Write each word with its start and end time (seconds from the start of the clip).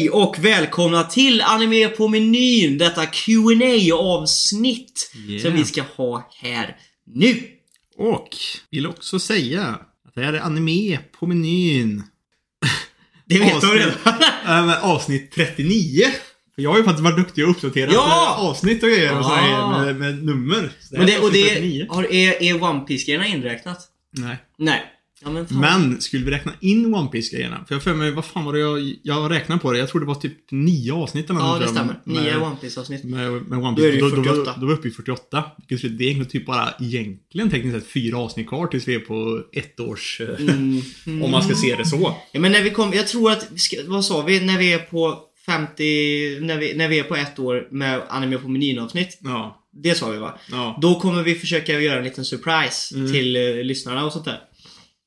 Hej 0.00 0.10
och 0.10 0.36
välkomna 0.38 1.02
till 1.02 1.40
Anime 1.42 1.88
på 1.88 2.08
menyn, 2.08 2.78
detta 2.78 3.06
qa 3.06 3.94
avsnitt 3.94 5.12
Yeah. 5.28 5.42
som 5.42 5.52
vi 5.54 5.64
ska 5.64 5.82
ha 5.96 6.30
här 6.42 6.76
nu. 7.06 7.42
Och 7.96 8.28
vill 8.70 8.86
också 8.86 9.18
säga 9.18 9.62
att 10.06 10.14
det 10.14 10.22
här 10.22 10.32
är 10.32 10.40
anime 10.40 10.98
på 11.18 11.26
menyn. 11.26 12.02
Det 13.26 13.38
vet 13.38 13.60
du 13.60 13.66
redan. 13.66 14.70
Avsnitt 14.82 15.32
39. 15.32 16.02
För 16.54 16.62
jag 16.62 16.70
har 16.70 16.78
ju 16.78 16.84
faktiskt 16.84 17.04
varit 17.04 17.16
duktig 17.16 17.44
och 17.44 17.50
uppdaterat 17.50 17.92
Ja! 17.94 18.36
avsnitt 18.38 18.82
och 18.82 18.88
grejer 18.88 19.18
och 19.18 19.24
så 19.24 19.30
här 19.34 19.52
Ah. 19.62 19.84
med, 19.84 19.96
med 19.96 20.24
nummer. 20.24 20.72
Så 20.80 20.96
Men 20.96 21.06
det, 21.06 21.14
är 21.14 21.22
och 21.24 21.32
det 21.32 21.48
39. 21.48 21.86
har, 21.88 22.12
är, 22.12 22.42
är 22.42 22.62
One 22.62 22.80
piece 22.80 23.06
grejerna 23.06 23.26
inräknat? 23.26 23.78
Nej. 24.12 24.36
Nej. 24.58 24.82
Ja, 25.24 25.30
men. 25.30 25.46
Men 25.50 26.00
skulle 26.00 26.24
vi 26.24 26.30
räkna 26.30 26.52
in 26.60 26.94
One 26.94 27.08
piece 27.08 27.36
grejerna 27.36 27.64
För 27.68 27.74
jag 27.74 27.82
för 27.82 27.94
mig, 27.94 28.10
vad 28.10 28.24
fan 28.24 28.44
var 28.44 28.52
det 28.52 28.58
jag, 28.58 28.94
jag 29.02 29.30
räknade 29.30 29.60
på 29.60 29.72
det? 29.72 29.78
Jag 29.78 29.88
tror 29.88 30.00
det 30.00 30.06
var 30.06 30.14
typ 30.14 30.50
nio 30.50 30.92
avsnitt 30.92 31.30
eller 31.30 31.40
Ja, 31.40 31.58
det 31.58 31.68
stämmer. 31.68 32.00
med- 32.04 32.22
Nio 32.24 32.36
One 32.36 32.56
piece 32.60 32.80
avsnitt 32.80 33.04
Med, 33.04 33.32
med 33.32 33.58
One 33.58 33.76
Då 33.76 33.82
är 33.82 33.92
det 33.92 33.98
Piece. 33.98 34.16
Då, 34.16 34.22
då, 34.22 34.22
48. 34.22 34.52
då, 34.54 34.60
då 34.60 34.66
var 34.66 34.72
vi 34.74 34.78
uppe 34.78 34.88
i 34.88 34.90
48. 34.90 35.44
Vilket 35.68 35.98
det 35.98 36.04
är 36.04 36.06
egentligen 36.06 36.30
typ 36.30 36.46
bara 36.46 36.74
egentligen 36.80 37.50
tekniskt 37.50 37.76
sett 37.78 37.92
fyra 37.92 38.18
avsnitt 38.18 38.48
kvar 38.48 38.66
tills 38.66 38.88
vi 38.88 38.94
är 38.94 38.98
på 39.00 39.42
ett 39.52 39.80
års... 39.80 40.20
eh, 40.20 40.28
Mm. 41.06 41.22
Om 41.22 41.30
man 41.30 41.42
ska 41.42 41.54
se 41.54 41.76
det 41.76 41.84
så. 41.86 42.14
Ja, 42.32 42.40
men 42.40 42.52
när 42.52 42.62
vi 42.62 42.70
kom, 42.70 42.92
jag 42.94 43.08
tror 43.08 43.30
att, 43.32 43.48
vad 43.86 44.04
sa 44.04 44.22
vi, 44.22 44.40
när 44.40 44.58
vi 44.58 44.72
är 44.72 44.78
på 44.78 45.18
50, 45.46 46.40
när 46.40 46.58
vi, 46.58 46.74
när 46.74 46.88
vi 46.88 46.98
är 46.98 47.02
på 47.04 47.16
ett 47.16 47.38
år 47.38 47.68
med 47.70 48.00
Anime 48.08 48.38
på 48.38 48.48
menyn 48.48 48.78
avsnitt. 48.78 49.18
Ja. 49.20 49.56
Det 49.72 49.94
sa 49.94 50.10
vi 50.10 50.18
va? 50.18 50.38
Ja, 50.50 50.78
Då 50.82 51.00
kommer 51.00 51.22
vi 51.22 51.34
försöka 51.34 51.80
göra 51.80 51.98
en 51.98 52.04
liten 52.04 52.24
surprise 52.24 52.94
Mm. 52.96 53.12
till 53.12 53.36
eh, 53.36 53.64
lyssnarna 53.64 54.04
och 54.06 54.12
sånt 54.12 54.24
där. 54.24 54.38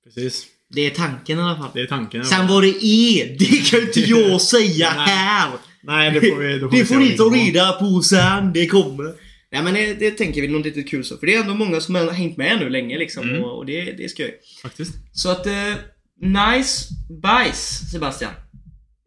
Precis. 0.03 0.45
Det 0.69 0.81
är 0.81 0.89
tanken 0.89 1.39
i 1.39 1.41
alla 1.41 1.57
fall. 1.57 1.69
Det 1.73 1.81
är 1.81 1.87
tanken. 1.87 2.25
Sen 2.25 2.47
vad 2.47 2.63
det 2.63 2.85
är, 2.85 3.37
det 3.39 3.69
kan 3.69 3.79
ju 3.79 3.85
inte 3.85 3.99
jag 4.11 4.41
säga 4.41 4.89
här. 4.89 5.51
Nej, 5.83 6.11
det 6.11 6.19
får 6.21 6.37
vi... 6.37 6.59
Då 6.59 6.69
får 6.69 6.77
Det 6.77 6.85
får 6.85 6.95
ni 6.95 7.17
ta 7.17 7.23
reda 7.23 7.71
på 7.71 8.01
sen, 8.01 8.53
det 8.53 8.67
kommer. 8.67 9.13
Nej 9.51 9.63
men 9.63 9.73
det, 9.73 9.93
det 9.93 10.11
tänker 10.11 10.41
vi 10.41 10.47
något 10.47 10.65
lite 10.65 10.83
kul 10.83 11.05
så. 11.05 11.17
För 11.17 11.25
det 11.25 11.35
är 11.35 11.41
ändå 11.41 11.53
många 11.53 11.81
som 11.81 11.95
har 11.95 12.11
hängt 12.11 12.37
med 12.37 12.59
nu 12.59 12.69
länge 12.69 12.97
liksom. 12.97 13.29
Mm. 13.29 13.43
Och, 13.43 13.57
och 13.57 13.65
det, 13.65 13.91
det 13.91 14.03
är 14.03 14.07
skoj. 14.07 14.39
Faktiskt. 14.61 14.93
Så 15.11 15.29
att, 15.29 15.45
eh, 15.47 15.73
nice 16.21 16.89
bajs 17.21 17.91
Sebastian. 17.91 18.31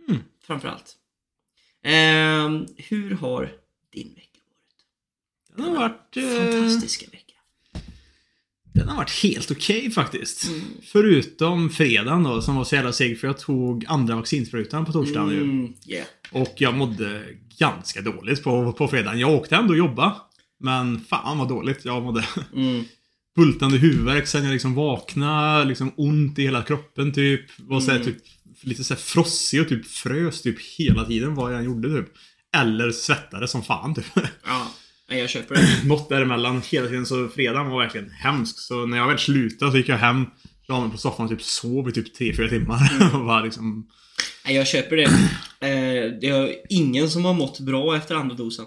Mm. 0.08 0.20
Framförallt. 0.46 0.94
Ehm, 1.84 2.66
hur 2.76 3.10
har 3.10 3.52
din 3.92 4.14
vecka 4.14 4.40
varit? 4.48 5.56
Den 5.56 5.66
har 5.66 5.76
varit... 5.76 6.16
Eh, 6.16 6.52
Fantastiska 6.52 7.06
vecka. 7.10 7.15
Den 8.76 8.88
har 8.88 8.96
varit 8.96 9.22
helt 9.22 9.50
okej 9.50 9.90
faktiskt. 9.90 10.48
Mm. 10.48 10.60
Förutom 10.92 11.70
fredagen 11.70 12.22
då, 12.22 12.42
som 12.42 12.56
var 12.56 12.64
så 12.64 12.74
jävla 12.74 12.92
seg 12.92 13.20
för 13.20 13.26
jag 13.26 13.38
tog 13.38 13.84
andra 13.88 14.16
vaccinsprutan 14.16 14.84
på 14.84 14.92
torsdagen 14.92 15.30
ju. 15.30 15.42
Mm, 15.42 15.72
yeah. 15.86 16.06
Och 16.30 16.54
jag 16.56 16.74
mådde 16.74 17.22
ganska 17.58 18.00
dåligt 18.00 18.42
på, 18.44 18.72
på 18.72 18.88
fredagen. 18.88 19.18
Jag 19.20 19.30
åkte 19.30 19.56
ändå 19.56 19.72
och 19.72 19.78
jobba. 19.78 20.16
Men 20.60 21.00
fan 21.00 21.38
vad 21.38 21.48
dåligt 21.48 21.84
jag 21.84 22.02
mådde. 22.02 22.24
Mm. 22.54 22.84
Bultande 23.36 23.76
huvudvärk 23.78 24.26
sen 24.26 24.44
jag 24.44 24.52
liksom 24.52 24.74
vaknade, 24.74 25.64
liksom 25.64 25.92
ont 25.96 26.38
i 26.38 26.42
hela 26.42 26.62
kroppen 26.62 27.12
typ. 27.12 27.40
Var 27.58 27.80
så 27.80 27.90
här, 27.90 28.00
Mm. 28.00 28.06
typ 28.06 28.22
lite 28.60 28.84
så 28.84 28.94
här 28.94 29.00
frossig 29.00 29.60
och 29.60 29.68
typ 29.68 29.86
frös 29.86 30.42
typ 30.42 30.56
hela 30.78 31.04
tiden 31.04 31.34
vad 31.34 31.52
jag 31.52 31.58
än 31.58 31.64
gjorde 31.64 31.88
typ. 31.88 32.08
Eller 32.56 32.90
svettade 32.90 33.48
som 33.48 33.62
fan 33.62 33.94
typ. 33.94 34.06
Ja, 34.46 34.70
nej, 35.10 35.20
jag 35.20 35.30
köper 35.30 35.54
det. 35.54 35.68
Något 35.88 36.08
däremellan 36.08 36.62
hela 36.70 36.86
tiden. 36.86 37.06
Så 37.06 37.28
fredagen 37.28 37.70
var 37.70 37.82
verkligen 37.82 38.10
hemsk. 38.10 38.58
Så 38.58 38.86
när 38.86 38.98
jag 38.98 39.08
väl 39.08 39.18
slutade 39.18 39.70
så 39.70 39.76
gick 39.76 39.88
jag 39.88 39.98
hem, 39.98 40.26
la 40.68 40.80
mig 40.80 40.90
på 40.90 40.98
soffan 40.98 41.24
och 41.24 41.30
typ 41.30 41.42
sov 41.42 41.88
i 41.88 41.92
typ 41.92 42.18
3-4 42.18 42.48
timmar. 42.48 42.90
Mm. 42.92 43.14
och 43.20 43.26
var 43.26 43.44
liksom... 43.44 43.86
Nej, 44.44 44.56
jag 44.56 44.66
köper 44.66 44.96
det. 44.96 45.04
Eh, 45.60 46.18
det 46.20 46.28
är 46.28 46.54
ingen 46.68 47.10
som 47.10 47.24
har 47.24 47.34
mått 47.34 47.60
bra 47.60 47.96
efter 47.96 48.14
andra 48.14 48.34
dosen. 48.34 48.64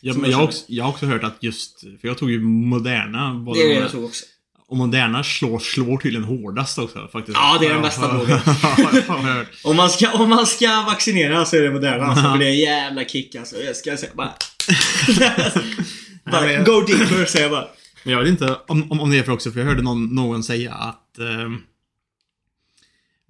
Ja, 0.00 0.14
men 0.14 0.22
jag 0.22 0.30
jag, 0.30 0.36
har 0.36 0.44
också, 0.44 0.64
jag 0.68 0.84
har 0.84 0.90
också 0.90 1.06
hört 1.06 1.24
att 1.24 1.36
just, 1.40 1.80
för 1.80 2.08
jag 2.08 2.18
tog 2.18 2.30
ju 2.30 2.40
Moderna. 2.40 3.42
vad 3.46 3.56
Det 3.56 3.62
är 3.62 3.68
det 3.68 3.74
jag 3.74 3.90
tror 3.90 4.04
också. 4.04 4.24
Och 4.68 4.76
Moderna 4.76 5.24
slår, 5.24 5.58
slår 5.58 5.98
tydligen 5.98 6.24
hårdast 6.24 6.78
också 6.78 7.08
faktiskt. 7.12 7.38
Ja, 7.38 7.58
det 7.60 7.66
är 7.66 7.70
den 7.72 7.82
bästa 7.82 8.14
drogen. 8.14 8.38
Om 9.64 9.76
man 9.76 9.90
ska, 9.90 10.12
om 10.12 10.30
man 10.30 10.46
ska 10.46 10.82
vaccinera 10.86 11.44
så 11.44 11.56
är 11.56 11.62
det 11.62 11.70
Moderna 11.70 12.04
alltså, 12.04 12.22
för 12.22 12.38
det 12.38 12.44
är 12.44 12.50
en 12.50 12.58
jävla 12.58 13.04
kick 13.04 13.34
alltså. 13.34 13.56
Jag 13.56 13.76
ska 13.76 13.96
säga 13.96 14.12
bara... 14.14 14.34
bara 16.30 16.40
men- 16.46 16.64
go 16.64 16.80
deeper 16.80 17.24
säger 17.24 17.44
jag 17.44 17.50
bara. 17.52 17.66
Men 18.04 18.12
jag 18.12 18.20
vet 18.20 18.28
inte 18.28 18.56
om, 18.68 18.92
om, 18.92 19.00
om 19.00 19.10
det 19.10 19.18
är 19.18 19.22
för 19.22 19.32
också, 19.32 19.50
för 19.52 19.60
jag 19.60 19.66
hörde 19.66 19.82
någon, 19.82 20.14
någon 20.14 20.42
säga 20.44 20.72
att 20.74 21.18
eh, 21.18 21.50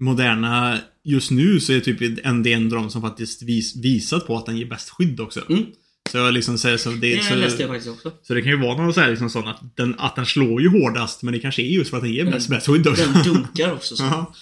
Moderna, 0.01 0.79
just 1.05 1.31
nu 1.31 1.61
så 1.61 1.73
är 1.73 1.81
typ 1.81 2.01
en, 2.25 2.47
en 2.47 2.65
av 2.65 2.71
de 2.71 2.91
som 2.91 3.03
faktiskt 3.03 3.43
vis, 3.43 3.77
visat 3.77 4.27
på 4.27 4.37
att 4.37 4.47
den 4.47 4.57
ger 4.57 4.67
bäst 4.67 4.91
skydd 4.91 5.21
också. 5.21 5.41
Mm. 5.51 5.65
Så 6.11 6.19
jag 6.19 6.35
liksom 6.35 6.59
säger 6.59 6.77
så 6.77 6.91
det, 6.91 7.15
Det 7.17 7.23
så, 7.25 7.35
läste 7.35 7.63
jag 7.63 7.71
faktiskt 7.71 7.91
också. 7.95 8.13
så 8.23 8.35
det 8.35 8.43
kan 8.43 8.51
ju 8.51 8.59
vara 8.59 8.77
någon 8.83 8.95
så 8.95 9.01
här 9.01 9.11
liksom 9.11 9.31
sån 9.31 9.49
att 9.49 9.77
den, 9.77 9.95
att 9.99 10.17
den 10.17 10.27
slår 10.27 10.63
ju 10.63 10.69
hårdast, 10.69 11.23
men 11.23 11.33
det 11.35 11.41
kanske 11.41 11.63
är 11.63 11.67
just 11.67 11.91
för 11.91 11.97
att 11.97 12.03
den 12.03 12.13
ger 12.13 12.25
bäst, 12.25 12.49
bäst 12.49 12.67
skydd 12.67 12.87
också. 12.87 13.03
Den 13.13 13.23
dunkar 13.23 13.73
också 13.73 13.97
så. 13.97 14.05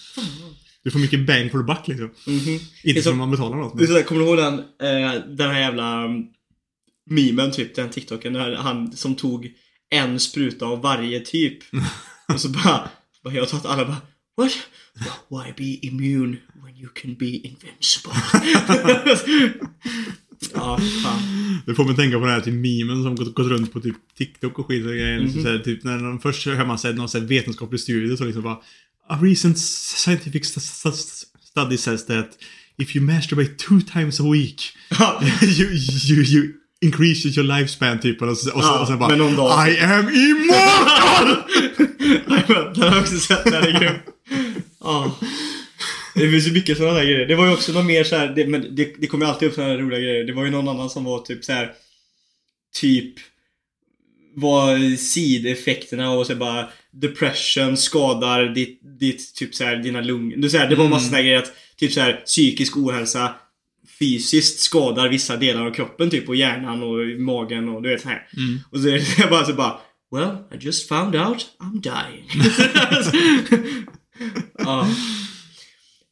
Du 0.84 0.90
får 0.90 0.98
mycket 0.98 1.26
bang 1.26 1.50
for 1.52 1.58
the 1.58 1.64
buck 1.64 1.88
liksom. 1.88 2.10
Det 2.24 2.54
är 2.54 2.60
Inte 2.88 3.02
som- 3.02 3.18
man 3.18 3.30
betalar 3.30 3.56
något. 3.56 3.74
Men... 3.74 3.86
sådär, 3.86 4.02
kommer 4.02 4.20
du 4.20 4.26
ihåg 4.26 4.36
den, 4.38 4.54
eh, 4.58 5.20
den 5.36 5.50
här 5.50 5.60
jävla 5.60 6.04
memen 7.10 7.52
typ, 7.52 7.74
den 7.74 7.90
TikToken, 7.90 8.32
där 8.32 8.54
han 8.54 8.96
som 8.96 9.14
tog 9.14 9.50
en 9.90 10.20
spruta 10.20 10.66
av 10.66 10.82
varje 10.82 11.20
typ. 11.20 11.58
Och 12.28 12.40
så 12.40 12.48
bara, 12.48 12.90
bara 13.24 13.34
jag 13.34 13.42
att 13.42 13.66
alla 13.66 13.84
bara 13.84 13.96
What? 14.36 14.52
Why 15.30 15.52
be 15.56 15.86
immune 15.86 16.36
when 16.64 16.76
you 16.76 16.88
can 16.94 17.14
be 17.14 17.26
invincible? 17.26 18.12
ja, 20.54 20.78
fan. 21.02 21.22
Det 21.66 21.74
får 21.74 21.84
mig 21.84 21.96
tänka 21.96 22.18
på 22.18 22.24
den 22.24 22.34
här 22.34 22.40
typ 22.40 22.54
memen 22.54 23.02
som 23.02 23.16
gått, 23.16 23.34
gått 23.34 23.46
runt 23.46 23.72
på 23.72 23.80
typ 23.80 23.96
TikTok 24.18 24.58
och 24.58 24.66
skit 24.66 24.86
och 24.86 24.92
grejer. 24.92 25.20
Mhm. 25.20 25.42
Så 25.42 25.48
här, 25.48 25.58
typ 25.58 25.84
när 25.84 25.98
de 25.98 26.20
först 26.20 26.46
hör 26.46 26.66
man 26.66 26.78
säga 26.78 26.94
någon 26.94 27.08
så 27.08 27.18
här 27.18 27.26
vetenskaplig 27.26 27.80
studie 27.80 28.16
så 28.16 28.24
liksom 28.24 28.42
bara 28.42 28.58
A 29.08 29.18
recent 29.22 29.58
scientific 29.58 30.56
st- 30.56 30.88
st- 30.88 31.26
study 31.50 31.76
says 31.76 32.06
that 32.06 32.28
if 32.78 32.96
you 32.96 33.04
masturbate 33.04 33.54
two 33.56 33.80
times 33.92 34.20
a 34.20 34.22
week 34.32 34.62
you, 35.42 35.68
you, 36.08 36.22
you 36.24 36.52
increase 36.80 37.28
your 37.28 37.58
lifespan 37.58 38.00
typ 38.00 38.22
och 38.22 38.36
så, 38.36 38.50
och 38.52 38.62
så, 38.64 38.68
Ja, 38.68 38.80
och 38.80 38.86
så 38.86 38.96
bara 38.96 39.68
I 39.68 39.80
am 39.80 40.08
immortal! 40.08 41.36
den 42.74 42.82
har 42.82 42.90
jag 42.90 42.98
också 42.98 43.18
sett, 43.18 43.44
den 43.44 43.54
är 43.54 43.80
grym. 43.80 43.94
Ja. 44.80 45.18
Det 46.14 46.30
finns 46.30 46.46
ju 46.46 46.52
mycket 46.52 46.76
sådana 46.76 46.94
där 46.94 47.04
grejer. 47.04 47.26
Det 47.26 47.34
var 47.34 47.46
ju 47.46 47.52
också 47.52 47.72
något 47.72 47.86
mer 47.86 48.04
så 48.04 48.16
här, 48.16 48.28
det, 48.28 48.46
men 48.46 48.74
det, 48.74 48.94
det 48.98 49.06
kommer 49.06 49.26
ju 49.26 49.32
alltid 49.32 49.48
upp 49.48 49.54
sådana 49.54 49.76
roliga 49.76 50.00
grejer. 50.00 50.24
Det 50.24 50.32
var 50.32 50.44
ju 50.44 50.50
någon 50.50 50.68
annan 50.68 50.90
som 50.90 51.04
var 51.04 51.18
typ 51.18 51.44
så 51.44 51.52
här 51.52 51.72
typ 52.74 53.14
vad 54.34 54.98
sideffekterna 54.98 56.10
och 56.10 56.26
så 56.26 56.34
bara 56.34 56.68
depression 56.90 57.76
skadar 57.76 58.44
ditt, 58.44 58.80
ditt 59.00 59.34
typ 59.34 59.54
så 59.54 59.64
här, 59.64 59.76
dina 59.76 60.00
lungor. 60.00 60.36
Det, 60.68 60.74
var 60.74 60.88
massa 60.88 61.06
sådana 61.06 61.22
grejer 61.22 61.38
att 61.38 61.52
typ 61.76 61.92
så 61.92 62.00
här 62.00 62.12
psykisk 62.12 62.76
ohälsa 62.76 63.34
fysiskt 64.00 64.60
skadar 64.60 65.08
vissa 65.08 65.36
delar 65.36 65.66
av 65.66 65.70
kroppen 65.70 66.10
typ 66.10 66.28
och 66.28 66.36
hjärnan 66.36 66.82
och 66.82 67.20
magen 67.20 67.68
och 67.68 67.82
du 67.82 67.88
vet 67.88 68.00
så 68.00 68.08
här. 68.08 68.28
Mm. 68.36 68.60
Och 68.70 68.80
så 68.80 68.88
är 68.88 68.92
det 69.22 69.30
bara 69.30 69.44
så 69.44 69.54
bara 69.54 69.80
Well, 70.12 70.36
I 70.52 70.56
just 70.60 70.88
found 70.88 71.16
out 71.16 71.46
I'm 71.58 71.80
dying. 71.80 72.26
ja. 74.58 74.88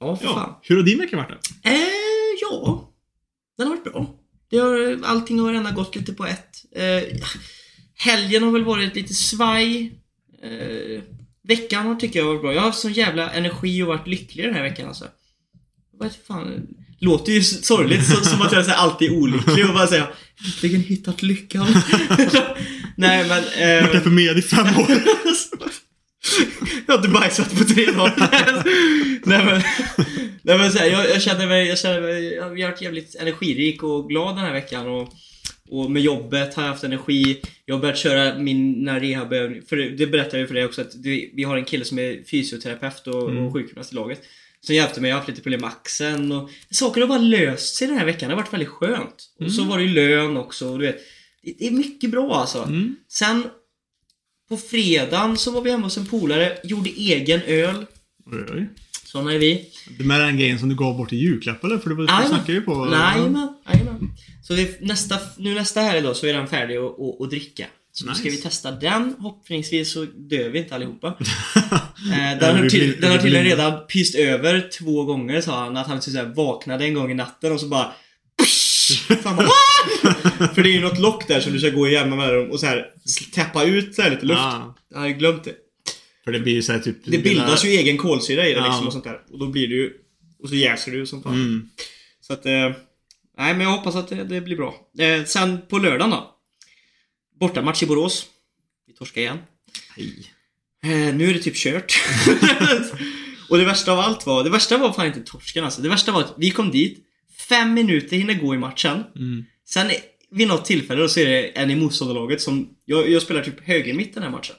Ja, 0.00 0.16
för 0.16 0.26
fan. 0.26 0.34
Ja, 0.36 0.60
hur 0.62 0.76
har 0.76 0.82
din 0.82 0.98
vecka 0.98 1.16
varit 1.16 1.28
då? 1.28 1.70
Eh, 1.70 1.78
ja. 2.40 2.92
Den 3.58 3.66
har 3.66 3.76
varit 3.76 3.92
bra. 3.92 4.14
Det 4.50 4.58
har, 4.58 5.00
allting 5.04 5.40
har 5.40 5.52
redan 5.52 5.74
gått 5.74 5.96
lite 5.96 6.12
på 6.12 6.26
ett. 6.26 6.64
Eh, 6.72 7.18
helgen 7.94 8.42
har 8.42 8.50
väl 8.50 8.64
varit 8.64 8.94
lite 8.94 9.14
svaj. 9.14 9.92
Eh, 10.42 11.02
veckan 11.42 11.86
har 11.86 11.94
tycker 11.94 12.18
jag 12.18 12.26
varit 12.26 12.40
bra. 12.40 12.52
Jag 12.52 12.60
har 12.60 12.66
haft 12.66 12.80
sån 12.80 12.92
jävla 12.92 13.30
energi 13.30 13.82
och 13.82 13.88
varit 13.88 14.06
lycklig 14.06 14.44
den 14.44 14.54
här 14.54 14.62
veckan 14.62 14.88
alltså. 14.88 15.04
Vet 16.00 16.26
fan. 16.26 16.66
Låter 17.00 17.32
ju 17.32 17.42
sorgligt 17.42 18.06
så, 18.06 18.16
som 18.24 18.42
att 18.42 18.52
jag 18.52 18.64
säger 18.64 18.78
alltid 18.78 19.10
är 19.12 19.16
olycklig 19.16 19.66
och 19.68 19.74
bara 19.74 19.86
säga 19.86 20.08
Äntligen 20.46 20.80
hittat 20.80 21.22
lyckan. 21.22 21.66
Nej 22.96 23.28
men... 23.28 23.38
Eh, 23.38 23.82
Varit 23.82 23.94
reformerad 23.94 24.38
i 24.38 24.42
fem 24.42 24.66
år. 24.66 24.86
jag 26.86 26.94
har 26.94 26.98
inte 26.98 27.08
bajsat 27.08 27.58
på 27.58 27.64
tre 27.64 27.84
dagar. 27.86 28.62
nej 29.28 29.44
men, 29.44 29.62
nej, 30.42 30.58
men 30.58 30.72
så 30.72 30.78
här, 30.78 30.86
jag, 30.86 31.10
jag 31.10 31.22
känner 31.22 31.46
mig, 31.46 31.68
jag 31.68 31.78
känner 31.78 32.00
mig, 32.00 32.34
jag 32.34 32.42
har 32.42 32.50
varit 32.50 32.82
jävligt 32.82 33.14
energirik 33.14 33.82
och 33.82 34.08
glad 34.08 34.36
den 34.36 34.44
här 34.44 34.52
veckan. 34.52 34.86
Och, 34.88 35.08
och 35.70 35.90
med 35.90 36.02
jobbet 36.02 36.54
har 36.54 36.62
jag 36.62 36.70
haft 36.70 36.84
energi. 36.84 37.40
Jag 37.64 37.74
har 37.74 37.80
börjat 37.80 37.98
köra 37.98 38.38
mina 38.38 39.00
rehabövningar. 39.00 39.62
För 39.68 39.76
det, 39.76 40.06
berättade 40.06 40.38
jag 40.38 40.48
för 40.48 40.54
dig 40.54 40.64
också 40.64 40.80
att 40.80 41.02
det, 41.02 41.30
vi 41.34 41.44
har 41.44 41.56
en 41.56 41.64
kille 41.64 41.84
som 41.84 41.98
är 41.98 42.28
fysioterapeut 42.30 43.06
och, 43.06 43.30
Mm. 43.30 43.46
och 43.46 43.52
sjukgymnast 43.52 43.92
i 43.92 43.96
laget. 43.96 44.22
Som 44.60 44.74
hjälpte 44.74 45.00
mig. 45.00 45.08
Jag 45.08 45.16
har 45.16 45.20
haft 45.20 45.28
lite 45.28 45.42
problem 45.42 45.60
med 45.60 45.70
axeln 45.70 46.32
och 46.32 46.50
saker 46.70 47.00
har 47.00 47.08
bara 47.08 47.18
löst 47.18 47.76
sig 47.76 47.88
den 47.88 47.98
här 47.98 48.06
veckan. 48.06 48.28
Det 48.28 48.34
har 48.34 48.42
varit 48.42 48.52
väldigt 48.52 48.68
skönt. 48.68 49.30
Och 49.40 49.52
så 49.52 49.64
var 49.64 49.78
det 49.78 49.84
ju 49.84 49.90
lön 49.90 50.36
också. 50.36 50.68
Och 50.68 50.78
du 50.78 50.86
vet, 50.86 50.98
det, 51.42 51.66
är 51.66 51.70
mycket 51.70 52.10
bra 52.10 52.34
alltså. 52.34 52.62
Mm. 52.62 52.96
Sen 53.08 53.44
på 54.48 54.56
fredagen 54.56 55.36
så 55.36 55.50
var 55.50 55.62
vi 55.62 55.70
hemma 55.70 55.86
hos 55.86 55.98
en 55.98 56.06
polare, 56.06 56.58
gjorde 56.64 56.90
egen 56.90 57.42
öl. 57.42 57.86
Oj. 58.26 58.68
Såna 59.04 59.34
är 59.34 59.38
vi. 59.38 59.70
Det 59.98 60.04
med 60.04 60.20
den 60.20 60.36
grejen 60.36 60.58
som 60.58 60.68
du 60.68 60.74
gav 60.74 60.96
bort 60.96 61.12
i 61.12 61.16
julklapp 61.16 61.64
eller? 61.64 61.78
För 61.78 61.90
du 61.90 62.06
snackar 62.06 62.52
ju 62.52 62.60
på... 62.60 62.88
Jajamän, 62.92 63.54
jajamän. 63.66 64.10
Så 64.42 64.54
det, 64.54 64.80
nästa, 64.80 65.18
nu 65.36 65.54
nästa 65.54 65.80
helg 65.80 66.00
då 66.00 66.14
så 66.14 66.26
är 66.26 66.32
den 66.32 66.46
färdig 66.46 66.76
att, 66.76 67.30
dricka. 67.30 67.66
Så 67.92 68.06
nu 68.06 68.14
ska 68.14 68.24
Nice. 68.24 68.36
vi 68.36 68.42
testa 68.42 68.70
den. 68.70 69.14
Hoppningsvis 69.18 69.92
så 69.92 70.04
dör 70.04 70.48
vi 70.48 70.58
inte 70.58 70.74
allihopa. 70.74 71.18
Eh, 72.12 72.30
Ja, 72.32 72.34
den, 72.40 72.56
har 72.56 72.68
till, 72.68 73.00
den 73.00 73.10
har 73.10 73.18
tydligen 73.18 73.44
redan 73.46 73.86
pyst 73.86 74.14
över 74.14 74.68
två 74.78 75.04
gånger 75.04 75.40
sa 75.40 75.58
han. 75.64 75.76
Att 75.76 75.86
han 75.86 76.02
så 76.02 76.10
här 76.10 76.24
vaknade 76.24 76.84
en 76.84 76.94
gång 76.94 77.10
i 77.10 77.14
natten 77.14 77.52
och 77.52 77.60
så 77.60 77.66
bara... 77.66 77.92
Fan, 79.22 79.36
bara 79.36 79.46
"Ah!" 80.42 80.48
För 80.54 80.62
det 80.62 80.70
är 80.70 80.72
ju 80.72 80.80
något 80.80 80.98
lock 80.98 81.28
där 81.28 81.40
som 81.40 81.52
du 81.52 81.58
ska 81.58 81.70
gå 81.70 81.88
igenom 81.88 82.18
med 82.18 82.50
och 82.50 82.60
så 82.60 82.66
här 82.66 82.86
täppa 83.34 83.64
ut 83.64 83.94
så 83.94 84.02
här 84.02 84.10
lite 84.10 84.26
luft. 84.26 84.38
Ja. 84.40 84.74
Jag 84.90 84.98
har 84.98 85.08
glömt 85.08 85.44
det. 85.44 85.54
För 86.24 86.32
det 86.32 86.40
blir 86.40 86.52
ju 86.52 86.62
såhär 86.62 86.78
typ... 86.78 86.96
Det 87.04 87.18
bildas 87.18 87.64
ju 87.64 87.68
egen 87.68 87.98
kolsyra 87.98 88.46
i 88.48 88.54
det 88.54 88.60
liksom 88.60 88.86
och 88.86 88.92
sånt 88.92 89.04
där. 89.04 89.20
Och 89.32 89.38
då 89.38 89.46
blir 89.46 89.68
det 89.68 89.74
ju... 89.74 89.92
Och 90.42 90.48
så 90.48 90.54
jäser 90.54 90.92
ju 90.92 91.06
som 91.06 91.22
fan. 91.22 91.34
Mm. 91.34 91.70
Så 92.20 92.32
att... 92.32 92.46
Eh, 92.46 92.52
nej 93.38 93.54
men 93.54 93.60
jag 93.60 93.70
hoppas 93.70 93.96
att 93.96 94.08
det, 94.08 94.24
det 94.24 94.40
blir 94.40 94.56
bra. 94.56 94.74
Eh, 94.98 95.24
sen 95.24 95.58
på 95.68 95.78
lördagen 95.78 96.10
då. 96.10 96.34
Bortamatch 97.40 97.82
i 97.82 97.86
Borås. 97.86 98.26
Vi 98.86 98.92
torskar 98.94 99.20
igen. 99.20 99.38
Hej. 99.96 100.32
Eh, 100.84 101.14
nu 101.14 101.30
är 101.30 101.34
det 101.34 101.38
typ 101.38 101.56
kört. 101.56 102.02
och 103.48 103.58
det 103.58 103.64
värsta 103.64 103.92
av 103.92 103.98
allt 103.98 104.26
var, 104.26 104.44
det 104.44 104.50
värsta 104.50 104.78
var 104.78 104.92
fan 104.92 105.06
inte 105.06 105.20
torsken 105.20 105.64
alltså. 105.64 105.82
Det 105.82 105.88
värsta 105.88 106.12
var 106.12 106.20
att 106.20 106.34
vi 106.36 106.50
kom 106.50 106.70
dit, 106.70 106.98
fem 107.48 107.74
minuter 107.74 108.16
hinner 108.16 108.34
gå 108.34 108.54
i 108.54 108.58
matchen. 108.58 109.04
Mm. 109.16 109.44
Sen 109.68 109.90
vid 110.30 110.48
något 110.48 110.64
tillfälle 110.64 111.08
så 111.08 111.20
är 111.20 111.26
det 111.26 111.48
en 111.48 111.70
i 111.70 111.76
motståndarlaget 111.76 112.40
som, 112.40 112.68
jag, 112.84 113.10
jag 113.10 113.22
spelar 113.22 113.42
typ 113.42 113.66
högermitt 113.66 114.14
den 114.14 114.22
här 114.22 114.30
matchen. 114.30 114.56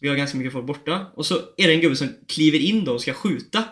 Vi 0.00 0.08
har 0.08 0.16
ganska 0.16 0.38
mycket 0.38 0.52
folk 0.52 0.66
borta. 0.66 1.06
Och 1.16 1.26
så 1.26 1.34
är 1.56 1.66
det 1.66 1.72
en 1.72 1.80
gubbe 1.80 1.96
som 1.96 2.08
kliver 2.28 2.58
in 2.58 2.84
då 2.84 2.92
och 2.92 3.00
ska 3.00 3.12
skjuta. 3.12 3.64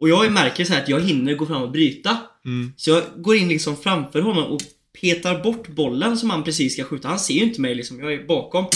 Och 0.00 0.08
jag 0.08 0.32
märker 0.32 0.64
så 0.64 0.72
här 0.72 0.82
att 0.82 0.88
jag 0.88 1.00
hinner 1.00 1.34
gå 1.34 1.46
fram 1.46 1.62
och 1.62 1.70
bryta. 1.70 2.18
Mm. 2.44 2.72
Så 2.76 2.90
jag 2.90 3.02
går 3.16 3.36
in 3.36 3.48
liksom 3.48 3.76
framför 3.76 4.20
honom 4.20 4.44
och 4.44 4.60
petar 5.00 5.42
bort 5.42 5.68
bollen 5.68 6.18
som 6.18 6.30
han 6.30 6.44
precis 6.44 6.72
ska 6.72 6.84
skjuta. 6.84 7.08
Han 7.08 7.18
ser 7.18 7.34
ju 7.34 7.42
inte 7.42 7.60
mig 7.60 7.74
liksom, 7.74 8.00
jag 8.00 8.12
är 8.12 8.26
bakom. 8.26 8.66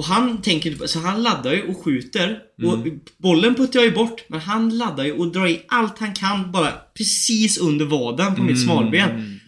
Och 0.00 0.06
han 0.06 0.42
tänker 0.42 0.86
så 0.86 0.98
han 0.98 1.22
laddar 1.22 1.52
ju 1.52 1.62
och 1.62 1.84
skjuter. 1.84 2.38
Och 2.66 2.78
bollen 3.22 3.54
puttar 3.54 3.80
jag 3.80 3.86
ju 3.86 3.94
bort, 3.94 4.24
men 4.28 4.40
han 4.40 4.78
laddar 4.78 5.04
ju 5.04 5.12
och 5.12 5.32
drar 5.32 5.46
i 5.46 5.62
allt 5.68 5.98
han 5.98 6.14
kan 6.14 6.52
bara 6.52 6.72
precis 6.98 7.58
under 7.58 7.84
vaden 7.84 8.34
på 8.34 8.42
mitt 8.42 8.56
smalben. 8.64 9.40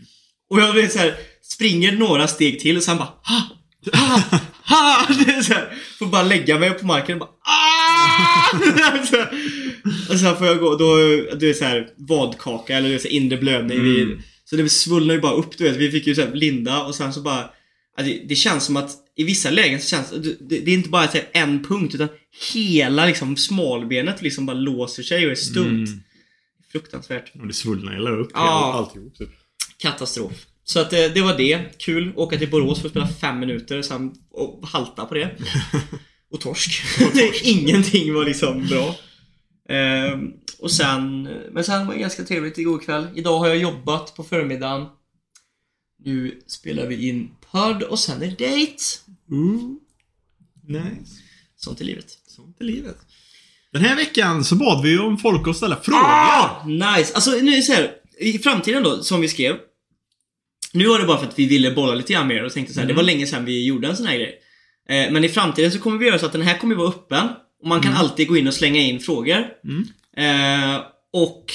Och 0.51 0.61
jag 0.61 0.73
vet 0.73 0.93
så 0.93 0.99
här, 0.99 1.15
springer 1.43 1.93
några 1.93 2.29
steg 2.29 2.61
till 2.61 2.77
och 2.77 2.83
sen 2.83 2.97
bara 2.97 3.09
ha, 3.23 3.43
ha, 3.93 4.23
ha. 4.65 5.07
Det 5.25 5.31
är 5.33 5.43
så 5.43 5.53
här, 5.53 5.75
får 5.99 6.07
bara 6.07 6.23
lägga 6.23 6.59
mig 6.59 6.71
på 6.71 6.87
marken 6.87 7.15
och 7.15 7.21
bara 7.21 7.31
ah! 7.45 8.57
Och 10.13 10.19
sen 10.21 10.37
får 10.37 10.47
jag 10.47 10.59
gå, 10.59 10.77
då, 10.77 10.97
du 11.37 11.51
är 11.51 11.55
så 11.55 11.65
här 11.65 11.89
vadkaka 11.97 12.77
eller 12.77 12.89
du 12.89 12.95
vet, 12.95 13.03
så 13.03 13.09
här 13.09 13.15
inre 13.15 13.37
blödning 13.37 13.83
vid, 13.85 14.23
Så 14.45 14.57
det 14.57 14.69
svullnar 14.69 15.15
ju 15.15 15.21
bara 15.21 15.33
upp 15.33 15.59
du 15.59 15.65
vet. 15.65 15.77
Vi 15.77 15.91
fick 15.91 16.07
ju 16.07 16.15
så 16.15 16.21
här 16.21 16.31
blinda 16.31 16.83
och 16.83 16.95
sen 16.95 17.13
så 17.13 17.21
bara 17.21 17.51
det, 17.97 18.23
det 18.29 18.35
känns 18.35 18.65
som 18.65 18.77
att 18.77 18.91
i 19.17 19.25
vissa 19.25 19.51
lägen 19.51 19.81
så 19.81 19.89
känns 19.89 20.11
det, 20.11 20.37
det, 20.41 20.71
är 20.71 20.75
inte 20.75 20.89
bara 20.89 21.03
här, 21.03 21.29
en 21.33 21.65
punkt 21.65 21.95
utan 21.95 22.09
hela 22.53 23.07
liksom 23.07 23.37
smalbenet 23.37 24.23
liksom 24.23 24.47
bara 24.47 24.57
låser 24.57 25.03
sig 25.03 25.27
och 25.27 25.31
är 25.31 25.37
stumt. 25.37 25.87
Mm. 25.87 26.03
Fruktansvärt. 26.73 27.33
Och 27.41 27.47
det 27.47 27.53
svullnar 27.53 27.93
hela 27.93 28.11
upp. 28.11 28.31
Ja. 28.35 28.73
Alltihop 28.75 29.19
typ. 29.19 29.31
Katastrof. 29.79 30.47
Så 30.65 30.81
att 30.81 30.91
det, 30.91 31.09
det 31.09 31.21
var 31.21 31.37
det. 31.37 31.79
Kul. 31.79 32.13
Åka 32.17 32.39
till 32.39 32.51
Borås 32.51 32.81
för 32.81 32.87
att 32.87 32.93
spela 32.93 33.09
fem 33.09 33.41
minuter 33.41 33.83
sen 33.83 34.15
och 34.31 34.69
halta 34.69 35.05
på 35.05 35.15
det. 35.15 35.37
Och 36.31 36.41
torsk. 36.41 36.83
Ingenting 37.43 38.15
var 38.15 38.25
liksom 38.25 38.67
bra. 38.67 38.97
Ehm, 39.69 40.33
och 40.59 40.71
sen, 40.71 41.23
men 41.53 41.65
sen 41.65 41.87
var 41.87 41.95
det 41.95 42.01
ganska 42.01 42.25
trevligt 42.25 42.59
igår 42.59 42.79
kväll. 42.79 43.07
Idag 43.15 43.39
har 43.39 43.49
jag 43.49 43.57
jobbat 43.57 44.15
på 44.15 44.25
förmiddagen. 44.25 44.87
Nu 46.05 46.41
spelar 46.47 46.87
vi 46.87 47.09
in 47.09 47.31
podd 47.53 47.83
och 47.83 47.99
sen 47.99 48.23
är 48.23 48.27
det 48.27 48.39
dejt. 48.39 48.83
Ooh. 49.31 49.75
Nice. 50.69 51.13
Sånt 51.57 51.81
är 51.81 51.85
livet. 51.85 52.07
Sånt 52.27 52.61
är 52.61 52.65
livet. 52.65 52.97
Den 53.73 53.83
här 53.83 53.97
veckan 53.97 54.45
så 54.45 54.57
bad 54.57 54.83
vi 54.83 54.91
ju 54.91 54.99
om 54.99 55.19
folk 55.19 55.49
att 55.49 55.57
ställa 55.57 55.77
frågor. 55.77 56.01
Ah, 56.05 56.65
nice! 56.67 57.15
Alltså 57.15 57.31
nu 57.31 57.53
är 57.53 57.57
det 57.57 57.63
så 57.63 57.73
här, 57.73 57.91
i 58.19 58.39
framtiden 58.39 58.83
då, 58.83 59.03
som 59.03 59.21
vi 59.21 59.29
skrev. 59.29 59.57
Nu 60.73 60.87
var 60.87 60.99
det 60.99 61.07
bara 61.07 61.19
för 61.19 61.27
att 61.27 61.39
vi 61.39 61.47
ville 61.47 61.71
bolla 61.71 61.95
lite 61.95 62.13
grann 62.13 62.29
mer 62.29 62.45
och 62.45 62.53
tänkte 62.53 62.75
så 62.75 62.81
här, 62.81 62.87
det 62.87 62.95
var 62.95 63.03
länge 63.03 63.27
sedan 63.27 63.45
vi 63.45 63.67
gjorde 63.67 63.89
en 63.89 63.97
sån 63.97 64.07
här 64.07 64.17
grej. 64.17 64.39
Eh, 64.89 65.13
men 65.13 65.25
i 65.25 65.29
framtiden 65.29 65.73
så 65.73 65.79
kommer 65.79 65.99
vi 65.99 66.07
göra 66.07 66.19
så 66.19 66.27
att 66.27 66.33
den 66.33 66.43
här 66.43 66.59
kommer 66.59 66.75
vara 66.75 66.89
öppen. 66.89 67.29
Och 67.63 67.69
man 67.69 67.81
kan 67.81 67.93
alltid 67.93 68.29
gå 68.29 68.37
in 68.37 68.49
och 68.49 68.55
slänga 68.55 68.81
in 68.81 69.01
frågor. 69.01 69.47
Mm. 69.65 69.87
Eh, 70.17 70.81
och 71.13 71.53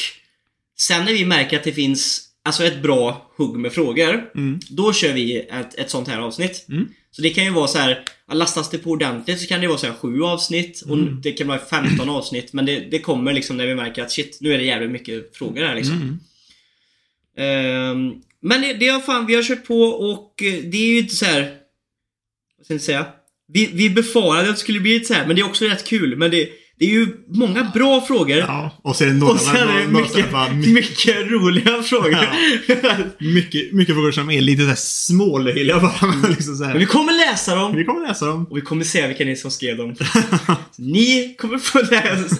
sen 0.77 1.05
när 1.05 1.13
vi 1.13 1.25
märker 1.25 1.57
att 1.57 1.63
det 1.63 1.73
finns 1.73 2.26
alltså 2.47 2.63
ett 2.63 2.81
bra 2.81 3.31
hugg 3.37 3.57
med 3.57 3.73
frågor. 3.73 4.29
Mm. 4.35 4.59
Då 4.69 4.93
kör 4.93 5.13
vi 5.13 5.39
ett, 5.39 5.75
ett 5.75 5.89
sånt 5.89 6.07
här 6.07 6.19
avsnitt. 6.19 6.65
Mm. 6.69 6.87
Så 7.11 7.21
det 7.21 7.29
kan 7.29 7.43
ju 7.43 7.51
vara 7.51 7.67
så 7.67 7.77
här, 7.77 8.03
lastas 8.33 8.69
det 8.69 8.77
på 8.77 8.89
ordentligt 8.89 9.39
så 9.39 9.47
kan 9.47 9.61
det 9.61 9.67
vara 9.67 9.77
så 9.77 9.87
här 9.87 9.93
sju 9.93 10.21
avsnitt 10.23 10.81
och 10.81 10.97
Mm. 10.97 11.21
det 11.21 11.31
kan 11.31 11.47
vara 11.47 11.59
15 11.59 12.09
avsnitt. 12.09 12.53
Men 12.53 12.65
det, 12.65 12.79
det 12.79 12.99
kommer 12.99 13.33
liksom 13.33 13.57
när 13.57 13.67
vi 13.67 13.75
märker 13.75 14.01
att 14.01 14.11
shit, 14.11 14.37
nu 14.41 14.53
är 14.53 14.57
det 14.57 14.63
jävligt 14.63 14.91
mycket 14.91 15.37
frågor 15.37 15.61
här 15.63 15.75
liksom. 15.75 16.19
Ehm, 17.37 18.13
men 18.41 18.61
det, 18.61 18.73
det 18.73 18.87
har 18.87 18.99
fan, 18.99 19.25
vi 19.25 19.35
har 19.35 19.43
kört 19.43 19.65
på 19.65 19.81
och 19.81 20.43
eh, 20.43 20.63
det 20.63 20.77
är 20.77 20.87
ju 20.87 20.97
inte 20.99 21.15
så 21.15 21.25
här. 21.25 21.41
Vad 22.57 22.65
ska 22.65 22.73
jag 22.73 22.81
säga? 22.81 23.05
Vi, 23.47 23.69
vi 23.73 23.89
befarade 23.89 24.49
att 24.49 24.55
det 24.55 24.59
skulle 24.61 24.79
bli 24.79 24.93
lite 24.93 25.05
så 25.05 25.13
här, 25.13 25.27
men 25.27 25.35
det 25.35 25.41
är 25.41 25.45
också 25.45 25.65
rätt 25.65 25.87
kul. 25.87 26.15
Men 26.17 26.31
det, 26.31 26.49
det 26.79 26.85
är 26.85 26.89
ju 26.89 27.07
många 27.27 27.63
bra 27.73 28.01
frågor. 28.01 28.37
Ja, 28.37 28.71
och 28.83 28.95
så 28.95 29.03
är 29.03 29.07
det 29.07 29.13
några, 29.13 29.33
och 29.33 29.39
sen 29.39 29.55
är 29.55 29.79
det 29.79 29.87
mycket, 29.87 30.31
bara, 30.31 30.49
mycket 30.53 31.31
roliga 31.31 31.83
frågor. 31.83 32.27
mycket, 33.33 33.73
mycket 33.73 33.95
frågor 33.95 34.11
som 34.11 34.31
är 34.31 34.41
lite 34.41 34.61
såhär 34.61 34.75
smålöjliga 34.75 35.79
bara. 35.79 36.15
men 36.21 36.31
liksom 36.31 36.55
så 36.55 36.63
Men 36.63 36.77
vi 36.79 36.85
kommer 36.85 37.13
läsa 37.13 37.55
dem. 37.55 37.75
Vi 37.75 37.85
kommer 37.85 38.07
läsa 38.07 38.25
dem. 38.25 38.47
Och 38.49 38.57
vi 38.57 38.61
kommer 38.61 38.83
säga 38.83 39.07
vilka 39.07 39.25
ni 39.25 39.35
som 39.35 39.51
skrev 39.51 39.77
dem. 39.77 39.95
ni 40.77 41.35
kommer 41.39 41.57
få 41.57 41.79
läsa. 41.81 42.35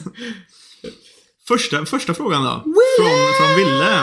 Första, 1.47 1.85
första 1.85 2.13
frågan 2.13 2.43
då. 2.43 2.63
Från, 2.99 3.33
från 3.37 3.55
Ville. 3.65 4.01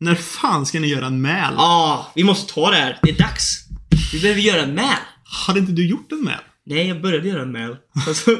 När 0.00 0.14
fan 0.14 0.66
ska 0.66 0.80
ni 0.80 0.88
göra 0.88 1.06
en 1.06 1.22
mäl? 1.22 1.54
ah, 1.56 2.12
vi 2.14 2.24
måste 2.24 2.54
ta 2.54 2.70
det 2.70 2.76
här. 2.76 2.98
Det 3.02 3.10
är 3.10 3.18
dags. 3.18 3.64
Vi 4.12 4.20
behöver 4.20 4.40
göra 4.40 4.62
en 4.62 4.74
mail. 4.74 4.96
Hade 5.24 5.60
inte 5.60 5.72
du 5.72 5.86
gjort 5.88 6.12
en 6.12 6.24
mäl? 6.24 6.40
Nej, 6.66 6.88
jag 6.88 7.02
började 7.02 7.28
göra 7.28 7.42
en 7.42 7.52
mail. 7.52 7.76
Alltså, 8.06 8.30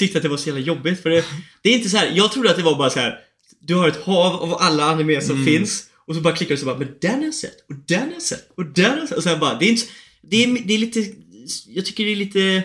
tyckte 0.00 0.18
att 0.18 0.22
det 0.22 0.28
var 0.28 0.36
så 0.36 0.48
jävla 0.48 0.62
jobbigt 0.62 1.02
för 1.02 1.10
det, 1.10 1.24
det 1.62 1.68
är 1.68 1.74
inte 1.76 1.88
så 1.88 1.96
här. 1.96 2.12
jag 2.14 2.32
trodde 2.32 2.50
att 2.50 2.56
det 2.56 2.62
var 2.62 2.78
bara 2.78 2.90
så 2.90 3.00
här. 3.00 3.18
Du 3.60 3.74
har 3.74 3.88
ett 3.88 4.04
hav 4.04 4.42
av 4.42 4.54
alla 4.60 4.84
anime 4.84 5.20
som 5.20 5.44
finns 5.44 5.84
och 6.06 6.14
så 6.14 6.20
bara 6.20 6.36
klickar 6.36 6.54
du 6.54 6.60
så 6.60 6.66
bara 6.66 6.78
men 6.78 6.88
den 7.00 7.14
har 7.14 7.24
jag 7.24 7.34
sett 7.34 7.68
och 7.68 7.74
den 7.86 8.00
har 8.00 8.12
jag 8.12 8.22
sett 8.22 8.50
och 8.56 8.64
den 8.64 8.90
har 8.90 8.98
jag 8.98 9.08
sett 9.08 9.16
och 9.16 9.22
sen 9.22 9.40
bara 9.40 9.58
det 9.58 9.64
är 9.64 9.70
inte 9.70 9.86
det 10.22 10.44
är, 10.44 10.66
det 10.66 10.74
är 10.74 10.78
lite 10.78 11.06
jag 11.66 11.86
tycker 11.86 12.04
det 12.04 12.12
är 12.12 12.16
lite 12.16 12.64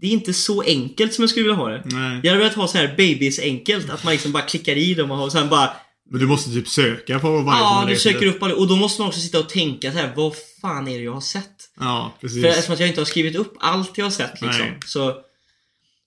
det 0.00 0.06
är 0.06 0.10
inte 0.10 0.34
så 0.34 0.62
enkelt 0.62 1.14
som 1.14 1.22
jag 1.22 1.30
skulle 1.30 1.44
vilja 1.44 1.56
ha 1.56 1.68
det. 1.68 1.82
Nej. 1.84 2.20
Jag 2.22 2.30
hade 2.30 2.42
velat 2.42 2.56
ha 2.56 2.68
så 2.68 2.78
här 2.78 2.94
babys 2.96 3.38
enkelt 3.38 3.90
att 3.90 4.04
man 4.04 4.12
liksom 4.12 4.32
bara 4.32 4.42
klickar 4.42 4.76
i 4.76 4.94
dem 4.94 5.10
och 5.10 5.32
sen 5.32 5.48
bara 5.48 5.70
Men 6.10 6.20
du 6.20 6.26
måste 6.26 6.50
typ 6.50 6.68
söka 6.68 7.18
på 7.18 7.30
varje 7.30 7.60
Ja, 7.60 7.86
du 7.88 7.96
söker 7.96 8.26
upp 8.26 8.42
alla 8.42 8.54
och 8.54 8.68
då 8.68 8.76
måste 8.76 9.00
man 9.00 9.08
också 9.08 9.20
sitta 9.20 9.38
och 9.38 9.48
tänka 9.48 9.92
så 9.92 9.98
här 9.98 10.12
vad 10.16 10.34
fan 10.60 10.88
är 10.88 10.98
det 10.98 11.04
jag 11.04 11.12
har 11.12 11.20
sett? 11.20 11.70
Ja, 11.80 12.16
precis. 12.20 12.42
För 12.42 12.48
eftersom 12.48 12.74
att 12.74 12.80
jag 12.80 12.88
inte 12.88 13.00
har 13.00 13.06
skrivit 13.06 13.36
upp 13.36 13.54
allt 13.60 13.98
jag 13.98 14.04
har 14.04 14.10
sett 14.10 14.40
liksom. 14.40 14.66
Nej. 14.66 14.78
Så, 14.86 15.14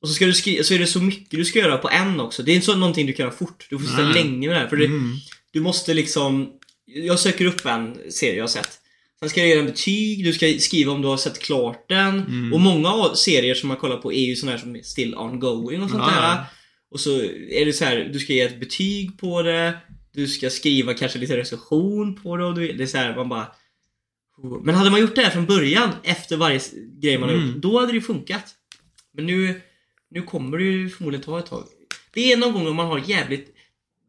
och 0.04 0.10
så, 0.10 0.14
ska 0.16 0.26
du 0.26 0.34
skriva, 0.34 0.64
så 0.64 0.74
är 0.74 0.80
det 0.80 0.88
så 0.88 1.00
mycket 1.02 1.32
du 1.32 1.46
ska 1.46 1.60
göra 1.60 1.78
på 1.78 1.90
en 1.90 2.20
också. 2.20 2.44
Det 2.44 2.52
är 2.52 2.54
inte 2.54 2.66
så 2.66 2.76
någonting 2.76 3.08
du 3.08 3.14
kan 3.14 3.24
göra 3.26 3.36
fort. 3.36 3.68
Du 3.70 3.80
får 3.80 3.86
sitta 3.86 4.02
Nej. 4.04 4.14
länge 4.24 4.48
med 4.48 4.56
det 4.56 4.60
här. 4.60 4.68
För 4.68 4.78
det, 4.78 4.86
Mm. 4.86 5.16
du 5.52 5.62
måste 5.62 5.94
liksom... 5.94 6.50
Jag 6.86 7.20
söker 7.20 7.46
upp 7.46 7.66
en 7.66 7.98
serie 8.12 8.36
jag 8.36 8.44
har 8.44 8.48
sett. 8.48 8.70
Sen 9.20 9.30
ska 9.30 9.40
jag 9.40 9.50
göra 9.50 9.60
en 9.60 9.66
betyg, 9.66 10.24
du 10.26 10.34
ska 10.34 10.54
skriva 10.60 10.92
om 10.92 11.02
du 11.02 11.08
har 11.08 11.18
sett 11.18 11.40
klart 11.40 11.86
den. 11.90 12.20
Mm. 12.20 12.54
Och 12.54 12.60
många 12.60 12.90
av 12.90 13.14
serier 13.16 13.56
som 13.56 13.68
man 13.68 13.78
kollar 13.78 13.98
på 13.98 14.14
är 14.14 14.26
ju 14.26 14.36
såna 14.36 14.52
här 14.52 14.60
som 14.60 14.76
är 14.76 14.82
still 14.82 15.16
ongoing 15.16 15.84
och 15.84 15.90
sånt 15.90 16.04
Ja, 16.08 16.22
där. 16.22 16.44
Och 16.92 17.00
så 17.00 17.22
är 17.50 17.66
det 17.66 17.74
så 17.74 17.86
här, 17.86 18.10
du 18.14 18.20
ska 18.20 18.34
ge 18.34 18.42
ett 18.42 18.60
betyg 18.60 19.20
på 19.20 19.42
det. 19.42 19.78
Du 20.14 20.28
ska 20.28 20.50
skriva 20.50 20.94
kanske 20.94 21.20
lite 21.20 21.38
recension 21.38 22.16
på 22.16 22.38
det 22.38 22.54
du, 22.56 22.74
det 22.74 22.84
är 22.84 22.88
så 22.88 22.98
här, 22.98 23.16
man 23.16 23.30
bara... 23.30 23.48
Men 24.64 24.76
hade 24.76 24.90
man 24.90 25.02
gjort 25.02 25.16
det 25.16 25.22
här 25.22 25.30
från 25.30 25.46
början, 25.46 25.90
efter 26.04 26.38
varje 26.38 26.60
grej 27.02 27.18
man 27.18 27.30
har 27.30 27.36
Mm. 27.36 27.48
gjort, 27.48 27.58
då 27.58 27.80
hade 27.80 27.92
det 27.92 27.96
ju 27.96 28.02
funkat. 28.02 28.46
Men 29.16 29.26
nu, 29.26 29.62
nu 30.14 30.22
kommer 30.22 30.58
det 30.58 30.64
ju 30.64 30.90
förmodligen 30.90 31.26
ta 31.26 31.40
ett 31.40 31.46
tag. 31.46 31.64
Det 32.14 32.32
är 32.32 32.38
någon 32.38 32.54
gång 32.54 32.68
om 32.68 32.76
man 32.76 32.86
har 32.88 33.02
jävligt 33.06 33.50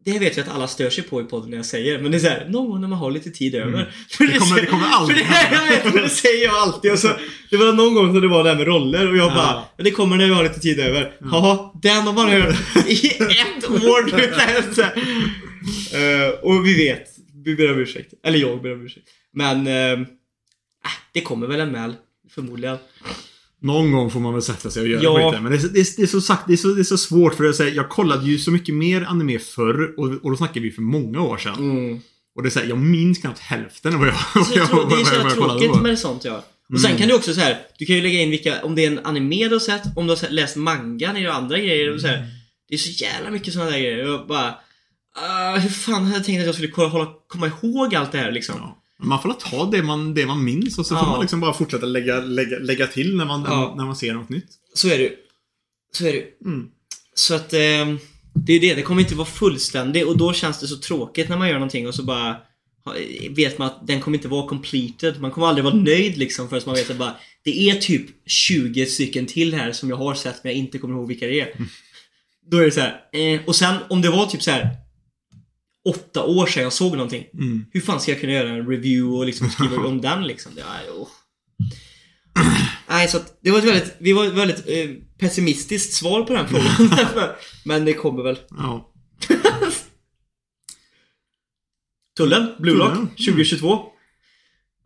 det 0.05 0.19
vet 0.19 0.37
jag 0.37 0.47
att 0.49 0.55
alla 0.55 0.69
stör 0.69 0.91
sig 0.91 1.05
på 1.05 1.21
i 1.21 1.25
podden 1.25 1.51
när 1.51 1.57
jag 1.57 1.67
säger, 1.67 1.99
men 1.99 2.11
det 2.11 2.17
är 2.17 2.21
såhär, 2.21 2.47
någon 2.49 2.71
gång 2.71 2.81
när 2.81 2.89
man 2.89 2.99
har 2.99 3.11
lite 3.11 3.31
tid 3.31 3.55
över. 3.55 3.93
För 4.11 4.25
Mm. 4.25 4.33
Det 4.35 4.39
kommer- 4.41 4.57
är- 4.59 4.61
det 4.61 4.67
kommer 4.67 4.87
aldrig 4.87 5.19
För 5.19 5.25
det, 5.25 5.31
här, 5.31 5.73
jag 5.85 5.93
vet, 5.93 6.03
det 6.03 6.09
säger 6.09 6.45
jag 6.45 6.55
alltid. 6.55 6.93
Och 6.93 6.99
så, 6.99 7.09
det 7.51 7.57
var 7.57 7.73
någon 7.73 7.95
gång 7.95 8.13
när 8.15 8.21
det 8.21 8.29
var 8.29 8.43
det 8.45 8.51
här 8.51 8.57
med 8.57 8.67
roller 8.67 9.09
och 9.11 9.17
jag 9.17 9.31
Ja. 9.31 9.35
bara, 9.35 9.65
"Men 9.77 9.85
det 9.85 9.91
kommer 9.91 10.17
när 10.17 10.27
vi 10.27 10.35
har 10.35 10.43
lite 10.43 10.61
tid 10.61 10.81
över. 10.81 11.17
Jaha, 11.21 11.71
den 11.83 12.03
har 12.03 12.13
man 12.13 12.29
hört 12.29 12.55
i 12.87 13.07
ett 13.09 13.71
år 13.71 14.17
nu. 14.17 14.93
Eh, 15.95 16.29
och 16.43 16.67
vi 16.67 16.75
vet, 16.75 17.07
vi 17.45 17.55
ber 17.55 17.73
om 17.73 17.79
ursäkt. 17.79 18.15
Eller 18.25 18.39
jag 18.39 18.63
ber 18.63 18.73
om 18.73 18.83
ursäkt. 18.87 19.09
Men, 19.33 19.67
äh, 19.67 20.07
det 21.13 21.21
kommer 21.21 21.47
väl 21.47 21.61
en 21.61 21.73
mail, 21.73 21.95
förmodligen. 22.35 22.77
Någon 23.65 23.93
gång 23.93 24.11
får 24.11 24.21
man 24.21 24.33
väl 24.33 24.43
sätta 24.43 24.71
sig 24.71 24.83
och 24.83 24.89
göra 24.89 25.03
Ja. 25.03 25.31
skiten. 25.31 25.43
Men 25.43 25.53
det 25.53 25.59
är, 25.59 25.61
så- 25.61 25.69
det, 25.69 25.81
är, 25.81 25.87
det, 25.97 26.03
är 26.03 26.07
så 26.07 26.21
sagt, 26.21 26.43
det, 26.47 26.53
är 26.53 26.57
så, 26.57 26.69
det 26.69 26.81
är 26.81 26.85
så 26.85 26.99
svårt 26.99 27.35
för 27.35 27.45
att 27.45 27.57
säga. 27.57 27.75
Jag 27.75 27.89
kollade 27.89 28.27
ju 28.27 28.39
så 28.39 28.51
mycket 28.51 28.75
mer 28.75 29.03
anime 29.09 29.39
förr 29.39 29.95
och, 29.99 30.07
och 30.25 30.31
då 30.31 30.37
snackade 30.37 30.61
vi 30.61 30.71
för 30.71 30.83
många 30.83 31.21
år 31.21 31.37
sedan. 31.39 31.55
Mm. 31.55 32.01
Och 32.37 32.43
det 32.43 32.49
är 32.49 32.51
så 32.51 32.59
här, 32.61 32.67
jag 32.67 32.79
minns 32.79 33.19
knappt 33.19 33.39
hälften 33.39 33.95
av 33.95 33.99
vad 34.01 34.09
jag, 34.09 34.15
vad 34.35 34.47
jag 34.51 34.57
jag, 34.57 34.69
tror, 34.71 34.89
det 34.89 34.95
är 34.95 34.99
vad 34.99 35.07
så 35.07 35.15
jag, 35.15 35.19
jävla 35.19 35.23
vad 35.23 35.31
jag 35.33 35.39
kollade 35.39 35.61
tråkigt 35.61 35.77
på. 35.77 35.83
med 35.83 35.99
sånt 35.99 36.25
ja. 36.25 36.45
Och 36.75 36.81
sen 36.81 36.97
kan 36.97 37.09
du 37.09 37.15
också 37.15 37.35
så 37.35 37.41
här, 37.41 37.59
du 37.79 37.87
kan 37.87 37.97
ju 37.97 38.03
lägga 38.03 38.21
in 38.21 38.31
vilka, 38.31 38.63
om 38.65 38.75
det 38.75 38.85
är 38.85 38.91
en 38.91 38.99
anime 39.07 39.49
du 39.49 39.55
har 39.55 39.61
sett, 39.61 39.83
om 39.97 40.07
du 40.07 40.13
har 40.13 40.31
läst 40.31 40.57
mangan 40.57 41.17
eller 41.17 41.29
andra 41.29 41.59
grejer 41.59 41.95
och 41.95 42.01
så 42.01 42.07
här. 42.07 42.27
Det 42.69 42.75
är 42.75 42.79
så 42.79 42.91
jävla 43.05 43.31
mycket 43.31 43.53
sådana 43.55 43.71
där 43.71 43.79
grejer. 43.79 44.15
Och 44.21 44.27
bara, 44.27 44.55
ah, 45.17 45.57
hur 45.57 45.71
fan 45.71 46.05
hade 46.05 46.17
jag 46.17 46.25
tänkt 46.25 46.41
att 46.41 46.47
jag 46.47 46.55
skulle 46.55 46.71
kolla, 46.71 46.89
hålla, 46.89 47.09
komma 47.27 47.47
ihåg 47.63 47.95
allt 47.95 48.13
det 48.13 48.19
här 48.19 48.33
liksom? 48.33 48.55
Ja. 48.59 48.81
Man 49.03 49.23
får 49.23 49.33
ta 49.33 49.65
det 49.71 49.83
man, 49.83 50.15
det 50.15 50.27
man 50.27 50.45
minns 50.45 50.79
och 50.79 50.87
så 50.87 50.95
Ja. 50.95 50.99
får 50.99 51.07
man 51.07 51.21
liksom 51.21 51.41
bara 51.41 51.53
fortsätta 51.55 51.87
lägga, 51.87 52.21
lägga, 52.21 52.59
lägga 52.59 52.87
till 52.87 53.17
när 53.17 53.25
man, 53.25 53.43
Ja. 53.47 53.75
när 53.77 53.85
man 53.85 53.97
ser 53.97 54.15
något 54.15 54.29
nytt. 54.29 54.49
Så 54.75 54.89
är 54.89 54.99
det. 54.99 55.13
Så 55.93 56.07
är 56.07 56.13
det. 56.13 56.45
Mm. 56.49 56.67
Så 57.15 57.35
att 57.35 57.53
eh, 57.53 57.59
det 58.35 58.53
är 58.53 58.61
det, 58.61 58.75
det 58.75 58.83
kommer 58.83 59.03
inte 59.03 59.15
vara 59.15 59.27
fullständigt 59.29 60.07
och 60.07 60.19
då 60.19 60.33
känns 60.33 60.61
det 60.61 60.67
så 60.67 60.77
tråkigt 60.77 61.29
när 61.29 61.37
man 61.39 61.49
gör 61.49 61.55
någonting 61.55 61.89
och 61.89 61.95
så 61.95 62.03
bara 62.03 62.37
vet 63.31 63.59
man 63.59 63.67
att 63.69 63.87
den 63.87 64.01
kommer 64.01 64.17
inte 64.19 64.29
vara 64.29 64.49
completed. 64.49 65.21
Man 65.21 65.31
kommer 65.31 65.47
aldrig 65.47 65.65
vara 65.65 65.75
nöjd 65.75 66.19
liksom 66.19 66.49
förrän 66.49 66.63
man 66.67 66.75
vet 66.75 66.91
att 66.91 66.97
bara 66.97 67.15
det 67.45 67.71
är 67.71 67.75
typ 67.75 68.07
20 68.27 68.87
stycken 68.87 69.27
till 69.27 69.55
här 69.55 69.73
som 69.73 69.89
jag 69.91 69.97
har 69.97 70.15
sett 70.15 70.45
men 70.45 70.53
jag 70.53 70.59
inte 70.59 70.79
kommer 70.79 70.95
ihåg 70.95 71.09
vilka 71.09 71.27
det 71.27 71.41
är. 71.41 71.57
Då 72.51 72.57
är 72.59 72.65
det 72.65 72.71
så 72.71 72.81
här. 72.81 73.01
Eh, 73.13 73.41
och 73.47 73.57
sen 73.57 73.77
om 73.91 74.03
det 74.03 74.11
var 74.11 74.27
typ 74.27 74.43
så 74.43 74.51
här 74.51 74.69
åtta 75.85 76.25
år 76.25 76.47
sedan 76.47 76.63
jag 76.63 76.73
såg 76.73 76.93
någonting. 76.93 77.25
Mm. 77.35 77.67
Hur 77.73 77.81
fan 77.81 78.01
ska 78.01 78.11
jag 78.11 78.21
kunna 78.21 78.33
göra 78.33 78.49
en 78.49 78.69
review 78.69 79.19
och 79.19 79.27
liksom 79.27 79.51
skriva 79.51 79.87
om 79.87 80.01
den 80.01 80.27
liksom? 80.27 80.53
Det 80.55 80.61
är, 80.61 80.91
oh. 80.91 81.09
Nej, 82.89 83.09
så 83.09 83.17
att 83.17 83.39
det 83.41 83.51
var 83.51 83.59
ett 83.59 83.65
väldigt, 83.65 83.97
vi 83.99 84.13
var 84.13 84.25
ett 84.25 84.33
väldigt 84.33 84.69
eh, 84.69 84.91
pessimistiskt 85.19 85.93
svar 85.95 86.23
på 86.23 86.33
den 86.33 86.49
frågan. 86.49 86.99
Men 87.65 87.85
det 87.85 87.93
kommer 87.93 88.23
väl. 88.23 88.39
Ja. 88.51 88.91
Tullen, 92.17 92.55
Blue 92.59 92.75
Tullen. 92.75 93.09
2022. 93.09 93.94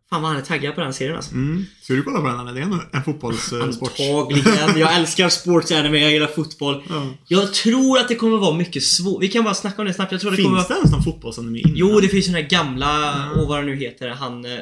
Fan 0.09 0.21
vad 0.21 0.31
han 0.31 0.39
är 0.39 0.45
taggad 0.45 0.75
på 0.75 0.81
den 0.81 0.93
serien 0.93 1.15
alltså. 1.15 1.31
Mm. 1.31 1.65
Ska 1.81 1.93
du 1.93 2.03
kolla 2.03 2.21
på 2.21 2.27
den 2.27 2.39
eller? 2.39 2.53
Det 2.53 2.59
är 2.59 2.63
en, 2.63 2.81
en 2.93 3.03
fotbollssport. 3.03 3.99
Antagligen. 3.99 4.77
Jag 4.79 4.95
älskar 4.95 5.29
sports 5.29 5.71
anime, 5.71 5.97
jag 5.97 6.11
gillar 6.11 6.27
fotboll. 6.27 6.83
Ja. 6.89 7.07
Jag 7.27 7.53
tror 7.53 7.97
att 7.99 8.07
det 8.07 8.15
kommer 8.15 8.37
vara 8.37 8.57
mycket 8.57 8.83
svårt. 8.83 9.23
Vi 9.23 9.27
kan 9.27 9.43
bara 9.43 9.53
snacka 9.53 9.81
om 9.81 9.87
det 9.87 9.93
snabbt. 9.93 10.11
Jag 10.11 10.21
tror 10.21 10.31
det 10.31 10.43
kommer 10.43 10.57
Finns 10.57 10.67
det 10.67 10.73
ens 10.73 10.91
någon 10.91 11.03
fotbollsanime 11.03 11.59
innan? 11.59 11.71
Jo, 11.75 11.99
det 11.99 12.07
finns 12.07 12.27
ju 12.27 12.31
den 12.33 12.41
här 12.43 12.49
gamla, 12.49 13.13
Mm. 13.25 13.39
och 13.39 13.47
vad 13.47 13.57
den 13.59 13.65
nu 13.65 13.75
heter, 13.75 14.09
han... 14.09 14.45
eh, 14.45 14.59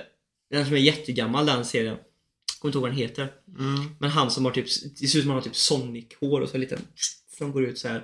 Den 0.52 0.66
som 0.66 0.74
är 0.76 0.80
jättegammal, 0.80 1.46
den 1.46 1.66
serien. 1.66 1.96
Kommer 2.60 2.70
inte 2.70 2.78
ihåg 2.78 2.82
vad 2.82 2.92
den 2.92 2.98
heter. 2.98 3.28
Mm. 3.60 3.90
Men 4.00 4.10
han 4.10 4.32
som 4.32 4.46
har 4.46 4.52
typ, 4.52 4.66
det 5.02 5.08
ser 5.08 5.18
ut 5.20 5.24
som 5.24 5.30
han 5.32 5.38
har 5.38 5.42
typ 5.44 5.56
Sonic-hår 5.56 6.42
och 6.42 6.50
så 6.50 6.58
lite 6.58 6.80
som 7.38 7.52
går 7.52 7.64
ut 7.64 7.78
så 7.80 7.88
här. 7.88 8.04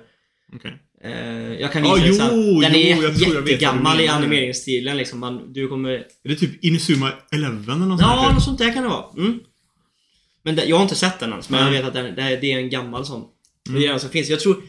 Okej. 0.56 0.82
Eh, 1.04 1.52
jag 1.60 1.72
kan 1.72 1.84
Ja, 1.84 1.94
visa 1.94 2.28
sen. 2.28 2.40
jo, 2.54 2.60
Den 2.60 2.72
jo, 2.74 2.78
är 2.78 3.02
jag 3.02 3.14
jag 3.14 3.48
jättegammal 3.48 4.00
i 4.00 4.08
animeringsstilen 4.08 4.96
liksom. 4.96 5.20
Man, 5.20 5.52
du 5.52 5.68
kommer... 5.68 5.90
Är 5.90 6.04
det 6.28 6.36
typ 6.36 6.64
Inuzuma 6.64 7.12
Eleven 7.32 7.70
eller 7.76 7.86
något 7.86 8.00
Ja, 8.00 8.30
något 8.34 8.44
sånt 8.44 8.58
där 8.58 8.72
kan 8.72 8.82
det 8.82 8.88
vara. 8.88 9.04
Mm. 9.16 9.38
Men 10.42 10.56
det, 10.56 10.64
jag 10.64 10.76
har 10.76 10.82
inte 10.82 10.94
sett 10.94 11.20
den 11.20 11.30
ens, 11.30 11.50
men 11.50 11.60
jag 11.60 11.70
Nej. 11.70 11.78
vet 11.78 11.88
att 11.88 11.94
den, 11.94 12.14
det, 12.14 12.22
är- 12.22 12.40
det 12.40 12.52
är 12.52 12.58
en 12.58 12.70
gammal 12.70 13.06
sån. 13.06 13.24
Mm. 13.68 13.80
Det 13.80 13.86
är 13.86 13.90
den 13.90 14.00
som 14.00 14.10
finns. 14.10 14.28
Jag 14.28 14.40
tror, 14.40 14.62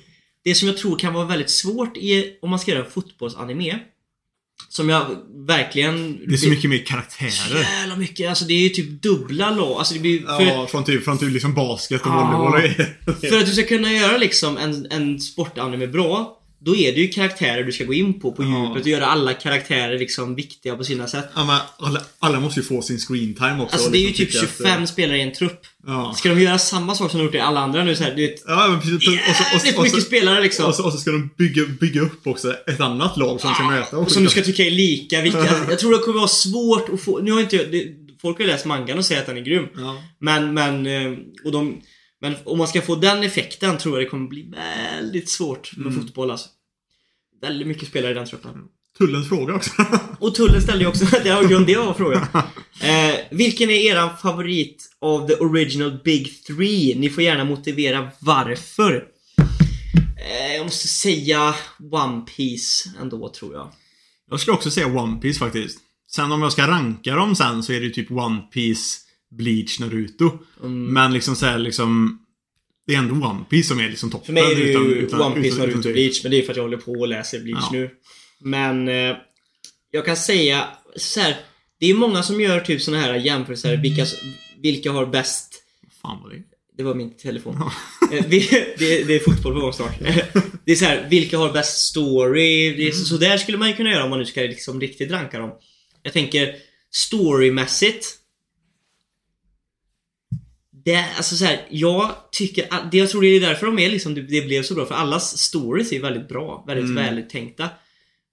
det 0.43 0.55
som 0.55 0.67
jag 0.67 0.77
tror 0.77 0.99
kan 0.99 1.13
vara 1.13 1.25
väldigt 1.25 1.49
svårt 1.49 1.97
är 1.97 2.25
om 2.41 2.49
man 2.49 2.59
ska 2.59 2.71
göra 2.71 2.85
en 2.85 2.91
fotbollsanime. 2.91 3.79
Som 4.69 4.89
jag 4.89 5.05
verkligen... 5.47 6.19
Det 6.27 6.33
är 6.33 6.37
så 6.37 6.49
mycket 6.49 6.69
mer 6.69 6.85
karaktärer. 6.85 7.59
Jävla 7.61 7.95
mycket. 7.95 8.29
Alltså 8.29 8.45
det 8.45 8.53
är 8.53 8.59
ju 8.59 8.69
typ 8.69 9.01
dubbla 9.01 9.49
lag. 9.51 9.77
Alltså 9.77 9.93
det 9.93 9.99
blir... 9.99 10.19
För, 10.19 10.41
Ja, 10.45 10.67
från 10.67 10.83
typ, 10.83 11.03
från 11.03 11.17
typ 11.17 11.31
liksom 11.33 11.53
basket 11.53 12.01
och 12.01 12.07
Ja. 12.07 12.37
volleyboll. 12.51 12.85
För 13.29 13.39
att 13.39 13.45
du 13.45 13.51
ska 13.51 13.63
kunna 13.63 13.91
göra 13.93 14.17
liksom 14.17 14.57
en, 14.57 14.91
en 14.91 15.19
sportanime 15.19 15.87
bra 15.87 16.41
Då 16.59 16.75
är 16.75 16.91
det 16.93 16.99
ju 17.01 17.07
karaktärer 17.07 17.63
du 17.63 17.71
ska 17.71 17.83
gå 17.83 17.93
in 17.93 18.19
på, 18.19 18.31
på 18.31 18.43
Ja. 18.43 18.47
djupet 18.67 18.81
och 18.83 18.87
göra 18.89 19.05
alla 19.05 19.33
karaktärer 19.33 19.99
liksom 19.99 20.35
viktiga 20.35 20.75
på 20.75 20.83
sina 20.83 21.07
sätt. 21.07 21.25
Ja, 21.35 21.45
men 21.45 21.59
alla, 21.79 22.01
alla 22.19 22.39
måste 22.39 22.59
ju 22.59 22.65
få 22.65 22.81
sin 22.81 22.97
screen 22.99 23.33
time 23.33 23.61
också. 23.63 23.75
Alltså 23.75 23.89
det 23.89 23.97
är 23.97 23.99
ju 23.99 24.07
liksom 24.07 24.25
typ 24.25 24.33
tycka 24.33 24.45
att, 24.45 24.57
25 24.57 24.87
spelare 24.87 25.17
i 25.17 25.21
en 25.21 25.33
trupp. 25.33 25.61
Ja. 25.87 26.13
Ska 26.17 26.29
de 26.29 26.41
göra 26.41 26.57
samma 26.59 26.95
sak 26.95 27.11
som 27.11 27.19
de 27.19 27.25
gjort 27.25 27.35
i 27.35 27.39
alla 27.39 27.59
andra 27.59 27.83
nu 27.83 27.95
så 27.95 28.03
här, 28.03 28.15
du 28.15 28.21
vet, 28.27 28.43
Ja, 28.47 28.67
men 28.67 28.79
precis. 28.81 28.95
Och, 29.29 29.35
så- 29.35 29.43
och, 29.55 29.61
så- 29.61 29.67
Jävligt 29.67 29.77
och, 29.77 29.83
mycket 29.83 29.99
så, 29.99 30.05
spelare 30.05 30.41
liksom. 30.41 30.65
och, 30.65 30.75
så, 30.75 30.83
och 30.85 30.91
så 30.91 30.97
ska 30.97 31.11
de 31.11 31.29
bygga, 31.37 31.65
bygga 31.65 32.01
upp 32.01 32.27
också 32.27 32.53
ett 32.67 32.79
annat 32.81 33.17
lag 33.17 33.41
som 33.41 33.53
ska 33.53 33.63
möta. 33.63 33.97
Och 33.97 34.11
som 34.11 34.23
du 34.23 34.29
ska 34.29 34.41
tycka 34.41 34.63
är 34.63 34.71
lika 34.71 35.21
viktiga. 35.21 35.65
Jag 35.69 35.79
tror 35.79 35.91
det 35.91 35.97
kommer 35.97 36.17
vara 36.17 36.27
svårt 36.27 36.89
att 36.93 37.01
få... 37.01 37.19
Nu 37.19 37.31
har 37.31 37.41
inte 37.41 37.55
jag... 37.55 37.71
Det, 37.71 37.85
folk 38.21 38.37
har 38.37 38.45
ju 38.45 38.51
läst 38.51 38.65
mangan 38.65 38.97
och 38.97 39.05
säger 39.05 39.21
att 39.21 39.27
den 39.27 39.37
är 39.37 39.41
grym. 39.41 39.67
Ja. 39.77 40.03
Men, 40.19 40.53
men... 40.53 40.85
eh, 40.87 41.17
Och 41.45 41.51
de, 41.51 41.81
men 42.21 42.35
om 42.43 42.57
man 42.57 42.67
ska 42.67 42.81
få 42.81 42.95
den 42.95 43.23
effekten 43.23 43.77
tror 43.77 43.97
jag 43.97 44.05
det 44.05 44.09
kommer 44.09 44.27
bli 44.27 44.51
väldigt 44.97 45.29
svårt 45.29 45.77
med 45.77 45.87
Mm. 45.87 45.99
fotboll 46.01 46.31
alltså. 46.31 46.49
Väldigt 47.41 47.67
mycket 47.67 47.87
spelare 47.87 48.11
i 48.11 48.13
den 48.13 48.25
truppen. 48.25 48.63
Tullens 48.97 49.29
fråga 49.29 49.53
också. 49.55 49.71
Och 50.19 50.35
Tullen 50.35 50.61
ställde 50.61 50.83
ju 50.83 50.87
också... 50.89 51.05
Det 51.23 51.33
var 51.33 51.65
det 51.65 51.75
var 51.75 51.93
frågan. 51.93 52.27
Eh, 52.81 53.15
vilken 53.31 53.69
är 53.69 53.73
eran 53.91 54.17
favorit 54.17 54.89
av 55.01 55.27
the 55.27 55.33
original 55.35 55.99
Big 56.03 56.43
Three? 56.43 56.95
Ni 56.95 57.09
får 57.09 57.23
gärna 57.23 57.43
motivera 57.45 58.09
varför. 58.19 59.05
Eh, 60.17 60.55
jag 60.55 60.63
måste 60.63 60.87
säga 60.87 61.55
One 61.91 62.21
Piece 62.21 62.89
ändå, 63.01 63.29
tror 63.29 63.53
jag. 63.53 63.71
Jag 64.29 64.39
skulle 64.39 64.55
också 64.55 64.71
säga 64.71 64.87
One 64.87 65.17
Piece 65.21 65.39
faktiskt. 65.39 65.79
Sen 66.11 66.31
om 66.31 66.41
jag 66.41 66.51
ska 66.51 66.67
ranka 66.67 67.15
dem 67.15 67.35
sen 67.35 67.63
så 67.63 67.73
är 67.73 67.79
det 67.79 67.85
ju 67.85 67.91
typ 67.91 68.11
One 68.11 68.39
Piece, 68.53 68.97
Bleach, 69.37 69.79
Naruto. 69.79 70.31
Mm. 70.63 70.85
Men 70.93 71.13
liksom 71.13 71.35
såhär 71.35 71.57
liksom... 71.57 72.19
Det 72.87 72.93
är 72.93 72.97
ändå 72.99 73.27
One 73.27 73.45
Piece 73.49 73.67
som 73.67 73.79
är 73.79 73.89
liksom 73.89 74.11
toppen. 74.11 74.25
För 74.25 74.33
mig 74.33 74.43
är 74.51 74.55
det 74.55 74.61
ju 74.61 74.69
utan- 74.69 74.93
utan- 74.93 75.21
One 75.21 75.35
Piece, 75.41 75.55
utan- 75.55 75.69
Naruto, 75.69 75.91
Bleach. 75.91 76.23
Men 76.23 76.31
det 76.31 76.37
är 76.37 76.41
för 76.41 76.51
att 76.51 76.57
jag 76.57 76.63
håller 76.63 76.77
på 76.77 76.91
och 76.91 77.07
läser 77.07 77.39
Bleach 77.39 77.63
Ja. 77.63 77.69
nu. 77.71 77.89
Men 78.39 78.87
eh, 78.87 79.15
jag 79.91 80.05
kan 80.05 80.17
säga 80.17 80.67
så 80.95 81.19
här. 81.19 81.35
Det 81.79 81.85
är 81.89 81.93
många 81.93 82.23
som 82.23 82.41
gör 82.41 82.59
typ 82.59 82.81
såna 82.81 82.99
här 82.99 83.15
jämförelser. 83.15 83.77
Vilka, 83.77 84.05
vilka 84.61 84.91
har 84.91 85.05
bäst 85.05 85.61
Fan 86.01 86.19
vad 86.23 86.31
det. 86.31 86.43
Det 86.77 86.83
var 86.83 86.95
min 86.95 87.17
telefon. 87.17 87.55
Eh, 88.11 88.25
vi, 88.27 88.39
det, 88.77 89.03
det 89.03 89.15
är 89.15 89.19
fotboll 89.19 89.53
på 89.53 89.59
gång 89.59 89.73
snart. 89.73 89.99
Det 90.65 90.71
är 90.71 90.75
så 90.75 90.85
här, 90.85 91.07
vilka 91.09 91.37
har 91.37 91.53
bäst 91.53 91.77
story? 91.77 92.73
Det 92.77 92.87
är, 92.87 92.91
så, 92.91 93.05
så 93.05 93.17
där 93.17 93.37
skulle 93.37 93.57
man 93.57 93.67
ju 93.69 93.75
kunna 93.75 93.89
göra 93.91 94.03
om 94.03 94.09
man 94.09 94.19
nu 94.19 94.25
ska 94.25 94.41
liksom 94.41 94.81
riktigt 94.81 95.11
ranka 95.11 95.39
dem. 95.39 95.51
Jag 96.03 96.13
tänker 96.13 96.55
storymässigt. 96.93 98.07
Det, 100.85 100.95
alltså 101.17 101.35
så 101.35 101.45
här, 101.45 101.65
jag 101.69 102.15
tycker 102.31 102.67
att, 102.69 102.91
det 102.91 102.97
jag 102.97 103.09
tror 103.09 103.21
det 103.21 103.27
är 103.27 103.41
därför 103.41 103.65
de 103.65 103.79
är 103.79 103.89
liksom, 103.89 104.15
det, 104.15 104.21
det 104.21 104.41
blev 104.41 104.63
så 104.63 104.73
bra. 104.75 104.85
För 104.85 104.95
allas 104.95 105.37
stories 105.37 105.91
är 105.91 105.99
väldigt 105.99 106.27
bra. 106.27 106.63
Väldigt 106.67 106.89
Mm. 106.89 106.95
vältänkta. 107.03 107.69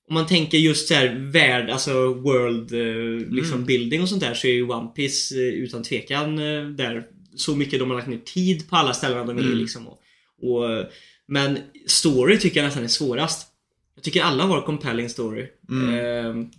Om 0.08 0.14
man 0.14 0.26
tänker 0.26 0.58
just 0.58 0.88
så 0.88 0.94
här 0.94 1.14
värld, 1.32 1.70
alltså 1.70 2.14
world 2.14 2.72
eh, 2.72 3.28
liksom 3.34 3.54
Mm. 3.54 3.66
building 3.66 4.02
och 4.02 4.08
sånt 4.08 4.22
där 4.22 4.34
så 4.34 4.46
är 4.46 4.52
ju 4.52 4.62
One 4.68 4.88
Piece 4.88 5.34
eh, 5.34 5.40
utan 5.40 5.82
tvekan 5.82 6.38
eh, 6.38 6.64
där. 6.64 7.04
Så 7.36 7.56
mycket 7.56 7.78
de 7.78 7.90
har 7.90 7.96
lagt 7.96 8.08
ner 8.08 8.18
tid 8.18 8.68
på 8.70 8.76
alla 8.76 8.94
ställen 8.94 9.26
de 9.26 9.38
är 9.38 9.42
Mm. 9.42 9.58
liksom. 9.58 9.88
Och, 9.88 9.98
och, 10.42 10.84
men 11.26 11.58
story 11.86 12.38
tycker 12.38 12.60
jag 12.60 12.64
nästan 12.64 12.84
är 12.84 12.88
svårast. 12.88 13.48
Jag 13.94 14.04
tycker 14.04 14.22
alla 14.22 14.44
har 14.44 14.62
compelling 14.62 15.08
story. 15.08 15.46
Mm. 15.70 15.94
Ehm, 15.94 16.50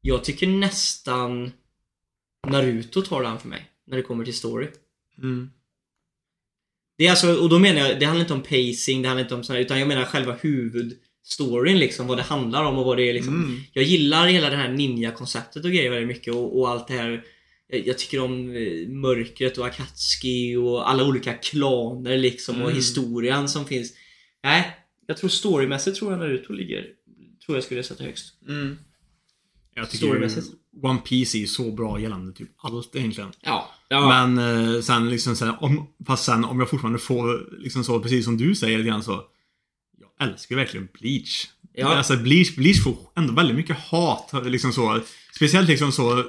jag 0.00 0.24
tycker 0.24 0.46
nästan 0.46 1.52
Naruto 2.46 3.02
tar 3.02 3.22
den 3.22 3.38
för 3.38 3.48
mig. 3.48 3.70
När 3.86 3.96
det 3.96 4.02
kommer 4.02 4.24
till 4.24 4.34
story. 4.34 4.68
Mm. 5.18 5.50
Det 6.98 7.06
är 7.06 7.10
alltså, 7.10 7.34
och 7.42 7.48
då 7.48 7.58
menar 7.58 7.80
jag, 7.80 8.00
det 8.00 8.06
handlar 8.06 8.24
inte 8.24 8.34
om 8.34 8.42
pacing, 8.42 9.02
det 9.02 9.08
handlar 9.08 9.22
inte 9.22 9.34
om 9.34 9.44
sådär, 9.44 9.60
utan 9.60 9.78
jag 9.78 9.88
menar 9.88 10.04
själva 10.04 10.32
huvudstoryn 10.32 11.78
liksom, 11.78 12.06
vad 12.06 12.18
det 12.18 12.22
handlar 12.22 12.64
om 12.64 12.78
och 12.78 12.84
vad 12.84 12.96
det 12.96 13.08
är 13.08 13.12
liksom. 13.12 13.34
Mm. 13.44 13.60
Jag 13.72 13.84
gillar 13.84 14.26
hela 14.26 14.50
det 14.50 14.56
här 14.56 14.68
ninja-konceptet 14.72 15.64
och 15.64 15.70
grejer 15.70 15.90
väldigt 15.90 16.08
mycket 16.08 16.34
och, 16.34 16.58
och 16.60 16.68
allt 16.68 16.88
det 16.88 16.94
här 16.94 17.24
jag, 17.68 17.86
jag 17.86 17.98
tycker 17.98 18.20
om 18.20 18.50
eh, 18.50 18.88
mörkret 18.88 19.58
och 19.58 19.66
Akatsuki 19.66 20.56
och 20.56 20.90
alla 20.90 21.04
olika 21.04 21.34
klaner 21.34 22.18
liksom 22.18 22.56
och 22.56 22.62
Mm. 22.68 22.76
historien 22.76 23.48
som 23.48 23.66
finns. 23.66 23.92
Nej, 24.42 24.76
jag 25.06 25.16
tror 25.16 25.30
storymässigt 25.30 25.96
tror 25.96 26.12
jag 26.12 26.18
Naruto 26.18 26.52
ligger, 26.52 26.86
tror 27.46 27.56
jag 27.56 27.64
skulle 27.64 27.82
sätta 27.82 28.04
högst. 28.04 28.34
Mm. 28.48 28.78
Jag 29.74 29.90
tycker 29.90 30.06
Storymässigt. 30.06 30.46
One 30.82 30.98
Piece 30.98 31.38
är 31.38 31.40
ju 31.40 31.46
så 31.46 31.70
bra 31.70 32.00
gällande 32.00 32.32
typ 32.32 32.48
allt 32.56 32.96
egentligen. 32.96 33.32
Ja. 33.40 33.70
ja. 33.88 34.08
Men 34.08 34.38
eh, 34.74 34.80
sen 34.80 35.10
liksom 35.10 35.36
här, 35.40 35.64
om, 35.64 35.86
fast 36.06 36.24
sen 36.24 36.44
om 36.44 36.60
jag 36.60 36.70
fortfarande 36.70 36.98
får 36.98 37.58
liksom 37.58 37.84
så 37.84 38.00
precis 38.00 38.24
som 38.24 38.36
du 38.36 38.54
säger 38.54 38.78
lite 38.78 38.88
grann 38.88 39.02
så. 39.02 39.22
Jag 39.98 40.28
älskar 40.28 40.56
verkligen 40.56 40.88
Bleach. 41.00 41.46
Ja. 41.72 41.96
Alltså 41.96 42.16
Bleach, 42.16 42.56
Bleach 42.56 42.82
får 42.82 42.96
ändå 43.16 43.32
väldigt 43.32 43.56
mycket 43.56 43.78
hat. 43.78 44.30
Liksom 44.44 44.72
så. 44.72 45.00
Speciellt 45.36 45.68
liksom 45.68 45.92
så 45.92 46.24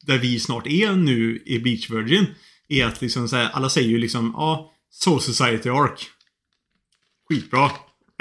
där 0.00 0.18
vi 0.18 0.40
snart 0.40 0.66
är 0.66 0.92
nu 0.92 1.42
i 1.46 1.58
Bleach 1.58 1.90
Virgin. 1.90 2.26
Är 2.68 2.86
att 2.86 3.02
liksom 3.02 3.28
så 3.28 3.36
här, 3.36 3.50
alla 3.50 3.68
säger 3.70 3.88
ju 3.88 3.98
liksom 3.98 4.32
ja, 4.36 4.72
Soul 4.90 5.20
Society 5.20 5.68
Arc. 5.68 6.06
Skitbra. 7.28 7.70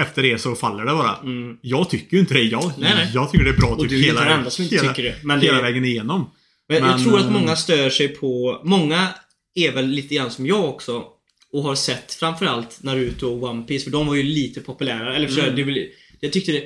Efter 0.02 0.24
det 0.24 0.38
så 0.42 0.56
faller 0.56 0.86
det 0.86 0.92
bara. 0.92 1.18
Mm. 1.24 1.58
Jag 1.62 1.90
tycker 1.90 2.14
ju 2.18 2.20
inte 2.22 2.34
det. 2.34 2.42
Jag, 2.44 2.72
Nej, 2.78 2.94
nej. 2.96 3.12
jag 3.14 3.32
tycker 3.32 3.46
det 3.46 3.52
är 3.52 3.58
bra 3.58 3.76
typ 3.76 3.90
du 3.90 4.00
är 4.00 4.04
hela, 4.04 4.26
enda 4.30 4.50
som 4.50 4.64
inte 4.64 4.76
hela, 4.76 4.94
tycker 4.94 5.04
det. 5.10 5.16
Men 5.24 5.40
det 5.40 5.46
hela 5.46 5.58
är- 5.58 5.62
vägen 5.62 5.86
igenom. 5.86 6.32
Men, 6.70 6.78
jag 6.78 6.88
Men, 6.88 7.04
tror 7.04 7.20
att 7.20 7.26
eh, 7.26 7.32
många 7.32 7.56
stör 7.56 7.90
sig 7.90 8.08
på... 8.08 8.62
Många 8.64 9.08
är 9.56 9.72
väl 9.72 9.88
lite 9.88 10.16
grann 10.16 10.32
som 10.32 10.46
jag 10.48 10.66
också 10.66 11.04
och 11.52 11.64
har 11.64 11.76
sett 11.76 12.14
framförallt 12.14 12.84
Naruto 12.84 13.28
och 13.28 13.44
One 13.50 13.64
Piece 13.64 13.84
för 13.84 13.92
de 13.92 14.08
var 14.08 14.16
ju 14.16 14.24
lite 14.24 14.62
populära. 14.62 15.16
Eller 15.16 15.28
för 15.28 15.48
Mm. 15.48 15.66
det 15.66 15.88
jag 16.20 16.34
tyckte 16.34 16.52
det 16.52 16.64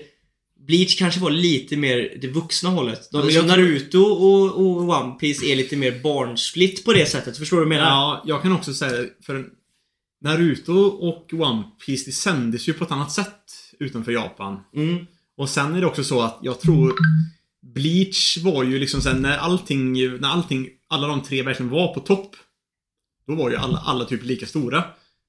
Bleach 0.68 1.00
kanske 1.00 1.20
var 1.20 1.32
lite 1.32 1.78
mer 1.78 2.18
det 2.22 2.28
vuxna 2.28 2.70
hållet. 2.70 3.10
De, 3.12 3.30
jag 3.30 3.48
Naruto 3.48 4.00
och, 4.00 4.46
och 4.58 5.02
One 5.02 5.12
Piece 5.20 5.46
är 5.46 5.56
lite 5.56 5.76
mer 5.76 6.00
barnsligt 6.04 6.86
på 6.86 6.94
det 6.94 7.06
sättet. 7.06 7.38
Förstår 7.38 7.58
du 7.58 7.66
vad 7.66 7.74
jag 7.74 7.80
menar? 7.80 7.92
Ja, 7.92 8.24
jag 8.28 8.42
kan 8.42 8.52
också 8.54 8.74
säga 8.74 8.92
det, 8.92 9.10
för 9.26 9.46
Naruto 10.22 10.74
och 10.82 11.34
One 11.34 11.64
Piece 11.86 12.06
det 12.06 12.12
sändes 12.12 12.70
ju 12.70 12.74
på 12.74 12.84
ett 12.84 12.92
annat 12.92 13.12
sätt 13.12 13.76
utanför 13.80 14.12
Japan. 14.12 14.60
Mm. 14.76 15.06
Och 15.38 15.50
sen 15.50 15.76
är 15.76 15.82
det 15.82 15.88
också 15.88 16.04
så 16.04 16.22
att 16.22 16.40
jag 16.42 16.60
tror 16.60 16.96
Bleach 17.62 18.38
var 18.38 18.64
ju 18.64 18.80
liksom 18.80 19.02
sen 19.02 19.22
när 19.22 19.38
allting, 19.38 19.94
när 19.94 20.30
allting, 20.30 20.70
alla 20.88 21.08
de 21.08 21.22
tre 21.22 21.44
verkligen 21.44 21.70
var 21.70 21.94
på 21.94 22.00
topp. 22.00 22.36
Då 23.28 23.36
var 23.36 23.50
ju 23.50 23.56
alla, 23.56 23.78
alla 23.78 24.06
typ 24.06 24.24
lika 24.24 24.46
stora. 24.46 24.84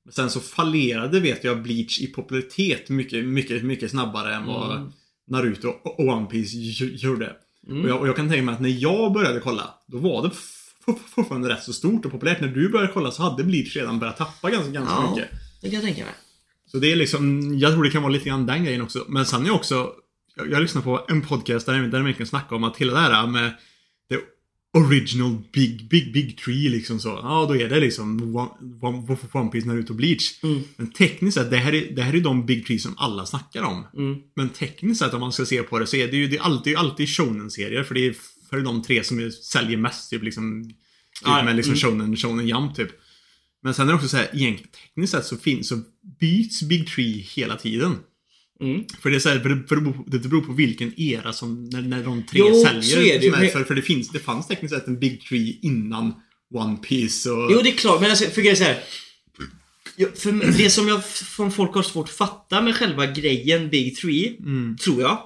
Men 0.04 0.12
sen 0.12 0.30
så 0.30 0.40
fallerade 0.40 1.20
vet 1.20 1.44
jag 1.44 1.62
Bleach 1.62 2.00
i 2.00 2.06
popularitet 2.06 2.88
mycket, 2.88 3.24
mycket, 3.24 3.64
mycket 3.64 3.90
snabbare 3.90 4.34
än 4.34 4.46
vad 4.46 4.76
Mm. 4.76 4.92
Naruto 5.30 5.68
och 5.68 6.00
One 6.00 6.26
Piece 6.26 6.56
gjorde. 6.84 7.36
Mm. 7.68 7.82
Och, 7.82 7.88
jag, 7.90 8.00
och 8.00 8.08
jag 8.08 8.16
kan 8.16 8.28
tänka 8.28 8.42
mig 8.42 8.54
att 8.54 8.60
när 8.60 8.82
jag 8.82 9.12
började 9.12 9.40
kolla, 9.40 9.74
då 9.86 9.98
var 9.98 10.22
det 10.22 10.30
fortfarande 10.98 11.48
rätt 11.48 11.62
så 11.62 11.72
stort 11.72 12.04
och 12.04 12.10
populärt. 12.12 12.40
När 12.40 12.48
du 12.48 12.68
började 12.68 12.92
kolla 12.92 13.10
så 13.10 13.22
hade 13.22 13.44
Bleach 13.44 13.76
redan 13.76 13.98
börjat 13.98 14.16
tappa 14.16 14.50
ganska, 14.50 14.72
ganska 14.72 14.94
Ja. 14.94 15.10
mycket. 15.10 15.30
Det 15.60 15.66
kan 15.70 15.74
jag 15.74 15.84
tänka 15.84 16.04
mig. 16.04 16.14
Så 16.66 16.78
det 16.78 16.92
är 16.92 16.96
liksom, 16.96 17.54
jag 17.58 17.72
tror 17.72 17.84
det 17.84 17.90
kan 17.90 18.02
vara 18.02 18.12
lite 18.12 18.28
grann 18.28 18.46
den 18.46 18.64
grejen 18.64 18.82
också. 18.82 19.04
Men 19.08 19.26
sen 19.26 19.46
är 19.46 19.50
också, 19.50 19.90
jag, 20.36 20.50
jag 20.50 20.62
lyssnar 20.62 20.82
på 20.82 21.04
en 21.08 21.22
podcast 21.22 21.66
där, 21.66 21.72
där 21.72 21.88
de 21.98 22.04
verkligen 22.04 22.26
snackar 22.26 22.56
om 22.56 22.64
att 22.64 22.76
hela 22.76 22.92
det 22.92 22.98
här 23.00 23.26
med 23.26 23.50
the 24.10 24.16
original 24.78 25.36
big, 25.52 25.88
big, 25.88 26.12
big 26.12 26.38
tree 26.38 26.68
liksom 26.68 27.00
så. 27.00 27.08
Ja, 27.08 27.46
då 27.48 27.56
är 27.56 27.68
det 27.68 27.80
liksom 27.80 28.36
One, 28.36 28.50
One, 28.80 29.16
One 29.32 29.50
Piece, 29.50 29.66
Naruto, 29.68 29.94
Bleach. 29.94 30.44
Mm. 30.44 30.60
Men 30.76 30.90
tekniskt 30.92 31.34
sett, 31.38 31.50
det 31.50 31.56
här, 31.56 31.74
är, 31.74 31.94
det 31.96 32.02
här 32.02 32.14
är 32.14 32.20
de 32.20 32.46
big 32.46 32.66
trees 32.66 32.82
som 32.82 32.94
alla 32.98 33.26
snackar 33.26 33.62
om. 33.62 33.86
Mm. 33.96 34.16
Men 34.36 34.48
tekniskt 34.48 35.00
sett 35.00 35.14
om 35.14 35.20
man 35.20 35.32
ska 35.32 35.44
se 35.44 35.62
på 35.62 35.78
det 35.78 35.86
så 35.86 35.96
är 35.96 36.08
det 36.08 36.16
ju 36.16 36.26
det 36.28 36.36
är 36.36 36.42
alltid, 36.42 36.76
alltid 36.76 37.08
shonen-serier. 37.08 37.82
För 37.82 37.94
det 37.94 38.06
är 38.06 38.14
för 38.50 38.60
de 38.60 38.82
tre 38.82 39.04
som 39.04 39.18
är, 39.18 39.30
säljer 39.30 39.76
mest 39.76 40.10
typ 40.10 40.22
liksom. 40.22 40.64
Typ 40.64 40.76
ja. 41.24 41.42
med 41.44 41.56
liksom 41.56 41.74
Mm. 41.74 41.80
shonen, 41.80 42.16
shonen 42.16 42.48
jump 42.48 42.76
typ. 42.76 42.88
Men 43.62 43.74
sen 43.74 43.88
är 43.88 43.92
det 43.92 43.96
också 43.96 44.08
så 44.08 44.16
här, 44.16 44.30
egentligen 44.32 44.70
tekniskt 44.72 45.12
sett 45.12 45.24
så 45.26 45.36
finns, 45.36 45.68
så 45.68 45.80
byts 46.20 46.62
Big 46.62 46.88
Tree 46.88 47.12
hela 47.34 47.56
tiden. 47.56 47.96
Mm. 48.60 48.84
För 49.02 49.10
det 49.10 49.16
är 49.16 49.20
så 49.20 49.28
här, 49.28 49.40
för 49.40 49.48
det, 49.48 49.68
för 49.68 49.76
det, 49.76 49.82
beror, 49.82 50.40
det 50.40 50.46
på 50.46 50.52
vilken 50.52 51.00
era 51.00 51.32
som, 51.32 51.64
när, 51.64 51.82
när 51.82 52.04
de 52.04 52.22
tre 52.26 52.38
Jo, 52.40 52.64
säljer. 52.64 52.82
så 52.82 52.98
är 53.00 53.18
det 53.18 53.24
ju. 53.24 53.30
Men- 53.30 53.50
för, 53.50 53.64
för 53.64 53.74
det 53.74 53.82
finns, 53.82 54.08
det 54.08 54.18
fanns 54.18 54.46
tekniskt 54.48 54.74
sett 54.74 54.86
en 54.86 54.98
Big 54.98 55.20
Tree 55.22 55.58
innan 55.62 56.14
One 56.54 56.76
Piece 56.76 57.30
och... 57.30 57.52
Jo, 57.52 57.60
det 57.62 57.70
är 57.70 57.76
klart. 57.76 58.00
Men 58.00 58.10
alltså, 58.10 58.24
för 58.24 58.40
grejen 58.42 58.52
är 58.52 58.56
så 58.58 58.64
här. 58.64 58.82
För 60.14 60.58
det 60.58 60.70
som 60.70 60.88
jag 60.88 61.04
från 61.06 61.52
folk 61.52 61.74
har 61.74 61.82
svårt 61.82 62.08
att 62.08 62.14
fatta 62.14 62.62
med 62.62 62.74
själva 62.76 63.06
grejen 63.06 63.68
Big 63.70 63.96
Three, 63.96 64.36
Mm. 64.38 64.76
tror 64.76 65.00
jag, 65.00 65.18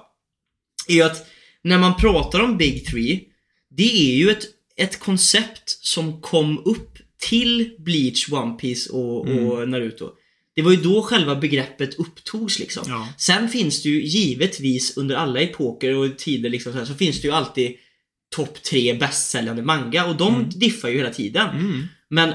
är 0.87 1.05
att 1.05 1.27
när 1.65 1.79
man 1.79 1.97
pratar 1.97 2.39
om 2.39 2.57
Big 2.57 2.85
Three, 2.85 3.23
det 3.69 4.11
är 4.11 4.15
ju 4.15 4.29
ett, 4.29 4.43
ett 4.77 4.99
koncept 4.99 5.69
som 5.69 6.21
kom 6.21 6.61
upp 6.65 6.97
till 7.17 7.75
Bleach, 7.79 8.31
One 8.31 8.53
Piece 8.53 8.89
och, 8.89 9.19
och 9.19 9.69
Naruto. 9.69 10.09
Det 10.55 10.61
var 10.61 10.71
ju 10.71 10.77
då 10.77 11.01
själva 11.01 11.35
begreppet 11.35 11.95
upptogs 11.95 12.59
liksom. 12.59 12.83
Ja. 12.87 13.07
Sen 13.17 13.49
finns 13.49 13.83
det 13.83 13.89
ju 13.89 14.05
givetvis 14.05 14.97
under 14.97 15.15
alla 15.15 15.39
epoker 15.39 15.95
och 15.95 16.17
tider 16.17 16.49
liksom 16.49 16.71
så, 16.71 16.77
här, 16.77 16.85
så 16.85 16.93
finns 16.93 17.21
det 17.21 17.27
ju 17.27 17.33
alltid 17.33 17.71
topp 18.35 18.63
tre 18.63 18.93
bästsäljande 18.93 19.63
manga 19.63 20.05
och 20.05 20.15
de 20.15 20.49
diffar 20.49 20.89
ju 20.89 20.97
hela 20.97 21.13
tiden. 21.13 21.49
Mm. 21.49 21.83
Men 22.09 22.33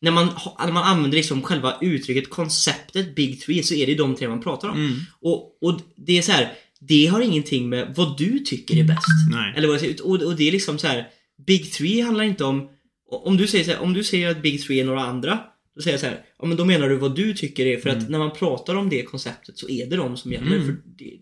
när 0.00 0.10
man, 0.10 0.28
när 0.58 0.72
man 0.72 0.84
använder 0.84 1.16
liksom 1.16 1.42
själva 1.42 1.78
uttrycket, 1.80 2.30
konceptet 2.30 3.14
Big 3.14 3.40
Three, 3.40 3.62
så 3.62 3.74
är 3.74 3.86
det 3.86 3.94
de 3.94 4.16
tre 4.16 4.28
man 4.28 4.42
pratar 4.42 4.68
om. 4.68 4.78
Mm. 4.78 5.00
Och, 5.20 5.58
och 5.62 5.80
det 5.96 6.18
är 6.18 6.22
så 6.22 6.32
här, 6.32 6.52
det 6.88 7.06
har 7.06 7.20
ingenting 7.20 7.68
med 7.68 7.92
vad 7.96 8.18
du 8.18 8.38
tycker 8.38 8.76
är 8.76 8.84
bäst. 8.84 9.06
Nej. 9.30 9.54
Eller 9.56 9.68
vad. 9.68 10.00
Och, 10.00 10.22
och 10.22 10.36
det 10.36 10.48
är 10.48 10.52
liksom 10.52 10.78
så 10.78 10.86
här, 10.86 11.08
Big 11.46 11.72
Three 11.72 12.00
handlar 12.00 12.24
inte 12.24 12.44
om, 12.44 12.68
om 13.10 13.36
du 13.36 13.46
säger 13.46 13.64
så 13.64 13.70
här, 13.70 13.80
om 13.80 13.92
du 13.92 14.04
säger 14.04 14.30
att 14.30 14.42
Big 14.42 14.62
Three 14.62 14.80
är 14.80 14.84
några 14.84 15.04
andra, 15.04 15.38
då 15.76 15.82
säger 15.82 15.94
jag 15.94 16.00
så 16.00 16.06
här, 16.06 16.20
ja 16.38 16.46
men 16.46 16.56
då 16.56 16.64
menar 16.64 16.88
du 16.88 16.96
vad 16.96 17.16
du 17.16 17.34
tycker 17.34 17.66
är, 17.66 17.80
för 17.80 17.90
att 17.90 18.10
när 18.10 18.18
man 18.18 18.30
pratar 18.30 18.74
om 18.74 18.88
det 18.88 19.02
konceptet 19.02 19.58
så 19.58 19.68
är 19.68 19.86
det 19.86 19.96
de 19.96 20.16
som 20.16 20.32
gäller. 20.32 20.56
Mm. 20.56 20.66
För 20.66 20.76
det, 20.98 21.12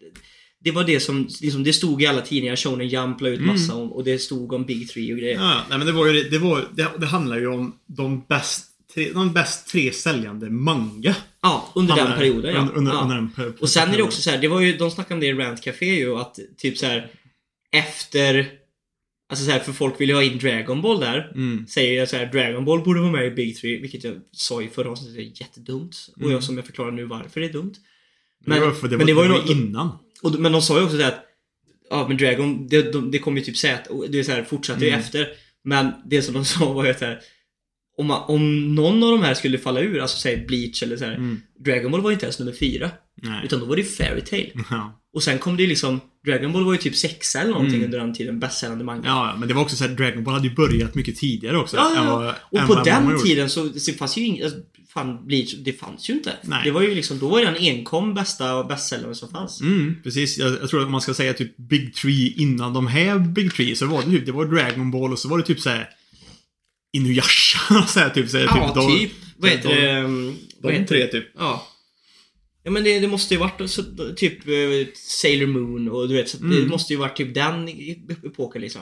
det, 0.61 0.71
var 0.71 0.85
det 0.85 1.01
som, 1.01 1.29
liksom, 1.41 1.65
det 1.65 1.73
stod 1.73 2.03
i 2.03 2.07
alla 2.07 2.21
tidningar, 2.21 2.57
Shonen 2.57 2.89
Jump 2.89 3.21
la 3.21 3.29
ut 3.29 3.41
massa 3.41 3.75
om, 3.75 3.93
och 3.93 4.05
det 4.05 4.19
stod 4.19 4.53
om 4.53 4.65
Big 4.65 4.89
Three 4.89 5.13
och 5.13 5.19
grejer. 5.19 5.37
Ja, 5.37 5.63
nej 5.69 5.79
men 5.79 5.87
det 5.87 5.93
var 5.93 6.07
ju 6.07 6.13
det, 6.13 6.29
det, 6.31 6.39
var, 6.39 6.69
det, 6.75 6.91
det 6.99 7.07
handlar 7.07 7.39
ju 7.39 7.47
om 7.47 7.79
de 7.87 8.25
bäst 8.29 8.71
tre, 8.95 9.13
de 9.13 9.33
bäst 9.33 9.69
tre 9.69 9.93
säljande 9.93 10.51
manga. 10.51 11.17
Ja, 11.43 11.73
under 11.75 11.97
den 11.97 12.19
perioden 12.19 12.55
ja. 12.55 12.61
Under, 12.61 12.75
under, 12.75 12.93
ja. 12.93 12.99
under 12.99 13.15
den 13.15 13.31
per, 13.31 13.63
Och 13.63 13.69
sen 13.69 13.91
är 13.91 13.97
det 13.97 14.03
också 14.03 14.23
så 14.23 14.31
här, 14.31 14.39
det 14.39 14.49
var 14.49 14.61
ju, 14.61 14.77
de 14.77 14.91
snackade 14.91 15.15
om 15.15 15.21
det 15.21 15.27
i 15.27 15.33
Rant 15.33 15.63
Café 15.63 15.87
ju, 15.87 16.17
att 16.17 16.39
typ 16.59 16.79
så 16.79 16.87
här 16.87 17.11
efter 17.73 18.51
Alltså 19.29 19.45
så 19.45 19.51
här, 19.51 19.59
för 19.59 19.73
folk 19.73 20.01
vill 20.01 20.09
ju 20.09 20.15
ha 20.15 20.23
in 20.23 20.39
Dragon 20.39 20.83
Ball 20.83 21.01
där. 21.01 21.33
Mm. 21.35 21.67
Säger 21.67 21.99
jag 21.99 22.09
så 22.09 22.17
här, 22.17 22.27
Dragon 22.27 22.65
Ball 22.65 22.85
borde 22.85 23.01
vara 23.01 23.13
med 23.13 23.27
i 23.27 23.31
Big 23.31 23.57
Three, 23.57 23.81
vilket 23.81 24.05
jag 24.05 24.15
sa 24.33 24.63
i 24.63 24.69
förra 24.69 24.91
avsnittet 24.91 25.17
är 25.17 25.41
jättedumt. 25.41 25.97
Och 26.23 26.33
jag 26.33 26.43
som 26.43 26.57
jag 26.57 26.67
förklarar 26.67 26.91
nu 26.91 27.05
varför 27.05 27.41
det 27.41 27.47
är 27.47 27.53
dumt. 27.53 27.75
Men, 28.45 28.61
det 28.61 28.67
var, 28.67 28.73
för 28.73 28.89
det, 28.89 28.97
men 28.97 29.07
var, 29.07 29.07
det 29.07 29.15
var 29.15 29.25
ju 29.25 29.29
något, 29.29 29.51
innan. 29.51 29.91
och, 30.23 30.41
men 30.41 30.53
de 30.53 30.63
sa 30.63 30.79
ju 30.79 30.85
också 30.85 30.97
det 30.97 31.07
att 31.07 31.25
Ja 31.91 32.09
men 32.09 32.17
Dragon, 32.17 32.69
det, 32.69 32.93
de, 32.93 33.11
det 33.11 33.19
kom 33.19 33.37
ju 33.37 33.43
typ 33.43 33.57
och 33.91 34.11
det 34.11 34.19
är 34.19 34.23
så 34.23 34.33
här, 34.33 34.45
fortsatte 34.45 34.85
ju 34.85 34.89
Mm. 34.89 35.01
efter. 35.01 35.29
Men 35.65 35.93
det 36.07 36.23
som 36.23 36.35
de 36.35 36.45
sa 36.45 36.73
var 36.73 36.85
ju 36.85 36.91
att 36.91 37.01
om, 37.99 38.07
man, 38.07 38.23
om 38.29 38.75
någon 38.75 39.03
av 39.03 39.11
de 39.11 39.23
här 39.23 39.35
skulle 39.35 39.59
falla 39.59 39.81
ur, 39.81 40.01
alltså 40.01 40.19
säg 40.19 40.45
Bleach 40.49 40.83
eller 40.83 40.97
så 40.97 41.05
här. 41.05 41.15
Mm. 41.15 41.41
Dragon 41.65 41.91
Ball 41.93 42.01
var 42.01 42.11
ju 42.11 42.15
inte 42.15 42.27
ens 42.27 42.39
nummer 42.39 42.53
fyra. 42.53 42.91
Nej. 43.23 43.41
Utan 43.45 43.61
då 43.61 43.67
var 43.67 43.77
det 43.77 43.83
ju 43.83 43.89
Fairy 43.89 44.21
Tail. 44.21 44.51
Ja. 44.71 45.01
Och 45.15 45.23
sen 45.23 45.39
kom 45.39 45.57
det 45.57 45.63
ju 45.63 45.69
liksom 45.69 46.01
Dragon 46.27 46.53
Ball 46.53 46.65
var 46.65 46.73
ju 46.73 46.79
typ 46.79 46.97
sexa 46.97 47.41
eller 47.41 47.51
någonting 47.53 47.75
Mm. 47.75 47.85
under 47.85 47.99
den 47.99 48.15
tiden, 48.15 48.41
bästsäljande 48.41 48.85
manga. 48.85 49.03
ja, 49.09 49.37
men 49.39 49.49
det 49.49 49.55
var 49.55 49.63
också 49.63 49.77
så 49.77 49.85
här, 49.85 49.91
Dragon 49.95 50.25
Ball 50.25 50.35
hade 50.35 50.49
ju 50.49 50.55
börjat 50.55 50.95
mycket 50.95 51.17
tidigare 51.17 51.59
också. 51.59 51.77
Ja, 51.77 51.93
ja, 51.95 52.35
Och 52.51 52.59
än 52.59 52.67
på 52.67 52.75
den 52.75 53.19
tiden 53.23 53.51
så, 53.51 53.69
så 53.69 53.93
fanns 53.93 54.17
ju 54.17 54.23
inget, 54.25 54.45
alltså, 54.45 54.61
fan 54.95 55.27
Bleach, 55.27 55.55
det 55.65 55.73
fanns 55.73 56.11
ju 56.11 56.15
inte. 56.15 56.33
Nej. 56.43 56.61
Det 56.65 56.71
var 56.71 56.83
ju 56.83 56.95
liksom, 56.95 57.19
då 57.19 57.29
var 57.29 57.41
det 57.41 57.47
den 57.47 57.57
enkom 57.57 58.15
bästa 58.15 58.55
och 58.57 58.67
bästsäljande 58.67 59.15
som 59.15 59.29
fanns. 59.29 59.61
Mm, 59.61 59.97
precis. 60.03 60.39
Jag, 60.39 60.51
jag 60.63 60.69
tror 60.71 60.81
att 60.81 60.87
om 60.87 60.93
man 60.93 61.01
ska 61.01 61.15
säga 61.15 61.33
typ 61.35 61.57
Big 61.57 61.95
Tree 61.95 62.33
innan 62.37 62.73
de 62.75 62.87
här 62.87 63.19
Big 63.19 63.55
Tree 63.55 63.77
så 63.77 63.87
var 63.87 64.03
det 64.03 64.11
typ, 64.11 64.27
det 64.27 64.33
var 64.33 64.45
Dragon 64.47 64.91
Ball 64.91 65.13
och 65.13 65.19
så 65.19 65.29
var 65.29 65.39
det 65.39 65.45
typ 65.45 65.61
såhär 65.61 65.89
Inuyasha 66.95 67.87
så 67.89 68.01
här, 68.01 68.11
typ 68.11 68.31
såhär, 68.31 68.45
Ja, 68.45 68.73
de- 68.75 68.99
typ. 68.99 69.13
Vad 69.37 69.51
heter 69.51 69.69
de- 69.69 69.75
det? 69.81 70.01
um, 70.01 70.37
Vad 70.61 70.73
De 70.73 70.79
heter 70.79 70.87
tre 70.95 71.07
typ. 71.07 71.27
Ja. 71.39 71.69
Ja 72.63 72.71
men 72.71 72.85
det, 72.85 73.01
det 73.01 73.09
måste 73.09 73.35
ju 73.35 73.41
varit 73.41 73.71
så, 73.71 73.83
typ 74.17 74.49
eh, 74.49 74.87
Sailor 74.95 75.47
Moon 75.47 75.89
och 75.89 76.09
du 76.09 76.15
vet, 76.15 76.29
så 76.29 76.37
att 76.37 76.51
det 76.51 76.57
Mm. 76.57 76.69
måste 76.69 76.93
ju 76.93 76.99
varit 76.99 77.17
typ 77.17 77.35
den 77.35 77.69
epoken 78.25 78.63
liksom. 78.63 78.81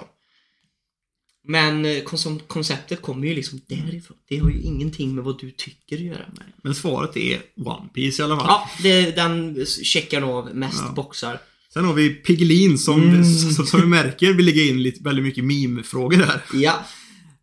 Men 1.48 1.85
eh, 1.85 2.03
kon- 2.03 2.40
konceptet 2.46 3.03
kommer 3.03 3.27
ju 3.29 3.35
liksom 3.35 3.61
därifrån. 3.68 4.16
Det 4.29 4.38
har 4.38 4.51
ju 4.51 4.61
ingenting 4.62 5.14
med 5.14 5.25
vad 5.25 5.40
du 5.40 5.51
tycker 5.51 5.96
att 5.96 6.03
göra. 6.03 6.27
Men 6.62 6.75
svaret 6.75 7.16
är 7.16 7.40
One 7.57 7.88
Piece 7.94 8.22
i 8.22 8.25
alla 8.25 8.37
fall. 8.37 8.46
Ja, 8.48 8.70
det, 8.83 9.16
den 9.16 9.66
checkar 9.66 10.22
av 10.22 10.55
mest 10.57 10.83
Ja. 10.87 10.92
boxar. 10.96 11.38
Sen 11.72 11.85
har 11.85 11.94
vi 11.94 12.11
Piggelin 12.11 12.79
som, 12.79 13.03
Mm. 13.03 13.25
som, 13.25 13.66
som 13.66 13.81
vi 13.81 13.87
märker 13.87 14.33
vill 14.33 14.46
lägga 14.46 14.62
in 14.62 14.83
lite, 14.83 15.03
väldigt 15.03 15.25
mycket 15.25 15.44
meme-frågor 15.44 16.16
här. 16.16 16.40
Ja. 16.55 16.85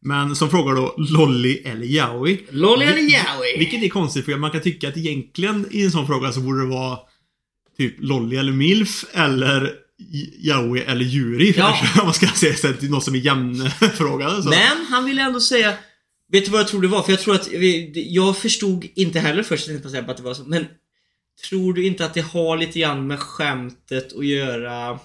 Men 0.01 0.35
som 0.35 0.49
frågar 0.49 0.75
då 0.75 0.95
Lolly 0.97 1.61
eller 1.65 1.85
Yaoi. 1.85 2.45
Lolly 2.49 2.85
eller 2.85 3.01
Yowie? 3.01 3.57
Vilket 3.57 3.83
är 3.83 3.89
konstigt 3.89 4.25
för 4.25 4.37
man 4.37 4.51
kan 4.51 4.61
tycka 4.61 4.87
att 4.87 4.97
egentligen 4.97 5.67
i 5.71 5.83
en 5.83 5.91
sån 5.91 6.07
fråga 6.07 6.31
så 6.31 6.39
borde 6.39 6.61
det 6.61 6.67
vara 6.69 6.99
typ 7.77 7.95
Lolly 7.99 8.37
eller 8.37 8.51
Milf 8.51 9.05
eller 9.13 9.73
Yaoi 10.39 10.81
eller 10.81 11.05
Yuri 11.05 11.53
Ja. 11.57 11.77
kanske. 11.79 11.99
Om 11.99 12.05
man 12.05 12.13
ska 12.13 12.27
säga 12.27 12.55
så 12.55 12.67
är 12.67 12.89
något 12.89 13.03
som 13.03 13.15
är 13.15 13.19
jämnfrågade. 13.19 14.43
Så. 14.43 14.49
Men 14.49 14.85
han 14.89 15.05
ville 15.05 15.21
ändå 15.21 15.39
säga 15.39 15.73
Vet 16.31 16.45
du 16.45 16.51
vad 16.51 16.59
jag 16.61 16.67
tror 16.67 16.81
det 16.81 16.87
var? 16.87 17.03
För 17.03 17.11
jag 17.11 17.19
tror 17.19 17.35
att 17.35 17.47
vi, 17.47 18.05
jag 18.09 18.37
förstod 18.37 18.87
inte 18.95 19.19
heller 19.19 19.43
först 19.43 19.69
att 19.69 20.17
det 20.17 20.23
var 20.23 20.33
så 20.33 20.43
Men 20.43 20.65
Tror 21.49 21.73
du 21.73 21.85
inte 21.85 22.05
att 22.05 22.13
det 22.13 22.21
har 22.21 22.57
lite 22.57 22.79
grann 22.79 23.07
med 23.07 23.19
skämtet 23.19 24.13
att 24.17 24.25
göra? 24.25 24.99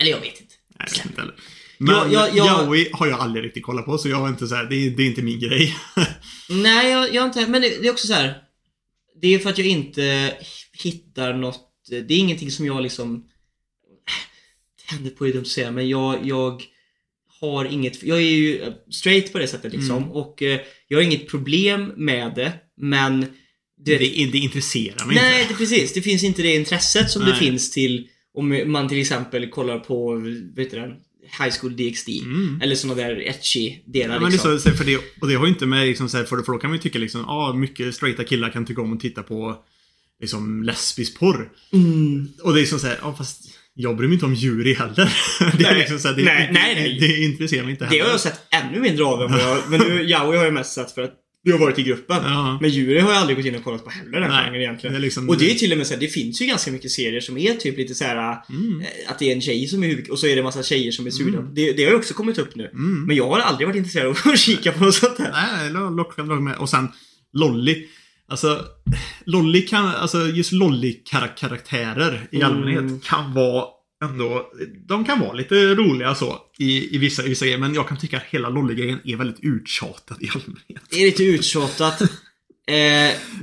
Eller 0.00 0.10
jag 0.10 0.20
vet 0.20 0.40
inte. 0.40 0.54
Nej, 0.78 0.88
jag 0.90 0.96
vet 0.96 1.04
inte 1.06 1.20
heller. 1.20 1.34
Men 1.82 1.94
Jag- 1.94 2.12
jag- 2.12 2.36
jag- 2.36 2.46
Yaoi 2.46 2.88
har 2.92 3.06
jag 3.06 3.20
aldrig 3.20 3.44
riktigt 3.44 3.62
kollat 3.62 3.84
på 3.84 3.98
så 3.98 4.08
jag 4.08 4.16
har 4.16 4.28
inte 4.28 4.46
så 4.48 4.54
här, 4.54 4.64
det, 4.64 4.74
är, 4.76 4.90
det 4.90 5.02
är 5.02 5.06
inte 5.06 5.22
min 5.22 5.40
grej. 5.40 5.76
Nej, 6.50 6.90
jag, 6.90 7.14
jag 7.14 7.24
inte 7.26 7.46
Men 7.46 7.62
det, 7.62 7.68
det 7.82 7.88
är 7.88 7.92
också 7.92 8.06
så 8.06 8.12
här. 8.14 8.34
Det 9.22 9.34
är 9.34 9.38
för 9.38 9.50
att 9.50 9.58
jag 9.58 9.66
inte 9.66 10.34
hittar 10.82 11.32
något 11.34 11.60
Det 11.88 12.14
är 12.14 12.18
ingenting 12.18 12.50
som 12.50 12.66
jag 12.66 12.82
liksom 12.82 13.24
Tänder 14.88 15.10
på 15.10 15.26
är 15.26 15.32
dumt 15.32 15.40
att 15.42 15.48
säga 15.48 15.70
men 15.70 15.88
jag, 15.88 16.26
jag 16.26 16.62
har 17.40 17.64
inget, 17.64 18.02
jag 18.02 18.18
är 18.18 18.22
ju 18.22 18.72
straight 18.90 19.32
på 19.32 19.38
det 19.38 19.46
sättet 19.46 19.72
liksom 19.72 19.96
Mm. 19.96 20.10
och 20.10 20.42
eh, 20.42 20.60
jag 20.88 20.98
har 20.98 21.02
inget 21.02 21.28
problem 21.28 21.92
med 21.96 22.32
det 22.34 22.52
men 22.76 23.20
Det, 23.84 23.98
det, 23.98 24.26
det, 24.32 24.38
intresserar 24.38 25.06
mig 25.06 25.16
Nej, 25.16 25.40
inte. 25.42 25.52
det, 25.54 25.58
precis. 25.58 25.92
Det 25.92 26.02
finns 26.02 26.22
inte 26.24 26.42
det 26.42 26.54
intresset 26.54 27.10
som 27.10 27.22
det 27.22 27.30
Nej. 27.30 27.38
finns 27.38 27.70
till 27.70 28.08
om 28.34 28.62
man 28.72 28.88
till 28.88 29.00
exempel 29.00 29.50
kollar 29.50 29.78
på, 29.78 30.14
vet 30.56 30.70
du 30.70 30.76
den, 30.80 30.90
High 31.40 31.50
School 31.60 31.76
DxD. 31.76 32.08
Mm. 32.08 32.60
Eller 32.62 32.74
såna 32.74 32.94
där 32.94 33.28
etchy 33.28 33.76
delar 33.86 34.14
Ja, 34.14 34.20
men 34.20 34.30
det 34.30 34.32
liksom. 34.32 34.58
så 34.58 34.70
för 34.70 34.84
det, 34.84 34.96
och 35.20 35.28
det 35.28 35.34
har 35.34 35.46
ju 35.46 35.52
inte 35.52 35.66
med 35.66 35.86
liksom, 35.86 36.08
så 36.08 36.16
här, 36.16 36.24
för, 36.24 36.42
för 36.42 36.52
då 36.52 36.58
kan 36.58 36.70
man 36.70 36.76
ju 36.76 36.82
tycka 36.82 36.98
liksom, 36.98 37.24
ah, 37.28 37.52
mycket 37.52 37.94
straighta 37.94 38.24
killar 38.24 38.50
kan 38.50 38.66
tycka 38.66 38.82
om 38.82 38.92
att 38.92 39.00
titta 39.00 39.22
på 39.22 39.56
liksom 40.20 40.62
lesbisk 40.62 41.18
porr. 41.18 41.52
Mm. 41.72 42.28
Och 42.42 42.54
det 42.54 42.60
är 42.60 42.64
som 42.64 42.78
såhär, 42.78 42.98
ja 43.02 43.14
fast 43.14 43.40
jag 43.74 43.96
bryr 43.96 44.08
mig 44.08 44.14
inte 44.14 44.26
om 44.26 44.34
djur 44.34 44.74
heller. 44.74 44.94
det 45.58 45.64
är 45.64 45.72
Nej. 45.72 45.88
liksom 45.90 46.10
här, 46.10 46.16
det, 46.16 46.24
Nej, 46.24 46.46
det, 46.46 46.52
nej, 46.52 46.74
nej. 46.74 46.98
det 47.00 47.22
intresserar 47.24 47.62
mig 47.62 47.70
inte 47.70 47.84
Det 47.84 47.88
heller. 47.88 48.04
har 48.04 48.10
jag 48.10 48.20
sett 48.20 48.40
ännu 48.50 48.80
mindre 48.80 49.04
av 49.04 49.22
än 49.22 49.32
vad 49.32 49.40
jag... 49.40 49.58
Men 49.70 49.80
nu, 49.80 50.02
Yaoi 50.02 50.36
har 50.36 50.44
jag 50.44 50.54
mest 50.54 50.72
sett 50.72 50.92
för 50.92 51.02
att 51.02 51.14
du 51.44 51.52
har 51.52 51.58
varit 51.58 51.78
i 51.78 51.82
gruppen. 51.82 52.16
Ja. 52.24 52.58
Men 52.60 52.70
Yuri 52.70 52.98
har 53.00 53.10
jag 53.12 53.18
aldrig 53.20 53.36
gått 53.36 53.46
in 53.46 53.54
och 53.54 53.64
kollat 53.64 53.84
på 53.84 53.90
heller 53.90 54.20
den 54.20 54.30
Nej, 54.30 54.44
genren 54.44 54.60
egentligen. 54.60 54.94
det 54.94 55.00
liksom- 55.00 55.28
och 55.28 55.38
det 55.38 55.50
är 55.50 55.54
till 55.54 55.72
och 55.72 55.78
med 55.78 55.86
så 55.86 55.94
här, 55.94 56.00
det 56.00 56.08
finns 56.08 56.42
ju 56.42 56.46
ganska 56.46 56.70
mycket 56.72 56.90
serier 56.90 57.20
som 57.20 57.38
är 57.38 57.54
typ 57.54 57.78
lite 57.78 57.94
så 57.94 58.04
här 58.04 58.36
Mm. 58.50 58.80
eh, 58.80 58.86
Att 59.10 59.18
det 59.18 59.30
är 59.30 59.34
en 59.34 59.40
tjej 59.40 59.66
som 59.66 59.82
är 59.84 59.88
huvud... 59.88 60.08
Och 60.10 60.18
så 60.18 60.26
är 60.26 60.30
det 60.30 60.38
en 60.40 60.44
massa 60.44 60.62
tjejer 60.62 60.92
som 60.92 61.06
är 61.06 61.10
sugna. 61.10 61.42
Det, 61.42 61.72
det 61.72 61.84
har 61.84 61.90
ju 61.90 61.96
också 61.96 62.14
kommit 62.14 62.38
upp 62.38 62.54
nu. 62.56 62.66
Mm. 62.72 63.04
Men 63.06 63.16
jag 63.16 63.28
har 63.28 63.38
aldrig 63.38 63.66
varit 63.68 63.76
intresserad 63.76 64.06
av 64.06 64.16
att 64.24 64.38
kika 64.46 64.72
på 64.72 64.84
något 64.84 64.94
sånt 64.94 65.16
där. 65.16 65.30
Nej, 65.32 65.70
lo- 65.70 65.90
lock, 65.90 66.18
lock 66.18 66.40
med. 66.40 66.56
Och 66.56 66.68
sen 66.70 66.88
Lolly. 67.32 67.86
Alltså, 68.28 68.64
Lolly 69.24 69.66
kan, 69.66 69.86
alltså 69.86 70.26
just 70.26 70.52
Lolly-karaktärer 70.52 72.28
i 72.30 72.36
Mm. 72.36 72.48
allmänhet 72.48 73.04
kan 73.04 73.34
vara 73.34 73.64
ändå, 74.02 74.50
de 74.86 75.04
kan 75.04 75.20
vara 75.20 75.32
lite 75.32 75.54
roliga 75.74 76.14
så 76.14 76.38
i, 76.58 76.96
i, 76.96 76.98
vissa, 76.98 77.24
i 77.24 77.28
vissa 77.28 77.44
grejer. 77.44 77.58
Men 77.58 77.74
jag 77.74 77.88
kan 77.88 77.96
tycka 77.98 78.16
att 78.16 78.22
hela 78.22 78.48
Lolly-grejen 78.48 78.98
är 79.04 79.16
väldigt 79.16 79.40
uttjatad 79.44 80.22
i 80.22 80.28
allmänhet. 80.28 80.82
Det 80.90 80.96
är 81.02 81.06
lite 81.06 81.24
uttjatat. 81.24 82.00
Eh, 82.00 82.06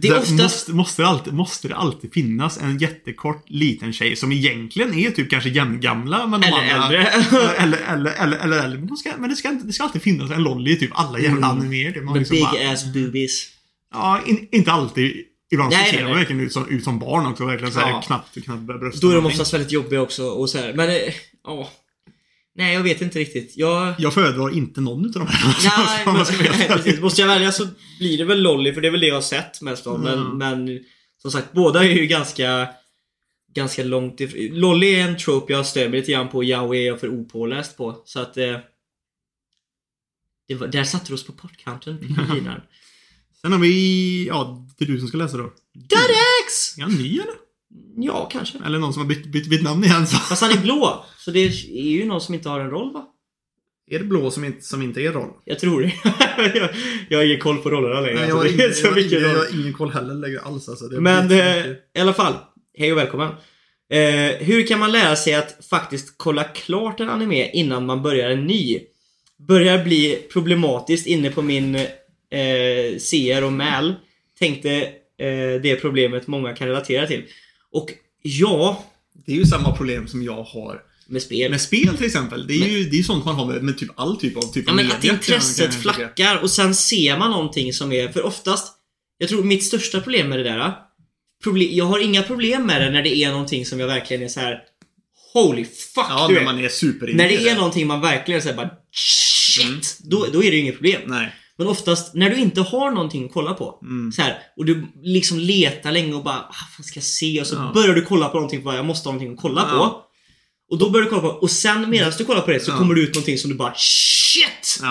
det 0.02 0.08
är 0.08 0.18
oftast... 0.18 0.32
måste, 0.32 0.74
måste, 0.74 1.02
det 1.02 1.08
alltid, 1.08 1.34
måste 1.34 1.68
det 1.68 1.76
alltid 1.76 2.14
finnas 2.14 2.58
en 2.58 2.78
jättekort 2.78 3.50
liten 3.50 3.94
tjej 3.94 4.16
som 4.16 4.32
egentligen 4.32 4.94
är 4.94 5.12
typ 5.12 5.30
kanske 5.30 5.50
jämngamla 5.50 6.28
men 6.28 6.42
de 6.42 6.48
Eller 6.48 6.58
andra, 6.76 6.98
äldre. 6.98 7.08
eller, 7.58 7.78
eller, 7.78 8.12
eller, 8.12 8.38
eller, 8.38 8.64
eller 8.64 8.78
men, 8.78 8.98
ska, 8.98 9.12
men 9.18 9.30
det 9.30 9.36
ska, 9.36 9.50
det 9.64 9.74
ska 9.74 9.84
alltid 9.84 10.02
finnas 10.02 10.32
en 10.32 10.44
Lolly 10.44 10.72
i 10.72 10.76
typ 10.76 10.92
alla 10.94 11.20
jävla 11.20 11.50
Mm. 11.50 11.70
Med 11.70 12.16
liksom 12.16 12.36
big 12.36 12.44
bara- 12.44 12.72
ass 12.74 12.94
boobies. 12.94 13.48
Ja, 13.94 14.22
in, 14.26 14.48
inte 14.52 14.72
alltid. 14.72 15.26
Ibland 15.52 15.74
så 15.74 15.78
Nej, 15.80 15.90
ser 15.90 16.04
nej, 16.04 16.12
de 16.14 16.18
verkligen 16.20 16.42
ut 16.42 16.54
som, 16.54 16.70
ut 16.70 16.84
som 16.84 17.00
barn 17.00 17.26
också. 17.26 17.46
Verkligen 17.46 17.74
så 17.74 17.80
här 17.80 17.90
Ja. 17.90 18.02
knappt, 18.02 18.44
knappt 18.44 18.62
bröst. 18.64 19.02
Då 19.02 19.10
är 19.10 19.16
de 19.16 19.26
oftast 19.26 19.54
väldigt 19.54 19.72
jobbiga 19.72 20.02
också 20.02 20.24
och 20.30 20.50
så 20.50 20.58
här. 20.58 20.74
Men, 20.74 20.90
eh, 20.90 21.14
ja. 21.44 21.70
Nej, 22.56 22.74
jag 22.74 22.84
vet 22.84 23.02
inte 23.02 23.20
riktigt. 23.20 23.54
Jag... 23.58 23.94
Jag 24.00 24.14
föredrar 24.14 24.54
inte 24.58 24.82
någon 24.82 25.06
utav 25.06 25.26
de 25.26 25.32
här. 25.32 25.56
Nej, 25.64 26.04
Om 26.08 26.14
men, 26.14 26.26
nej, 26.58 26.68
precis. 26.74 27.00
Måste 27.02 27.22
jag 27.22 27.28
välja 27.28 27.52
så 27.52 27.68
blir 28.00 28.18
det 28.18 28.26
väl 28.26 28.42
Lolly, 28.42 28.74
för 28.74 28.82
det 28.82 28.88
är 28.88 28.92
väl 28.92 29.00
det 29.02 29.08
jag 29.08 29.16
har 29.16 29.22
sett 29.22 29.62
mest 29.62 29.88
av. 29.88 30.00
Men, 30.00 30.20
Mm. 30.20 30.38
men 30.38 30.80
som 31.22 31.32
sagt, 31.32 31.52
båda 31.54 31.84
är 31.86 31.90
ju 31.90 32.06
ganska 32.06 32.68
Ganska 33.54 33.84
långt 33.84 34.20
ifrån. 34.22 34.60
Lolly 34.60 34.94
är 34.96 35.08
en 35.08 35.18
trope 35.18 35.54
jag 35.54 35.66
stör 35.66 35.90
mig 35.90 36.00
lite 36.00 36.12
grann 36.12 36.28
på. 36.30 36.44
Yaoi 36.44 36.78
är 36.84 36.88
jag 36.88 37.00
för 37.00 37.10
opåläst 37.10 37.78
på. 37.78 38.02
Så 38.06 38.20
att... 38.20 38.38
Eh, 38.38 38.58
det 40.48 40.56
var, 40.56 40.68
där 40.68 40.84
satte 40.84 41.06
du 41.08 41.14
oss 41.14 41.26
på 41.26 41.32
portcounten, 41.32 41.98
pingviner. 41.98 42.64
Sen 43.42 43.52
har 43.52 43.60
vi, 43.60 44.28
ja, 44.28 44.68
det 44.78 44.86
är 44.86 44.88
du 44.88 45.00
som 45.00 45.08
ska 45.08 45.18
läsa 45.18 45.38
då. 45.38 45.44
Godex! 45.74 46.78
Är 46.78 46.82
han 46.82 46.92
ny 46.92 47.14
eller? 47.14 47.34
Ja, 47.98 48.30
kanske. 48.32 48.58
Eller 48.66 48.80
någon 48.80 48.94
som 48.94 49.02
har 49.02 49.10
bytt, 49.10 49.26
bytt, 49.26 49.50
bytt 49.50 49.64
namn 49.64 49.84
igen 49.84 50.08
så. 50.08 50.18
Fast 50.18 50.42
han 50.42 50.52
är 50.52 50.62
blå. 50.62 51.06
Så 51.18 51.32
det 51.32 51.40
är 51.40 51.90
ju 51.90 52.06
någon 52.06 52.22
som 52.22 52.36
inte 52.36 52.50
har 52.50 52.60
en 52.60 52.70
roll 52.70 52.94
va? 52.94 53.06
Är 53.92 54.00
det 54.00 54.06
blå 54.06 54.32
som 54.32 54.44
inte, 54.44 54.66
som 54.66 54.82
inte 54.82 55.02
är 55.02 55.12
roll? 55.12 55.30
Jag 55.46 55.60
tror 55.60 55.82
det. 55.82 55.94
jag, 56.56 56.70
jag 57.10 57.18
har 57.18 57.26
ingen 57.26 57.40
koll 57.40 57.58
på 57.58 57.70
rollerna 57.70 58.02
längre. 58.02 58.20
Nej, 58.20 58.30
jag, 58.30 58.36
har 58.36 58.44
det 58.44 58.50
är 58.50 58.54
ingen, 58.54 58.72
jag, 58.84 58.92
har 58.92 59.00
ingen, 59.00 59.22
jag 59.22 59.38
har 59.38 59.62
ingen 59.62 59.74
koll 59.74 59.92
heller 59.92 60.14
längre 60.14 60.40
alls 60.40 60.70
alltså. 60.70 60.88
Det 60.88 61.02
Men 61.02 61.32
eh, 61.32 61.66
i 61.96 62.00
alla 62.00 62.14
fall. 62.14 62.34
Hej 62.78 62.92
och 62.92 62.98
välkommen. 62.98 63.30
Eh, 63.92 64.38
hur 64.40 64.68
kan 64.68 64.80
man 64.80 64.92
lära 64.92 65.16
sig 65.16 65.36
att 65.36 65.66
faktiskt 65.70 66.14
kolla 66.18 66.44
klart 66.44 67.00
en 67.00 67.10
anime 67.10 67.52
innan 67.52 67.86
man 67.86 68.02
börjar 68.02 68.30
en 68.30 68.48
ny? 68.48 68.80
Börjar 69.48 69.84
bli 69.84 70.28
problematiskt 70.34 71.08
inne 71.08 71.32
på 71.32 71.42
min 71.42 71.76
eh, 72.32 73.00
CR 73.00 73.44
och 73.44 73.54
MÄL. 73.54 73.96
Tänkte 74.40 74.72
eh, 75.20 75.62
det 75.64 75.76
problemet 75.82 76.28
många 76.28 76.54
kan 76.56 76.68
relatera 76.68 77.08
till. 77.08 77.24
Och 77.72 77.90
ja, 78.22 78.86
Det 79.26 79.32
är 79.32 79.36
ju 79.36 79.46
samma 79.46 79.76
problem 79.76 80.08
som 80.08 80.24
jag 80.24 80.44
har 80.44 80.82
med 81.08 81.22
spel. 81.22 81.52
med 81.52 81.62
spel 81.62 81.98
till 81.98 82.06
exempel. 82.06 82.48
Det 82.48 82.54
är 82.54 82.68
ju 82.68 82.84
det 82.84 83.00
är 83.00 83.04
sånt 83.04 83.26
man 83.26 83.36
har 83.36 83.46
med, 83.46 83.64
med 83.64 83.78
typ 83.78 83.90
all 83.96 84.18
typ 84.18 84.38
av 84.38 84.42
typ 84.42 84.64
Ja 84.68 84.72
av 84.72 84.76
men 84.76 84.86
media, 84.86 84.98
att 84.98 85.04
jag- 85.04 85.14
intresset 85.16 85.82
flackar 85.82 86.38
och 86.44 86.52
sen 86.52 86.76
ser 86.76 87.18
man 87.18 87.32
någonting 87.32 87.74
som 87.74 87.92
är, 87.92 88.08
för 88.08 88.26
oftast 88.26 88.74
Jag 89.18 89.30
tror 89.30 89.44
mitt 89.44 89.64
största 89.64 90.02
problem 90.02 90.30
med 90.30 90.40
det 90.40 90.44
där 90.44 90.74
problem, 91.44 91.70
Jag 91.72 91.86
har 91.86 92.00
inga 92.00 92.24
problem 92.24 92.66
med 92.66 92.82
det 92.82 92.90
när 92.92 93.04
det 93.04 93.16
är 93.16 93.32
någonting 93.32 93.66
som 93.66 93.80
jag 93.80 93.88
verkligen 93.88 94.24
är 94.24 94.28
så 94.28 94.40
här. 94.40 94.60
Holy 95.34 95.66
fuck 95.66 96.06
Ja, 96.10 96.26
du 96.30 96.36
när 96.36 96.44
man 96.44 96.60
är 96.60 96.70
super 96.70 97.08
När 97.14 97.30
det 97.30 97.50
är 97.50 97.56
någonting 97.56 97.88
man 97.88 98.02
verkligen 98.02 98.42
säger 98.42 98.56
bara 98.56 98.70
Shit! 98.92 99.66
Mm. 99.66 99.80
Då, 100.00 100.26
då 100.34 100.44
är 100.44 100.52
det 100.52 100.56
ju 100.58 100.62
inget 100.62 100.76
problem. 100.76 101.02
Nej. 101.06 101.34
Men 101.60 101.68
oftast 101.68 102.14
när 102.14 102.30
du 102.30 102.36
inte 102.36 102.62
har 102.62 102.92
någonting 102.92 103.26
att 103.26 103.34
kolla 103.34 103.54
på. 103.54 103.80
Mm. 103.82 104.12
Så 104.12 104.22
här, 104.22 104.38
och 104.58 104.66
du 104.66 104.88
liksom 105.04 105.40
letar 105.40 105.92
länge 105.92 106.14
och 106.14 106.24
bara 106.24 106.36
ah, 106.40 106.56
vad 106.78 106.86
ska 106.86 106.98
jag 106.98 107.04
se? 107.04 107.42
Och 107.42 107.48
så 107.48 107.56
Ja. 107.56 107.72
börjar 107.74 107.96
du 107.96 108.02
kolla 108.02 108.30
på 108.30 108.38
någonting 108.38 108.64
för 108.64 108.74
jag 108.74 108.86
måste 108.86 109.10
ha 109.10 109.14
någonting 109.14 109.34
att 109.36 109.42
kolla 109.42 109.68
Ja. 109.72 109.78
på. 109.78 110.06
Och 110.74 110.80
då 110.80 110.90
börjar 110.90 111.04
du 111.04 111.10
kolla 111.10 111.22
på 111.22 111.28
och 111.28 111.52
sen 111.52 111.90
medan 111.90 112.12
du 112.18 112.26
kollar 112.26 112.42
på 112.42 112.52
det 112.52 112.60
så 112.60 112.72
Ja. 112.72 112.78
kommer 112.78 112.96
det 112.96 113.02
ut 113.02 113.16
någonting 113.16 113.38
som 113.38 113.50
du 113.50 113.56
bara 113.56 113.74
Shit! 113.76 114.82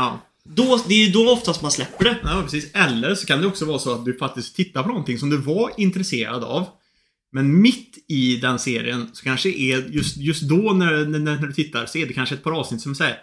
Då, 0.56 0.80
det 0.88 0.94
är 0.94 1.06
ju 1.06 1.12
då 1.12 1.30
oftast 1.30 1.62
man 1.62 1.70
släpper 1.70 2.04
det. 2.04 2.16
Ja, 2.22 2.42
precis. 2.42 2.74
Eller 2.74 3.14
så 3.14 3.26
kan 3.26 3.40
det 3.40 3.46
också 3.46 3.64
vara 3.64 3.78
så 3.78 3.92
att 3.94 4.04
du 4.04 4.16
faktiskt 4.18 4.56
tittar 4.56 4.82
på 4.82 4.88
någonting 4.88 5.18
som 5.18 5.30
du 5.30 5.36
var 5.36 5.70
intresserad 5.76 6.44
av. 6.44 6.66
Men 7.32 7.60
mitt 7.62 8.04
i 8.08 8.36
den 8.36 8.58
serien 8.58 9.10
så 9.12 9.24
kanske 9.24 9.48
är 9.48 9.88
just, 9.94 10.16
just 10.16 10.42
då 10.42 10.72
när, 10.72 11.04
när, 11.04 11.18
när 11.18 11.36
du 11.36 11.52
tittar 11.52 11.86
så 11.86 11.98
är 11.98 12.06
det 12.06 12.12
kanske 12.14 12.34
ett 12.34 12.44
par 12.44 12.52
avsnitt 12.52 12.80
som 12.80 12.94
säger 12.94 13.16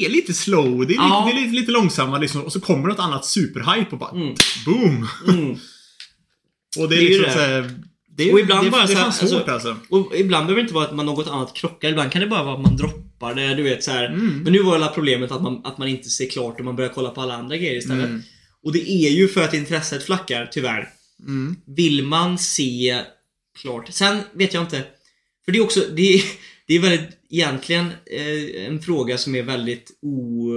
det 0.00 0.06
är 0.06 0.10
lite 0.10 0.34
slow, 0.34 0.86
det 0.86 0.92
är, 0.94 0.96
Ja. 0.96 1.24
lite, 1.26 1.36
det 1.38 1.42
är 1.42 1.44
lite, 1.50 1.60
lite 1.60 1.72
långsammare 1.72 2.20
liksom. 2.20 2.42
Och 2.42 2.52
så 2.52 2.60
kommer 2.60 2.88
något 2.88 2.98
annat 2.98 3.24
superhype 3.26 3.90
och 3.90 3.98
bara 3.98 4.10
Mm. 4.10 4.34
boom! 4.66 5.08
Mm. 5.28 5.56
Och 6.78 6.88
det 6.88 6.96
är, 6.96 7.00
Det 7.00 7.06
är 7.06 7.08
liksom 7.08 7.24
det. 7.24 7.32
så 7.32 7.38
här, 7.38 7.74
det 8.16 8.32
Och 8.32 8.40
ibland 8.40 8.66
det, 8.66 8.70
bara 8.70 8.86
det 8.86 8.92
är 8.92 8.96
så 8.96 9.02
här, 9.02 9.10
fan 9.10 9.28
svårt 9.28 9.48
alltså- 9.48 9.68
alltså. 9.70 9.76
Och 9.94 10.12
ibland 10.16 10.46
behöver 10.46 10.54
det 10.54 10.60
inte 10.62 10.74
vara 10.74 10.84
att 10.84 10.94
man 10.96 11.06
något 11.06 11.26
annat 11.28 11.54
krockar. 11.54 11.88
Ibland 11.88 12.12
kan 12.12 12.20
det 12.20 12.26
bara 12.26 12.42
vara 12.42 12.54
att 12.54 12.60
man 12.62 12.76
droppar 12.76 13.34
det. 13.34 13.54
Du 13.54 13.62
vet 13.62 13.84
så 13.84 13.90
här. 13.90 14.04
Mm. 14.06 14.38
Men 14.42 14.52
nu 14.52 14.62
var 14.62 14.72
hela 14.72 14.88
problemet 14.88 15.32
att 15.32 15.42
man, 15.42 15.60
att 15.64 15.78
man 15.78 15.88
inte 15.88 16.08
ser 16.08 16.26
klart 16.28 16.58
och 16.58 16.64
man 16.64 16.76
börjar 16.76 16.90
kolla 16.90 17.10
på 17.10 17.20
alla 17.20 17.34
andra 17.34 17.56
grejer 17.56 17.76
istället. 17.78 18.04
Mm. 18.08 18.22
Och 18.64 18.72
det 18.72 18.90
är 18.90 19.10
ju 19.10 19.28
för 19.28 19.42
att 19.44 19.54
intresset 19.54 20.02
flackar, 20.02 20.48
tyvärr. 20.52 20.88
Mm. 21.20 21.56
Vill 21.66 22.04
man 22.04 22.38
se 22.38 23.00
klart. 23.62 23.88
Sen 23.92 24.18
vet 24.34 24.54
jag 24.54 24.62
inte. 24.62 24.82
För 25.44 25.52
det 25.52 25.58
är 25.58 25.62
också, 25.62 25.80
det 25.96 26.14
är, 26.14 26.22
det 26.66 26.74
är 26.74 26.80
väldigt, 26.80 27.10
egentligen 27.32 27.86
eh, 28.06 28.66
en 28.66 28.82
fråga 28.82 29.18
som 29.18 29.34
är 29.34 29.42
väldigt 29.42 29.98
o... 30.02 30.50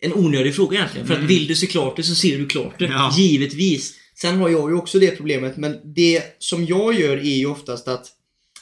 En 0.00 0.12
onödig 0.12 0.54
fråga 0.54 0.78
egentligen. 0.78 1.06
För 1.06 1.14
att 1.14 1.18
Mm. 1.18 1.28
vill 1.28 1.46
du 1.46 1.54
se 1.56 1.66
klart 1.66 1.96
det 1.96 2.02
så 2.02 2.14
ser 2.14 2.38
du 2.38 2.46
klart 2.46 2.78
det. 2.78 2.84
Ja. 2.84 3.14
Givetvis. 3.16 3.94
Sen 4.14 4.36
har 4.36 4.48
jag 4.48 4.70
ju 4.70 4.76
också 4.76 4.98
det 4.98 5.16
problemet, 5.16 5.56
men 5.56 5.94
det 5.94 6.22
som 6.38 6.66
jag 6.66 7.00
gör 7.00 7.16
är 7.16 7.36
ju 7.36 7.46
oftast 7.46 7.88
att 7.88 8.06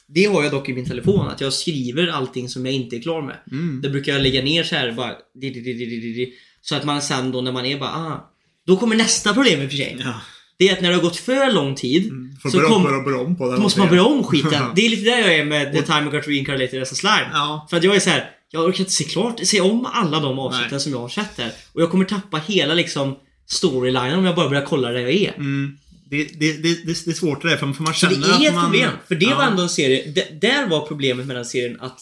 det 0.07 0.24
har 0.24 0.42
jag 0.42 0.53
dock 0.53 0.68
i 0.68 0.72
min 0.72 0.88
telefon, 0.88 1.29
att 1.29 1.40
jag 1.40 1.53
skriver 1.53 2.09
allting 2.09 2.48
som 2.48 2.66
jag 2.66 2.74
inte 2.74 2.96
är 2.96 3.03
klar 3.03 3.22
med. 3.22 3.37
Mm. 3.53 3.81
Det 3.83 3.90
brukar 3.90 4.12
jag 4.12 4.22
lägga 4.22 4.42
ner 4.42 4.62
så 4.64 4.74
här 4.74 4.92
bara 4.92 5.16
di, 5.40 5.50
di, 5.50 5.61
di, 5.61 5.72
di, 5.72 5.87
di, 5.87 6.12
di, 6.12 6.33
Så 6.61 6.74
att 6.74 6.85
man 6.85 7.03
sen 7.03 7.33
då 7.33 7.40
när 7.40 7.53
man 7.53 7.66
är 7.66 7.79
bara 7.79 7.90
ah, 7.90 8.35
Då 8.66 8.76
kommer 8.76 8.96
nästa 8.96 9.35
problem 9.35 9.62
i 9.62 9.66
och 9.66 9.70
för 9.70 9.76
sig. 9.76 9.96
Ja. 10.00 10.20
Det 10.61 10.68
är 10.68 10.73
att 10.73 10.81
när 10.81 10.88
det 10.88 10.94
har 10.94 11.03
gått 11.03 11.16
för 11.16 11.53
lång 11.53 11.75
tid 11.75 12.07
Mm. 12.11 12.37
Så 12.42 12.51
börja, 12.57 12.68
kom- 12.68 12.83
börja, 12.83 13.03
börja 13.03 13.18
om 13.18 13.37
på 13.37 13.51
då 13.53 13.57
måste 13.61 13.79
man 13.81 13.88
börja 13.88 14.05
om 14.05 14.25
skiten. 14.25 14.64
Det 14.77 14.87
är 14.87 14.88
lite 14.88 15.03
där 15.11 15.18
jag 15.18 15.35
är 15.35 15.44
med 15.44 15.73
The 15.73 15.83
Time 15.83 16.07
I 16.09 16.11
Got 16.11 16.27
Reincarnated 16.29 16.83
as 16.83 16.92
a 16.92 16.94
Slime. 16.94 17.29
Ja. 17.33 17.66
För 17.70 17.77
att 17.77 17.85
jag 17.85 17.96
är 17.96 18.01
så 18.01 18.11
här, 18.11 18.31
jag 18.51 18.64
orkar 18.64 18.81
inte 18.81 18.92
se 18.92 19.05
klart, 19.05 19.40
se 19.46 19.61
om 19.61 19.87
alla 19.87 20.20
de 20.20 20.38
avsnitten 20.38 20.68
Nej. 20.70 20.81
som 20.81 20.92
jag 20.92 20.99
har 20.99 21.09
sett 21.09 21.37
där. 21.37 21.53
Och 21.73 21.83
jag 21.83 21.90
kommer 21.90 22.05
tappa 22.05 22.37
hela 22.38 22.75
liksom 22.75 23.16
storylinen 23.46 24.18
om 24.18 24.25
jag 24.25 24.35
bara 24.37 24.49
börjar 24.49 24.64
kolla 24.64 24.90
där 24.90 25.01
jag 25.01 25.11
är. 25.12 25.33
Mm. 25.35 25.77
Det, 26.11 26.25
det, 26.25 26.53
det, 26.53 26.85
det, 26.85 27.05
det 27.05 27.11
är 27.11 27.14
svårt 27.14 27.42
det 27.42 27.49
där, 27.51 27.57
för 27.57 27.66
man 27.66 27.94
känner 27.94 28.16
det 28.16 28.27
är 28.29 28.33
att 28.35 28.42
ett 28.42 28.55
man... 28.55 28.64
problem. 28.64 28.90
För 29.09 29.14
det 29.14 29.27
Ja. 29.27 29.37
var 29.37 29.44
ändå 29.44 29.62
en 29.62 29.68
serie, 29.68 30.12
där 30.40 30.66
var 30.66 30.87
problemet 30.87 31.27
med 31.27 31.37
den 31.37 31.44
serien 31.44 31.81
att 31.81 31.99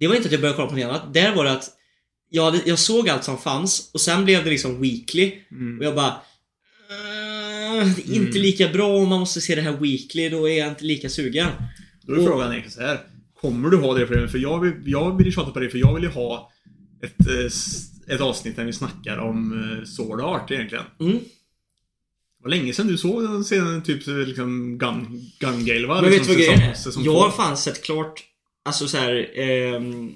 Det 0.00 0.08
var 0.08 0.14
inte 0.14 0.26
att 0.26 0.32
jag 0.32 0.40
började 0.40 0.56
kolla 0.56 0.68
på 0.68 0.74
något 0.76 0.84
annat. 0.84 1.14
Där 1.14 1.34
var 1.34 1.44
det 1.44 1.52
att 1.52 1.64
jag, 2.30 2.44
hade, 2.44 2.60
jag 2.64 2.78
såg 2.78 3.08
allt 3.08 3.24
som 3.24 3.38
fanns 3.38 3.90
och 3.94 4.00
sen 4.00 4.24
blev 4.24 4.44
det 4.44 4.50
liksom 4.50 4.80
weekly. 4.80 5.32
Mm. 5.50 5.78
Och 5.78 5.84
jag 5.84 5.94
bara 5.94 6.06
"Eh, 6.08 6.14
det 6.90 6.94
är 6.94 7.21
inte 8.04 8.38
lika 8.38 8.68
bra 8.68 8.96
om 8.96 9.08
man 9.08 9.20
måste 9.20 9.40
se 9.40 9.54
det 9.54 9.62
här 9.62 9.76
weekly, 9.76 10.28
då 10.28 10.48
är 10.48 10.58
jag 10.58 10.68
inte 10.68 10.84
lika 10.84 11.08
sugen. 11.08 11.48
Då 12.02 12.12
är 12.12 12.18
Och- 12.18 12.24
frågan 12.24 12.52
egentligen 12.52 12.70
så 12.70 12.80
här. 12.80 13.00
Kommer 13.40 13.68
du 13.68 13.76
ha 13.76 13.94
det 13.94 14.06
problemet? 14.06 14.30
För 14.30 14.38
jag 14.38 14.60
vill, 14.60 14.72
jag 14.86 15.16
vill 15.16 15.26
ju 15.26 15.32
tjata 15.32 15.50
på 15.50 15.60
det, 15.60 15.70
för 15.70 15.78
jag 15.78 15.94
vill 15.94 16.04
ju 16.04 16.10
ha 16.10 16.50
ett, 17.02 17.28
eh, 17.28 18.14
ett 18.14 18.20
avsnitt 18.20 18.56
där 18.56 18.64
vi 18.64 18.72
snackar 18.72 19.18
om 19.18 19.52
uh, 19.52 19.84
Sword 19.84 20.20
Art 20.20 20.50
egentligen. 20.50 20.84
Mm. 21.00 21.12
Det 21.12 22.42
var 22.42 22.50
länge 22.50 22.72
sedan 22.72 22.86
du 22.86 22.98
såg 22.98 23.22
den 23.22 23.44
scenen, 23.44 23.82
typ 23.82 24.02
så 24.02 24.10
liksom 24.10 24.78
Gun, 24.78 25.30
Gun 25.40 25.64
Gale 25.64 25.86
va? 25.86 25.94
Men 25.94 26.10
vet 26.10 26.12
liksom 26.12 26.34
du 26.36 26.46
vad 26.46 26.56
grejen 26.56 26.70
är? 26.70 27.04
Jag 27.04 27.20
har 27.20 27.30
fan 27.30 27.56
sett 27.56 27.82
klart 27.82 28.24
Alltså 28.64 28.88
såhär 28.88 29.30
ehm, 29.34 30.12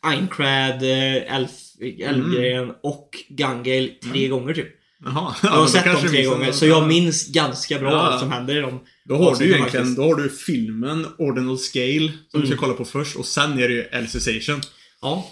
Aincrad, 0.00 0.82
eh, 0.82 1.34
Elf, 1.36 1.50
Elfgrejen 1.80 2.72
och 2.82 3.08
Gungale 3.28 3.88
tre 3.88 4.28
gånger 4.28 4.54
typ. 4.54 4.68
Jaha. 5.04 5.34
Jag 5.42 5.50
har 5.50 5.66
sett 5.66 5.84
dem 5.84 5.96
tre 6.08 6.24
gånger, 6.24 6.52
så 6.52 6.66
jag 6.66 6.88
minns 6.88 7.26
ganska 7.28 7.78
bra 7.78 8.00
allt 8.02 8.20
som 8.20 8.30
händer 8.32 8.56
i 8.56 8.60
dem. 8.60 8.80
Då 9.04 9.16
har 9.16 9.36
du 9.36 9.44
egentligen, 9.44 9.62
faktiskt. 9.70 9.96
då 9.96 10.02
har 10.02 10.14
du 10.14 10.28
filmen 10.28 11.06
Ordinal 11.18 11.58
Scale 11.58 12.12
som 12.28 12.40
du 12.40 12.46
ska 12.46 12.54
Mm. 12.54 12.58
kolla 12.58 12.74
på 12.74 12.84
först 12.84 13.16
och 13.16 13.26
sen 13.26 13.52
är 13.52 13.68
det 13.68 13.74
ju 13.74 13.88
Alicization. 13.92 14.60
Ja, 15.00 15.26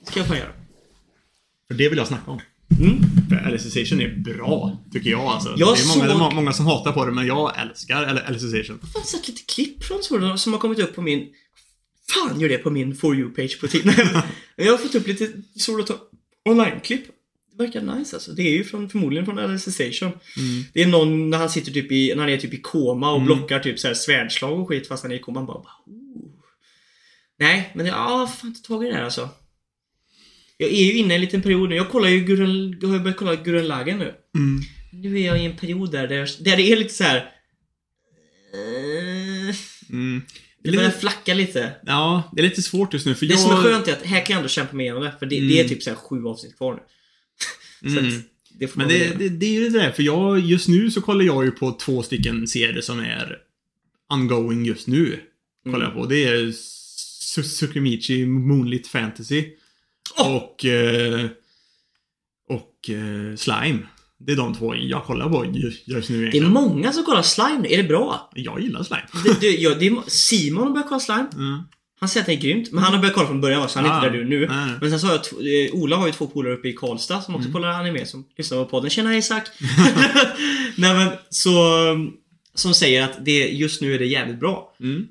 det 0.00 0.10
ska 0.10 0.20
jag 0.20 0.26
fan 0.28 0.36
göra. 0.36 0.52
För 1.68 1.74
det 1.74 1.88
vill 1.88 1.98
jag 1.98 2.06
snacka 2.06 2.30
om. 2.30 2.40
Mm. 2.80 2.98
För 3.28 3.36
Alicization 3.36 4.00
är 4.00 4.16
bra, 4.16 4.82
tycker 4.92 5.10
jag 5.10 5.20
alltså. 5.20 5.54
Jag 5.56 5.76
det 5.76 5.80
är 5.82 5.98
många, 5.98 6.08
såg- 6.10 6.18
må- 6.18 6.30
många 6.30 6.52
som 6.52 6.66
hatar 6.66 6.92
på 6.92 7.04
det, 7.04 7.12
men 7.12 7.26
jag 7.26 7.52
älskar 7.62 8.04
Al- 8.04 8.18
Alicization. 8.18 8.78
Jag 8.80 8.86
har 8.86 8.92
fan 8.92 9.04
sett 9.04 9.28
lite 9.28 9.42
klipp 9.54 9.84
från 9.84 10.02
sådana 10.02 10.38
som 10.38 10.52
har 10.52 10.60
kommit 10.60 10.78
upp 10.78 10.94
på 10.94 11.02
min... 11.02 11.26
Fan 12.10 12.40
gör 12.40 12.48
det 12.48 12.58
på 12.58 12.70
min 12.70 12.94
For 12.94 13.14
You-page 13.16 13.60
på 13.60 13.66
Tinder. 13.68 14.22
jag 14.56 14.70
har 14.72 14.78
fått 14.78 14.94
upp 14.94 15.06
lite 15.06 15.24
Art 15.24 15.90
online-klipp. 16.48 17.04
Det 17.58 17.64
verkar 17.64 17.80
nice 17.80 18.16
alltså. 18.16 18.32
Det 18.32 18.42
är 18.42 18.50
ju 18.52 18.64
från, 18.64 18.88
förmodligen 18.90 19.24
från 19.24 19.38
Alicization. 19.38 20.08
Mm. 20.08 20.64
Det 20.74 20.82
är 20.82 20.86
någon 20.86 21.30
när 21.30 21.38
han 21.38 21.50
sitter 21.50 21.72
typ 21.72 21.92
i, 21.92 22.08
när 22.14 22.22
han 22.22 22.32
är 22.32 22.36
typ 22.36 22.54
i 22.54 22.60
koma 22.60 23.12
och 23.12 23.22
blockar 23.22 23.58
typ 23.60 23.78
så 23.78 23.86
här 23.86 23.94
svärdslag 23.94 24.60
och 24.60 24.68
skit 24.68 24.88
fast 24.88 25.02
han 25.02 25.12
är 25.12 25.16
i 25.16 25.18
koma. 25.18 25.40
Man 25.40 25.46
bara, 25.46 25.58
oh. 25.86 26.30
Nej, 27.38 27.70
men 27.74 27.86
jag 27.86 27.94
har 27.94 28.26
fan 28.26 28.48
inte 28.48 28.62
tagit 28.62 28.90
det 28.92 28.96
här 28.96 29.04
alltså. 29.04 29.28
Jag 30.56 30.70
är 30.70 30.84
ju 30.84 30.92
inne 30.92 31.12
i 31.12 31.14
en 31.14 31.20
liten 31.20 31.42
period 31.42 31.68
nu. 31.68 31.76
Jag 31.76 31.90
kollar 31.90 32.08
ju 32.08 32.20
Gurren, 32.20 32.78
jag 32.82 32.88
har 32.88 32.98
börjat 32.98 33.16
kolla 33.16 33.34
Gurren 33.36 33.68
Lagann 33.68 33.98
nu. 33.98 34.14
Mm. 34.36 34.60
Nu 34.92 35.20
är 35.20 35.26
jag 35.26 35.42
i 35.42 35.44
en 35.44 35.56
period 35.56 35.92
där, 35.92 36.08
där, 36.08 36.30
där 36.44 36.56
det 36.56 36.72
är 36.72 36.76
lite 36.76 36.94
så 36.94 37.04
här. 37.04 37.16
eh, 38.54 39.54
Mm. 39.90 40.22
Det, 40.62 40.70
börjar 40.72 40.84
lite, 40.88 40.98
flacka 41.00 41.34
lite. 41.34 41.72
ja, 41.86 42.22
det 42.32 42.40
är 42.42 42.44
lite 42.44 42.62
svårt 42.62 42.92
just 42.92 43.06
nu 43.06 43.14
för 43.14 43.26
Det 43.26 43.32
jag... 43.32 43.40
som 43.40 43.50
är 43.52 43.56
skönt 43.62 43.88
är 43.88 43.92
att 43.92 44.02
här 44.02 44.26
kan 44.26 44.32
jag 44.34 44.36
ändå 44.38 44.48
kämpa 44.48 44.76
mig 44.76 44.84
igenom 44.86 45.02
det. 45.02 45.14
För 45.18 45.26
det, 45.26 45.40
det 45.40 45.58
är 45.58 45.64
Mm. 45.64 45.68
typ 45.68 45.82
så 45.82 45.90
här 45.90 45.96
sju 45.96 46.24
avsnitt 46.26 46.56
kvar 46.56 46.74
nu. 46.74 46.80
Mm. 47.86 48.22
det 48.58 48.76
Men 48.76 48.88
det, 48.88 49.18
det, 49.18 49.28
det 49.28 49.46
är 49.46 49.52
ju 49.52 49.68
det 49.68 49.78
där, 49.78 49.90
för 49.92 50.02
jag, 50.02 50.40
just 50.40 50.68
nu 50.68 50.90
så 50.90 51.00
kollar 51.00 51.24
jag 51.24 51.44
ju 51.44 51.50
på 51.50 51.72
två 51.72 52.02
stycken 52.02 52.46
serier 52.48 52.80
som 52.80 53.00
är 53.00 53.38
ongoing 54.12 54.64
just 54.64 54.86
nu. 54.86 55.20
Kollar 55.64 55.76
Mm. 55.76 55.88
jag 55.88 56.02
på. 56.02 56.06
Det 56.06 56.24
är 56.24 56.36
Su- 56.46 57.42
Tsukimichi 57.42 58.26
Moonlit 58.26 58.86
Fantasy. 58.86 59.44
Åh! 60.18 60.36
Och... 60.36 60.64
Eh, 60.64 61.26
och 62.48 62.90
eh, 62.90 63.36
Slime. 63.36 63.78
Det 64.18 64.32
är 64.32 64.36
de 64.36 64.54
två 64.54 64.74
jag 64.76 65.04
kollar 65.04 65.28
på 65.28 65.44
ju- 65.46 65.72
just 65.84 66.10
nu 66.10 66.16
Det 66.16 66.22
är 66.22 66.22
egentligen. 66.22 66.52
många 66.52 66.92
som 66.92 67.04
kollar 67.04 67.22
Slime 67.22 67.58
nu. 67.62 67.68
Är 67.68 67.76
det 67.76 67.88
bra? 67.88 68.30
Jag 68.34 68.60
gillar 68.60 68.82
Slime. 68.82 69.02
Det, 69.40 69.40
det, 69.40 69.84
ja, 69.84 70.04
Simon 70.06 70.62
har 70.66 70.70
börjat 70.70 70.88
kolla 70.88 71.00
Slime. 71.00 71.28
Mm. 71.34 71.62
Han 72.00 72.08
säger 72.08 72.22
att 72.22 72.26
det 72.26 72.32
är 72.32 72.40
grymt. 72.40 72.72
Men 72.72 72.84
han 72.84 72.92
har 72.92 72.98
börjat 73.00 73.14
kolla 73.14 73.26
från 73.26 73.40
början 73.40 73.68
så 73.68 73.78
han 73.78 73.86
är 73.86 73.92
Ah, 73.92 73.96
inte 73.96 74.08
där 74.08 74.18
du 74.18 74.24
nu. 74.28 74.46
nej, 74.46 74.66
nej. 74.66 74.74
Men 74.80 74.90
sen 74.90 75.00
så 75.00 75.06
har 75.06 75.14
jag 75.14 75.66
eh, 75.66 75.74
Ola 75.74 75.96
har 75.96 76.06
ju 76.06 76.12
två 76.12 76.26
polare 76.26 76.54
uppe 76.54 76.68
i 76.68 76.72
Karlstad 76.72 77.22
som 77.22 77.34
också 77.34 77.48
Mm. 77.48 77.52
kollar 77.52 77.68
anime 77.68 78.06
som 78.06 78.24
lyssnar 78.36 78.58
på 78.58 78.70
podden. 78.70 78.90
Tjena 78.90 79.16
Isak! 79.16 79.48
Nej 80.76 80.94
men 80.94 81.08
så... 81.30 81.50
Som 82.56 82.74
säger 82.74 83.02
att 83.04 83.24
det, 83.24 83.48
just 83.48 83.80
nu 83.80 83.94
är 83.94 83.98
det 83.98 84.06
jävligt 84.06 84.40
bra. 84.40 84.74
Mm. 84.80 85.06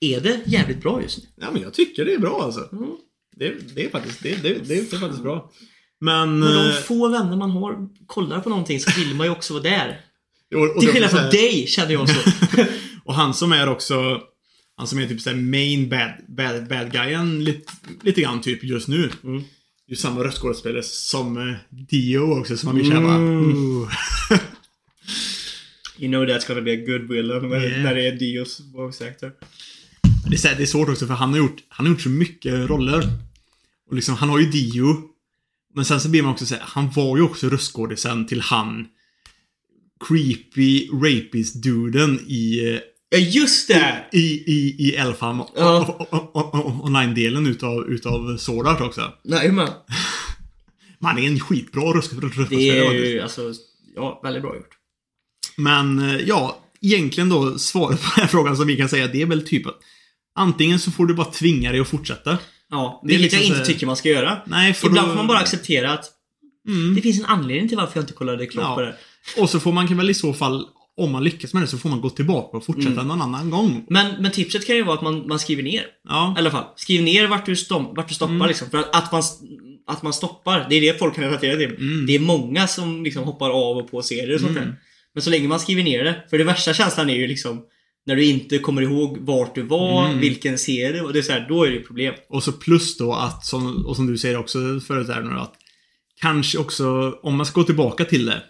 Är 0.00 0.20
det 0.20 0.40
jävligt 0.46 0.82
bra 0.82 1.02
just 1.02 1.18
nu? 1.18 1.24
Ja, 1.36 1.46
men 1.52 1.62
jag 1.62 1.74
tycker 1.74 2.04
det 2.04 2.14
är 2.14 2.18
bra 2.18 2.42
alltså. 2.42 2.68
Mm. 2.72 2.90
Det, 3.36 3.54
det 3.74 3.84
är 3.84 3.90
faktiskt, 3.90 4.22
det, 4.22 4.42
det, 4.42 4.54
det 4.68 4.78
är 4.78 4.98
faktiskt 4.98 5.22
bra. 5.22 5.50
Men... 6.00 6.38
Men 6.38 6.54
de 6.54 6.68
eh, 6.68 6.74
få 6.74 7.08
vänner 7.08 7.36
man 7.36 7.50
har 7.50 7.88
kollar 8.06 8.40
på 8.40 8.48
någonting 8.48 8.80
så 8.80 9.00
vill 9.00 9.14
man 9.14 9.26
ju 9.26 9.30
också 9.32 9.52
vara 9.54 9.62
där. 9.62 10.00
och- 10.54 10.62
och 10.62 10.80
Till 10.80 10.86
det- 10.86 10.92
skillnad 10.92 11.10
från 11.10 11.30
dig 11.30 11.66
kände 11.66 11.92
jag 11.92 12.08
så. 12.08 12.20
Och 13.04 13.14
han 13.14 13.34
som 13.34 13.52
är 13.52 13.68
också 13.68 14.20
Han 14.76 14.86
som 14.86 14.98
är 14.98 15.08
typ 15.08 15.20
såhär 15.20 15.36
main 15.36 15.88
bad, 15.88 16.12
bad, 16.28 16.68
bad 16.68 16.92
guyen 16.92 17.44
lite, 17.44 17.72
lite 18.02 18.20
grann 18.20 18.40
typ 18.40 18.64
just 18.64 18.88
nu. 18.88 19.10
Mm. 19.24 19.42
Det 19.86 19.92
är 19.92 19.96
samma 19.96 20.24
röstskådespelare 20.24 20.82
som 20.82 21.48
eh, 21.48 21.54
Dio 21.70 22.18
också 22.40 22.56
som 22.56 22.66
man 22.66 22.76
vill 22.76 22.90
känna. 22.90 23.18
You 25.98 26.08
know 26.08 26.26
that's 26.26 26.46
gonna 26.48 26.60
be 26.60 26.72
a 26.72 26.76
good 26.86 27.08
villain 27.08 27.48
när, 27.48 27.60
Yeah. 27.60 27.82
när 27.82 27.94
det 27.94 28.06
är 28.06 28.12
Dios 28.16 28.60
voice 28.74 29.02
actor. 29.02 29.32
det, 30.28 30.34
är, 30.34 30.38
så 30.38 30.48
här, 30.48 30.56
det 30.56 30.62
är 30.62 30.66
svårt 30.66 30.88
också 30.88 31.06
för 31.06 31.14
han 31.14 31.30
har 31.30 31.38
gjort 31.38 31.62
Han 31.68 31.86
har 31.86 31.92
gjort 31.92 32.00
så 32.02 32.08
mycket 32.08 32.54
roller. 32.70 33.08
Och 33.88 33.94
liksom 33.96 34.14
han 34.14 34.28
har 34.28 34.38
ju 34.38 34.46
Dio. 34.50 35.02
Men 35.74 35.84
sen 35.84 36.00
så 36.00 36.08
blir 36.08 36.22
man 36.22 36.32
också 36.32 36.46
säga 36.46 36.62
han 36.64 36.90
var 36.90 37.16
ju 37.16 37.22
också 37.22 37.48
röstskådisen 37.48 38.26
till 38.26 38.40
han 38.40 38.86
Creepy 40.08 40.88
rapist-duden 40.92 42.20
i 42.26 42.72
eh, 42.74 42.80
Ja 43.08 43.18
just 43.18 43.68
det! 43.68 44.04
i, 44.12 44.18
i, 44.52 44.76
i 44.78 44.94
Elfam 44.96 45.42
Ja. 45.56 45.98
online-delen 46.82 47.46
utav, 47.46 47.84
utav 47.88 48.36
Sword 48.36 48.66
Art 48.66 48.80
också. 48.80 49.12
Nej 49.24 49.52
men. 49.52 49.68
Man 50.98 51.18
är 51.18 51.26
en 51.26 51.40
skitbra 51.40 51.82
röst- 51.82 52.48
Det 52.50 52.68
är 52.70 52.92
ju 52.92 53.20
alltså, 53.20 53.52
ja 53.96 54.20
väldigt 54.22 54.42
bra 54.42 54.56
gjort. 54.56 54.68
Men 55.56 55.98
eh, 55.98 56.16
ja, 56.16 56.58
egentligen 56.80 57.28
då 57.28 57.58
svaret 57.58 58.00
på 58.02 58.06
den 58.14 58.22
här 58.22 58.26
frågan 58.28 58.56
som 58.56 58.66
vi 58.66 58.76
kan 58.76 58.88
säga 58.88 59.06
det 59.06 59.22
är 59.22 59.26
väl 59.26 59.46
typ 59.48 59.66
att 59.66 59.78
antingen 60.34 60.78
så 60.78 60.90
får 60.90 61.06
du 61.06 61.14
bara 61.14 61.30
tvinga 61.32 61.72
dig 61.72 61.80
att 61.80 61.88
fortsätta. 61.88 62.38
Ja, 62.70 63.02
vilket 63.04 63.22
liksom 63.22 63.38
jag 63.38 63.46
inte 63.46 63.58
så 63.58 63.64
tycker 63.72 63.86
man 63.86 63.96
ska 63.96 64.08
göra. 64.08 64.38
Nej, 64.46 64.74
för 64.74 64.86
Ibland 64.86 65.06
då, 65.08 65.10
får 65.10 65.16
man 65.16 65.26
bara 65.26 65.38
acceptera 65.38 65.92
att 65.92 66.04
Mm. 66.68 66.94
det 66.94 67.00
finns 67.02 67.18
en 67.18 67.24
anledning 67.26 67.68
till 67.68 67.76
varför 67.76 67.92
jag 67.98 68.02
inte 68.02 68.12
kollade 68.12 68.46
klart 68.46 68.64
Ja. 68.64 68.74
på 68.74 68.80
det. 68.80 68.96
Och 69.42 69.50
så 69.50 69.60
får 69.60 69.72
man 69.72 69.96
väl 69.96 70.10
i 70.10 70.14
så 70.14 70.32
fall, 70.34 70.66
om 70.96 71.12
man 71.12 71.24
lyckas 71.24 71.54
med 71.54 71.62
det, 71.62 71.66
så 71.66 71.78
får 71.78 71.88
man 71.88 72.00
gå 72.00 72.10
tillbaka 72.10 72.56
och 72.56 72.64
fortsätta 72.64 72.90
Mm. 72.92 73.06
någon 73.08 73.22
annan 73.22 73.50
gång. 73.50 73.86
Men, 73.88 74.22
men 74.22 74.30
tipset 74.32 74.66
kan 74.66 74.76
ju 74.76 74.82
vara 74.82 74.94
att 74.96 75.02
man, 75.02 75.26
man 75.28 75.38
skriver 75.38 75.62
ner. 75.62 75.84
Ja. 76.08 76.34
I 76.36 76.40
alla 76.40 76.50
fall. 76.50 76.64
Skriv 76.76 77.02
ner 77.02 77.26
vart 77.26 77.46
du, 77.46 77.56
stom, 77.56 77.94
vart 77.96 78.08
du 78.08 78.14
stoppar 78.14 78.34
Mm. 78.34 78.46
liksom. 78.48 78.70
För 78.70 78.78
att, 78.78 78.96
att, 78.96 79.12
man, 79.12 79.22
att 79.86 80.02
man 80.02 80.12
stoppar, 80.12 80.66
det 80.70 80.76
är 80.76 80.80
det 80.80 80.98
folk 80.98 81.14
kan 81.14 81.24
relatera 81.24 81.56
till. 81.56 81.64
Mm. 81.76 82.06
Det 82.06 82.14
är 82.14 82.18
många 82.20 82.66
som 82.66 83.04
liksom 83.04 83.24
hoppar 83.24 83.50
av 83.50 83.76
och 83.76 83.90
på 83.90 84.02
serier 84.02 84.34
och 84.34 84.40
sånt 84.40 84.56
Mm. 84.56 84.64
där. 84.64 84.78
Men 85.14 85.22
så 85.22 85.30
länge 85.30 85.48
man 85.48 85.60
skriver 85.60 85.82
ner 85.82 86.04
det. 86.04 86.24
För 86.30 86.38
det 86.38 86.44
värsta 86.44 86.74
känslan 86.74 87.10
är 87.10 87.14
ju 87.14 87.26
liksom 87.26 87.62
när 88.06 88.16
du 88.16 88.24
inte 88.24 88.58
kommer 88.58 88.82
ihåg 88.82 89.18
vart 89.20 89.54
du 89.54 89.62
var, 89.62 90.06
Mm. 90.06 90.20
vilken 90.20 90.58
serie 90.58 90.92
det 90.92 91.02
var. 91.02 91.12
Det 91.12 91.18
är 91.18 91.22
så 91.22 91.32
här, 91.32 91.46
då 91.48 91.64
är 91.66 91.70
det 91.70 91.80
problem. 91.80 92.14
Och 92.28 92.42
så 92.42 92.52
plus 92.52 92.96
då 92.96 93.12
att, 93.12 93.44
som, 93.46 93.86
och 93.86 93.96
som 93.96 94.06
du 94.06 94.18
säger 94.18 94.38
också 94.38 94.58
förut 94.86 95.06
där 95.06 95.22
nu 95.22 95.38
att 95.38 95.54
kanske 96.20 96.58
också, 96.58 97.14
om 97.22 97.36
man 97.36 97.46
ska 97.46 97.60
gå 97.60 97.64
tillbaka 97.66 98.04
till 98.04 98.26
det, 98.26 98.42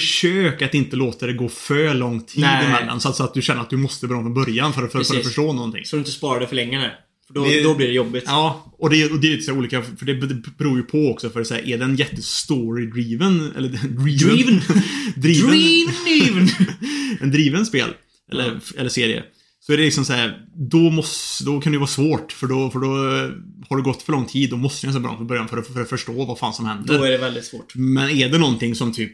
försök 0.00 0.62
att 0.62 0.74
inte 0.74 0.96
låta 0.96 1.26
det 1.26 1.32
gå 1.32 1.48
för 1.48 1.94
lång 1.94 2.20
tid 2.20 2.40
Nej. 2.42 2.66
emellan. 2.66 3.00
Så 3.00 3.08
att, 3.08 3.16
så 3.16 3.24
att 3.24 3.34
du 3.34 3.42
känner 3.42 3.60
att 3.60 3.70
du 3.70 3.76
måste 3.76 4.06
börja 4.06 4.22
från 4.22 4.34
början 4.34 4.72
för, 4.72 4.88
för, 4.88 5.02
för 5.04 5.16
att 5.18 5.24
förstå 5.24 5.52
någonting. 5.52 5.84
Så 5.84 5.96
du 5.96 6.00
inte 6.00 6.10
sparar 6.10 6.40
det 6.40 6.46
för 6.46 6.56
länge 6.56 6.78
här. 6.78 6.94
För 7.26 7.34
då, 7.34 7.44
Det- 7.44 7.62
då 7.62 7.74
blir 7.74 7.86
det 7.86 7.92
jobbigt. 7.92 8.24
Ja, 8.26 8.74
och 8.78 8.90
det, 8.90 9.10
och 9.10 9.20
det 9.20 9.26
är 9.26 9.30
lite 9.30 9.42
så 9.42 9.52
olika, 9.52 9.82
för 9.82 10.06
det 10.06 10.14
beror 10.58 10.76
ju 10.76 10.82
på 10.82 11.10
också. 11.10 11.30
För 11.30 11.44
så 11.44 11.54
här, 11.54 11.68
är 11.68 11.78
den 11.78 11.96
jättestory-driven, 11.96 13.56
eller 13.56 13.68
driven, 14.28 14.60
Driven. 15.16 15.50
driven, 15.50 15.94
Driven! 16.04 16.48
en 17.20 17.30
driven 17.30 17.66
spel, 17.66 17.88
eller, 18.32 18.44
Ja. 18.44 18.80
eller 18.80 18.90
serie. 18.90 19.22
Så 19.60 19.72
är 19.72 19.76
det 19.76 19.82
liksom 19.82 20.04
så 20.04 20.12
här, 20.12 20.38
då, 20.70 20.90
måste, 20.90 21.44
då 21.44 21.60
kan 21.60 21.72
det 21.72 21.74
ju 21.74 21.78
vara 21.80 21.88
svårt. 21.88 22.32
För 22.32 22.46
då, 22.46 22.70
för 22.70 22.78
då 22.78 22.86
eh, 23.16 23.30
har 23.68 23.76
det 23.76 23.82
gått 23.82 24.02
för 24.02 24.12
lång 24.12 24.26
tid. 24.26 24.50
Då 24.50 24.56
måste 24.56 24.86
du 24.86 24.88
nästan 24.88 25.02
börja 25.02 25.16
från 25.16 25.26
början 25.26 25.48
för 25.48 25.58
att, 25.58 25.66
för 25.66 25.82
att 25.82 25.88
förstå 25.88 26.24
vad 26.24 26.38
fan 26.38 26.52
som 26.54 26.66
händer. 26.66 26.98
Då 26.98 27.04
är 27.04 27.10
det 27.10 27.18
väldigt 27.18 27.44
svårt. 27.44 27.74
Men 27.74 28.10
är 28.10 28.28
det 28.28 28.38
någonting 28.38 28.74
som 28.74 28.92
typ, 28.92 29.12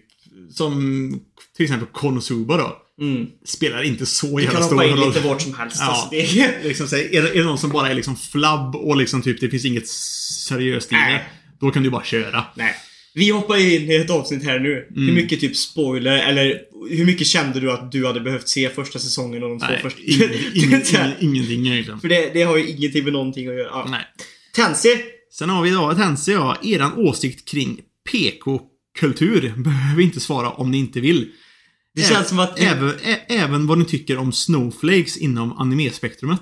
som 0.55 1.21
till 1.57 1.65
exempel 1.65 1.89
Konosuba 1.93 2.57
då. 2.57 2.79
Mm. 3.01 3.27
Spelar 3.45 3.83
inte 3.83 4.07
så 4.07 4.27
Du 4.37 4.45
jävla 4.45 4.59
kan 4.59 4.63
stor 4.69 4.77
hoppa 4.77 4.89
in 4.89 4.97
roll. 4.97 5.09
lite 5.09 5.21
vart 5.21 5.43
som 5.43 5.55
helst. 5.55 5.77
Ja. 5.81 5.87
Alltså, 5.87 6.09
det 6.11 6.41
är... 6.41 6.65
Liksom, 6.69 6.89
så 6.89 6.97
är, 6.97 7.23
det, 7.23 7.29
är 7.29 7.35
det 7.35 7.45
någon 7.45 7.59
som 7.59 7.71
bara 7.71 7.89
är 7.89 7.95
liksom 7.95 8.17
flabb 8.17 8.77
och 8.77 8.97
liksom 8.97 9.23
typ 9.23 9.41
det 9.41 9.51
finns 9.51 9.65
inget 9.65 9.89
seriöst 9.89 10.93
i 10.93 10.95
det. 10.95 11.23
Då 11.61 11.71
kan 11.71 11.83
du 11.83 11.91
bara 11.91 12.05
köra. 12.05 12.45
Nej. 12.57 12.75
Vi 13.15 13.31
hoppar 13.31 13.57
in 13.57 13.91
i 13.91 13.95
ett 13.95 14.11
avsnitt 14.11 14.45
här 14.45 14.59
nu. 14.59 14.87
Mm. 14.91 15.07
Hur 15.09 15.13
mycket 15.15 15.41
typ 15.41 15.57
spoiler, 15.57 16.19
eller 16.19 16.61
hur 16.91 17.07
mycket 17.07 17.27
kände 17.27 17.61
du 17.61 17.73
att 17.73 17.93
du 17.93 18.07
hade 18.07 18.21
behövt 18.21 18.49
se 18.49 18.69
första 18.71 18.99
säsongen 18.99 19.43
och 19.43 19.49
de 19.49 19.59
två 19.59 19.67
Nej, 19.67 19.81
första? 19.83 20.01
ing, 20.01 20.23
ing, 20.55 21.15
ingenting 21.21 21.67
egentligen. 21.67 22.01
För 22.01 22.09
det, 22.09 22.31
det 22.35 22.43
har 22.43 22.57
ju 22.57 22.69
ingenting 22.69 23.05
med 23.05 23.13
någonting 23.13 23.49
att 23.49 23.55
göra. 23.55 23.69
Ja. 23.73 23.87
Nej. 23.91 24.05
Tensi! 24.55 24.89
Sen 25.33 25.51
har 25.51 25.63
vi 25.63 25.71
ett 25.93 25.99
Hense, 25.99 26.33
ja. 26.33 26.57
Eran 26.63 26.93
åsikt 26.93 27.49
kring 27.49 27.81
PK-kultur 28.95 29.55
behöver 29.63 30.03
inte 30.03 30.21
svara 30.21 30.51
om 30.51 30.71
ni 30.71 30.79
inte 30.79 31.01
vill. 31.01 31.29
Det 31.95 32.03
känns 32.03 32.29
som 32.29 32.39
att... 32.39 32.59
Även, 32.61 32.89
ä, 32.89 33.21
även 33.29 33.67
vad 33.67 33.79
ni 33.79 33.85
tycker 33.85 34.19
om 34.19 34.33
snowflakes 34.33 35.17
inom 35.17 35.53
animespektrumet. 35.53 36.41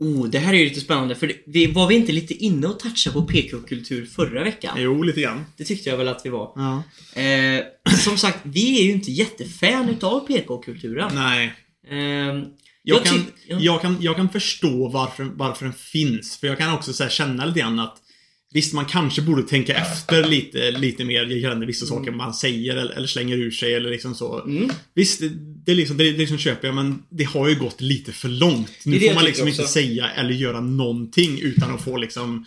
Oh, 0.00 0.28
det 0.28 0.38
här 0.38 0.54
är 0.54 0.58
ju 0.58 0.64
lite 0.64 0.80
spännande. 0.80 1.14
För 1.14 1.32
vi, 1.46 1.66
var 1.66 1.88
vi 1.88 1.94
inte 1.94 2.12
lite 2.12 2.34
inne 2.34 2.66
och 2.66 2.78
touchade 2.80 3.14
på 3.14 3.22
PK-kultur 3.22 4.06
förra 4.06 4.44
veckan? 4.44 4.74
Jo, 4.78 5.02
lite 5.02 5.20
grann. 5.20 5.44
Det 5.56 5.64
tyckte 5.64 5.90
jag 5.90 5.96
väl 5.96 6.08
att 6.08 6.20
vi 6.24 6.30
var. 6.30 6.52
Ja. 6.56 6.82
Eh, 7.22 7.64
som 7.98 8.18
sagt, 8.18 8.38
vi 8.42 8.80
är 8.80 8.84
ju 8.84 8.92
inte 8.92 9.10
jättefan 9.12 9.88
utav 9.88 10.26
PK-kulturen. 10.26 11.10
Nej. 11.14 11.54
Ehm, 11.90 12.44
Jag, 12.82 13.04
kan, 13.04 13.14
tyck- 13.18 13.32
ja. 13.48 13.56
jag, 13.60 13.82
kan, 13.82 13.96
jag 14.00 14.16
kan 14.16 14.28
förstå 14.28 14.88
varför, 14.88 15.24
varför 15.24 15.64
den 15.64 15.74
finns. 15.74 16.36
För 16.36 16.46
jag 16.46 16.58
kan 16.58 16.74
också 16.74 16.92
så 16.92 17.08
känna 17.08 17.44
lite 17.44 17.60
grann 17.60 17.78
att 17.80 17.96
Visst, 18.52 18.72
man 18.72 18.84
kanske 18.84 19.22
borde 19.22 19.42
tänka 19.42 19.74
efter 19.74 20.28
lite, 20.28 20.70
lite 20.70 21.04
mer 21.04 21.24
gällande 21.24 21.66
vissa 21.66 21.86
saker 21.86 22.10
man 22.10 22.34
säger 22.34 22.76
eller, 22.76 22.92
eller 22.92 23.06
slänger 23.06 23.36
ur 23.36 23.50
sig 23.50 23.74
eller 23.74 23.90
liksom 23.90 24.14
så. 24.14 24.42
Mm. 24.44 24.70
Visst, 24.94 25.20
det, 25.20 25.28
det, 25.66 25.74
liksom, 25.74 25.96
det, 25.96 26.12
det 26.12 26.18
liksom 26.18 26.38
köper 26.38 26.68
jag, 26.68 26.74
men 26.74 27.02
det 27.10 27.24
har 27.24 27.48
ju 27.48 27.54
gått 27.54 27.80
lite 27.80 28.12
för 28.12 28.28
långt. 28.28 28.70
Det 28.84 28.90
Nu 28.90 28.98
det 28.98 29.08
får 29.08 29.14
man 29.14 29.24
liksom 29.24 29.48
inte 29.48 29.62
säga 29.62 30.10
eller 30.10 30.30
göra 30.34 30.60
någonting 30.60 31.40
utan 31.40 31.74
att 31.74 31.84
få 31.84 31.96
liksom 31.96 32.44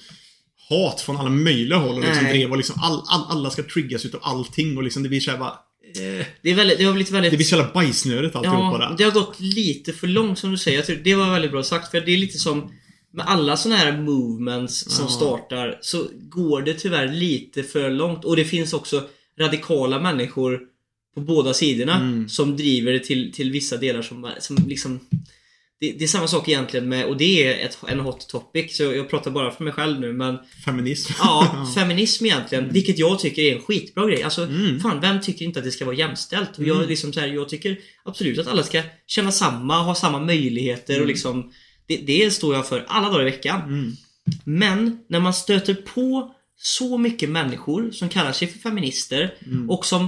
hat 0.69 1.01
från 1.01 1.17
alla 1.17 1.29
möjliga 1.29 1.77
håll 1.77 1.95
och 1.95 2.01
liksom 2.01 2.23
Nej. 2.23 2.33
drev 2.37 2.51
och 2.51 2.57
liksom 2.57 2.75
all, 2.81 3.01
all, 3.07 3.37
alla 3.37 3.49
ska 3.49 3.63
triggas 3.63 4.05
utav 4.05 4.19
allting 4.23 4.77
och 4.77 4.83
liksom 4.83 5.03
det 5.03 5.09
blir 5.09 5.19
såhär 5.19 5.37
bara... 5.37 5.53
Eh, 5.95 6.25
Det, 6.41 6.49
är 6.51 6.55
väldigt, 6.55 6.77
det 6.77 6.83
har 6.83 6.93
blivit 6.93 7.11
väldigt... 7.11 7.31
det 7.31 7.37
blir 7.37 7.45
så 7.45 7.55
jävla 7.55 7.73
bajsnödigt 7.73 8.35
alltihopa 8.35 8.77
Ja, 8.81 8.89
där. 8.89 8.95
det 8.97 9.03
har 9.03 9.11
gått 9.11 9.39
lite 9.39 9.93
för 9.93 10.07
långt 10.07 10.39
som 10.39 10.51
du 10.51 10.57
säger. 10.57 10.77
Jag 10.77 10.85
tror 10.85 10.95
det 11.03 11.15
var 11.15 11.31
väldigt 11.31 11.51
bra 11.51 11.63
sagt. 11.63 11.91
För 11.91 12.01
det 12.01 12.13
är 12.13 12.17
lite 12.17 12.37
som 12.37 12.71
med 13.15 13.25
alla 13.27 13.57
såna 13.57 13.75
här 13.75 13.97
movements 14.01 14.79
som 14.91 15.05
Ja. 15.05 15.11
startar 15.11 15.77
så 15.81 16.05
går 16.13 16.61
det 16.61 16.73
tyvärr 16.73 17.07
lite 17.07 17.63
för 17.63 17.89
långt. 17.89 18.25
Och 18.25 18.35
det 18.35 18.45
finns 18.45 18.73
också 18.73 19.03
radikala 19.39 19.99
människor 19.99 20.59
på 21.15 21.21
båda 21.21 21.53
sidorna 21.53 21.95
Mm. 21.95 22.29
som 22.29 22.57
driver 22.57 22.91
det 22.91 22.99
till, 22.99 23.33
till 23.33 23.51
vissa 23.51 23.77
delar 23.77 24.01
som, 24.01 24.29
som 24.39 24.57
liksom 24.67 24.99
det, 25.79 25.91
det 25.91 26.03
är 26.03 26.07
samma 26.07 26.27
sak 26.27 26.47
egentligen 26.49 26.89
med, 26.89 27.05
och 27.05 27.17
det 27.17 27.43
är 27.47 27.65
ett, 27.65 27.77
en 27.87 27.99
hot 27.99 28.27
topic, 28.29 28.77
så 28.77 28.83
jag 28.83 29.09
pratar 29.09 29.31
bara 29.31 29.51
för 29.51 29.63
mig 29.63 29.73
själv 29.73 29.99
nu 29.99 30.13
men 30.13 30.37
Feminism. 30.65 31.13
Ja, 31.19 31.65
feminism 31.75 32.25
egentligen. 32.25 32.69
Vilket 32.73 32.99
jag 32.99 33.19
tycker 33.19 33.41
är 33.41 33.55
en 33.55 33.61
skitbra 33.61 34.05
grej. 34.07 34.23
Alltså, 34.23 34.43
Mm. 34.43 34.79
fan, 34.79 35.01
vem 35.01 35.21
tycker 35.21 35.45
inte 35.45 35.59
att 35.59 35.65
det 35.65 35.71
ska 35.71 35.85
vara 35.85 35.95
jämställt? 35.95 36.57
Och 36.57 36.63
jag, 36.63 36.87
liksom 36.89 37.13
så 37.13 37.19
här, 37.19 37.27
jag 37.27 37.49
tycker 37.49 37.77
absolut 38.03 38.39
att 38.39 38.47
alla 38.47 38.63
ska 38.63 38.81
känna 39.07 39.31
samma, 39.31 39.81
ha 39.83 39.95
samma 39.95 40.19
möjligheter 40.19 41.01
och 41.01 41.07
liksom 41.07 41.51
det, 41.87 41.97
det 41.97 42.31
står 42.33 42.55
jag 42.55 42.67
för 42.67 42.85
alla 42.87 43.09
dagar 43.09 43.21
i 43.21 43.31
veckan. 43.31 43.61
Mm. 43.61 43.91
Men 44.43 44.99
när 45.09 45.19
man 45.19 45.33
stöter 45.33 45.73
på 45.73 46.35
så 46.57 46.97
mycket 46.97 47.29
människor 47.29 47.91
som 47.91 48.09
kallar 48.09 48.31
sig 48.31 48.47
för 48.47 48.59
feminister 48.59 49.33
Mm. 49.45 49.69
och 49.69 49.85
som 49.85 50.07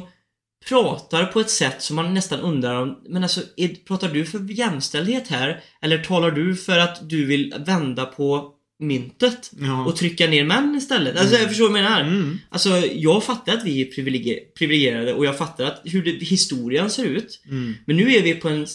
pratar 0.70 1.26
på 1.26 1.40
ett 1.40 1.50
sätt 1.50 1.82
som 1.82 1.96
man 1.96 2.13
nästan 2.13 2.40
undrar 2.40 2.82
om, 2.82 2.98
men 3.10 3.24
alltså, 3.24 3.42
är, 3.58 3.68
pratar 3.68 4.10
du 4.10 4.26
för 4.26 4.52
jämställdhet 4.52 5.28
här? 5.28 5.62
Eller 5.82 5.98
talar 6.04 6.32
du 6.32 6.56
för 6.56 6.80
att 6.80 7.10
du 7.10 7.26
vill 7.26 7.54
vända 7.66 8.06
på 8.06 8.54
myntet? 8.80 9.52
Ja. 9.60 9.86
och 9.86 9.96
trycka 9.96 10.28
ner 10.28 10.44
män 10.44 10.76
istället. 10.78 11.18
Alltså 11.18 11.36
jag 11.36 11.48
förstår 11.48 11.70
vad 11.70 11.80
jag 11.80 11.84
menar. 11.84 12.02
Mm. 12.02 12.38
Alltså 12.50 12.70
jag 12.78 13.24
fattar 13.24 13.54
att 13.54 13.66
vi 13.66 13.82
är 13.82 13.86
privilegier- 13.92 14.40
privilegierade 14.58 15.13
och 15.13 15.26
jag 15.26 15.38
fattar 15.38 15.66
att 15.66 15.82
hur 15.84 16.04
det, 16.04 16.12
historien 16.12 16.90
ser 16.90 17.06
ut. 17.06 17.42
Mm. 17.50 17.76
Men 17.86 17.96
nu 17.98 18.13
är 18.16 18.22
vi 18.22 18.34
på 18.34 18.50
en, 18.50 18.68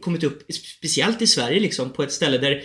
kommit 0.00 0.24
upp, 0.24 0.42
speciellt 0.52 1.22
i 1.22 1.26
Sverige 1.26 1.60
liksom, 1.60 1.90
på 1.90 2.02
ett 2.02 2.12
ställe 2.12 2.38
där 2.38 2.62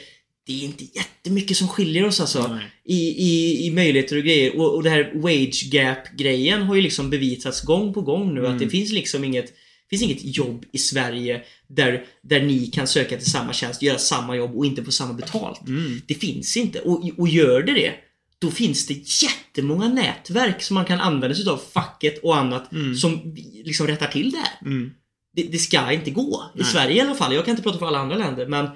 det 0.48 0.54
är 0.62 0.66
inte 0.66 0.84
jättemycket 0.96 1.58
som 1.58 1.68
skiljer 1.68 2.06
oss 2.06 2.20
alltså. 2.20 2.48
Nej. 2.48 2.66
I, 2.86 2.96
i, 3.10 3.66
I 3.66 3.72
möjligheter 3.72 4.18
och 4.18 4.24
grejer. 4.24 4.58
Och, 4.60 4.76
och 4.76 4.84
det 4.84 4.90
här 4.90 5.12
wage 5.16 5.64
gap 5.72 6.08
grejen 6.18 6.62
har 6.62 6.76
ju 6.76 6.82
liksom 6.82 7.10
bevisats 7.10 7.62
gång 7.62 7.94
på 7.94 8.02
gång 8.02 8.34
nu 8.34 8.40
Mm. 8.40 8.54
att 8.54 8.60
det 8.60 8.70
finns 8.70 8.92
liksom 8.92 9.24
inget 9.24 9.54
finns 9.90 10.02
inget 10.02 10.38
jobb 10.38 10.66
i 10.72 10.78
Sverige 10.78 11.42
där, 11.68 12.06
där 12.24 12.42
ni 12.42 12.68
kan 12.68 12.88
söka 12.88 13.18
till 13.18 13.32
samma 13.32 13.54
tjänst, 13.54 13.82
göra 13.82 13.98
samma 13.98 14.36
jobb 14.36 14.56
och 14.56 14.66
inte 14.66 14.84
få 14.84 14.92
samma 14.92 15.14
betalt. 15.14 15.68
Mm. 15.68 16.02
Det 16.08 16.14
finns 16.14 16.58
inte. 16.58 16.80
Och, 16.80 17.10
och 17.18 17.28
gör 17.28 17.62
det 17.64 17.74
det, 17.74 17.94
då 18.40 18.52
finns 18.52 18.88
det 18.88 18.94
jättemånga 19.24 19.88
nätverk 19.88 20.62
som 20.62 20.74
man 20.74 20.86
kan 20.86 21.00
använda 21.00 21.36
sig 21.36 21.50
av 21.50 21.62
facket 21.74 22.24
och 22.24 22.38
annat 22.38 22.72
Mm. 22.74 22.96
som 22.96 23.36
liksom 23.66 23.88
rättar 23.88 24.08
till 24.08 24.32
det 24.32 24.38
här. 24.38 24.58
Mm. 24.62 24.92
Det, 25.38 25.44
det 25.52 25.58
ska 25.58 25.92
inte 25.92 26.12
gå. 26.12 26.44
I 26.56 26.58
Nej. 26.58 26.66
Sverige 26.68 26.96
i 26.96 27.02
alla 27.02 27.16
fall. 27.16 27.34
Jag 27.36 27.46
kan 27.46 27.52
inte 27.52 27.64
prata 27.64 27.80
för 27.80 27.86
alla 27.88 28.00
andra 28.00 28.18
länder 28.18 28.48
men 28.48 28.68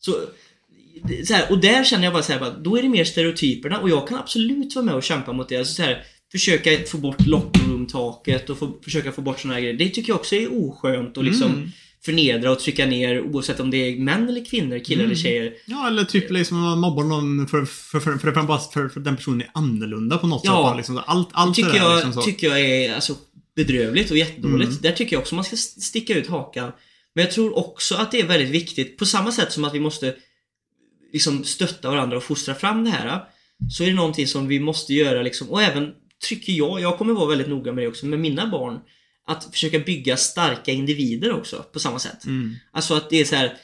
så, 0.00 0.14
så 1.26 1.34
här, 1.34 1.50
och 1.52 1.58
där 1.58 1.84
känner 1.84 2.04
jag 2.04 2.12
bara 2.12 2.22
så 2.22 2.32
här, 2.32 2.40
bara, 2.40 2.50
då 2.58 2.76
är 2.76 2.82
det 2.82 2.88
mer 2.88 3.04
stereotyperna 3.04 3.78
och 3.78 3.90
jag 3.90 4.08
kan 4.08 4.18
absolut 4.18 4.74
vara 4.74 4.84
med 4.84 4.94
och 4.94 5.02
kämpa 5.02 5.32
mot 5.32 5.48
det. 5.48 5.56
Alltså 5.56 5.74
så 5.74 5.82
här, 5.82 6.02
försöka 6.32 6.70
få 6.86 6.98
bort 6.98 7.26
locker 7.26 7.60
room-taket 7.60 8.50
och 8.50 8.58
få, 8.58 8.72
försöka 8.84 9.12
få 9.12 9.20
bort 9.22 9.40
såna 9.40 9.54
här 9.54 9.60
grejer. 9.60 9.74
Det 9.78 9.88
tycker 9.88 10.10
jag 10.12 10.16
också 10.20 10.34
är 10.36 10.48
oskönt 10.66 11.16
och 11.16 11.24
liksom 11.24 11.50
Mm. 11.52 11.68
förnedra 12.04 12.50
och 12.52 12.58
trycka 12.58 12.86
ner 12.86 13.20
oavsett 13.20 13.60
om 13.60 13.70
det 13.70 13.76
är 13.76 13.96
män 14.00 14.28
eller 14.28 14.44
kvinnor, 14.44 14.78
killar 14.78 15.04
eller 15.04 15.14
tjejer. 15.14 15.52
Ja, 15.66 15.86
eller 15.88 16.04
typ 16.04 16.30
liksom 16.30 16.60
man 16.60 16.78
mobbar 16.78 17.04
någon 17.04 17.46
för, 17.48 17.64
för, 17.64 18.00
för, 18.00 18.18
för, 18.18 18.18
för, 18.18 18.32
för, 18.32 18.58
för, 18.72 18.88
för 18.88 19.00
den 19.00 19.16
personen 19.16 19.40
är 19.40 19.50
annorlunda 19.54 20.18
på 20.18 20.26
något 20.26 20.42
Ja. 20.44 20.68
sätt. 20.70 20.76
Liksom, 20.76 21.00
allt 21.06 21.28
allt 21.32 21.54
tycker 21.54 21.72
det 21.72 21.78
där 21.78 21.84
jag, 21.84 21.94
liksom 21.96 22.12
så. 22.12 22.22
tycker 22.22 22.46
jag 22.46 22.60
är 22.60 22.94
alltså, 22.94 23.14
bedrövligt 23.56 24.10
och 24.10 24.16
jättedåligt. 24.16 24.70
Mm. 24.70 24.82
Där 24.82 24.92
tycker 24.92 25.16
jag 25.16 25.20
också 25.20 25.34
man 25.34 25.44
ska 25.44 25.56
sticka 25.56 26.14
ut 26.14 26.26
hakan. 26.26 26.72
Men 27.14 27.24
jag 27.24 27.32
tror 27.32 27.58
också 27.58 27.94
att 27.94 28.10
det 28.10 28.20
är 28.20 28.26
väldigt 28.26 28.50
viktigt, 28.50 28.98
på 28.98 29.06
samma 29.06 29.32
sätt 29.32 29.52
som 29.52 29.64
att 29.64 29.74
vi 29.74 29.80
måste 29.80 30.14
liksom 31.12 31.44
stötta 31.44 31.90
varandra 31.90 32.16
och 32.16 32.22
fostra 32.22 32.54
fram 32.54 32.84
det 32.84 32.90
här. 32.90 33.24
Så 33.70 33.82
är 33.82 33.86
det 33.86 33.94
någonting 33.94 34.26
som 34.26 34.48
vi 34.48 34.60
måste 34.60 34.94
göra 34.94 35.22
liksom, 35.22 35.50
och 35.50 35.62
även 35.62 35.92
tycker 36.20 36.52
jag, 36.52 36.80
jag 36.80 36.98
kommer 36.98 37.14
vara 37.14 37.28
väldigt 37.28 37.48
noga 37.48 37.72
med 37.72 37.84
det 37.84 37.88
också, 37.88 38.06
med 38.06 38.18
mina 38.18 38.46
barn. 38.46 38.78
Att 39.26 39.48
försöka 39.52 39.78
bygga 39.78 40.16
starka 40.16 40.72
individer 40.72 41.32
också, 41.32 41.64
på 41.72 41.78
samma 41.78 41.98
sätt. 41.98 42.24
Mm. 42.24 42.54
Alltså 42.72 42.94
att 42.94 43.10
det 43.10 43.20
är 43.20 43.24
så 43.24 43.36
här. 43.36 43.56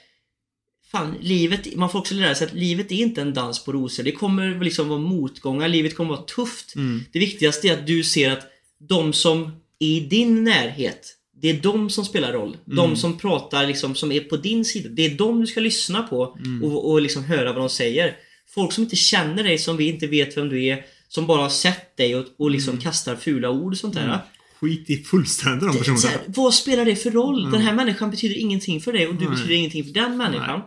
Fan, 0.92 1.14
livet, 1.20 1.76
man 1.76 1.90
får 1.90 1.98
också 1.98 2.14
lära 2.14 2.34
sig 2.34 2.46
att 2.46 2.54
livet 2.54 2.92
är 2.92 2.96
inte 2.96 3.20
en 3.20 3.34
dans 3.34 3.64
på 3.64 3.72
rosor. 3.72 4.02
Det 4.02 4.12
kommer 4.12 4.64
liksom 4.64 4.88
vara 4.88 4.98
motgångar, 4.98 5.68
livet 5.68 5.96
kommer 5.96 6.10
vara 6.10 6.22
tufft. 6.22 6.74
Mm. 6.74 7.04
Det 7.12 7.18
viktigaste 7.18 7.68
är 7.68 7.72
att 7.72 7.86
du 7.86 8.04
ser 8.04 8.30
att 8.30 8.46
de 8.88 9.12
som 9.12 9.52
i 9.80 10.00
din 10.00 10.44
närhet, 10.44 11.14
det 11.42 11.48
är 11.50 11.54
de 11.54 11.90
som 11.90 12.04
spelar 12.04 12.32
roll. 12.32 12.56
De 12.64 12.78
Mm. 12.84 12.96
som 12.96 13.18
pratar 13.18 13.66
liksom, 13.66 13.94
som 13.94 14.12
är 14.12 14.20
på 14.20 14.36
din 14.36 14.64
sida. 14.64 14.88
Det 14.92 15.06
är 15.06 15.10
de 15.10 15.40
du 15.40 15.46
ska 15.46 15.60
lyssna 15.60 16.02
på 16.02 16.36
Mm. 16.44 16.64
och, 16.64 16.90
och 16.90 17.00
liksom 17.02 17.24
höra 17.24 17.52
vad 17.52 17.62
de 17.62 17.68
säger. 17.68 18.16
Folk 18.54 18.72
som 18.72 18.84
inte 18.84 18.96
känner 18.96 19.44
dig, 19.44 19.58
som 19.58 19.76
vi 19.76 19.88
inte 19.88 20.06
vet 20.06 20.36
vem 20.36 20.48
du 20.48 20.64
är, 20.66 20.84
som 21.08 21.26
bara 21.26 21.42
har 21.42 21.48
sett 21.48 21.96
dig 21.96 22.16
och, 22.16 22.26
och 22.38 22.50
liksom 22.50 22.70
Mm. 22.72 22.82
kastar 22.82 23.16
fula 23.16 23.50
ord 23.50 23.72
och 23.72 23.78
sånt 23.78 23.94
där. 23.94 24.18
Skit 24.60 24.90
i 24.90 24.96
fullständigt 24.96 25.60
de 25.60 25.72
Det- 25.72 25.78
personerna. 25.78 26.08
här, 26.08 26.20
vad 26.26 26.54
spelar 26.54 26.84
det 26.84 26.96
för 26.96 27.10
roll? 27.10 27.50
Den 27.50 27.60
här 27.60 27.74
människan 27.74 28.10
betyder 28.10 28.38
ingenting 28.38 28.80
för 28.80 28.92
dig 28.92 29.06
och 29.08 29.14
du 29.14 29.24
Nej. 29.24 29.34
betyder 29.34 29.54
ingenting 29.54 29.84
för 29.84 29.92
den 29.92 30.16
människan. 30.16 30.60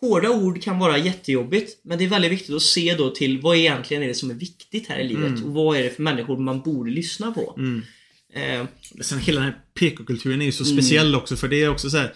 Hårda 0.00 0.30
ord 0.30 0.62
kan 0.62 0.78
vara 0.78 0.98
jättejobbigt 0.98 1.80
men 1.84 1.98
det 1.98 2.04
är 2.04 2.08
väldigt 2.08 2.32
viktigt 2.32 2.54
att 2.54 2.62
se 2.62 2.94
då 2.98 3.10
till 3.10 3.40
vad 3.40 3.56
egentligen 3.56 4.02
är 4.02 4.08
det 4.08 4.14
som 4.14 4.30
är 4.30 4.34
viktigt 4.34 4.88
här 4.88 4.98
i 4.98 5.08
livet 5.08 5.26
Mm. 5.28 5.44
och 5.44 5.50
vad 5.54 5.76
är 5.76 5.82
det 5.82 5.90
för 5.90 6.02
människor 6.02 6.36
man 6.38 6.60
borde 6.60 6.90
lyssna 6.90 7.32
på. 7.32 7.54
Mm. 8.34 8.60
Eh, 8.60 8.66
Sen 9.00 9.18
hela 9.18 9.40
den 9.40 9.52
här 9.52 9.58
PK-kulturen 9.78 10.42
är 10.42 10.46
ju 10.46 10.52
så 10.52 10.64
speciell 10.64 11.14
också 11.14 11.36
för 11.36 11.48
det 11.48 11.62
är 11.62 11.68
också 11.68 11.90
så 11.90 11.96
här. 11.96 12.12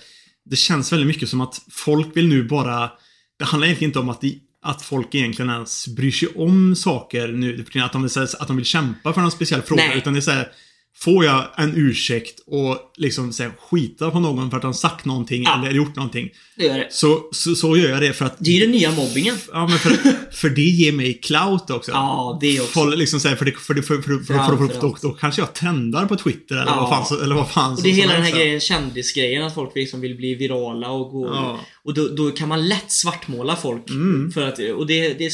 Det 0.51 0.57
känns 0.57 0.93
väldigt 0.93 1.07
mycket 1.07 1.29
som 1.29 1.41
att 1.41 1.63
folk 1.71 2.17
vill 2.17 2.29
nu 2.29 2.45
bara 2.45 2.91
Det 3.39 3.45
handlar 3.45 3.67
egentligen 3.67 3.89
inte 3.89 3.99
om 3.99 4.09
att, 4.09 4.21
de, 4.21 4.41
att 4.63 4.83
folk 4.83 5.15
egentligen 5.15 5.51
ens 5.51 5.89
bryr 5.89 6.11
sig 6.11 6.29
om 6.29 6.77
saker 6.77 7.29
nu 7.29 7.65
att 7.83 7.93
de, 7.93 8.03
vill, 8.03 8.23
att 8.39 8.49
de 8.49 8.57
vill 8.57 8.67
kämpa 8.67 9.13
för 9.13 9.21
någon 9.21 9.31
speciell 9.31 9.63
fråga. 9.63 9.83
Nej. 9.83 9.99
Utan 9.99 10.13
det 10.13 10.19
är 10.19 10.21
så 10.21 10.31
här. 10.31 10.53
Får 10.99 11.25
jag 11.25 11.45
en 11.57 11.73
ursäkt 11.77 12.41
och 12.47 12.79
liksom 12.97 13.33
så 13.33 13.43
här, 13.43 13.53
skita 13.59 14.11
på 14.11 14.21
någon 14.21 14.51
för 14.51 14.57
att 14.57 14.63
han 14.63 14.75
sagt 14.75 15.05
någonting 15.05 15.43
Ja. 15.43 15.59
eller 15.67 15.71
gjort 15.77 15.97
någonting. 15.97 16.29
det 16.57 16.65
gör 16.65 16.79
det. 16.79 16.87
Så, 16.91 17.29
så, 17.33 17.55
så 17.55 17.77
gör 17.77 17.89
jag 17.91 18.01
det 18.03 18.13
för 18.13 18.25
att 18.25 18.37
Det 18.39 18.57
är 18.57 18.61
den 18.61 18.71
nya 18.71 18.91
mobbingen. 18.91 19.37
Ja, 19.53 19.67
men 19.69 19.79
för, 19.79 19.91
för 20.33 20.49
det 20.51 20.61
ger 20.63 20.93
mig 20.93 21.15
clout 21.15 21.71
också. 21.71 21.91
Ja, 21.93 22.39
det 22.41 22.61
också. 22.61 22.73
Folk 22.73 22.97
liksom 22.99 23.21
så 23.21 23.29
här, 23.29 23.37
för, 23.37 23.45
det, 23.45 23.53
för, 23.53 23.75
det, 23.75 23.83
för, 23.83 23.97
för, 23.97 24.03
för, 24.03 24.19
för, 24.25 24.35
för, 24.35 24.57
för, 24.57 24.69
för, 24.75 24.81
då, 24.81 24.97
då 25.03 25.11
kanske 25.13 25.43
jag 25.43 25.55
trendar 25.55 26.07
på 26.07 26.17
Twitter 26.17 26.55
eller 26.55 26.67
Ja. 26.73 26.81
vad 26.81 26.89
fan, 26.91 27.07
så- 27.07 27.23
eller 27.25 27.35
vad 27.35 27.51
fan 27.51 27.73
Och 27.73 27.83
det 27.83 27.89
är 27.89 27.93
hela 27.93 28.13
den 28.13 28.23
här 28.23 28.33
grejen, 28.33 28.61
kändisgrejen, 28.61 29.43
att 29.43 29.55
folk 29.55 29.71
liksom 29.75 30.01
vill 30.01 30.17
bli 30.17 30.35
virala 30.35 30.91
och 30.91 31.11
gå... 31.13 31.27
Ja. 31.27 31.61
Och 31.85 31.95
då, 31.95 32.09
då 32.09 32.31
kan 32.31 32.49
man 32.49 32.69
lätt 32.69 32.91
svartmåla 32.93 33.57
folk. 33.57 33.91
Mm. 33.91 34.33
För 34.33 34.43
att, 34.49 34.59
och 34.59 34.87
det, 34.87 35.15
det 35.19 35.27
är 35.27 35.33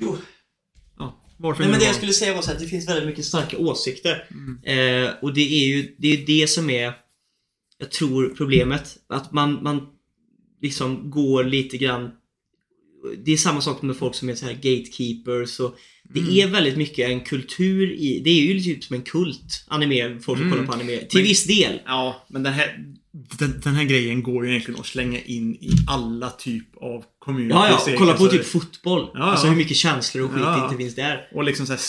Ja, 0.00 0.16
varför 1.38 1.62
Nej 1.62 1.70
men 1.70 1.80
det 1.80 1.86
jag 1.86 1.94
skulle 1.94 2.12
säga 2.12 2.34
var 2.34 2.42
så 2.42 2.50
att 2.50 2.58
det 2.58 2.66
finns 2.66 2.88
väldigt 2.88 3.06
mycket 3.06 3.24
starka 3.24 3.58
åsikter. 3.58 4.28
Eh, 4.62 5.10
och 5.22 5.34
det 5.34 5.64
är 5.64 5.66
ju 5.68 5.94
det, 5.98 6.08
är 6.08 6.26
det 6.26 6.48
som 6.48 6.70
är, 6.70 6.92
jag 7.78 7.90
tror, 7.90 8.34
problemet. 8.36 8.96
Att 9.08 9.32
man, 9.32 9.62
man 9.62 9.86
liksom 10.60 11.10
går 11.10 11.44
lite 11.44 11.78
grann 11.78 12.10
det 13.24 13.32
är 13.32 13.36
samma 13.36 13.60
sak 13.60 13.82
med 13.82 13.96
folk 13.96 14.14
som 14.14 14.28
är 14.28 14.34
så 14.34 14.46
här 14.46 14.52
gatekeepers 14.52 15.60
och 15.60 15.74
Det 16.14 16.20
Mm. 16.20 16.32
är 16.38 16.46
väldigt 16.46 16.76
mycket 16.76 17.08
en 17.10 17.20
kultur 17.20 17.90
i, 17.92 18.20
det 18.24 18.30
är 18.30 18.42
ju 18.42 18.60
typ 18.60 18.84
som 18.84 18.96
en 18.96 19.02
kult, 19.02 19.64
anime, 19.68 20.18
folk 20.20 20.38
som 20.38 20.46
Mm. 20.46 20.50
kollar 20.50 20.66
på 20.66 20.72
anime. 20.72 20.96
Till 20.98 21.18
Men- 21.20 21.22
viss 21.28 21.44
del. 21.46 21.80
Ja, 21.86 22.26
men 22.28 22.42
den 22.42 22.52
här, 22.52 22.78
den, 23.38 23.60
den 23.64 23.74
här 23.74 23.84
grejen 23.84 24.22
går 24.22 24.44
ju 24.44 24.50
egentligen 24.50 24.80
att 24.80 24.86
slänga 24.86 25.20
in 25.20 25.54
i 25.54 25.70
alla 25.88 26.30
typ 26.30 26.76
av 26.76 27.04
communities. 27.18 27.54
Ja, 27.86 27.90
ja, 27.90 27.94
kolla 27.98 28.14
på 28.14 28.26
typ 28.26 28.44
fotboll. 28.46 29.10
Ja, 29.14 29.20
Alltså 29.20 29.46
ja. 29.46 29.50
hur 29.50 29.56
mycket 29.58 29.76
känslor 29.76 30.24
och 30.24 30.30
skit 30.30 30.42
Ja. 30.44 30.64
inte 30.64 30.76
finns 30.76 30.94
där. 30.94 31.28
Och 31.34 31.44
liksom 31.44 31.66
såhär, 31.66 31.80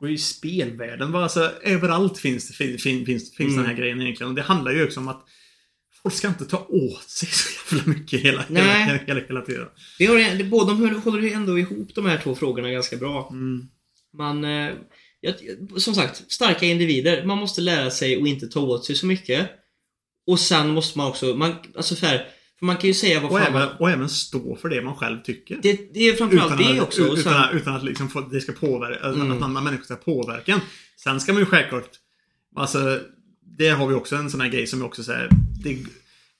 går 0.00 0.08
ju 0.08 0.14
i 0.14 0.18
spelvärlden. 0.18 1.12
Bara, 1.12 1.22
alltså, 1.22 1.50
överallt 1.64 2.18
finns, 2.18 2.56
fin, 2.56 2.78
fin, 2.78 3.06
finns, 3.06 3.34
finns 3.36 3.52
Mm. 3.52 3.56
den 3.56 3.66
här 3.66 3.74
grejen 3.74 4.00
egentligen. 4.02 4.30
Och 4.30 4.36
det 4.36 4.42
handlar 4.42 4.72
ju 4.72 4.84
också 4.84 5.00
om 5.00 5.08
att 5.08 5.24
folk 6.02 6.14
ska 6.14 6.28
inte 6.28 6.44
ta 6.44 6.66
åt 6.68 7.08
sig 7.08 7.28
så 7.28 7.74
jävla 7.74 7.92
mycket 7.92 8.20
hela, 8.20 8.42
hela, 8.48 8.72
hela, 8.72 8.98
hela, 9.06 9.20
hela 9.20 9.40
tiden. 9.40 9.66
Det 9.98 10.06
har, 10.06 10.38
det, 10.38 10.44
båda 10.44 10.74
de 10.74 11.02
håller 11.02 11.32
ändå 11.32 11.58
ihop 11.58 11.94
de 11.94 12.06
här 12.06 12.20
två 12.22 12.34
frågorna 12.34 12.70
ganska 12.70 12.96
bra. 12.96 13.28
Mm. 13.32 13.68
Man, 14.16 14.44
eh, 14.44 14.70
jag, 15.20 15.34
som 15.76 15.94
sagt, 15.94 16.32
starka 16.32 16.66
individer. 16.66 17.24
Man 17.24 17.38
måste 17.38 17.60
lära 17.60 17.90
sig 17.90 18.22
att 18.22 18.28
inte 18.28 18.46
ta 18.46 18.60
åt 18.60 18.84
sig 18.84 18.96
så 18.96 19.06
mycket. 19.06 19.50
Och 20.26 20.40
sen 20.40 20.68
måste 20.68 20.98
man 20.98 21.06
också, 21.06 21.26
man, 21.26 21.54
alltså 21.76 21.96
så 21.96 22.06
här, 22.06 22.26
för 22.58 22.66
man 22.66 22.76
kan 22.76 22.88
ju 22.88 22.94
säga 22.94 23.20
vad 23.20 23.30
Och, 23.30 23.38
fan 23.38 23.46
även, 23.46 23.68
man, 23.68 23.76
och 23.78 23.90
även 23.90 24.08
stå 24.08 24.56
för 24.56 24.68
det 24.68 24.82
man 24.82 24.94
själv 24.96 25.22
tycker. 25.22 25.58
det, 25.62 25.94
det 25.94 26.00
är 26.08 26.14
framförallt 26.14 26.58
det 26.58 26.78
att, 26.78 26.80
också. 26.80 27.02
Och 27.08 27.18
utan, 27.18 27.32
sen, 27.32 27.56
utan 27.56 27.76
att 27.76 27.84
liksom 27.84 28.08
få, 28.08 28.20
det 28.20 28.40
ska 28.40 28.52
påverka, 28.52 29.06
Mm. 29.06 29.32
att 29.32 29.42
andra 29.42 29.60
människor 29.60 29.84
ska 29.84 29.96
påverka 29.96 30.52
en. 30.52 30.60
Sen 30.96 31.20
ska 31.20 31.32
man 31.32 31.42
ju 31.42 31.46
självklart, 31.46 31.90
alltså, 32.56 33.00
det 33.58 33.68
har 33.68 33.86
vi 33.86 33.94
också 33.94 34.16
en 34.16 34.30
sån 34.30 34.40
här 34.40 34.48
grej 34.48 34.66
som 34.66 34.80
är 34.82 34.86
också 34.86 35.02
säger 35.04 35.28
det, 35.62 35.78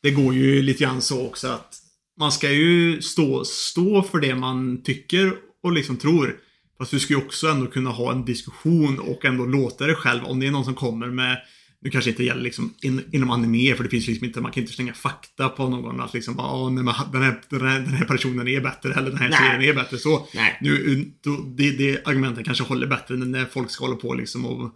det 0.02 0.10
går 0.10 0.34
ju 0.34 0.62
lite 0.62 0.84
grann 0.84 1.02
så 1.02 1.26
också 1.26 1.48
att 1.48 1.74
man 2.18 2.32
ska 2.32 2.50
ju 2.50 3.02
stå, 3.02 3.44
stå 3.44 4.02
för 4.02 4.20
det 4.20 4.34
man 4.34 4.82
tycker 4.82 5.32
och 5.62 5.72
liksom 5.72 5.96
tror. 5.96 6.36
Fast 6.78 6.90
du 6.90 7.00
ska 7.00 7.12
ju 7.14 7.18
också 7.18 7.48
ändå 7.48 7.66
kunna 7.66 7.90
ha 7.90 8.12
en 8.12 8.24
diskussion 8.24 8.98
och 8.98 9.24
ändå 9.24 9.46
låta 9.46 9.86
dig 9.86 9.94
själv, 9.94 10.24
om 10.24 10.40
det 10.40 10.46
är 10.46 10.50
någon 10.50 10.64
som 10.64 10.74
kommer 10.74 11.06
med 11.06 11.38
nu 11.80 11.90
kanske 11.90 12.10
inte 12.10 12.24
gäller 12.24 12.42
liksom 12.42 12.74
in, 12.82 13.04
inom 13.12 13.30
anime, 13.30 13.74
för 13.74 13.84
det 13.84 13.90
finns 13.90 14.06
liksom 14.06 14.26
inte, 14.26 14.40
man 14.40 14.52
kan 14.52 14.60
inte 14.62 14.72
slänga 14.72 14.92
fakta 14.92 15.48
på 15.48 15.68
någon 15.68 16.00
att 16.00 16.14
liksom 16.14 16.34
bara, 16.34 16.52
"Åh, 16.52 16.70
nej, 16.70 16.84
den, 17.12 17.22
här, 17.22 17.40
den, 17.50 17.60
här, 17.68 17.80
den 17.80 17.94
här 17.94 18.04
personen 18.04 18.48
är 18.48 18.60
bättre 18.60 18.92
eller 18.94 19.10
den 19.10 19.18
här 19.18 19.28
Nej. 19.28 19.38
serien 19.38 19.70
är 19.70 19.74
bättre. 19.74 19.98
Så, 19.98 20.28
Nej. 20.34 20.58
nu, 20.60 21.04
då, 21.24 21.36
det, 21.56 21.70
det 21.70 22.06
argumentet 22.06 22.44
kanske 22.44 22.64
håller 22.64 22.86
bättre 22.86 23.16
när 23.16 23.44
folk 23.44 23.70
ska 23.70 23.84
hålla 23.84 23.96
på 23.96 24.14
liksom 24.14 24.46
och 24.46 24.74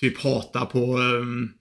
typ 0.00 0.18
hata 0.18 0.66
på 0.66 0.98
um, 0.98 1.52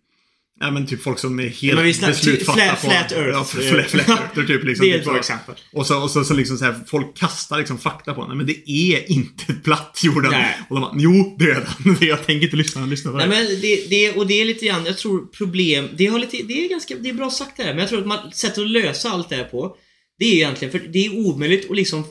Ja 0.60 0.72
men 0.72 0.88
typ 0.88 1.01
folk 1.03 1.20
som 1.20 1.39
är 1.39 1.47
helt 1.47 1.76
men 1.76 1.84
vi 1.86 1.93
snack- 1.93 2.08
beslutsfatta 2.08 2.60
flat- 2.60 2.80
flat 2.80 3.12
earth. 3.12 3.30
Ja, 3.30 3.43
flat, 3.43 3.89
flat 3.91 4.10
earth 4.10 4.47
typ 4.47 4.64
liksom. 4.64 4.86
Det 4.86 4.91
är 4.91 4.95
ett 4.95 5.01
typ 5.01 5.06
bra 5.10 5.18
exempel. 5.20 5.56
Och 5.74 5.88
så, 5.88 6.01
och 6.03 6.12
så, 6.12 6.24
så 6.24 6.34
liksom 6.34 6.58
så 6.58 6.66
här, 6.66 6.80
folk 6.88 7.18
kastar 7.18 7.58
liksom 7.58 7.78
fakta 7.78 8.14
på 8.14 8.28
den. 8.28 8.38
Men 8.38 8.45
det 8.45 8.70
är 8.72 9.12
inte 9.12 9.53
platt 9.64 10.01
jorden. 10.03 10.32
Nej. 10.32 10.58
Och 10.70 10.76
de 10.76 10.82
bara, 10.82 10.95
jo 10.97 11.36
det 11.39 11.45
är 11.45 11.68
den. 11.84 11.97
Jag 12.08 12.26
tänker 12.26 12.45
inte 12.45 12.58
lyssna, 12.58 12.86
lyssna 12.86 13.12
på 13.12 13.18
det. 13.18 13.28
Nej 13.28 13.38
men 13.49 13.62
det, 13.62 13.89
det, 13.89 14.12
och 14.12 14.28
det 14.28 14.41
är 14.41 14.45
lite 14.45 14.66
grann, 14.66 14.86
jag 14.86 14.97
tror 14.97 15.26
problem, 15.26 15.89
det, 15.97 16.06
har 16.06 16.20
lite, 16.20 16.38
det 16.43 16.66
är 16.66 16.70
ganska, 16.70 16.95
det 16.95 17.10
är 17.10 17.14
bra 17.14 17.30
sagt 17.30 17.58
det 17.58 17.64
här, 17.64 17.70
men 17.74 17.80
jag 17.80 17.89
tror 17.89 17.99
att 17.99 18.08
man, 18.08 18.32
sättet 18.32 18.58
att 18.58 18.70
lösa 18.70 19.10
allt 19.10 19.30
det 19.30 19.36
här 19.36 19.43
på, 19.43 19.76
det 20.20 20.26
är 20.26 20.34
egentligen, 20.34 20.72
för 20.72 20.80
det 20.80 21.06
är 21.06 21.18
omöjligt 21.28 21.70
att 21.70 21.76
liksom 21.76 22.03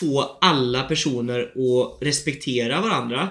få 0.00 0.38
alla 0.40 0.82
personer 0.82 1.40
att 1.40 1.98
respektera 2.02 2.80
varandra. 2.80 3.28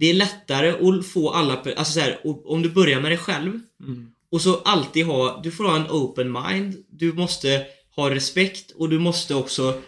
Det 0.00 0.10
är 0.10 0.14
lättare 0.14 0.70
att 0.70 1.06
få 1.06 1.30
alla, 1.30 1.56
alltså 1.76 1.92
så 1.92 2.00
här, 2.00 2.20
om 2.24 2.62
du 2.62 2.70
börjar 2.70 3.00
med 3.00 3.10
dig 3.10 3.18
själv 3.18 3.60
Mm. 3.82 4.10
och 4.30 4.40
så 4.40 4.56
alltid 4.56 5.06
ha, 5.06 5.40
du 5.44 5.50
får 5.50 5.64
ha 5.64 5.76
en 5.76 5.90
open 5.90 6.32
mind, 6.32 6.84
du 6.90 7.12
måste 7.12 7.66
ha 7.96 8.10
respekt 8.10 8.70
och 8.70 8.88
du 8.88 8.98
måste 8.98 9.34
också 9.34 9.82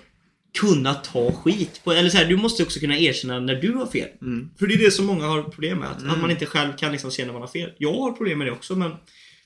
kunna 0.58 0.94
ta 0.94 1.32
skit. 1.32 1.80
På, 1.84 1.92
eller 1.92 2.10
så 2.10 2.16
här, 2.16 2.24
du 2.24 2.36
måste 2.36 2.62
också 2.62 2.80
kunna 2.80 2.98
erkänna 2.98 3.40
när 3.40 3.54
du 3.54 3.72
har 3.72 3.86
fel. 3.86 4.08
Mm. 4.20 4.50
För 4.58 4.66
det 4.66 4.74
är 4.74 4.78
det 4.78 4.90
som 4.90 5.06
många 5.06 5.26
har 5.26 5.42
problem 5.42 5.78
med. 5.78 5.88
Att, 5.88 6.06
att 6.08 6.20
man 6.20 6.30
inte 6.30 6.46
själv 6.46 6.76
kan 6.76 6.92
liksom 6.92 7.10
se 7.10 7.24
när 7.24 7.32
man 7.32 7.42
har 7.42 7.48
fel. 7.48 7.72
Jag 7.78 7.94
har 7.94 8.12
problem 8.12 8.38
med 8.38 8.46
det 8.46 8.52
också 8.52 8.76
men 8.76 8.92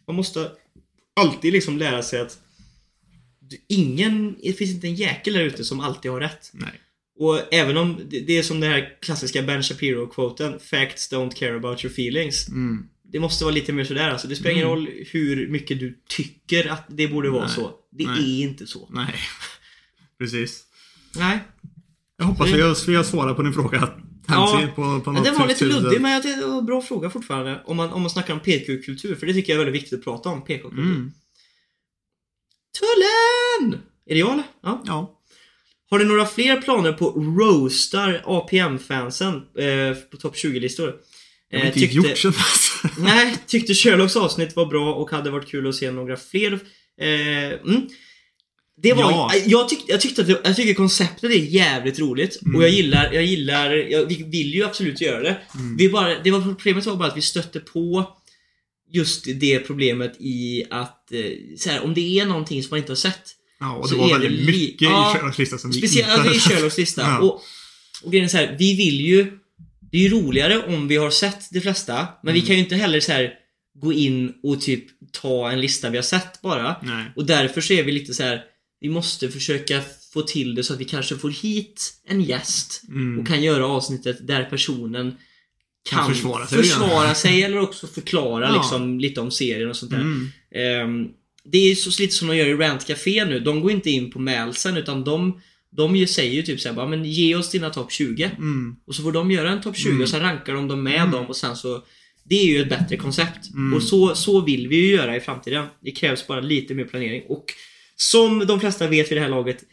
man 0.07 0.17
måste 0.17 0.51
alltid 1.21 1.53
liksom 1.53 1.79
lära 1.79 2.03
sig 2.03 2.21
att 2.21 2.39
ingen, 3.69 4.37
det 4.43 4.53
finns 4.53 4.71
inte 4.71 4.87
en 4.87 4.95
jäkel 4.95 5.35
där 5.35 5.43
ute 5.43 5.65
som 5.65 5.81
alltid 5.81 6.11
har 6.11 6.21
rätt. 6.21 6.51
Nej. 6.53 6.81
Och 7.19 7.55
även 7.55 7.77
om 7.77 8.01
det 8.09 8.39
är 8.39 8.43
som 8.43 8.61
den 8.61 8.71
här 8.71 8.99
klassiska 9.01 9.43
Ben 9.43 9.63
Shapiro-quoten 9.63 10.59
Facts 10.59 11.13
don't 11.13 11.35
care 11.35 11.57
about 11.57 11.85
your 11.85 11.93
feelings. 11.93 12.49
Mm. 12.49 12.89
Det 13.13 13.21
måste 13.21 13.45
vara 13.45 13.55
lite 13.55 13.73
mer 13.73 13.85
sådär 13.85 14.11
alltså. 14.11 14.29
Det 14.29 14.37
spelar 14.37 14.51
ingen 14.51 14.69
roll 14.69 14.89
hur 15.13 15.49
mycket 15.49 15.81
du 15.81 15.99
tycker 16.09 16.69
att 16.69 16.85
det 16.89 17.09
borde 17.09 17.31
vara 17.31 17.45
Nej. 17.45 17.55
så. 17.55 17.71
Det 17.93 18.07
Nej. 18.07 18.43
är 18.43 18.49
inte 18.49 18.67
så. 18.67 18.89
Nej. 18.93 19.15
Precis. 20.19 20.65
Nej. 21.17 21.39
Jag 22.19 22.27
hoppas 22.27 22.51
har, 22.51 22.87
vi 22.87 22.97
har 22.97 23.05
svarat 23.05 23.37
på 23.37 23.43
din 23.43 23.53
fråga. 23.53 23.89
Ja, 24.29 24.69
på, 24.75 24.83
den 25.25 25.35
var 25.35 25.49
lite 25.49 25.65
luddig 25.65 26.01
men 26.01 26.13
jag 26.13 26.23
det 26.23 26.47
var 26.47 26.59
en 26.59 26.67
bra 26.67 26.83
fråga 26.83 27.11
fortfarande. 27.11 27.63
Om 27.65 27.77
man, 27.77 27.91
om 27.91 28.03
man 28.03 28.11
snackar 28.11 28.35
om 28.35 28.41
PK-kultur. 28.41 29.15
För 29.15 29.27
det 29.27 29.35
tycker 29.35 29.53
jag 29.53 29.61
är 29.61 29.65
väldigt 29.65 29.83
viktigt 29.83 29.99
att 29.99 30.05
prata 30.05 30.29
om. 30.29 30.45
PK-kultur. 30.45 30.83
Mm. 30.83 31.13
Tullen! 32.79 33.81
Är 34.07 34.15
det 34.15 34.21
jag 34.21 34.33
eller? 34.33 34.45
Ja. 34.63 34.83
Ja. 34.87 35.16
Har 35.91 35.99
ni 35.99 36.05
några 36.05 36.27
fler 36.27 36.61
planer 36.61 36.93
på 36.93 37.11
roastar 37.11 38.23
APM-fansen 38.25 39.35
eh, 39.35 39.97
på 40.11 40.17
topp 40.17 40.35
20-listor? 40.37 40.95
Jag 41.51 41.59
har 41.59 41.67
Eh, 41.67 41.83
inte 41.83 41.95
gjort 41.95 42.19
så 42.19 42.29
alltså. 42.29 42.89
Nej, 43.03 43.37
tyckte 43.47 43.75
Sherlocks 43.75 44.17
avsnitt 44.17 44.57
var 44.57 44.67
bra 44.67 44.95
och 44.95 45.11
hade 45.11 45.31
varit 45.31 45.49
kul 45.49 45.69
att 45.69 45.75
se 45.75 45.91
några 45.91 46.17
fler. 46.17 46.53
Eh, 47.01 47.53
mm. 47.53 47.89
Det 48.83 48.93
var, 48.93 49.03
Ja. 49.03 49.33
jag, 49.47 49.69
tyck, 49.69 49.85
jag 49.87 50.01
tyckte 50.01 50.21
att 50.23 50.29
det, 50.29 50.41
jag 50.45 50.57
tycker 50.57 50.75
konceptet 50.75 51.31
är 51.31 51.35
jävligt 51.35 51.99
roligt 51.99 52.43
Mm. 52.43 52.57
och 52.57 52.63
jag 52.63 52.71
gillar, 52.71 53.13
jag 53.13 53.25
gillar, 53.25 53.71
jag, 53.73 54.07
vi 54.07 54.15
vill 54.23 54.55
ju 54.55 54.65
absolut 54.65 55.01
göra 55.01 55.21
det. 55.23 55.37
Mm. 55.55 55.77
Vi 55.77 55.89
bara, 55.89 56.19
det 56.23 56.31
var 56.31 56.41
problemet 56.41 56.87
var 56.87 56.97
bara 56.97 57.09
att 57.09 57.17
vi 57.17 57.23
stötte 57.23 57.61
på 57.61 58.07
just 58.91 59.25
det 59.41 59.59
problemet 59.59 60.17
i 60.21 60.65
att 60.71 61.13
eh, 61.13 61.21
så 61.59 61.71
här, 61.71 61.85
om 61.85 61.95
det 61.95 62.19
är 62.21 62.27
någonting 62.27 62.63
som 62.63 62.71
man 62.71 62.79
inte 62.79 62.91
har 62.93 62.97
sett 62.97 63.33
Ja, 63.61 63.73
och 63.77 63.89
Så 63.89 63.95
det 63.95 64.01
var 64.01 64.09
är 64.11 64.15
det 64.19 64.29
väldigt 64.29 64.47
mycket 64.47 64.83
Ja, 64.83 65.11
i 65.15 65.19
Sherlocks 65.19 65.39
lista 65.39 65.59
som 65.59 65.71
vi 65.71 65.79
Speciellt 65.79 66.09
inte 66.09 66.21
alltså, 66.21 66.27
i 66.31 66.35
hade 66.35 66.41
sett. 66.41 66.53
Sherlocks 66.53 66.79
lista. 66.79 67.03
Ja. 67.07 67.19
Och, 67.19 67.43
och 68.05 68.11
grejen 68.13 68.25
är 68.25 68.29
så 68.29 68.37
här, 68.37 68.57
vi 68.59 68.77
vill 68.77 69.01
ju... 69.01 69.39
Det 69.91 69.97
är 69.97 70.03
ju 70.03 70.09
roligare 70.09 70.63
om 70.75 70.89
vi 70.89 70.97
har 70.97 71.11
sett 71.11 71.51
de 71.51 71.61
flesta, 71.61 72.09
men 72.23 72.35
vi 72.35 72.41
Mm. 72.41 72.47
kan 72.47 72.57
ju 72.57 72.63
inte 72.63 72.77
heller 72.77 73.01
så 73.01 73.13
här 73.13 73.31
gå 73.81 73.93
in 73.93 74.33
och 74.43 74.61
typ 74.61 74.85
ta 75.13 75.51
en 75.51 75.61
lista 75.61 75.91
vi 75.91 75.97
har 75.99 76.03
sett 76.03 76.43
bara. 76.43 76.77
Nej. 76.83 77.05
Och 77.17 77.27
därför 77.27 77.61
så 77.61 77.73
är 77.73 77.83
vi 77.85 77.93
lite 77.93 78.15
så 78.15 78.23
här. 78.23 78.41
Vi 78.81 78.89
måste 78.89 79.29
försöka 79.31 79.83
få 80.13 80.23
till 80.23 80.55
det 80.55 80.65
så 80.65 80.73
att 80.75 80.81
vi 80.81 80.85
kanske 80.85 81.17
får 81.17 81.31
hit 81.31 81.93
en 82.09 82.21
gäst 82.23 82.83
Mm. 82.89 83.19
och 83.19 83.27
kan 83.27 83.43
göra 83.43 83.67
avsnittet 83.67 84.27
där 84.27 84.45
personen 84.45 85.17
kan, 85.91 85.99
Kan 85.99 86.15
försvara 86.15 86.47
sig 86.47 86.59
försvara 86.59 87.15
sig 87.15 87.43
eller 87.43 87.59
också 87.61 87.87
förklara 87.87 88.47
Ja. 88.49 88.55
liksom 88.57 89.01
lite 89.01 89.21
om 89.21 89.31
serien 89.31 89.71
och 89.71 89.77
sånt 89.77 89.91
där. 89.91 89.99
Mm. 90.01 90.31
Ehm, 90.55 91.09
det 91.53 91.59
är 91.71 91.75
så 91.75 92.03
lite 92.03 92.15
som 92.15 92.29
de 92.29 92.37
gör 92.37 92.47
i 92.47 92.55
Rant 92.55 92.87
Café 92.87 93.25
nu. 93.25 93.41
De 93.41 93.61
går 93.61 93.71
inte 93.71 93.91
in 93.91 94.11
på 94.11 94.19
mälsen 94.19 94.77
utan 94.77 95.05
de, 95.05 95.41
de 95.77 95.97
ju 95.97 96.07
säger 96.07 96.35
ju 96.35 96.43
typ 96.43 96.61
såhär 96.61 96.87
men 96.87 97.05
ge 97.05 97.35
oss 97.37 97.51
dina 97.51 97.71
topp 97.71 97.93
20. 97.93 98.25
Mm. 98.39 98.77
Och 98.87 98.95
så 98.95 99.03
får 99.03 99.13
de 99.13 99.31
göra 99.31 99.51
en 99.51 99.61
topp 99.61 99.77
20 99.77 99.89
Mm. 99.91 100.03
och 100.03 100.09
sen 100.09 100.21
rankar 100.21 100.55
de 100.55 100.69
dem 100.69 100.83
med 100.83 100.95
Mm. 101.01 101.11
dem 101.11 101.27
och 101.27 101.37
sen 101.37 101.57
så 101.57 101.83
Det 102.29 102.35
är 102.35 102.45
ju 102.47 102.63
ett 102.63 102.69
bättre 102.69 102.97
koncept. 102.97 103.51
Mm. 103.55 103.75
Och 103.75 103.83
så, 103.83 104.15
så 104.15 104.41
vill 104.41 104.69
vi 104.69 104.77
ju 104.77 104.91
göra 104.91 105.17
i 105.17 105.21
framtiden. 105.21 105.67
Det 105.83 105.91
krävs 105.91 106.27
bara 106.27 106.41
lite 106.41 106.75
mer 106.75 106.85
planering. 106.85 107.23
Och 107.29 107.45
som 107.97 108.47
de 108.47 108.61
flesta 108.61 108.87
vet 108.87 109.11
vid 109.11 109.17
det 109.19 109.23
här 109.23 109.29
laget 109.29 109.65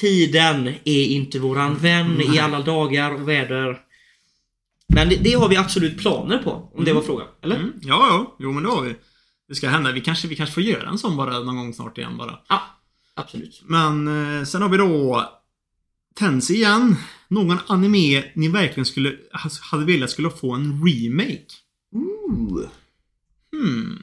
Tiden 0.00 0.66
är 0.84 1.04
inte 1.04 1.38
våran 1.38 1.76
vän 1.78 2.20
i 2.34 2.38
alla 2.38 2.60
dagar 2.60 3.14
och 3.14 3.28
väder. 3.28 3.78
Men 4.94 5.08
det, 5.08 5.16
det 5.16 5.32
har 5.32 5.48
vi 5.48 5.56
absolut 5.56 5.98
planer 5.98 6.38
på. 6.38 6.70
Om 6.74 6.84
det 6.84 6.92
var 6.92 7.02
frågan. 7.02 7.26
Eller? 7.42 7.56
Mm. 7.56 7.72
Ja, 7.82 8.06
ja. 8.10 8.36
Jo, 8.40 8.52
men 8.52 8.62
det 8.62 8.68
har 8.68 8.82
vi. 8.82 8.94
Det 9.48 9.54
ska 9.54 9.68
hända. 9.68 9.92
Vi 9.92 10.00
kanske, 10.00 10.28
vi 10.28 10.36
kanske 10.36 10.54
får 10.54 10.62
göra 10.62 10.88
en 10.88 10.98
sån 10.98 11.16
bara 11.16 11.38
någon 11.40 11.56
gång 11.56 11.74
snart 11.74 11.98
igen 11.98 12.16
bara. 12.16 12.38
Ja, 12.48 12.62
absolut. 13.14 13.62
Men 13.64 14.08
eh, 14.38 14.44
sen 14.44 14.62
har 14.62 14.68
vi 14.68 14.76
då 14.76 15.24
Tensi 16.14 16.54
igen. 16.54 16.96
Någon 17.28 17.58
anime 17.66 18.24
ni 18.34 18.48
verkligen 18.48 18.86
skulle 18.86 19.16
hade 19.60 19.84
velat 19.84 20.10
skulle 20.10 20.30
få 20.30 20.52
en 20.54 20.84
remake. 20.86 21.46
Ooh. 21.94 22.66
Hmm. 23.52 24.02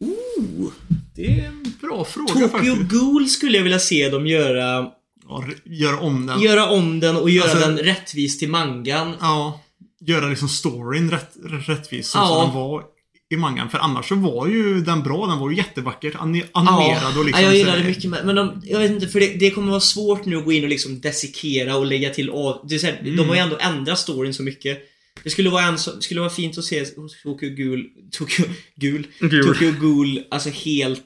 Ooh. 0.00 0.72
Det 1.14 1.40
är 1.40 1.46
en 1.46 1.74
bra 1.80 2.04
fråga 2.04 2.28
Tokyo 2.32 2.48
faktiskt. 2.48 2.76
Ghoul 2.80 3.28
skulle 3.28 3.56
jag 3.56 3.62
vilja 3.62 3.78
se 3.78 4.08
dem 4.08 4.26
göra 4.26 4.90
Ja, 5.28 5.44
göra 5.64 6.00
om 6.00 6.26
den. 6.26 6.40
Göra 6.40 6.68
om 6.70 7.00
den 7.00 7.16
och 7.16 7.30
göra 7.30 7.50
Alltså- 7.50 7.68
den 7.68 7.78
rättvis 7.78 8.38
till 8.38 8.50
mangan. 8.50 9.14
Ja. 9.20 9.60
Göra 10.00 10.28
liksom 10.28 10.48
storyn 10.48 11.10
rätt, 11.10 11.36
rättvis 11.44 12.08
som 12.08 12.20
Ja. 12.20 12.44
den 12.44 12.54
var 12.54 12.84
i 13.32 13.36
mangan. 13.36 13.70
För 13.70 13.78
annars 13.78 14.08
så 14.08 14.14
var 14.14 14.46
ju 14.46 14.80
den 14.80 15.02
bra. 15.02 15.26
Den 15.26 15.38
var 15.38 15.50
ju 15.50 15.56
jättevackert 15.56 16.14
ani- 16.14 16.44
animerad 16.52 17.18
och 17.18 17.24
liksom 17.24 17.42
ja, 17.42 17.48
jag 17.48 17.56
gillar 17.56 17.70
här- 17.72 17.78
det 17.78 17.84
mycket 17.88 18.10
med, 18.10 18.26
men 18.26 18.34
de, 18.36 18.62
jag 18.64 18.78
vet 18.78 18.90
inte, 18.90 19.08
för 19.08 19.20
det, 19.20 19.26
det 19.38 19.50
kommer 19.50 19.70
vara 19.70 19.80
svårt 19.80 20.24
nu 20.24 20.36
att 20.36 20.44
gå 20.44 20.52
in 20.52 20.62
och 20.64 20.68
liksom 20.70 21.00
desikera 21.00 21.76
och 21.76 21.86
lägga 21.86 22.10
till 22.10 22.30
av... 22.30 22.66
Det 22.68 22.74
är 22.74 22.78
så 22.78 22.86
här, 22.86 22.98
Mm. 23.02 23.16
De 23.16 23.28
har 23.28 23.34
ju 23.34 23.40
ändå 23.40 23.56
ändrat 23.60 23.98
storyn 23.98 24.34
så 24.34 24.42
mycket. 24.42 24.78
Det 25.24 25.30
skulle 25.30 25.50
vara, 25.50 25.62
en, 25.64 25.78
skulle 25.78 26.20
vara 26.20 26.30
fint 26.30 26.58
att 26.58 26.64
se 26.64 26.84
Tokyo 26.84 27.48
Ghoul, 27.56 27.86
Tokyo 28.10 28.44
Ghoul, 28.76 29.06
Ghoul. 29.20 29.44
Tokyo 29.44 29.72
Ghoul, 29.80 30.20
alltså 30.30 30.48
helt 30.50 31.02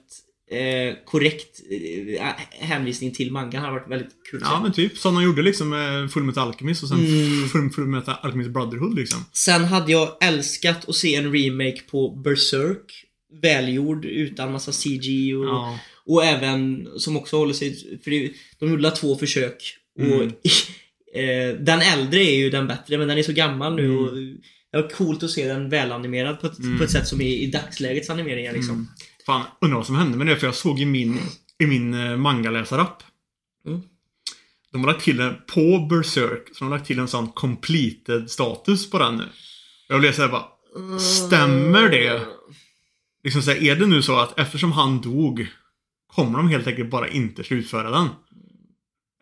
eh, 0.50 0.94
korrekt 1.04 1.60
eh, 2.18 2.26
hänvisning 2.50 3.14
till 3.14 3.32
mangan 3.32 3.62
hade 3.62 3.72
varit 3.72 3.90
väldigt 3.90 4.10
kul 4.30 4.40
Ja 4.44 4.60
men 4.62 4.72
typ 4.72 4.98
som 4.98 5.14
de 5.14 5.24
gjorde 5.24 5.42
liksom 5.42 5.68
med 5.68 6.12
Full 6.12 6.22
Metal 6.24 6.48
Alchemist 6.48 6.82
och 6.82 6.88
sen 6.88 6.98
Mm. 7.06 7.48
Full, 7.52 7.70
Full 7.70 7.86
Metal 7.86 8.14
Alchemist 8.22 8.50
Brotherhood 8.50 8.94
liksom. 8.94 9.24
Sen 9.32 9.64
hade 9.64 9.92
jag 9.92 10.16
älskat 10.24 10.88
att 10.88 10.94
se 10.94 11.14
en 11.14 11.32
remake 11.32 11.80
på 11.90 12.10
Berserk. 12.10 13.02
Välgjord 13.42 14.04
utan 14.04 14.52
massa 14.52 14.72
CG 14.72 15.34
och, 15.36 15.44
Ja. 15.44 15.78
och 16.06 16.24
även 16.24 16.88
som 16.98 17.16
också 17.16 17.36
håller 17.36 17.54
sig... 17.54 18.00
För 18.04 18.10
det, 18.10 18.32
de 18.58 18.70
gjorde 18.70 18.90
två 18.90 19.16
försök. 19.16 19.74
Och 19.98 20.04
Mm. 20.04 20.26
eh, 21.14 21.60
den 21.60 21.80
äldre 21.80 22.20
är 22.20 22.36
ju 22.36 22.50
den 22.50 22.66
bättre 22.66 22.98
men 22.98 23.08
den 23.08 23.18
är 23.18 23.22
så 23.22 23.32
gammal 23.32 23.76
nu 23.76 23.84
Mm. 23.84 23.98
och 23.98 24.14
det 24.72 24.82
var 24.82 24.88
coolt 24.88 25.22
att 25.22 25.30
se 25.30 25.48
den 25.48 25.68
välanimerad 25.68 26.40
på 26.40 26.46
ett, 26.46 26.58
Mm. 26.58 26.78
på 26.78 26.84
ett 26.84 26.90
sätt 26.90 27.08
som 27.08 27.20
är 27.20 27.26
i 27.36 27.46
dagslägets 27.46 28.10
animeringar 28.10 28.52
liksom. 28.52 28.88
Fan, 29.26 29.44
undrar 29.60 29.76
vad 29.76 29.86
som 29.86 29.96
hände 29.96 30.18
med 30.18 30.26
det 30.26 30.36
för 30.36 30.46
jag 30.46 30.54
såg 30.54 30.80
i 30.80 30.84
min, 30.86 31.20
i 31.58 31.66
min 31.66 31.94
uh, 31.94 32.16
mangaläsarapp. 32.16 33.02
Mm. 33.66 33.82
De 34.72 34.84
har 34.84 34.92
lagt 34.92 35.04
till 35.04 35.20
en, 35.20 35.34
på 35.54 35.86
Berserk, 35.90 36.48
så 36.52 36.58
de 36.58 36.64
har 36.64 36.78
lagt 36.78 36.86
till 36.86 36.98
en 36.98 37.08
sån 37.08 37.28
completed 37.28 38.30
status 38.30 38.90
på 38.90 38.98
den 38.98 39.16
nu. 39.16 39.24
Jag 39.88 40.00
blev 40.00 40.12
såhär 40.12 40.28
bara, 40.28 40.44
stämmer 40.98 41.88
det? 41.88 42.22
Liksom 43.24 43.42
så 43.42 43.50
här, 43.50 43.62
är 43.62 43.76
det 43.76 43.86
nu 43.86 44.02
så 44.02 44.18
att 44.18 44.38
eftersom 44.38 44.72
han 44.72 45.00
dog 45.00 45.46
kommer 46.06 46.38
de 46.38 46.48
helt 46.48 46.66
enkelt 46.66 46.90
bara 46.90 47.08
inte 47.08 47.44
slutföra 47.44 47.90
den? 47.90 48.08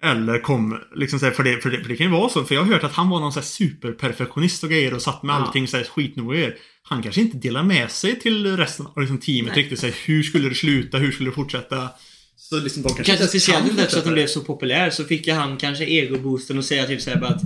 Eller 0.02 0.38
kommer, 0.38 0.88
liksom 0.94 1.18
så 1.18 1.26
här, 1.26 1.32
för, 1.32 1.44
det, 1.44 1.62
för, 1.62 1.70
det, 1.70 1.82
för 1.82 1.88
det 1.88 1.96
kan 1.96 2.06
ju 2.06 2.12
vara 2.12 2.28
så, 2.28 2.44
för 2.44 2.54
jag 2.54 2.62
har 2.62 2.72
hört 2.72 2.84
att 2.84 2.92
han 2.92 3.10
var 3.10 3.20
någon 3.20 3.32
så 3.32 3.40
här 3.40 3.46
superperfektionist 3.46 4.64
och 4.64 4.70
grejer 4.70 4.94
och 4.94 5.02
satt 5.02 5.22
med 5.22 5.34
Ja. 5.34 5.38
allting 5.38 5.68
så 5.68 5.76
här 5.76 5.84
skitnoga. 5.84 6.52
Han 6.86 7.02
kanske 7.02 7.20
inte 7.20 7.36
delar 7.36 7.62
med 7.62 7.90
sig 7.90 8.20
till 8.20 8.56
resten 8.56 8.86
av 8.86 9.00
liksom, 9.00 9.18
teamet 9.18 9.52
Nej. 9.52 9.62
riktigt. 9.62 9.80
Så 9.80 9.86
här, 9.86 9.94
hur 10.04 10.22
skulle 10.22 10.48
det 10.48 10.54
sluta? 10.54 10.98
Hur 10.98 11.12
skulle 11.12 11.30
det 11.30 11.34
fortsätta? 11.34 11.88
Så 12.36 12.60
liksom 12.60 12.82
de 12.82 12.88
kanske 12.88 13.04
Kanske 13.04 13.26
speciellt 13.26 13.68
kan 13.68 13.78
eftersom 13.78 14.08
det. 14.08 14.12
blev 14.12 14.26
så 14.26 14.40
populär 14.40 14.90
så 14.90 15.04
fick 15.04 15.26
ju 15.26 15.32
han 15.32 15.56
kanske 15.56 15.84
egoboosten 15.84 16.58
och 16.58 16.64
säga 16.64 16.86
typ 16.86 17.00
såhär 17.02 17.20
bara 17.20 17.30
att 17.30 17.42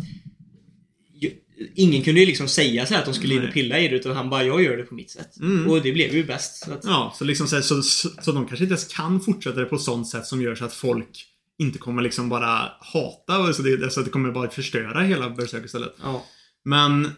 ingen 1.75 2.03
kunde 2.03 2.21
ju 2.21 2.27
liksom 2.27 2.49
säga 2.49 2.87
så 2.87 2.95
här 2.95 3.01
att 3.01 3.07
de 3.07 3.15
skulle 3.15 3.35
in 3.35 3.47
och 3.47 3.53
pilla 3.53 3.79
i 3.79 3.89
det 3.89 3.97
utan 3.97 4.17
han 4.17 4.31
bara, 4.31 4.45
jag 4.45 4.63
gör 4.63 4.77
det 4.77 4.83
på 4.83 4.95
mitt 4.95 5.11
sätt. 5.11 5.37
Mm. 5.41 5.71
Och 5.71 5.83
det 5.83 5.93
blev 5.93 6.15
ju 6.15 6.25
bäst. 6.25 6.65
Så 6.65 6.73
att, 6.73 6.85
Ja, 6.85 7.15
så 7.19 7.25
liksom 7.25 7.47
så, 7.49 7.55
här, 7.57 7.63
så, 7.63 7.83
så, 7.83 8.09
så 8.23 8.33
de 8.33 8.47
kanske 8.47 8.65
inte 8.65 8.73
ens 8.75 8.95
kan 8.95 9.21
fortsätta 9.21 9.61
det 9.61 9.67
på 9.67 9.77
ett 9.77 9.83
sånt 9.83 10.09
sätt 10.09 10.27
som 10.27 10.43
gör 10.43 10.55
så 10.55 10.65
att 10.65 10.73
folk 10.75 11.25
inte 11.59 11.79
kommer 11.79 12.03
liksom 12.03 12.29
bara 12.29 12.73
hata 12.81 13.39
och 13.39 13.55
så 13.55 13.63
det, 13.63 13.91
så 13.91 14.01
att 14.01 14.07
det 14.07 14.13
kommer 14.13 14.31
bara 14.31 14.51
förstöra 14.51 15.03
hela 15.03 15.31
Berserk 15.31 15.65
istället. 15.65 15.95
ja. 16.03 16.27
Men 16.65 17.11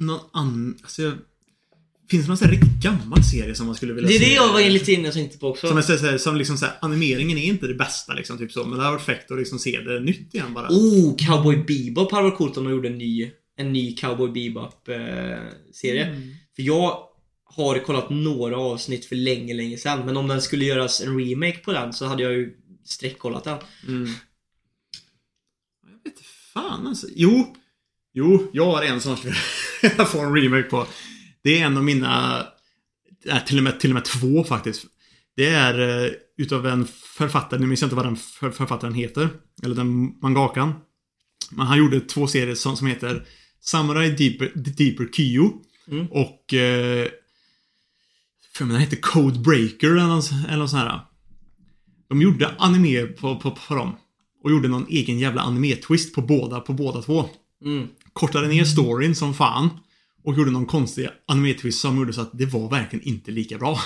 någon 0.00 0.20
annan, 0.32 0.78
alltså 0.82 1.02
jag, 1.02 1.12
Finns 2.10 2.24
det 2.24 2.28
någon 2.28 2.36
sån 2.36 2.48
här 2.48 2.54
riktigt 2.54 2.82
gammal 2.82 3.24
serie 3.24 3.54
som 3.54 3.66
man 3.66 3.74
skulle 3.74 3.92
vilja 3.92 4.08
Det 4.08 4.16
är 4.16 4.18
se? 4.18 4.24
det 4.24 4.34
jag 4.34 4.52
var 4.52 4.60
lite 4.60 4.92
inne 4.92 5.08
och 5.08 5.14
tänkte 5.14 5.38
på 5.38 5.48
också. 5.48 5.68
Som, 5.68 5.76
här, 5.76 6.18
som 6.18 6.36
liksom 6.36 6.56
så 6.56 6.66
här, 6.66 6.74
animeringen 6.80 7.38
är 7.38 7.44
inte 7.44 7.66
det 7.66 7.74
bästa 7.74 8.14
liksom, 8.14 8.38
typ 8.38 8.52
så. 8.52 8.64
Men 8.64 8.78
det 8.78 8.84
har 8.84 8.92
varit 8.92 9.02
fräckt 9.02 9.30
att 9.30 9.38
liksom 9.38 9.58
se 9.58 9.80
det 9.80 10.00
nytt 10.00 10.34
igen 10.34 10.54
bara. 10.54 10.68
Oh, 10.68 11.16
Cowboy 11.16 11.56
Bebop 11.56 12.12
hade 12.12 12.24
varit 12.24 12.36
coolt 12.36 12.56
om 12.56 12.64
de 12.64 12.70
gjorde 12.70 12.88
en 12.88 12.98
ny, 12.98 13.30
en 13.56 13.72
ny 13.72 13.96
Cowboy 13.96 14.30
Bebop-serie. 14.30 16.04
Mm. 16.04 16.34
För 16.56 16.62
jag 16.62 16.98
har 17.44 17.78
kollat 17.78 18.10
några 18.10 18.56
avsnitt 18.56 19.04
för 19.04 19.16
länge, 19.16 19.54
länge 19.54 19.76
sedan. 19.76 20.06
Men 20.06 20.16
om 20.16 20.28
den 20.28 20.42
skulle 20.42 20.64
göras 20.64 21.00
en 21.00 21.18
remake 21.18 21.58
på 21.58 21.72
den 21.72 21.92
så 21.92 22.06
hade 22.06 22.22
jag 22.22 22.32
ju 22.32 22.54
sträckkollat 22.84 23.44
den. 23.44 23.58
Mm. 23.88 24.12
Jag 25.82 26.10
vet 26.12 26.20
fan 26.54 26.86
alltså. 26.86 27.06
Jo. 27.14 27.56
Jo, 28.16 28.50
jag 28.52 28.66
har 28.66 28.82
en 28.82 29.00
som 29.00 29.16
jag 29.82 30.08
får 30.10 30.24
en 30.24 30.34
remake 30.36 30.62
på. 30.62 30.86
Det 31.44 31.60
är 31.60 31.66
en 31.66 31.76
av 31.76 31.84
mina... 31.84 32.46
Äh, 33.26 33.44
till, 33.44 33.58
och 33.58 33.64
med, 33.64 33.80
till 33.80 33.90
och 33.90 33.94
med 33.94 34.04
två 34.04 34.44
faktiskt. 34.44 34.84
Det 35.36 35.46
är 35.46 35.80
uh, 35.80 36.12
utav 36.38 36.66
en 36.66 36.86
författare, 37.16 37.60
nu 37.60 37.66
minns 37.66 37.80
jag 37.80 37.86
inte 37.86 37.96
vad 37.96 38.06
den 38.06 38.16
för, 38.16 38.50
författaren 38.50 38.94
heter. 38.94 39.28
Eller 39.62 39.74
den 39.74 40.20
mangakan. 40.20 40.74
Men 41.50 41.66
han 41.66 41.78
gjorde 41.78 42.00
två 42.00 42.26
serier 42.26 42.54
som, 42.54 42.76
som 42.76 42.86
heter 42.86 43.26
Samurai 43.60 44.10
Deeper, 44.10 44.52
Deeper 44.54 45.08
Kyo. 45.12 45.52
Mm. 45.90 46.06
Och... 46.06 46.52
Uh, 46.52 47.08
för 48.56 48.64
mig 48.64 48.72
den 48.72 48.80
heter 48.80 48.96
Code 48.96 49.38
Breaker 49.38 49.90
eller 49.90 50.06
något, 50.06 50.30
eller 50.48 50.58
något 50.58 50.70
sånt 50.70 50.82
här. 50.82 51.00
De 52.08 52.22
gjorde 52.22 52.54
anime 52.58 53.06
på, 53.06 53.36
på, 53.36 53.50
på 53.50 53.74
dem. 53.74 53.96
Och 54.42 54.50
gjorde 54.50 54.68
någon 54.68 54.86
egen 54.88 55.18
jävla 55.18 55.42
anime-twist 55.42 56.14
på 56.14 56.22
båda, 56.22 56.60
på 56.60 56.72
båda 56.72 57.02
två. 57.02 57.24
Mm. 57.64 57.88
Kortade 58.12 58.48
ner 58.48 58.64
storyn 58.64 59.14
som 59.14 59.34
fan. 59.34 59.70
Och 60.24 60.34
gjorde 60.38 60.50
någon 60.50 60.66
konstig 60.66 61.08
anime-twist 61.28 61.80
som 61.80 61.96
gjorde 61.98 62.12
så 62.12 62.20
att 62.20 62.30
det 62.38 62.46
var 62.46 62.70
verkligen 62.70 63.04
inte 63.08 63.30
lika 63.30 63.58
bra. 63.58 63.78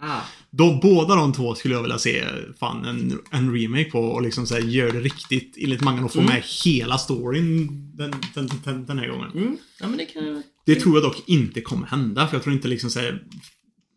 Ah. 0.00 0.20
Då, 0.50 0.78
båda 0.82 1.14
de 1.14 1.32
två 1.32 1.54
skulle 1.54 1.74
jag 1.74 1.82
vilja 1.82 1.98
se 1.98 2.24
fan 2.60 2.84
en, 2.84 3.18
en 3.30 3.54
remake 3.54 3.90
på 3.90 3.98
och 4.00 4.22
liksom 4.22 4.46
så 4.46 4.54
här, 4.54 4.62
gör 4.62 4.92
det 4.92 5.00
riktigt 5.00 5.56
enligt 5.58 5.80
mangan 5.80 6.04
och 6.04 6.12
få 6.12 6.20
med 6.22 6.42
hela 6.64 6.98
storyn 6.98 7.68
den, 7.96 8.14
den, 8.34 8.48
den, 8.64 8.86
den 8.86 8.98
här 8.98 9.08
gången. 9.08 9.30
Mm. 9.34 9.56
Ja 9.80 9.88
men 9.88 9.98
det 9.98 10.04
kan. 10.04 10.42
Det 10.66 10.74
tror 10.74 10.94
jag 10.94 11.02
dock 11.02 11.22
inte 11.26 11.60
kommer 11.60 11.86
hända 11.86 12.26
för 12.28 12.36
jag 12.36 12.42
tror 12.42 12.54
inte 12.54 12.68
liksom 12.68 12.90
så 12.90 13.00
här, 13.00 13.22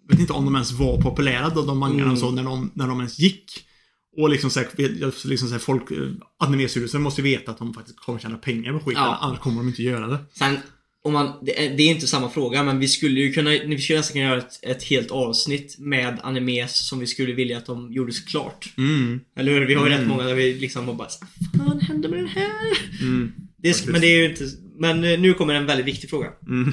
vet 0.10 0.20
inte 0.20 0.34
om 0.34 0.46
de 0.46 0.56
ens 0.56 0.72
var 0.72 1.02
populära 1.02 1.50
då 1.50 1.62
de 1.66 1.78
mangarna 1.80 2.04
Mm. 2.04 2.18
så 2.18 2.32
när 2.32 2.44
de, 2.44 2.72
när 2.74 2.88
de 2.88 2.98
ens 3.00 3.20
gick. 3.20 3.52
Och 4.18 4.30
liksom 4.30 4.50
så 4.50 4.60
här, 4.60 4.68
vet- 4.78 5.26
liksom 5.26 5.48
så 5.48 5.54
här 5.54 5.60
folk, 5.60 5.92
eh, 5.92 5.98
animestyrelsen 6.40 7.02
måste 7.02 7.22
ju 7.22 7.28
veta 7.38 7.52
att 7.52 7.58
de 7.58 7.74
faktiskt 7.74 8.00
kommer 8.00 8.20
tjäna 8.20 8.38
pengar 8.38 8.74
på 8.74 8.80
skiten. 8.80 9.04
Ja. 9.04 9.18
Annars 9.22 9.40
kommer 9.40 9.58
de 9.58 9.68
inte 9.68 9.84
göra 9.84 10.08
det. 10.08 10.18
Sen, 10.34 10.58
om 11.06 11.14
man, 11.14 11.34
det, 11.42 11.66
är, 11.66 11.78
det 11.78 11.84
är 11.84 11.88
inte 11.92 12.08
samma 12.08 12.30
fråga, 12.30 12.64
men 12.64 12.80
vi 12.80 12.88
skulle 12.88 13.20
ju 13.20 13.34
kunna, 13.34 13.50
vi 13.50 13.78
skulle 13.82 14.00
nästan 14.00 14.14
kunna 14.14 14.26
göra 14.26 14.38
ett, 14.38 14.60
ett 14.62 14.84
helt 14.84 15.12
avsnitt 15.12 15.76
med 15.80 16.20
animes 16.24 16.88
som 16.88 17.00
vi 17.00 17.08
skulle 17.08 17.34
vilja 17.34 17.58
att 17.58 17.66
de 17.66 17.94
gjorde 17.94 18.14
så 18.14 18.26
klart. 18.26 18.74
Mm. 18.78 19.20
Eller 19.38 19.52
hur? 19.52 19.66
Vi 19.66 19.74
har 19.74 19.88
ju 19.88 19.94
Mm. 19.94 20.00
rätt 20.02 20.10
många 20.10 20.24
där 20.24 20.34
vi 20.36 20.54
liksom 20.54 20.86
bara 20.86 20.98
Vad 20.98 21.10
fan 21.68 21.80
hände 21.80 22.10
med 22.10 22.20
den 22.20 22.28
här? 22.28 22.50
Mm. 23.02 23.32
Det 23.58 23.88
men 23.88 24.02
det 24.02 24.08
är 24.08 24.18
ju 24.18 24.30
inte... 24.30 24.50
Men 24.78 25.04
eh, 25.04 25.20
nu 25.20 25.34
kommer 25.34 25.54
en 25.54 25.66
väldigt 25.66 25.86
viktig 25.86 26.10
fråga. 26.10 26.28
Mm. 26.48 26.72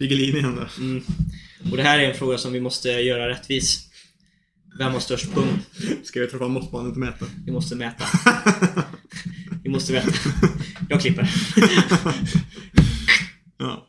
Igen 0.00 0.56
där. 0.56 0.70
Mm. 0.78 1.02
Och 1.70 1.76
det 1.76 1.82
här 1.82 1.98
är 1.98 2.10
en 2.10 2.14
fråga 2.18 2.38
som 2.38 2.52
vi 2.52 2.60
måste 2.60 2.88
göra 2.88 3.28
rättvis. 3.28 3.88
Vem 4.78 4.92
har 4.92 5.00
störst 5.00 5.34
pung? 5.34 5.58
Ska 6.02 6.20
vi 6.20 6.26
fram 6.26 6.52
måttbandet 6.52 6.92
och 6.92 6.98
mäta? 6.98 7.26
Vi 7.46 7.52
måste 7.52 7.76
mäta. 7.76 8.04
Vi 9.62 9.70
måste 9.70 9.92
mäta. 9.92 10.12
Jag 10.88 11.00
klipper. 11.00 11.30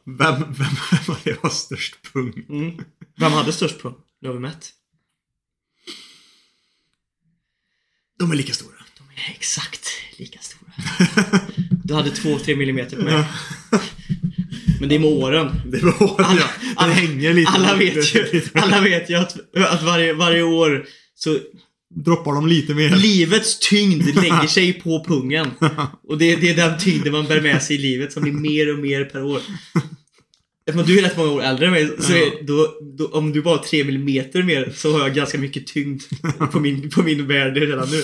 Vem, 0.07 0.39
vem, 0.53 0.75
var 1.07 1.17
det 1.23 1.37
har 1.41 1.49
störst 1.49 1.95
pung? 2.13 2.45
Mm. 2.49 2.77
Vem 3.19 3.31
hade 3.31 3.51
störst 3.53 3.81
pung? 3.81 3.93
Nu 4.21 4.27
har 4.27 4.33
vi 4.33 4.39
mätt. 4.41 4.73
De 8.19 8.31
är 8.31 8.35
lika 8.35 8.53
stora. 8.53 8.73
De 8.97 9.03
är 9.21 9.31
exakt 9.35 9.89
lika 10.17 10.39
stora. 10.39 10.71
Du 11.83 11.93
hade 11.93 12.09
2-3 12.09 12.55
millimeter 12.55 12.97
på 12.97 13.03
mig. 13.03 13.25
Men 14.79 14.89
det 14.89 14.95
är 14.95 14.99
med 14.99 15.09
åren. 15.09 15.61
Det 15.65 15.83
var 15.83 16.21
Alla- 16.21 16.39
ja, 16.39 16.47
Den 16.61 16.73
alla- 16.77 16.93
hänger 16.93 17.33
lite. 17.33 17.51
Alla 17.51 17.75
vet 17.75 18.15
ju, 18.15 18.41
alla 18.53 18.81
vet 18.81 19.09
ju 19.09 19.15
att, 19.15 19.55
att 19.57 19.83
varje, 19.83 20.13
varje 20.13 20.43
år 20.43 20.85
så 21.15 21.39
Droppar 21.95 22.33
de 22.33 22.47
lite 22.47 22.73
mer. 22.73 22.95
livets 22.95 23.59
tyngd 23.59 24.05
lägger 24.15 24.47
sig 24.47 24.73
på 24.73 25.03
pungen. 25.03 25.47
Och 26.07 26.17
det, 26.17 26.35
det 26.35 26.49
är 26.49 26.55
den 26.55 26.79
tyngden 26.79 27.11
man 27.11 27.25
bär 27.25 27.41
med 27.41 27.63
sig 27.63 27.75
i 27.75 27.79
livet 27.79 28.13
som 28.13 28.23
blir 28.23 28.33
mer 28.33 28.73
och 28.73 28.79
mer 28.79 29.05
per 29.05 29.23
år. 29.23 29.41
Eftersom 30.65 30.87
du 30.87 30.99
är 30.99 31.03
rätt 31.03 31.17
många 31.17 31.31
år 31.31 31.41
äldre 31.41 31.65
än 31.65 31.71
mig, 31.71 31.89
så 31.99 32.13
är, 32.13 32.43
då, 32.43 32.77
då, 32.97 33.07
om 33.07 33.31
du 33.31 33.41
bara 33.41 33.57
har 33.57 33.63
3 33.63 33.83
millimeter 33.83 34.43
mer 34.43 34.73
så 34.75 34.91
har 34.91 34.99
jag 34.99 35.15
ganska 35.15 35.37
mycket 35.37 35.67
tyngd 35.67 36.01
på 36.51 36.59
min, 36.59 36.89
på 36.89 37.03
min 37.03 37.27
värld 37.27 37.57
redan 37.57 37.89
nu. 37.89 38.03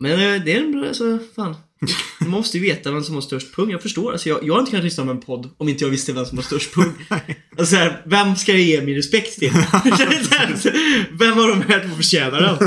Men 0.00 0.12
eh, 0.12 0.44
det 0.44 0.52
är 0.52 0.60
en 0.60 0.72
bra, 0.72 0.88
alltså, 0.88 1.18
fan. 1.36 1.56
Man 2.20 2.30
måste 2.30 2.58
ju 2.58 2.64
veta 2.64 2.92
vem 2.92 3.02
som 3.02 3.14
har 3.14 3.22
störst 3.22 3.54
pung. 3.54 3.70
Jag 3.70 3.82
förstår. 3.82 4.12
Alltså, 4.12 4.28
jag, 4.28 4.44
jag 4.44 4.54
har 4.54 4.60
inte 4.60 4.70
kunnat 4.70 4.84
lyssna 4.84 5.04
på 5.04 5.10
en 5.10 5.20
podd 5.20 5.50
om 5.56 5.68
inte 5.68 5.84
jag 5.84 5.90
visste 5.90 6.12
vem 6.12 6.26
som 6.26 6.38
har 6.38 6.42
störst 6.42 6.74
pung. 6.74 6.92
Alltså, 7.58 7.74
så 7.74 7.76
här, 7.76 8.02
vem 8.06 8.36
ska 8.36 8.52
jag 8.52 8.60
ge 8.60 8.82
min 8.82 8.94
respekt 8.94 9.38
till? 9.38 9.50
vem 11.10 11.38
av 11.38 11.48
de 11.48 11.62
här 11.68 11.88
två 11.88 11.96
förtjänar 11.96 12.40
den? 12.40 12.58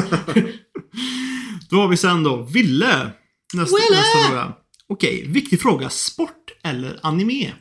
Då 1.69 1.75
har 1.75 1.87
vi 1.87 1.97
sen 1.97 2.23
då 2.23 2.35
Ville. 2.41 3.11
Nästa, 3.53 3.75
Wille! 3.75 3.97
nästa 3.97 4.27
fråga. 4.27 4.53
Okej, 4.87 5.25
viktig 5.27 5.61
fråga. 5.61 5.89
Sport 5.89 6.51
eller 6.63 6.99
anime? 7.03 7.51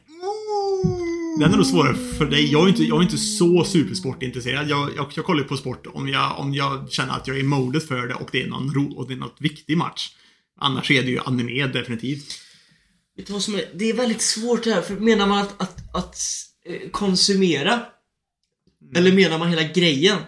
Den 1.39 1.53
är 1.53 1.57
nog 1.57 1.67
svårare 1.67 1.95
för 1.95 2.27
dig. 2.27 2.53
Jag 2.53 2.65
är 2.65 2.69
inte, 2.69 2.85
jag 2.85 2.99
är 2.99 3.03
inte 3.03 3.19
så 3.19 3.65
supersportintresserad. 3.65 4.69
Jag, 4.69 4.91
jag, 4.97 5.07
jag 5.15 5.25
kollar 5.25 5.45
på 5.45 5.57
sport 5.57 5.87
om 5.87 6.09
jag, 6.09 6.39
om 6.39 6.55
jag 6.55 6.93
känner 6.93 7.13
att 7.13 7.27
jag 7.27 7.37
är 7.37 7.41
i 7.41 7.43
modet 7.43 7.89
för 7.89 8.07
det 8.07 8.15
och 8.15 8.29
det 8.33 8.43
är 8.43 8.49
någon 8.49 8.75
ro, 8.75 8.93
och 8.97 9.09
det 9.09 9.15
är 9.15 9.19
något 9.19 9.37
viktig 9.39 9.77
match. 9.77 10.11
Annars 10.61 10.91
är 10.91 11.03
det 11.03 11.11
ju 11.11 11.19
anime 11.21 11.67
definitivt. 11.67 12.39
Vet 13.17 13.27
du 13.27 13.33
vad 13.33 13.43
som 13.43 13.55
är? 13.55 13.65
Det 13.75 13.91
är 13.91 13.95
väldigt 13.95 14.23
svårt 14.23 14.65
det 14.65 14.75
här, 14.75 14.83
för 14.83 14.95
menar 14.95 15.27
man 15.27 15.39
att, 15.39 15.63
att, 15.63 15.95
att 15.97 16.17
eh, 16.67 16.91
konsumera? 16.91 17.83
Eller 18.97 19.13
menar 19.13 19.39
man 19.39 19.49
hela 19.49 19.63
grejen? 19.63 20.19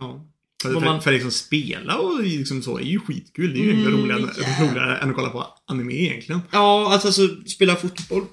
Ja. 0.00 0.26
För, 0.62 0.72
för, 0.72 0.80
man- 0.80 1.02
för 1.02 1.12
liksom 1.12 1.30
spela 1.30 1.98
och 1.98 2.22
liksom 2.22 2.62
så 2.62 2.78
är 2.78 2.82
ju 2.82 3.00
skitkul. 3.00 3.52
Det 3.54 3.60
är 3.60 3.64
ju 3.64 3.70
Mm, 3.72 3.86
mm, 3.86 4.00
roligare, 4.00 4.32
ja. 4.40 4.64
roligare 4.70 4.98
än 4.98 5.10
att 5.10 5.16
kolla 5.16 5.30
på 5.30 5.46
anime 5.66 5.94
egentligen. 5.94 6.40
Ja, 6.52 6.92
alltså, 6.92 7.08
alltså 7.08 7.44
spela 7.46 7.76
fotboll 7.76 8.24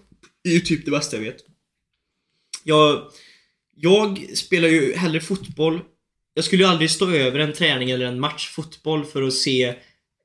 är 0.44 0.52
ju 0.52 0.60
typ 0.60 0.86
det 0.86 0.92
bästa 0.92 1.18
jag 1.18 1.24
vet. 1.24 1.38
Jag, 2.64 3.04
jag 3.76 4.26
spelar 4.38 4.68
ju 4.68 4.94
hellre 4.96 5.20
fotboll. 5.22 5.80
Jag 6.34 6.46
skulle 6.46 6.64
ju 6.64 6.70
aldrig 6.70 6.92
stå 6.92 7.10
över 7.12 7.40
en 7.40 7.54
träning 7.54 7.92
eller 7.92 8.06
en 8.06 8.20
match 8.20 8.50
fotboll 8.50 9.06
för 9.06 9.24
att 9.24 9.34
se 9.34 9.76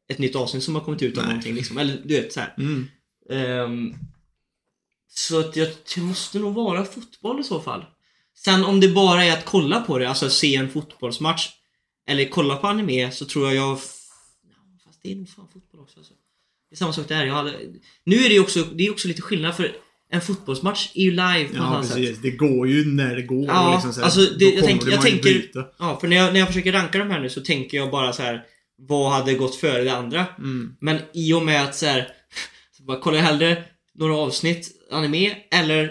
ett 0.08 0.18
nytt 0.18 0.36
avsnitt 0.36 0.64
som 0.64 0.74
har 0.74 0.82
kommit 0.82 1.02
ut 1.02 1.18
av 1.18 1.24
Nej. 1.24 1.28
någonting 1.32 1.54
liksom. 1.54 1.78
Eller 1.78 2.00
du 2.04 2.14
vet 2.14 2.32
så. 2.32 2.40
Mm. 2.58 2.88
Ehm, 3.30 3.94
så 5.08 5.40
att 5.40 5.56
jag, 5.56 5.68
det 5.94 6.00
måste 6.00 6.38
nog 6.38 6.54
vara 6.54 6.84
fotboll 6.84 7.40
i 7.40 7.44
så 7.44 7.60
fall. 7.60 7.84
Sen 8.36 8.64
om 8.64 8.80
det 8.80 8.88
bara 8.88 9.24
är 9.24 9.32
att 9.32 9.44
kolla 9.44 9.80
på 9.80 9.98
det, 9.98 10.08
alltså 10.08 10.30
se 10.30 10.54
en 10.56 10.70
fotbollsmatch. 10.70 11.48
Eller 12.08 12.24
kolla 12.28 12.56
på 12.56 12.66
anime 12.66 13.10
så 13.10 13.24
tror 13.24 13.46
jag 13.46 13.54
jag... 13.54 13.78
Fast 14.84 15.02
det 15.02 15.12
är 15.12 15.16
nog 15.16 15.28
fan 15.28 15.48
fotboll 15.52 15.80
också 15.80 15.98
alltså. 15.98 16.14
Det 16.70 16.74
är 16.74 16.76
samma 16.78 16.92
sak 16.92 17.08
där. 17.08 17.26
Jag 17.26 17.34
hade, 17.34 17.54
nu 18.04 18.16
är 18.16 18.28
det 18.28 18.34
ju 18.34 18.40
också, 18.40 18.62
det 18.64 18.86
är 18.86 18.90
också 18.90 19.08
lite 19.08 19.22
skillnad 19.22 19.56
för 19.56 19.76
en 20.10 20.20
fotbollsmatch 20.20 20.90
är 20.94 21.02
ju 21.02 21.10
live 21.10 21.44
på 21.48 21.56
Ja, 21.56 21.62
annat 21.62 21.86
sätt. 21.86 21.96
precis. 21.96 22.18
Det 22.22 22.30
går 22.30 22.68
ju 22.68 22.84
när 22.84 23.16
det 23.16 23.22
går. 23.22 23.44
Ja, 23.44 23.72
liksom 23.74 23.92
så 23.92 24.00
här, 24.00 24.04
alltså, 24.04 24.20
det- 24.20 24.44
jag 24.44 24.64
det 24.84 24.90
jag 24.90 25.02
tänker- 25.02 25.22
bryta. 25.22 25.64
Ja, 25.78 25.98
för 26.00 26.08
när 26.08 26.16
jag, 26.16 26.32
när 26.32 26.40
jag 26.40 26.48
försöker 26.48 26.72
ranka 26.72 26.98
de 26.98 27.10
här 27.10 27.20
nu 27.20 27.28
så 27.30 27.40
tänker 27.40 27.76
jag 27.76 27.90
bara 27.90 28.12
så 28.12 28.22
här. 28.22 28.44
Vad 28.78 29.12
hade 29.12 29.34
gått 29.34 29.54
före 29.54 29.84
det 29.84 29.96
andra? 29.96 30.26
Mm. 30.38 30.76
Men 30.80 30.98
i 31.14 31.32
och 31.32 31.42
med 31.42 31.62
att 31.64 31.76
så 31.76 31.86
här, 31.86 32.08
så 32.76 32.82
bara 32.86 33.00
kollar 33.00 33.18
jag 33.18 33.24
hellre 33.24 33.64
några 33.94 34.16
avsnitt 34.16 34.68
anime 34.90 35.36
eller 35.50 35.90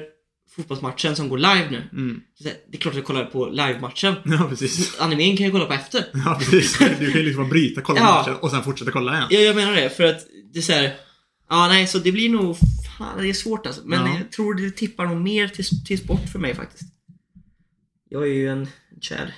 fotbollsmatchen 0.56 1.16
som 1.16 1.30
går 1.30 1.38
live 1.38 1.68
nu. 1.72 1.90
Mm. 1.92 2.22
Så 2.36 2.44
här, 2.48 2.58
det 2.72 2.78
är 2.78 2.82
klart 2.82 2.92
att 2.94 2.98
jag 2.98 3.06
kollar 3.06 3.26
på 3.26 3.46
live-matchen. 3.50 4.16
Ja, 4.26 4.46
precis. 4.50 5.00
Animen 5.00 5.38
kan 5.38 5.44
jag 5.44 5.54
kolla 5.54 5.66
på 5.66 5.74
efter. 5.74 6.06
Ja, 6.26 6.36
precis. 6.40 6.78
Du 6.78 7.12
kan 7.12 7.20
ju 7.22 7.24
liksom 7.26 7.44
bara 7.44 7.50
bryta, 7.50 7.82
kolla 7.82 8.00
Ja. 8.00 8.06
matchen 8.06 8.36
och 8.36 8.52
sen 8.52 8.64
fortsätta 8.64 8.92
kolla 8.92 9.14
igen. 9.14 9.28
Ja, 9.30 9.40
jag 9.40 9.56
menar 9.56 9.74
det. 9.76 9.90
För 9.90 10.04
att 10.04 10.20
det 10.54 10.60
är 10.60 10.64
så 10.64 10.74
här. 10.74 10.94
Ja, 11.50 11.68
nej, 11.68 11.88
så 11.88 11.98
det 12.00 12.12
blir 12.12 12.30
nog... 12.30 12.58
Fan, 12.98 13.22
det 13.22 13.30
är 13.30 13.34
svårt 13.34 13.66
alltså. 13.66 13.82
Men 13.86 14.06
Ja. 14.06 14.18
jag 14.18 14.32
tror 14.32 14.54
det 14.54 14.72
tippar 14.72 15.06
nog 15.06 15.18
mer 15.22 15.48
till, 15.48 15.86
till 15.86 15.98
sport 16.00 16.30
för 16.32 16.40
mig 16.40 16.56
faktiskt. 16.56 16.94
Jag 18.10 18.24
är 18.24 18.34
ju 18.34 18.48
en 18.48 18.68
kär. 19.02 19.36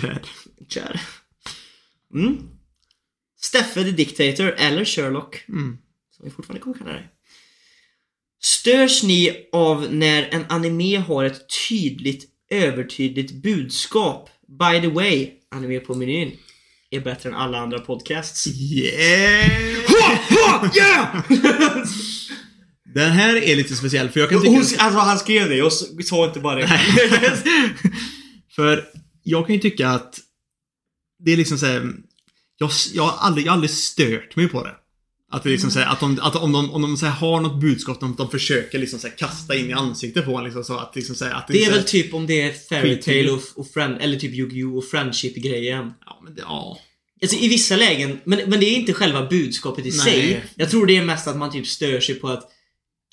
Chad. 0.00 0.26
Kär. 0.68 1.00
Mm. 2.14 2.48
Steffe 3.40 3.84
the 3.84 3.90
Dictator 3.90 4.54
eller 4.58 4.84
Sherlock. 4.84 5.44
Mm. 5.48 5.78
som 6.16 6.24
vi 6.24 6.30
fortfarande 6.30 6.60
kommer 6.60 6.78
kalla 6.78 6.92
det. 6.92 7.08
Störs 8.42 9.02
ni 9.02 9.48
av 9.52 9.94
när 9.94 10.28
en 10.34 10.44
anime 10.48 10.96
har 10.96 11.24
ett 11.24 11.42
tydligt, 11.68 12.24
övertydligt 12.50 13.32
budskap? 13.32 14.30
By 14.48 14.80
the 14.80 14.88
way, 14.88 15.30
anime 15.50 15.80
på 15.80 15.94
menyn 15.94 16.32
är 16.90 17.00
bättre 17.00 17.28
än 17.28 17.34
alla 17.34 17.58
andra 17.58 17.78
podcasts. 17.78 18.46
Yeah! 18.46 19.50
yeah! 20.76 21.22
Den 22.94 23.10
här 23.10 23.36
är 23.36 23.56
lite 23.56 23.74
speciell 23.74 24.08
för 24.08 24.20
jag 24.20 24.30
kan 24.30 24.46
Hon, 24.46 24.66
tycka... 24.66 24.82
alltså 24.82 25.00
han 25.00 25.18
skrev 25.18 25.48
det, 25.48 25.56
jag 25.56 25.72
sa 25.72 26.26
inte 26.26 26.40
bara 26.40 26.58
det. 26.58 26.68
För 28.54 28.84
jag 29.22 29.46
kan 29.46 29.54
ju 29.54 29.60
tycka 29.60 29.88
att 29.88 30.18
det 31.24 31.32
är 31.32 31.36
liksom 31.36 31.58
såhär... 31.58 31.92
Jag, 32.58 32.70
jag, 32.92 33.02
har 33.02 33.26
aldrig, 33.26 33.46
jag 33.46 33.50
har 33.50 33.54
aldrig 33.56 33.70
stört 33.70 34.36
mig 34.36 34.48
på 34.48 34.64
det. 34.64 34.74
Att 35.30 35.42
det 35.42 35.48
liksom 35.50 35.66
Mm. 35.68 35.72
såhär, 35.74 35.86
att, 35.86 36.00
de, 36.00 36.18
att 36.22 36.36
om 36.36 36.52
de, 36.52 36.70
om 36.70 36.82
de 36.82 36.96
såhär 36.96 37.12
har 37.12 37.40
något 37.40 37.60
budskap 37.60 38.00
de, 38.00 38.14
de 38.18 38.30
försöker 38.30 38.78
liksom 38.78 38.98
såhär 38.98 39.16
kasta 39.16 39.56
in 39.56 39.70
i 39.70 39.72
ansiktet 39.72 40.24
på 40.24 40.36
en 40.38 40.44
liksom 40.44 40.64
så 40.64 40.78
att 40.78 40.96
liksom 40.96 41.14
såhär, 41.16 41.32
att 41.34 41.48
Det 41.48 41.58
är 41.58 41.64
såhär- 41.64 41.76
väl 41.78 41.84
typ 41.86 42.14
om 42.14 42.26
det 42.26 42.40
är 42.42 42.52
Fairy 42.52 42.90
Skit- 42.96 43.02
Tail 43.04 43.28
och, 43.30 43.40
och 43.54 43.68
friend, 43.70 43.96
eller 44.00 44.18
typ 44.18 44.32
Yu-Gi-Oh! 44.34 44.76
och 44.78 44.84
Friendship-grejen. 44.84 45.92
Ja, 46.06 46.20
men 46.24 46.34
det, 46.34 46.42
ja. 46.42 46.78
Alltså 47.22 47.36
i 47.36 47.48
vissa 47.48 47.76
lägen, 47.76 48.20
men, 48.24 48.38
men 48.50 48.60
det 48.60 48.66
är 48.66 48.74
inte 48.76 48.92
själva 48.92 49.26
budskapet 49.26 49.86
i 49.86 49.88
Nej. 49.88 49.98
sig. 49.98 50.44
Jag 50.54 50.70
tror 50.70 50.86
det 50.86 50.96
är 50.96 51.04
mest 51.04 51.26
att 51.28 51.36
man 51.36 51.52
typ 51.52 51.66
stör 51.66 52.00
sig 52.00 52.14
på 52.14 52.28
att 52.28 52.48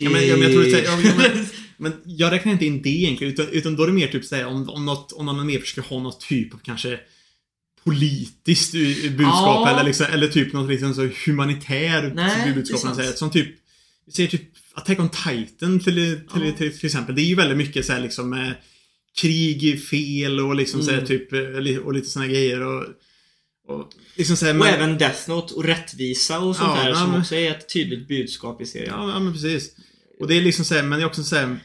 Ja, 0.02 0.10
men, 0.10 0.28
ja, 0.28 0.34
men 0.38 0.42
jag 0.42 0.52
tror 0.52 0.68
ja, 0.68 0.78
ja, 0.80 0.98
men, 1.18 1.46
men 1.80 1.94
jag 2.06 2.32
räknar 2.32 2.52
inte 2.52 2.66
in 2.66 2.82
det 2.82 2.90
egentligen, 2.90 3.34
utan, 3.34 3.48
utan 3.48 3.76
då 3.76 3.84
är 3.84 3.88
det 3.88 3.94
mer 3.94 4.08
typ 4.08 4.26
såhär 4.26 4.46
om, 4.46 4.70
om 4.70 4.86
något, 4.86 5.12
om 5.12 5.26
någon 5.26 5.48
mer 5.48 5.60
försöker 5.60 5.90
ha 5.90 6.00
något 6.00 6.20
typ 6.22 6.54
av 6.54 6.58
kanske 6.58 7.00
politiskt 7.84 8.74
eh, 8.76 8.82
budskap 9.12 9.68
Ja. 9.68 9.70
eller, 9.70 9.84
liksom, 9.84 10.06
eller 10.14 10.28
typ 10.28 10.54
något 10.54 10.70
liksom 10.70 10.94
så 10.94 11.10
humanitär 11.26 12.12
Nej, 12.16 12.54
budskap. 12.54 12.84
man 12.84 12.96
säger. 12.96 13.12
Som 13.12 13.30
typ, 13.32 13.48
säger 14.14 14.30
typ 14.30 14.42
Attack 14.74 15.00
on 15.00 15.10
Titan 15.10 15.80
till, 15.80 15.84
till, 15.96 16.20
Ja. 16.34 16.52
till, 16.58 16.78
till, 16.78 16.86
exempel. 16.86 17.16
Det 17.16 17.22
är 17.22 17.26
ju 17.26 17.36
väldigt 17.36 17.58
mycket 17.58 17.86
såhär 17.86 18.02
liksom 18.02 18.30
med 18.30 18.56
krig, 19.22 19.84
fel 19.84 20.40
och 20.40 20.56
liksom 20.56 20.80
Mm. 20.82 20.88
såhär 20.94 21.06
typ, 21.06 21.34
eh, 21.34 21.78
och 21.86 21.94
lite 21.94 22.08
såna 22.10 22.28
grejer 22.28 22.62
och, 22.62 22.86
och 23.68 23.90
liksom 24.16 24.38
såhär, 24.38 24.54
Och 24.54 24.60
men- 24.60 24.74
även 24.74 24.98
Death 24.98 25.30
Note 25.30 25.54
och 25.54 25.64
rättvisa 25.66 26.40
och 26.40 26.56
sånt 26.56 26.72
Ja, 26.78 26.84
där 26.84 26.94
som 26.94 27.12
men- 27.12 27.20
också 27.22 27.36
är 27.36 27.52
ett 27.52 27.74
tydligt 27.74 28.08
budskap 28.08 28.62
i 28.62 28.66
serien. 28.66 28.94
Ja, 28.98 29.10
ja 29.12 29.20
men 29.20 29.34
precis. 29.34 29.72
Och 30.20 30.28
det 30.28 30.36
är 30.38 30.42
liksom 30.42 30.66
såhär, 30.66 30.84
men 30.84 31.00
det 31.00 31.04
är 31.06 31.08
också 31.08 31.24
såhär 31.24 31.60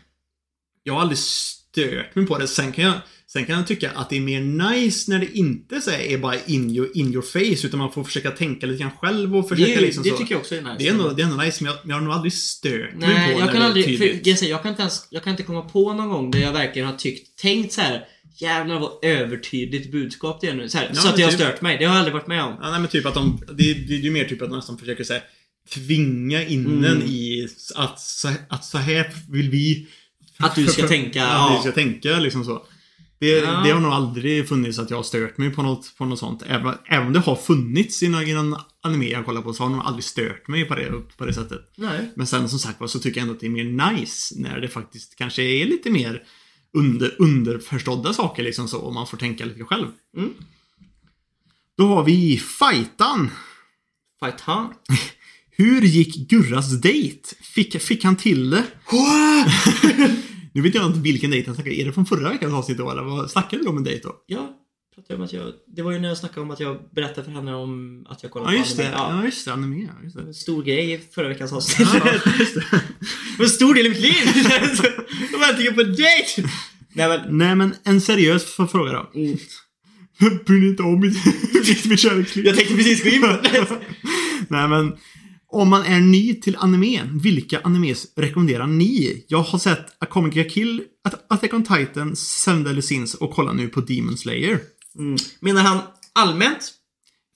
Jag 0.87 0.95
har 0.95 1.01
aldrig 1.01 1.19
stört 1.19 2.15
mig 2.15 2.27
på 2.27 2.39
det. 2.39 2.49
Sen 2.49 2.73
kan 2.73 2.85
jag, 2.85 2.95
sen 3.33 3.45
kan 3.47 3.57
jag 3.57 3.67
tycka 3.67 3.91
att 3.91 4.11
det 4.11 4.17
är 4.17 4.21
mer 4.21 4.41
nice 4.41 5.11
när 5.11 5.19
det 5.19 5.39
inte 5.39 5.81
så 5.81 5.91
är 5.91 6.19
bara 6.19 6.37
in 6.47 6.71
your, 6.71 6.89
in 6.95 7.13
your 7.13 7.23
face, 7.23 7.67
utan 7.67 7.79
man 7.79 7.93
får 7.93 8.05
försöka 8.05 8.31
tänka 8.31 8.67
lite 8.67 8.83
grann 8.83 8.93
själv 9.01 9.37
och 9.37 9.43
det 9.43 9.49
försöka 9.49 9.73
är, 9.73 9.81
liksom 9.81 10.03
det 10.03 10.09
så. 10.11 10.17
tycker 10.17 10.35
jag 10.35 10.41
också 10.41 10.55
är 10.55 10.63
nice. 10.63 10.75
det 10.79 10.87
är 10.89 10.91
ändå, 10.93 11.09
det 11.11 11.23
är 11.23 11.27
ändå 11.27 11.43
nice, 11.43 11.65
men 11.65 11.73
jag, 11.73 11.81
jag 11.91 11.95
har 11.95 12.01
nog 12.01 12.13
aldrig 12.13 12.33
stört 12.33 12.95
mig 12.95 13.09
Nej, 13.09 13.35
på 13.35 13.41
jag 13.41 13.49
kan 13.51 13.61
det 13.61 13.65
är 13.65 13.69
aldrig, 13.69 13.99
för, 13.99 14.29
jag, 14.29 14.39
säger, 14.39 14.53
jag 14.53 14.63
kan 14.63 14.71
inte 14.71 14.83
ens, 14.83 15.07
jag 15.11 15.23
kan 15.25 15.31
inte 15.31 15.43
komma 15.43 15.63
på 15.63 15.93
någon 15.93 16.09
gång 16.09 16.31
där 16.31 16.39
jag 16.41 16.53
verkligen 16.53 16.89
har 16.89 16.97
tyckt, 16.97 17.39
tänkt 17.39 17.73
så 17.73 17.81
här. 17.81 18.05
Jävlar 18.37 18.79
vad 18.81 19.05
övertydligt 19.05 19.93
budskap 19.93 20.41
det 20.41 20.49
är 20.49 20.55
nu. 20.55 20.69
Så, 20.69 20.79
här, 20.79 20.91
Ja, 20.95 21.01
så 21.01 21.09
att 21.09 21.17
det 21.17 21.23
har 21.23 21.31
typ. 21.31 21.41
stört 21.41 21.61
mig. 21.61 21.79
Det 21.79 21.85
har 21.85 21.93
jag 21.95 21.99
aldrig 21.99 22.15
varit 22.15 22.27
med 22.27 22.43
om. 22.45 22.57
Ja, 22.63 22.71
nej, 22.71 22.81
men 22.81 22.89
typ 22.89 23.07
att 23.07 23.15
de, 23.15 23.41
det, 23.49 23.75
det 23.75 23.95
är 23.95 23.99
ju 23.99 24.11
mer 24.11 24.25
typ 24.25 24.43
att 24.43 24.49
de 24.51 24.57
nästan 24.57 24.79
försöker 24.79 25.05
säga 25.05 25.21
tvinga 25.75 26.43
in 26.45 26.67
Mm. 26.67 26.85
en 26.85 27.03
i 27.03 27.49
att 27.75 28.01
att 28.49 28.65
så 28.65 28.79
här 28.79 29.13
vill 29.31 29.51
vi 29.51 29.87
Att 30.39 30.55
du 30.55 30.67
ska 30.67 30.89
tänka, 30.89 31.27
Att 31.29 31.51
vi 31.51 31.55
ja. 31.55 31.61
ska 31.61 31.73
tänka 31.73 32.19
liksom 32.19 32.45
så. 32.45 32.67
Det, 33.19 33.27
Ja. 33.27 33.61
det 33.65 33.71
har 33.71 33.81
nog 33.81 33.93
aldrig 33.93 34.49
funnits 34.49 34.79
att 34.79 34.91
jag 34.91 34.97
har 34.97 35.03
stört 35.03 35.39
mig 35.39 35.51
på 35.51 35.63
något, 35.63 35.95
på 35.99 36.05
något 36.05 36.19
sånt. 36.19 36.43
Även, 36.47 36.75
även 36.87 37.07
om 37.07 37.13
det 37.13 37.21
har 37.21 37.37
funnits 37.37 38.03
i 38.03 38.09
någon, 38.09 38.23
i 38.23 38.35
någon 38.35 38.57
anime 38.83 39.05
jag 39.09 39.25
kollar 39.25 39.43
på 39.43 39.53
så 39.53 39.63
har 39.63 39.71
nog 39.71 39.81
aldrig 39.85 40.05
stört 40.05 40.49
mig 40.49 40.65
på 40.65 40.75
det, 40.75 40.93
på 41.17 41.27
det 41.27 41.35
sättet. 41.35 41.61
Nej. 41.77 42.13
Men 42.17 42.27
sen 42.27 42.49
som 42.49 42.59
sagt 42.59 42.91
så 42.91 42.99
tycker 42.99 43.21
jag 43.21 43.23
ändå 43.23 43.35
att 43.35 43.41
det 43.41 43.47
är 43.47 43.51
mer 43.51 43.93
nice 43.93 44.35
när 44.39 44.61
det 44.61 44.69
faktiskt 44.69 45.17
kanske 45.17 45.43
är 45.43 45.67
lite 45.67 45.91
mer 45.91 46.23
under, 46.73 47.15
underförstådda 47.19 48.13
saker 48.13 48.43
liksom 48.43 48.69
så 48.69 48.79
och 48.81 48.95
man 48.95 49.07
får 49.07 49.17
tänka 49.17 49.45
lite 49.45 49.65
själv. 49.65 49.87
Mm. 50.17 50.31
Då 51.77 51.87
har 51.87 52.05
vi 52.05 52.39
Fightan. 52.39 53.31
Fight 54.21 54.41
han. 54.41 54.75
Hur 55.57 55.81
gick 55.81 56.29
Gurras 56.29 56.81
dejt? 56.81 57.29
Fick, 57.41 57.83
fick 57.83 58.05
han 58.05 58.17
till 58.17 58.51
det? 58.51 58.65
nu 60.53 60.63
vet 60.63 60.75
jag 60.75 60.87
inte 60.87 60.99
vilken 60.99 61.31
dejt 61.31 61.47
han 61.47 61.55
snackade 61.55 61.81
Är 61.81 61.85
det 61.85 61.93
från 61.93 62.07
förra 62.07 62.31
veckans 62.33 62.55
avsnitt 62.55 62.79
då 62.79 62.91
eller 62.91 63.03
vad 63.03 63.31
snackade 63.31 63.63
du 63.63 63.69
om 63.69 63.77
en 63.77 63.85
dejt 63.85 64.03
då? 64.03 64.15
Ja, 64.27 64.51
pratade 64.95 65.17
om 65.17 65.25
att 65.25 65.33
jag, 65.33 65.53
det 65.77 65.83
var 65.83 65.93
ju 65.93 65.99
när 65.99 66.09
jag 66.09 66.19
snackade 66.19 66.41
om 66.41 66.51
att 66.51 66.61
jag 66.61 66.79
berättade 66.95 67.25
för 67.25 67.33
henne 67.33 67.55
om 67.55 68.07
att 68.09 68.23
jag 68.23 68.33
kollade 68.33 68.53
Ja 68.53 68.63
på 68.63 68.67
just 68.67 68.77
det, 68.77 68.95
anime. 68.95 69.13
Ja. 69.13 69.19
ja 69.19 69.25
just 69.25 69.45
det, 69.45 69.53
anime, 69.53 69.89
just 70.05 70.17
det. 70.17 70.35
Stor 70.35 70.63
grej 70.63 70.93
i 70.93 70.99
förra 71.15 71.29
veckans 71.29 71.53
avsnitt. 71.59 71.89
Ja, 71.95 72.11
just 72.39 72.55
det. 72.55 72.65
Det 72.71 73.39
var 73.39 73.45
en 73.45 73.51
stor 73.51 73.75
del 73.75 73.87
i 73.87 73.89
mitt 73.89 74.01
liv! 74.01 74.15
De 75.33 75.41
var 75.41 75.49
antingen 75.49 75.75
på 75.75 75.83
dejt! 75.83 76.49
Nej 76.93 77.09
men... 77.09 77.39
Nej 77.39 77.55
men 77.55 77.75
en 77.85 78.01
seriös 78.01 78.45
fråga 78.45 78.93
då. 78.93 79.11
Mm. 79.15 79.39
Bryr 80.47 80.61
ni 80.61 80.69
inte 80.69 80.83
om 80.83 81.01
mitt 81.01 82.01
kärleksliv? 82.01 82.47
Jag 82.47 82.57
tänkte 82.57 82.75
precis 82.75 83.05
gå 83.05 83.11
in 83.11 83.21
på 83.21 83.27
det. 83.27 83.67
Nej 84.49 84.69
men 84.69 84.97
om 85.55 85.69
man 85.69 85.83
är 85.83 86.01
ny 86.01 86.35
till 86.35 86.57
anime, 86.57 87.03
vilka 87.23 87.61
animes 87.65 88.07
rekommenderar 88.17 88.67
ni? 88.67 89.25
Jag 89.29 89.39
har 89.43 89.59
sett 89.59 89.87
A 90.03 90.07
Comic 90.07 90.35
Ga 90.35 90.45
Kill, 90.45 90.83
At- 91.09 91.25
Attack 91.29 91.55
on 91.55 91.65
Titan, 91.65 92.17
Seven 92.17 92.65
Deadly 92.65 92.83
Sins 92.83 93.15
och 93.15 93.31
kollar 93.31 93.53
nu 93.53 93.69
på 93.69 93.81
Demon 93.81 94.17
Slayer. 94.19 94.61
Mm. 94.99 95.17
Menar 95.41 95.63
han 95.63 95.79
allmänt 96.13 96.73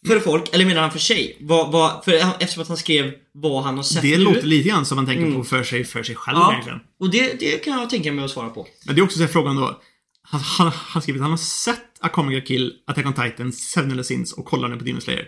för 0.07 0.21
folk, 0.21 0.55
eller 0.55 0.67
menar 0.67 0.81
han 0.83 0.91
för 0.93 0.99
sig? 0.99 1.37
Vad, 1.41 1.73
vad, 1.73 2.05
för, 2.05 2.13
eftersom 2.41 2.63
att 2.63 2.69
han 2.69 2.77
skrev 2.77 3.13
vad 3.35 3.63
han 3.65 3.77
har 3.77 3.83
sett 3.83 4.03
Det 4.03 4.19
nu. 4.19 4.25
låter 4.25 4.43
lite 4.47 4.69
grann 4.69 4.87
som 4.87 4.97
man 4.97 5.07
tänker 5.07 5.23
Mm. 5.23 5.35
på 5.37 5.45
för 5.45 5.63
sig, 5.63 5.85
för 5.85 6.03
sig 6.03 6.15
själv 6.15 6.39
Ja, 6.39 6.53
egentligen. 6.53 6.81
och 7.01 7.11
det, 7.11 7.41
det 7.41 7.65
kan 7.65 7.79
jag 7.81 7.91
tänka 7.91 8.13
mig 8.13 8.25
att 8.25 8.31
svara 8.31 8.49
på. 8.51 8.67
Men 8.87 8.95
det 8.95 9.01
är 9.01 9.03
också 9.05 9.19
så 9.19 9.27
frågan 9.27 9.57
då. 9.57 9.81
Han 10.23 10.41
han 10.75 11.03
skrivit 11.03 11.21
att 11.21 11.25
han 11.25 11.31
har 11.31 11.39
sett 11.39 11.85
A 12.01 12.09
Comic 12.09 12.35
Ga 12.41 12.47
Kill, 12.47 12.73
Attack 12.87 13.07
on 13.07 13.13
Titan, 13.13 13.53
Seven 13.53 13.89
Deadly 13.89 14.05
Sins 14.05 14.33
och 14.33 14.45
kollar 14.45 14.69
nu 14.69 14.77
på 14.77 14.85
Demon 14.85 15.01
Slayer. 15.01 15.25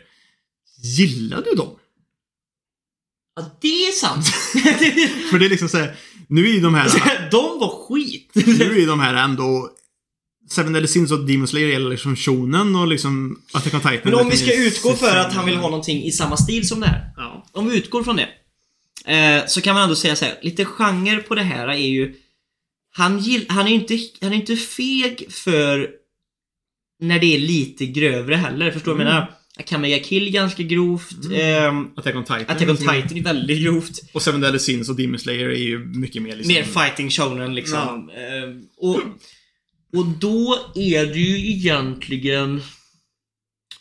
Gillar 0.99 1.43
du 1.43 1.55
dem? 1.57 1.69
Ja, 3.37 3.59
det 3.61 3.87
är 3.87 3.93
sant! 3.93 4.27
För 5.31 5.39
det 5.39 5.45
är 5.45 5.51
liksom 5.51 5.69
såhär, 5.69 5.97
nu 6.29 6.49
är 6.49 6.53
ju 6.53 6.61
de 6.61 6.75
här, 6.75 7.29
De 7.31 7.59
var 7.59 7.87
skit! 7.89 8.31
nu 8.35 8.75
är 8.75 8.79
ju 8.79 8.87
de 8.87 9.01
här 9.01 9.15
ändå 9.15 9.71
Seven 10.51 10.73
Deadly 10.73 10.89
Sins 10.89 11.13
och 11.13 11.27
Demon 11.27 11.49
Slayer 11.49 11.69
gäller 11.69 11.91
liksom 11.91 12.17
shonen 12.17 12.77
och 12.77 12.89
liksom 12.89 13.43
Attack 13.53 13.75
on 13.75 13.81
Titan. 13.81 14.01
Men 14.05 14.15
om 14.15 14.31
vi 14.31 14.37
ska 14.37 14.55
utgå 14.55 14.95
för 14.95 15.17
att 15.17 15.33
han 15.33 15.47
vill 15.47 15.57
ha 15.57 15.69
någonting 15.69 16.03
i 16.03 16.11
samma 16.11 16.37
stil 16.37 16.69
som 16.69 16.81
det 16.81 16.87
här. 16.87 17.13
Ja. 17.17 17.47
Om 17.53 17.69
vi 17.69 17.77
utgår 17.77 18.03
från 18.03 18.17
det. 18.17 18.29
Eh, 19.15 19.47
så 19.47 19.61
kan 19.61 19.75
man 19.75 19.83
ändå 19.83 19.97
säga 19.97 20.17
så 20.17 20.25
här, 20.25 20.39
lite 20.43 20.65
genre 20.65 21.17
på 21.17 21.35
det 21.35 21.43
här 21.43 21.69
är 21.69 21.77
ju... 21.77 22.15
Han, 22.93 23.19
gill, 23.19 23.47
han 23.49 23.69
är 23.69 23.73
inte, 23.73 23.99
han 24.21 24.33
är 24.33 24.37
inte 24.37 24.57
feg 24.57 25.33
för 25.33 25.91
när 27.01 27.19
det 27.19 27.35
är 27.35 27.39
lite 27.39 27.87
grövre 27.87 28.37
heller. 28.37 28.71
Förstår 28.71 28.93
du 28.93 28.99
vad 28.99 29.07
jag 29.07 29.13
menar? 29.15 29.31
Kamega 29.67 29.99
Kill 29.99 30.31
ganska 30.31 30.63
grovt. 30.63 31.17
ehm, 31.35 31.87
Attack 31.97 32.15
on 32.17 32.25
Titan. 32.25 32.41
Attack 32.49 32.69
on 32.69 32.77
Titan 32.77 33.19
är 33.19 33.23
väldigt 33.23 33.63
grovt. 33.63 34.01
Och 34.13 34.23
Seven 34.23 34.41
Deadly 34.41 34.59
Sins 34.59 34.89
och 34.89 34.97
Demon 34.97 35.19
Slayer 35.19 35.49
är 35.49 35.55
ju 35.63 35.79
mycket 35.79 36.23
mer 36.23 36.37
liksom... 36.37 36.55
Mer 36.55 36.63
fighting 36.63 37.11
shonen 37.11 37.55
liksom. 37.55 38.11
Ehm, 38.11 38.63
och, 38.77 39.01
och 39.99 40.07
då 40.21 40.59
är 40.75 41.07
det 41.07 41.19
ju 41.21 41.51
egentligen... 41.51 42.61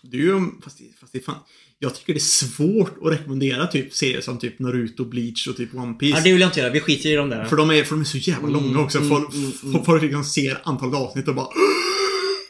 Det 0.04 0.18
är 0.18 0.22
ju, 0.22 0.42
fast 0.64 0.78
det, 0.78 0.84
fast 1.00 1.14
det 1.14 1.20
fan... 1.26 1.36
Jag 1.82 1.96
tycker 1.96 2.14
det 2.14 2.18
är 2.18 2.20
svårt 2.20 2.98
att 3.06 3.12
rekommendera 3.12 3.68
typ 3.68 3.94
serier 3.94 4.22
som 4.22 4.38
typ 4.40 4.60
Naruto, 4.60 5.06
Bleach 5.06 5.48
och 5.48 5.58
typ 5.58 5.76
One 5.76 5.94
Piece. 5.94 6.18
Ja, 6.18 6.24
det 6.24 6.32
vill 6.32 6.42
jag 6.42 6.48
inte 6.48 6.60
göra. 6.60 6.72
Vi 6.74 6.80
skiter 6.80 7.10
i 7.10 7.16
de 7.16 7.30
där. 7.30 7.46
För 7.46 7.58
de 7.58 7.72
är, 7.72 7.84
för 7.84 7.96
de 7.96 8.02
är 8.02 8.06
så 8.06 8.18
jävla 8.18 8.48
Mm, 8.48 8.64
långa 8.64 8.80
också. 8.80 8.98
mm, 8.98 9.10
folk, 9.10 9.34
mm, 9.34 9.52
mm. 9.64 9.86
folk 9.86 10.02
liksom 10.02 10.24
ser 10.24 10.62
antalet 10.64 10.96
avsnitt 10.96 11.28
och 11.28 11.36
bara 11.36 11.48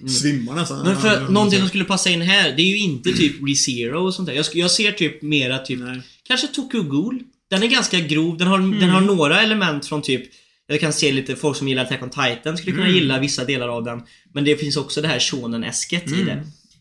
svimmar 0.07 0.55
nästan. 0.55 0.83
Men 0.85 0.97
för 0.97 1.21
Ja, 1.21 1.29
någonting 1.29 1.59
som 1.59 1.67
skulle 1.69 1.83
passa 1.85 2.09
in 2.09 2.21
här, 2.21 2.53
det 2.55 2.61
är 2.61 2.65
ju 2.67 2.77
inte 2.77 3.11
typ 3.11 3.47
ReZero 3.47 4.05
och 4.05 4.13
sånt 4.13 4.27
där. 4.27 4.35
Jag, 4.35 4.45
jag 4.53 4.71
ser 4.71 4.91
typ 4.91 5.21
mera 5.21 5.57
typ, 5.57 5.79
Nej. 5.79 6.01
kanske 6.23 6.47
Tokyo 6.47 6.83
Ghoul. 6.83 7.19
Den 7.49 7.63
är 7.63 7.67
ganska 7.67 7.99
grov, 7.99 8.37
den 8.37 8.47
har, 8.47 8.59
den 8.79 8.89
har 8.89 9.01
några 9.01 9.41
element 9.41 9.85
från 9.85 10.01
typ 10.01 10.23
jag 10.67 10.79
kan 10.79 10.93
se 10.93 11.11
lite 11.11 11.35
folk 11.35 11.57
som 11.57 11.67
gillar 11.67 11.83
Attack 11.85 12.03
on 12.03 12.09
Titan 12.09 12.57
skulle 12.57 12.71
kunna 12.75 12.85
Mm. 12.87 12.95
gilla 12.97 13.19
vissa 13.19 13.45
delar 13.45 13.67
av 13.67 13.83
den. 13.83 14.01
Men 14.33 14.43
det 14.43 14.55
finns 14.57 14.77
också 14.77 15.01
det 15.01 15.07
här 15.07 15.19
shonen-esket 15.19 16.11
i 16.11 16.13
Mm. 16.21 16.25
det. 16.25 16.31
Eh, 16.31 16.39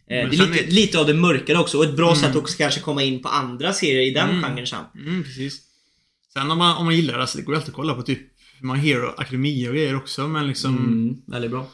Men 0.09 0.31
det 0.31 0.37
är 0.37 0.47
lite, 0.47 0.65
är- 0.65 0.71
lite 0.71 0.99
av 0.99 1.07
det 1.07 1.15
mörkare 1.15 1.59
också 1.59 1.79
och 1.79 1.85
ett 1.85 1.97
bra 1.97 2.09
Mm. 2.13 2.21
sätt 2.23 2.37
också 2.37 2.57
kanske 2.59 2.81
komma 2.81 3.03
in 3.03 3.23
på 3.23 3.29
andra 3.29 3.73
serier 3.73 4.01
i 4.07 4.11
den 4.11 4.29
Mm. 4.31 4.43
genren 4.43 4.67
sen. 4.67 4.79
Mm, 5.07 5.25
precis. 5.25 5.61
Sen 6.33 6.51
om 6.51 6.59
man, 6.59 6.77
om 6.77 6.85
man 6.85 6.97
gillar 6.97 7.15
det, 7.15 7.21
alltså, 7.21 7.39
det 7.39 7.45
går 7.45 7.55
ju 7.55 7.57
alltid 7.57 7.71
att 7.71 7.77
kolla 7.77 7.95
på 7.95 8.03
typ 8.03 8.19
My 8.61 8.75
Hero 8.79 9.15
Academia 9.17 9.69
och 9.69 9.75
grejer 9.75 9.97
också, 9.97 10.29
men 10.29 10.47
liksom... 10.49 10.77
Mm, 10.77 11.17
väldigt 11.27 11.51
bra. 11.51 11.71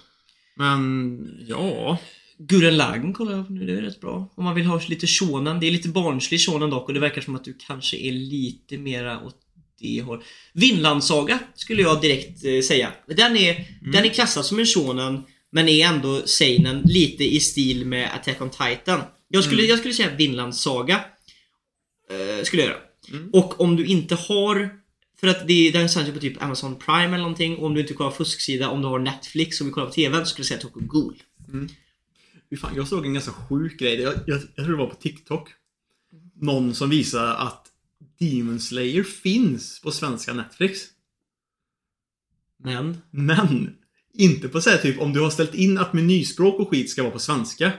Men, 0.57 1.45
ja. 1.49 1.99
Gurren 2.39 2.77
Lagann 2.77 3.13
kollar 3.13 3.37
jag 3.37 3.47
på 3.47 3.53
nu, 3.53 3.67
det 3.67 3.73
är 3.73 3.83
rätt 3.83 4.01
bra. 4.01 4.33
Om 4.35 4.45
man 4.45 4.55
vill 4.55 4.67
ha 4.67 4.81
lite 4.89 5.07
shonen. 5.07 5.61
Det 5.61 5.67
är 5.67 5.71
lite 5.71 5.89
barnslig 5.89 6.41
shonen 6.41 6.71
dock 6.71 6.89
och 6.89 6.95
det 6.95 7.01
verkar 7.01 7.21
som 7.21 7.35
att 7.35 7.45
du 7.45 7.57
kanske 7.67 7.97
är 7.97 8.13
lite 8.13 8.79
mera 8.79 9.21
åt 9.21 9.37
det 9.81 10.03
håll. 10.03 10.23
Vinlandsaga 10.53 11.39
skulle 11.55 11.83
jag 11.83 12.01
direkt 12.01 12.45
eh, 12.45 12.61
säga. 12.61 12.93
Den 13.07 13.37
är, 13.37 13.65
den 13.93 14.05
är 14.05 14.09
klassad 14.09 14.45
som 14.45 14.59
en 14.59 14.67
shonen 14.67 15.23
men 15.53 15.69
är 15.69 15.87
ändå 15.87 16.23
seinen 16.27 16.83
lite 16.85 17.25
i 17.25 17.41
stil 17.41 17.87
med 17.87 18.15
Attack 18.15 18.41
on 18.41 18.51
Titan. 18.51 19.01
Jag 19.29 19.45
skulle, 19.45 19.63
jag 19.63 19.79
skulle 19.79 19.95
säga 19.95 20.17
Vinlandssaga. 20.17 21.01
Eh, 22.11 22.45
skulle 22.45 22.63
jag 22.63 22.71
göra. 22.71 22.81
Och 23.33 23.61
om 23.61 23.77
du 23.77 23.87
inte 23.87 24.15
har 24.15 24.84
för 25.25 25.31
att 25.31 25.49
det, 25.49 25.71
den 25.71 25.89
sänds 25.89 26.09
ju 26.09 26.13
på 26.13 26.21
typ 26.21 26.43
Amazon 26.43 26.77
Prime 26.77 27.05
eller 27.05 27.19
någonting. 27.19 27.57
Och 27.57 27.67
om 27.67 27.75
du 27.75 27.81
inte 27.81 27.95
kollar 27.95 28.11
fusksida, 28.11 28.69
om 28.69 28.83
du 28.83 28.89
har 28.89 28.99
Netflix 28.99 29.61
och 29.61 29.67
vill 29.67 29.75
kolla 29.75 29.87
på 29.87 29.93
TVn 29.93 30.21
så 30.21 30.27
skulle 30.27 30.43
jag 30.43 30.47
säga 30.47 30.61
Tokyo 30.61 30.87
Ghoul. 30.89 31.23
Fy 32.51 32.57
fan, 32.57 32.77
jag 32.77 32.89
såg 32.89 33.07
en 33.07 33.15
ganska 33.15 33.33
sjuk 33.33 33.79
grej. 33.79 34.01
Jag, 34.01 34.15
jag, 34.27 34.41
jag 34.55 34.65
tror 34.65 34.77
det 34.77 34.83
var 34.83 34.91
på 34.91 34.95
TikTok. 34.95 35.49
Någon 36.41 36.75
som 36.75 36.91
visade 36.91 37.35
att 37.35 37.67
Demon 38.19 38.61
Slayer 38.61 39.03
finns 39.03 39.81
på 39.81 39.91
svenska 39.91 40.33
Netflix. 40.33 40.81
Men, 42.59 42.97
Men 43.11 43.77
inte 44.15 44.49
på 44.49 44.61
så 44.61 44.71
här 44.71 44.79
typ 44.79 45.01
om 45.01 45.13
du 45.13 45.21
har 45.21 45.31
ställt 45.31 45.55
in 45.55 45.79
att 45.79 45.93
menyspråk 45.93 46.61
och 46.61 46.71
skit 46.71 46.91
ska 46.91 47.03
vara 47.03 47.13
på 47.13 47.19
svenska. 47.19 47.73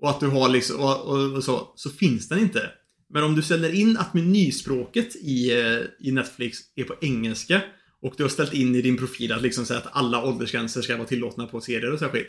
Och 0.00 0.10
att 0.10 0.20
du 0.20 0.26
har 0.26 0.48
liksom, 0.48 0.80
och, 0.80 1.00
och, 1.00 1.32
och 1.32 1.44
så, 1.44 1.72
så 1.76 1.90
finns 1.90 2.28
den 2.28 2.38
inte. 2.38 2.70
Men 3.14 3.22
om 3.24 3.34
du 3.34 3.42
ställer 3.42 3.74
in 3.74 3.96
att 3.96 4.14
menyspråket 4.14 5.16
i, 5.16 5.50
eh, 5.60 6.06
i 6.08 6.12
Netflix 6.12 6.58
är 6.76 6.84
på 6.84 6.94
engelska 7.00 7.60
och 8.02 8.14
du 8.16 8.22
har 8.22 8.30
ställt 8.30 8.54
in 8.54 8.74
i 8.74 8.82
din 8.82 8.96
profil 8.96 9.32
att 9.32 9.42
liksom 9.42 9.66
säga 9.66 9.78
att 9.80 9.88
alla 9.96 10.24
åldersgränser 10.24 10.82
ska 10.82 10.96
vara 10.96 11.06
tillåtna 11.08 11.46
på 11.46 11.60
serier 11.60 11.92
och 11.92 11.98
så 11.98 12.08
skit. 12.08 12.28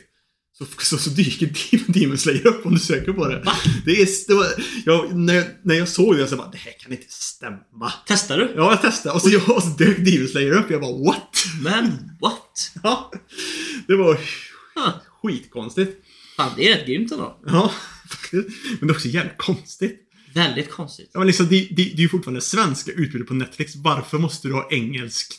Så, 0.58 0.66
så, 0.80 0.98
så 0.98 1.10
dyker 1.10 1.46
Demon- 1.94 2.18
Slayer 2.18 2.48
upp 2.48 2.66
om 2.66 2.74
du 2.74 2.80
söker 2.80 3.14
på 3.14 3.28
det. 3.28 3.44
Det 3.86 3.92
är, 3.92 4.08
det 4.28 4.34
var, 4.34 4.46
jag, 4.86 5.16
när, 5.16 5.34
jag, 5.34 5.46
när 5.64 5.76
jag 5.76 5.88
såg 5.90 6.18
det 6.18 6.28
så 6.28 6.36
bara, 6.36 6.52
det 6.52 6.58
här 6.58 6.74
kan 6.80 6.92
inte 6.92 7.06
stämma. 7.10 7.94
testar 8.08 8.38
du? 8.38 8.54
Ja, 8.56 8.72
jag 8.72 8.82
testade 8.82 9.16
och 9.16 9.22
så, 9.22 9.30
jag, 9.30 9.50
och 9.50 9.64
så 9.64 9.70
dök 9.70 9.98
Demon 9.98 10.28
Slayer 10.28 10.52
upp. 10.52 10.72
Jag 10.72 10.82
bara 10.82 10.98
what? 11.06 11.36
Men, 11.64 11.86
what? 12.22 12.72
Ja, 12.84 13.12
det 13.88 13.96
var 13.96 14.14
Huh. 14.76 14.94
skitkonstigt. 15.24 16.06
Fan, 16.38 16.52
det 16.58 16.70
är 16.72 16.78
rätt 16.78 16.88
grymt 16.88 17.12
ändå. 17.12 17.40
Ja, 17.46 17.74
faktiskt. 18.10 18.48
Men 18.80 18.88
det 18.88 18.92
är 18.92 18.96
också 18.96 19.08
jävligt 19.08 19.38
konstigt. 19.38 20.09
Väldigt 20.34 20.72
konstigt. 20.72 21.10
Ja, 21.14 21.20
men 21.20 21.28
liksom, 21.28 21.48
det, 21.48 21.60
det, 21.60 21.76
det 21.76 21.92
är 21.92 21.98
ju 21.98 22.10
fortfarande 22.10 22.42
svenska 22.42 22.92
utbudet 22.92 23.28
på 23.28 23.34
Netflix. 23.34 23.76
Varför 23.76 24.18
måste 24.18 24.48
du 24.48 24.54
ha 24.54 24.68
engelskt? 24.72 25.36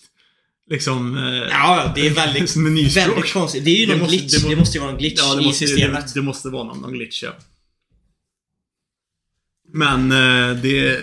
Liksom... 0.71 1.17
eh, 1.17 1.23
Ja, 1.35 1.93
det 1.95 2.07
är 2.07 2.11
väldigt, 2.15 2.57
väldigt 2.97 3.33
konstigt. 3.33 3.65
Det 3.65 3.71
är 3.71 3.77
ju 3.77 3.87
Det 3.87 3.93
någon 3.93 4.01
måste- 4.01 4.17
glitch. 4.17 4.33
det 4.43 4.49
Det, 4.49 4.55
må- 4.57 4.61
måste 4.61 4.77
ju 4.79 4.81
vara 4.83 4.93
en 4.93 4.99
glitch 4.99 5.21
Ja, 5.23 5.35
det 5.35 5.43
i 5.43 5.47
måste, 5.47 5.67
systemet. 5.67 6.07
det, 6.15 6.21
det 6.21 6.25
måste 6.25 6.49
vara 6.49 6.65
någon, 6.65 6.79
någon 6.81 6.93
glitch, 6.93 7.23
ja. 7.23 7.33
Men 9.73 10.13
eh, 10.13 10.63
det... 10.63 11.01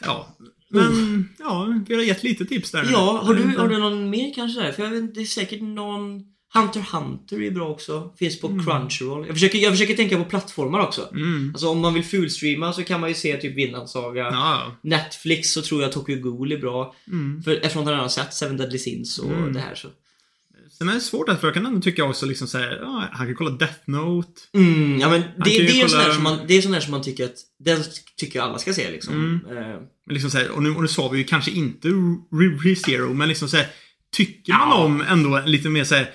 Ja. 0.00 0.36
Men, 0.70 1.28
ja, 1.38 1.80
vi 1.88 1.94
har 1.94 2.02
gett 2.02 2.22
lite 2.22 2.44
tips 2.44 2.70
där. 2.70 2.88
Ja, 2.92 3.20
har 3.24 3.34
du, 3.34 3.42
har 3.58 3.68
du 3.68 3.78
någon 3.78 4.10
mer 4.10 4.34
kanske 4.34 4.60
där? 4.60 4.72
För 4.72 4.82
jag 4.84 4.90
vet, 4.90 5.14
det 5.14 5.20
är 5.20 5.24
säkert 5.24 5.62
någon... 5.62 6.22
Hunter 6.56 6.80
Hunter 6.80 7.42
är 7.42 7.50
bra 7.50 7.68
också. 7.68 8.12
Finns 8.18 8.40
på 8.40 8.48
Crunchyroll. 8.48 9.26
Jag 9.26 9.34
försöker, 9.36 9.58
jag 9.58 9.72
försöker 9.72 9.94
tänka 9.96 10.16
på 10.18 10.24
plattformar 10.24 10.80
också. 10.80 11.08
Mm. 11.12 11.50
Alltså 11.54 11.68
om 11.68 11.78
man 11.80 11.94
vill 11.94 12.04
fullstreama 12.04 12.72
så 12.72 12.82
kan 12.82 13.00
man 13.00 13.08
ju 13.08 13.14
se 13.14 13.36
typ 13.36 13.56
Vinland 13.56 13.88
Saga. 13.90 14.22
Ja, 14.24 14.76
Netflix 14.82 15.52
så 15.52 15.62
tror 15.62 15.82
jag 15.82 15.92
Tokyo 15.92 16.16
Ghoul 16.16 16.52
är 16.52 16.58
bra. 16.58 16.94
mm. 17.08 17.42
För 17.42 17.54
eftersom 17.56 17.84
redan 17.86 18.00
har 18.00 18.08
sett 18.08 18.34
Seven 18.34 18.56
Deadly 18.56 18.78
Sins 18.78 19.18
och 19.18 19.30
Mm. 19.32 19.52
det 19.52 19.60
här 19.60 19.74
så. 19.74 19.88
Sen 20.78 20.88
är 20.88 20.94
det 20.94 21.00
svårt 21.00 21.28
att 21.28 21.40
för 21.40 21.46
jag 21.46 21.54
kan 21.54 21.66
ändå 21.66 21.80
tycka 21.80 22.04
också 22.04 22.26
liksom 22.26 22.48
säga, 22.48 22.72
ja, 22.80 23.08
han 23.12 23.26
kan 23.26 23.34
kolla 23.36 23.50
Death 23.50 23.78
Note. 23.84 24.40
Mm, 24.54 24.98
ja 25.00 25.10
men 25.10 25.22
det, 25.44 25.50
ju 25.50 25.66
det 25.66 25.80
är 25.80 25.88
sån 25.88 25.98
kolla- 25.98 26.04
där 26.08 26.14
som 26.14 26.22
man, 26.22 26.38
det 26.48 26.54
är 26.54 26.62
sån 26.62 26.72
där 26.72 26.80
som 26.80 26.90
man 26.90 27.02
tycker 27.02 27.24
att, 27.24 27.34
den 27.58 27.82
tycker 28.16 28.40
alla 28.40 28.58
ska 28.58 28.72
se 28.74 28.90
liksom. 28.90 29.14
Mm. 29.14 29.58
Eh, 29.58 29.64
Men 30.06 30.14
liksom 30.14 30.30
så 30.30 30.38
här, 30.38 30.50
och, 30.50 30.62
nu, 30.62 30.70
och 30.74 30.82
nu 30.82 30.88
sa 30.88 31.08
vi 31.08 31.18
ju 31.18 31.24
kanske 31.24 31.50
inte 31.50 31.88
Re- 31.88 32.58
ReZero, 32.64 33.12
men 33.14 33.28
liksom 33.28 33.48
så 33.48 33.56
här, 33.56 33.66
tycker 34.12 34.52
man 34.52 34.68
Ja. 34.68 34.74
om 34.84 35.00
ändå 35.08 35.42
lite 35.46 35.68
mer 35.68 35.84
så 35.84 35.94
här, 35.94 36.10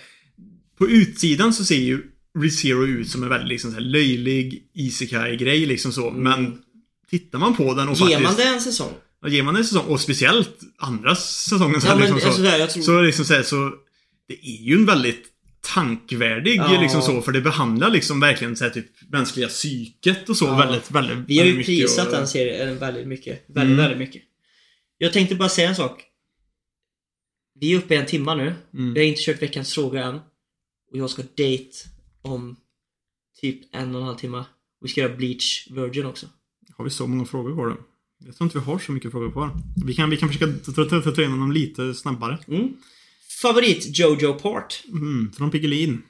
På 0.82 0.88
utsidan 0.90 1.54
så 1.54 1.66
ser 1.66 1.76
ju 1.76 2.04
ReZero 2.40 2.86
ut 2.86 3.10
som 3.10 3.24
en 3.24 3.30
väldigt 3.30 3.48
liksom 3.50 3.72
så 3.72 3.76
här, 3.78 3.84
löjlig 3.84 4.64
isekai-grej 4.74 5.66
liksom 5.66 5.92
så, 5.92 6.12
men 6.12 6.62
tittar 7.10 7.40
man 7.40 7.56
på 7.56 7.74
den 7.74 7.90
och 7.90 7.96
ger 7.96 8.02
faktiskt... 8.06 8.24
man 8.24 8.36
det 8.36 8.44
en 8.44 8.62
säsong? 8.62 8.94
Ja, 9.22 9.30
ger 9.30 9.44
man 9.44 9.56
en 9.56 9.66
säsong, 9.66 9.86
och 9.86 10.02
speciellt 10.02 10.60
andra 10.78 11.16
säsongen 11.16 11.82
så, 11.82 11.88
Ja 11.88 11.92
här, 11.92 12.00
men 12.00 12.04
liksom, 12.04 12.20
så, 12.22 12.28
alltså 12.28 12.42
där, 12.44 12.68
tror... 12.68 12.84
så, 12.84 13.02
liksom, 13.02 13.26
så, 13.26 13.34
här, 13.34 13.44
så 13.44 13.72
Det 14.28 14.34
är 14.48 14.62
ju 14.64 14.74
en 14.76 14.86
väldigt 14.86 15.24
tankvärdig 15.74 16.56
Ja. 16.56 16.82
liksom 16.82 17.02
så, 17.02 17.22
för 17.22 17.32
det 17.32 17.42
behandlar 17.42 17.90
liksom 17.90 18.20
verkligen 18.20 18.56
så 18.56 18.64
här, 18.64 18.72
typ 18.72 18.86
mänskliga 19.12 19.48
psyket 19.48 20.30
och 20.30 20.38
så 20.38 20.46
Ja. 20.46 20.58
väldigt, 20.58 20.92
väldigt 20.92 21.18
Vi 21.28 21.38
har 21.40 21.46
ju 21.46 21.64
prisat 21.64 22.06
och- 22.08 22.14
den 22.14 22.28
serien 22.28 22.78
väldigt 22.78 23.08
mycket. 23.08 23.44
Väldigt, 23.48 23.64
Mm. 23.74 23.78
väldigt 23.78 24.00
mycket. 24.00 24.22
Jag 24.98 25.14
tänkte 25.14 25.36
bara 25.36 25.50
säga 25.50 25.70
en 25.70 25.76
sak. 25.76 26.04
Vi 27.60 27.74
är 27.74 27.78
uppe 27.78 27.94
i 27.94 27.98
en 27.98 28.06
timma 28.06 28.36
nu. 28.36 28.54
Mm. 28.74 28.94
Vi 28.94 29.00
har 29.00 29.08
inte 29.08 29.22
kört 29.22 29.42
veckans 29.42 29.74
fråga 29.74 30.04
än. 30.04 30.20
Och 30.92 30.98
jag 30.98 31.10
ska 31.10 31.22
date 31.22 31.72
om 32.22 32.56
typ 33.42 33.76
en 33.76 33.96
och 33.96 34.02
en 34.02 34.08
halv 34.08 34.18
timme. 34.18 34.44
Vi 34.82 34.88
ska 34.88 35.02
göra 35.02 35.16
Bleach 35.16 35.68
Virgin 35.72 36.06
också. 36.06 36.28
Har 36.78 36.84
vi 36.86 36.90
så 36.92 37.08
många 37.08 37.26
frågor 37.26 37.54
kvar 37.54 37.68
då? 37.70 37.78
Jag 38.26 38.36
tror 38.38 38.46
inte 38.46 38.58
vi 38.60 38.64
har 38.66 38.80
så 38.80 38.92
mycket 38.92 39.12
frågor 39.12 39.32
kvar. 39.32 39.52
Vi 39.86 39.94
kan, 39.94 40.10
vi 40.10 40.18
kan 40.18 40.30
försöka 40.30 41.12
ta- 41.12 41.22
igenom 41.22 41.40
dem 41.40 41.52
lite 41.52 41.94
snabbare. 41.94 42.40
Mm. 42.48 42.74
Favorit 43.42 43.98
Jojo 44.00 44.34
Part? 44.34 44.84
Mm, 44.92 45.32
från 45.38 45.52
Piggelin. 45.52 46.02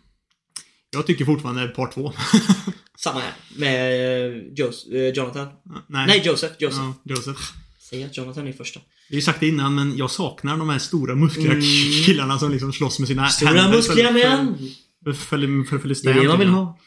Jag 0.90 1.08
tycker 1.08 1.26
fortfarande 1.26 1.68
part 1.68 1.94
två. 1.94 2.14
Samma 2.98 3.20
här. 3.20 3.34
Med 3.58 3.92
eh, 4.32 4.44
Jos- 4.56 4.88
eh, 4.92 5.10
Jonathan. 5.14 5.48
Nej. 5.88 6.08
Nej, 6.08 6.22
Joseph. 6.26 6.56
Joseph. 6.60 6.82
Ja, 6.84 6.94
Joseph. 7.16 7.42
Säg 7.80 8.04
att 8.04 8.18
Jonathan 8.18 8.48
är 8.48 8.54
första. 8.54 8.80
Vi 9.12 9.16
har 9.16 9.20
ju 9.20 9.26
sagt 9.26 9.40
det 9.40 9.48
innan, 9.48 9.76
men 9.76 9.98
jag 9.98 10.12
saknar 10.12 10.58
de 10.58 10.70
här 10.70 10.80
stora 10.80 11.16
muskliga 11.16 11.52
Mm. 11.52 11.62
killarna 12.06 12.40
som 12.40 12.52
liksom 12.52 12.74
slåss 12.74 13.00
med 13.00 13.08
sina 13.08 13.28
Stora 13.28 13.50
händer. 13.52 13.78
muskliga 13.78 14.08
för- 14.08 14.14
män! 14.14 14.58
För, 15.04 15.14
för, 15.14 15.38
för, 15.38 15.64
för, 15.64 15.80
för 15.80 16.04
Det 16.04 16.12
är 16.12 16.22
det 16.22 16.28
man 16.28 16.40
vill 16.40 16.48
ha. 16.48 16.80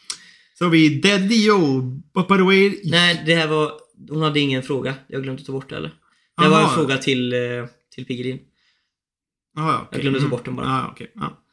Så 0.59 0.65
har 0.65 0.71
vi 0.71 0.89
Dead 1.01 1.23
Dio. 1.29 1.81
But 2.15 2.29
by 2.29 2.35
the 2.37 2.43
way... 2.43 2.81
Nej, 2.85 3.23
det 3.27 3.35
här 3.35 3.49
var... 3.49 3.73
Hon 4.11 4.23
hade 4.23 4.41
ingen 4.41 4.63
fråga. 4.63 4.95
Jag 5.09 5.23
glömde 5.23 5.45
ta 5.45 5.53
bort 5.53 5.69
det 5.71 5.77
eller? 5.77 5.95
Det 6.43 6.49
var 6.49 6.63
en 6.63 6.69
fråga 6.71 6.97
till, 6.99 7.33
eh, 7.33 7.39
till 7.95 8.05
Piggelin. 8.05 8.39
Ah, 9.57 9.61
ja, 9.73 9.77
okej. 9.79 9.89
Jag 9.93 10.01
glömde 10.01 10.19
ta 10.19 10.23
Mm. 10.25 10.31
bort 10.31 10.45
den 10.45 10.57
bara. 10.57 10.67
Ah, 10.69 10.89
okej. 10.93 11.13
Ja. 11.15 11.44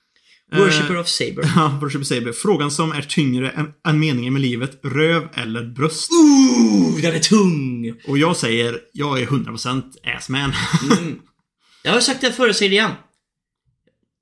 Worshipper 0.52 0.98
of 0.98 1.08
Saber. 1.08 1.44
Ja, 1.56 1.78
Worshipper 1.82 2.06
Saber. 2.06 2.32
Frågan 2.32 2.72
som 2.72 2.92
är 2.92 3.02
tyngre 3.02 3.50
än, 3.50 3.74
än 3.88 4.00
meningen 4.00 4.34
med 4.34 4.42
livet. 4.42 4.80
Röv 4.84 5.30
eller 5.34 5.66
bröst? 5.66 6.12
Ooh, 6.12 7.02
den 7.02 7.16
är 7.16 7.20
tung! 7.20 7.96
Och 8.08 8.18
jag 8.18 8.38
säger, 8.38 8.80
jag 8.94 9.22
är 9.22 9.26
100% 9.26 9.84
assman. 10.04 10.54
Mm. 10.92 11.20
Jag 11.84 11.92
har 11.92 12.02
sagt 12.02 12.22
det 12.22 12.32
förr, 12.32 12.54
säger 12.54 12.70
det 12.70 12.76
igen. 12.76 12.92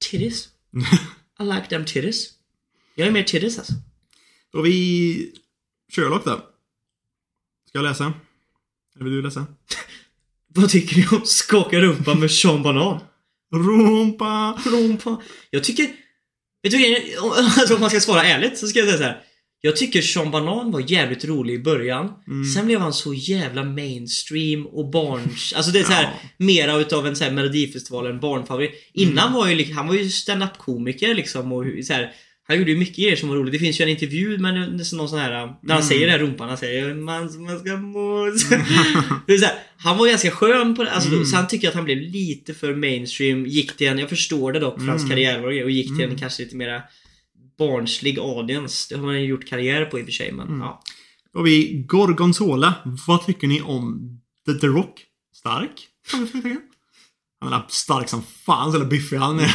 Titties. 0.01 0.49
I 1.39 1.43
like 1.43 1.67
them 1.69 1.85
titties. 1.85 2.29
Jag 2.95 3.07
är 3.07 3.11
mer 3.11 3.23
titties 3.23 3.57
alltså. 3.57 3.73
Och 4.53 4.65
vi... 4.65 5.33
Sherlock 5.95 6.25
då? 6.25 6.35
Ska 7.67 7.77
jag 7.77 7.83
läsa? 7.83 8.13
Eller 8.95 9.05
vill 9.05 9.13
du 9.13 9.21
läsa? 9.21 9.45
Vad 10.47 10.69
tycker 10.69 10.97
ni 10.97 11.07
om 11.17 11.25
skaka 11.25 11.79
rumpa 11.79 12.15
med 12.15 12.31
Sean 12.31 12.63
Banan? 12.63 12.99
Rumpa! 13.53 14.59
Rumpa. 14.65 15.21
Jag 15.49 15.63
tycker... 15.63 15.89
Vet 16.63 16.71
du? 16.71 17.17
Om- 17.19 17.31
alltså, 17.59 17.75
om 17.75 17.81
man 17.81 17.89
ska 17.89 17.99
svara 17.99 18.23
ärligt 18.23 18.57
så 18.57 18.67
ska 18.67 18.79
jag 18.79 18.87
säga 18.87 18.97
så 18.97 19.03
här. 19.03 19.21
Jag 19.61 19.75
tycker 19.75 20.01
Sean 20.01 20.31
Banan 20.31 20.71
var 20.71 20.91
jävligt 20.91 21.25
rolig 21.25 21.53
i 21.53 21.59
början. 21.59 22.13
Mm. 22.27 22.45
Sen 22.45 22.65
blev 22.65 22.79
han 22.79 22.93
så 22.93 23.13
jävla 23.13 23.63
mainstream 23.63 24.65
och 24.65 24.89
barns... 24.91 25.53
Alltså 25.55 25.71
det 25.71 25.79
är 25.79 25.83
så 25.83 25.91
här, 25.91 26.03
Ja. 26.03 26.29
mera 26.37 26.75
utav 26.77 27.07
en 27.07 27.15
så 27.15 27.23
här 27.23 27.31
Melodifestivalen 27.31 28.19
barnfavorit. 28.19 28.71
Innan 28.93 29.33
var 29.33 29.47
ju 29.47 29.73
han 29.73 29.87
var 29.87 29.95
ju 29.95 30.09
stand-up 30.09 30.57
komiker 30.57 31.13
liksom 31.13 31.51
och 31.51 31.65
så 31.83 31.93
här, 31.93 32.11
Han 32.49 32.57
gjorde 32.57 32.71
ju 32.71 32.77
mycket 32.77 32.95
grejer 32.95 33.15
som 33.15 33.29
var 33.29 33.35
roligt. 33.35 33.51
Det 33.53 33.59
finns 33.59 33.79
ju 33.79 33.83
en 33.83 33.89
intervju 33.89 34.37
med 34.37 34.55
en- 34.57 34.81
någon 34.93 35.09
sån 35.09 35.19
här... 35.19 35.29
När 35.31 35.39
han 35.47 35.55
Mm. 35.71 35.81
säger 35.83 36.05
det 36.05 36.11
här 36.11 36.19
rumpan, 36.19 36.47
han 36.49 36.57
säger 36.57 36.93
man 36.93 37.43
man 37.45 37.59
ska 37.59 37.77
må... 37.77 38.31
så 38.37 39.45
här, 39.45 39.53
Han 39.77 39.97
var 39.97 40.07
ganska 40.07 40.31
skön 40.31 40.75
på 40.75 40.83
det. 40.83 40.91
Alltså, 40.91 41.09
Mm. 41.09 41.25
Sen 41.25 41.47
tycker 41.47 41.65
jag 41.67 41.69
att 41.71 41.75
han 41.75 41.85
blev 41.85 41.97
lite 41.97 42.53
för 42.53 42.75
mainstream. 42.75 43.45
Gick 43.45 43.77
till 43.77 43.87
en, 43.87 43.99
jag 43.99 44.09
förstår 44.09 44.51
det 44.51 44.59
dock 44.59 44.79
för 44.79 44.87
hans 44.87 45.01
Mm. 45.01 45.09
karriär 45.09 45.39
var 45.41 45.63
och 45.63 45.71
gick 45.71 45.87
till 45.87 45.95
en 46.01 46.09
Mm. 46.09 46.17
kanske 46.19 46.43
lite 46.43 46.55
mera 46.55 46.81
barnslig 47.59 48.19
audience. 48.19 48.93
Det 48.95 48.99
har 49.01 49.07
han 49.07 49.21
ju 49.21 49.27
gjort 49.27 49.47
karriär 49.47 49.85
på 49.85 49.99
i 49.99 50.01
och 50.01 50.05
för 50.05 50.11
sig 50.13 50.31
men 50.31 50.47
Mm. 50.47 50.59
ja. 50.59 50.81
Och 51.33 51.47
vi 51.47 51.83
Gorgonzola. 51.87 52.73
Vad 53.07 53.25
tycker 53.25 53.47
ni 53.47 53.61
om 53.61 53.99
The, 54.45 54.53
The 54.53 54.67
Rock? 54.67 55.01
Stark? 55.35 55.71
Han 57.41 57.53
är 57.53 57.61
stark 57.69 58.09
som 58.09 58.23
fan, 58.45 58.71
så 58.71 58.77
jävla 58.77 58.89
biffig 58.89 59.17
han 59.17 59.39
är. 59.39 59.51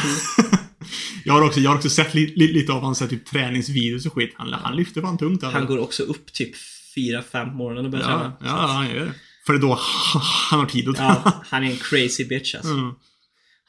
Jag, 1.23 1.33
har 1.33 1.41
också, 1.41 1.59
jag 1.59 1.69
har 1.69 1.75
också 1.75 1.89
sett 1.89 2.13
li, 2.13 2.33
li, 2.35 2.53
lite 2.53 2.73
av 2.73 2.81
hans 2.81 2.99
typ, 2.99 3.25
träningsvideos 3.25 4.05
och 4.05 4.13
skit. 4.13 4.33
Han, 4.37 4.53
han 4.53 4.75
lyfter 4.75 5.01
fan 5.01 5.17
tungt. 5.17 5.43
alltså. 5.43 5.57
Han 5.59 5.67
går 5.67 5.77
också 5.77 6.03
upp 6.03 6.33
typ 6.33 6.55
4-5 6.95 7.49
på 7.49 7.55
morgonen 7.57 7.85
och 7.85 7.91
börjar 7.91 8.09
ja, 8.09 8.19
träna. 8.19 8.33
ja, 8.39 8.67
han 8.67 8.89
gör 8.89 9.05
det. 9.05 9.13
För 9.45 9.53
det 9.53 9.59
är 9.59 9.61
då 9.61 9.79
han 10.49 10.59
har 10.59 10.65
tid 10.65 10.89
att 10.89 10.97
Ja, 10.97 11.43
han 11.49 11.63
är 11.63 11.71
en 11.71 11.77
crazy 11.77 12.25
bitch 12.25 12.55
alltså. 12.55 12.73
Mm. 12.73 12.91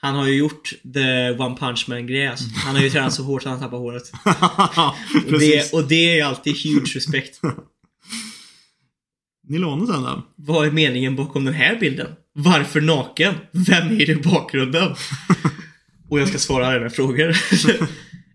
Han 0.00 0.14
har 0.14 0.26
ju 0.26 0.34
gjort 0.34 0.70
the 0.94 1.30
one 1.30 1.56
punch 1.56 1.84
man 1.88 2.06
grej 2.06 2.26
alltså. 2.26 2.44
Han 2.54 2.74
har 2.74 2.82
ju 2.82 2.90
tränat 2.90 3.14
så 3.14 3.22
hårt 3.22 3.42
att 3.42 3.48
han 3.48 3.60
tappar 3.60 3.78
håret. 3.78 4.02
Och 5.32 5.38
det, 5.38 5.72
och 5.72 5.88
det 5.88 6.18
är 6.20 6.24
alltid 6.24 6.56
huge 6.56 6.96
respekt. 6.96 7.40
Nylon 9.48 9.86
sen 9.86 10.02
då? 10.02 10.22
Vad 10.36 10.66
är 10.66 10.70
meningen 10.70 11.16
bakom 11.16 11.44
den 11.44 11.54
här 11.54 11.76
bilden? 11.76 12.06
Varför 12.32 12.80
naken? 12.80 13.34
Vem 13.52 13.86
är 14.00 14.06
det 14.06 14.12
i 14.12 14.16
bakgrunden? 14.16 14.94
Och 16.10 16.20
jag 16.20 16.28
ska 16.28 16.38
svara 16.38 16.66
alla 16.66 16.76
era 16.76 16.90
frågor. 16.90 17.28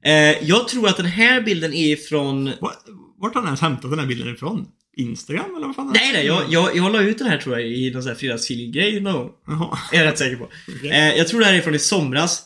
eh, 0.05 0.13
jag 0.41 0.67
tror 0.67 0.87
att 0.87 0.97
den 0.97 1.05
här 1.05 1.41
bilden 1.41 1.73
är 1.73 1.95
från... 1.95 2.45
Va- 2.45 2.73
Vart 3.17 3.33
har 3.33 3.41
han 3.41 3.47
ens 3.47 3.61
hämtat 3.61 3.91
den 3.91 3.99
här 3.99 4.07
bilden 4.07 4.33
ifrån? 4.35 4.67
Instagram 4.97 5.55
eller 5.55 5.67
vad 5.67 5.75
fan 5.75 5.89
är 5.89 5.93
det? 5.93 5.99
Nej, 5.99 6.13
nej, 6.13 6.25
jag, 6.25 6.43
jag, 6.49 6.75
jag 6.77 6.91
la 6.93 7.01
ut 7.01 7.17
den 7.17 7.27
här 7.27 7.37
tror 7.37 7.59
jag 7.59 7.67
i 7.69 7.91
någon 7.91 8.03
sån 8.03 8.09
här 8.11 8.17
fredagsfilm-grej 8.19 8.99
någon 9.01 9.13
gång. 9.13 9.31
Är 9.91 9.97
jag 9.97 10.05
rätt 10.05 10.17
säker 10.17 10.35
på. 10.35 10.49
Eh, 10.87 11.15
jag 11.17 11.27
tror 11.27 11.39
det 11.39 11.45
här 11.45 11.53
är 11.53 11.61
från 11.61 11.75
i 11.75 11.79
somras. 11.79 12.43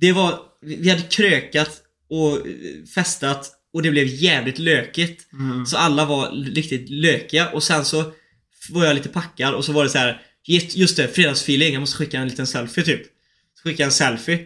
Det 0.00 0.12
var, 0.12 0.38
vi 0.62 0.90
hade 0.90 1.02
krökat 1.02 1.70
och 2.10 2.38
festat 2.94 3.50
och 3.72 3.82
det 3.82 3.90
blev 3.90 4.06
jävligt 4.06 4.58
lökigt. 4.58 5.32
Mm. 5.32 5.66
Så 5.66 5.76
alla 5.76 6.04
var 6.04 6.30
riktigt 6.54 6.90
lökiga 6.90 7.48
och 7.50 7.62
sen 7.62 7.84
så 7.84 8.12
var 8.70 8.84
jag 8.84 8.94
lite 8.94 9.08
packad 9.08 9.54
och 9.54 9.64
så 9.64 9.72
var 9.72 9.84
det 9.84 9.90
så 9.90 9.98
här. 9.98 10.22
Just 10.46 10.76
just 10.76 10.96
det, 10.96 11.08
fredagsfeeling. 11.08 11.72
Jag 11.72 11.80
måste 11.80 11.96
skicka 11.96 12.18
en 12.18 12.28
liten 12.28 12.46
selfie 12.46 12.84
typ. 12.84 13.02
Så 13.54 13.62
skickade 13.68 13.82
jag 13.82 13.86
en 13.86 13.92
selfie. 13.92 14.38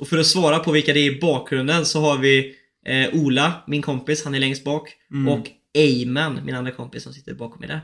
Och 0.00 0.08
för 0.08 0.18
att 0.18 0.26
svara 0.26 0.58
på 0.58 0.72
vilka 0.72 0.92
det 0.92 1.00
är 1.00 1.16
i 1.16 1.20
bakgrunden 1.20 1.86
så 1.86 2.00
har 2.00 2.18
vi 2.18 2.54
eh, 2.86 3.14
Ola, 3.14 3.52
min 3.66 3.82
kompis, 3.82 4.24
han 4.24 4.34
är 4.34 4.40
längst 4.40 4.64
bak. 4.64 4.88
Mm. 5.12 5.28
Och 5.28 5.46
Eyman, 5.74 6.40
min 6.44 6.54
andra 6.54 6.70
kompis 6.72 7.02
som 7.02 7.12
sitter 7.12 7.34
bakom 7.34 7.60
mig 7.60 7.68
där. 7.68 7.80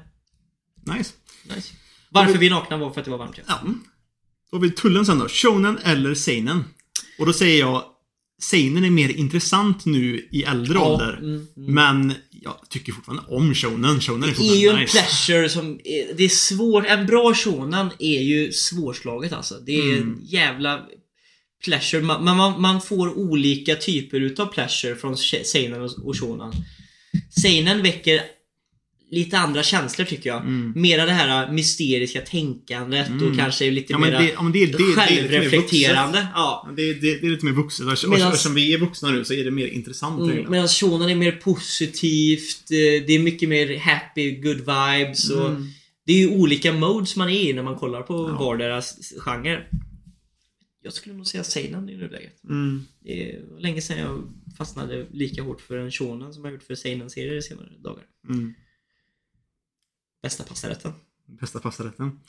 Nice. 0.96 1.12
Nice. 1.54 1.72
Varför 2.10 2.38
vi 2.38 2.46
är 2.46 2.50
nakna 2.50 2.76
var 2.76 2.90
för 2.90 3.00
att 3.00 3.04
det 3.04 3.10
var 3.10 3.18
varmt 3.18 3.34
ja. 3.36 3.42
Ja. 3.48 3.58
Då 4.50 4.56
har 4.56 4.62
vi 4.62 4.70
tullen 4.70 5.06
sen 5.06 5.18
då. 5.18 5.28
Shonen 5.28 5.78
eller 5.84 6.14
seinen? 6.14 6.64
Och 7.18 7.26
då 7.26 7.32
säger 7.32 7.58
jag 7.60 7.84
Seinen 8.42 8.84
är 8.84 8.90
mer 8.90 9.08
intressant 9.08 9.84
nu 9.86 10.28
i 10.32 10.42
äldre 10.44 10.74
Ja, 10.78 10.84
ålder. 10.92 11.16
mm, 11.18 11.46
mm. 11.56 11.74
Men 11.74 12.14
jag 12.30 12.54
tycker 12.68 12.92
fortfarande 12.92 13.22
om 13.28 13.54
shonen. 13.54 14.00
Shonen 14.00 14.22
är 14.22 14.26
Det 14.26 14.32
är 14.32 14.34
fortfarande 14.34 14.60
ju 14.60 14.68
en 14.68 14.76
nice. 14.80 14.92
pleasure 14.98 15.48
som... 15.48 15.80
är- 15.84 16.14
Det 16.16 16.24
är 16.24 16.28
svårt. 16.28 16.84
En 16.86 17.06
bra 17.06 17.34
shonen 17.34 17.90
är 17.98 18.20
ju 18.20 18.52
svårslaget 18.52 19.32
alltså. 19.32 19.54
Det 19.66 19.72
är 19.72 19.96
Mm. 19.96 20.02
en 20.02 20.18
jävla 20.24 20.80
pleasure. 21.64 22.02
Man, 22.02 22.24
man, 22.24 22.60
man 22.60 22.80
får 22.80 23.18
olika 23.18 23.76
typer 23.76 24.20
utav 24.20 24.46
pleasure 24.46 24.96
från 24.96 25.16
seinen 25.16 25.82
och, 25.82 26.06
och 26.06 26.20
shonen. 26.20 26.52
Seinen 27.40 27.82
väcker 27.82 28.22
lite 29.10 29.38
andra 29.38 29.62
känslor 29.62 30.06
tycker 30.06 30.30
jag. 30.30 30.40
Mm. 30.40 30.72
Mera 30.76 31.06
det 31.06 31.12
här 31.12 31.52
mysteriska 31.52 32.20
tänkandet 32.20 33.10
och 33.22 33.38
kanske 33.38 33.70
lite 33.70 33.92
Ja 33.92 33.98
men 33.98 34.10
mera 34.10 34.20
det, 34.20 34.28
ja, 34.28 34.50
det, 34.52 34.62
är 34.62 34.78
mer 34.78 34.94
självreflekterande. 34.94 36.26
Det, 36.76 36.94
det, 36.94 37.26
är 37.26 37.30
lite 37.30 37.44
mer 37.44 37.52
vuxet. 37.52 37.86
Och 37.86 37.92
Medans- 37.92 38.28
eftersom 38.28 38.54
vi 38.54 38.74
är 38.74 38.78
vuxna 38.78 39.10
nu 39.10 39.24
så 39.24 39.34
är 39.34 39.44
det 39.44 39.50
mer 39.50 39.66
intressant. 39.66 40.20
Mm. 40.20 40.50
Medan 40.50 40.68
shonen 40.68 41.10
är 41.10 41.14
mer 41.14 41.32
positivt, 41.32 42.70
eh, 42.70 43.06
det 43.06 43.14
är 43.14 43.18
mycket 43.18 43.48
mer 43.48 43.78
happy, 43.78 44.40
good 44.40 44.58
vibes 44.58 45.30
och 45.30 45.46
Mm. 45.50 45.68
Det 46.06 46.12
är 46.12 46.18
ju 46.18 46.28
olika 46.28 46.72
modes 46.72 47.16
man 47.16 47.28
är 47.28 47.48
i 47.48 47.52
när 47.52 47.62
man 47.62 47.76
kollar 47.76 48.02
på 48.02 48.14
Ja. 48.14 48.44
vardera 48.44 48.82
genre. 49.18 49.66
Jag 50.82 50.92
skulle 50.92 51.14
nog 51.14 51.26
säga 51.26 51.44
seinen 51.44 51.88
i 51.88 51.96
nuläget. 51.96 52.44
Mm. 52.44 52.82
Det 53.00 53.40
var 53.50 53.60
länge 53.60 53.82
sedan 53.82 53.98
jag 53.98 54.32
fastnade 54.58 55.06
lika 55.10 55.42
hårt 55.42 55.60
för 55.60 55.78
en 55.78 55.90
shonen 55.90 56.34
som 56.34 56.44
jag 56.44 56.52
gjort 56.54 56.62
för 56.62 56.74
seinen-serier 56.74 57.34
i 57.36 57.42
senare 57.42 57.68
dagar. 57.78 58.04
Mm. 58.28 58.54
Bästa 60.22 60.44
pastarätten. 60.44 60.92
Bästa 61.40 61.58
pastarätten. 61.60 62.20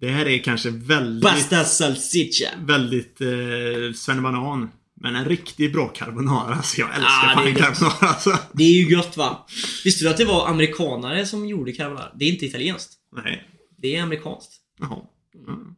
Det 0.00 0.08
här 0.08 0.26
är 0.26 0.38
kanske 0.38 0.70
väldigt, 0.70 1.24
Pasta 1.30 1.64
salsiccia! 1.64 2.50
väldigt 2.66 3.20
eh, 3.20 3.92
svennebanan. 3.94 4.68
Men 4.96 5.16
en 5.16 5.24
riktigt 5.24 5.72
bra 5.72 5.88
carbonara. 5.88 6.54
Alltså 6.54 6.80
jag 6.80 6.88
älskar 6.88 7.04
Ah, 7.04 7.34
fan 7.34 7.46
gött. 7.48 7.58
carbonara 7.58 7.96
alltså. 8.12 8.38
Det 8.52 8.64
är 8.64 8.72
ju 8.84 8.90
gött 8.96 9.16
va? 9.16 9.46
Visste 9.84 10.04
du 10.04 10.08
att 10.10 10.16
det 10.16 10.24
var 10.24 10.48
amerikanare 10.48 11.26
som 11.26 11.46
gjorde 11.46 11.72
carbonara? 11.72 12.12
Det 12.18 12.24
är 12.24 12.32
inte 12.32 12.46
italienskt. 12.46 12.92
Nej. 13.12 13.48
Det 13.78 13.96
är 13.96 14.02
amerikanskt. 14.02 14.52
Jaha. 14.80 15.02
Mm. 15.48 15.74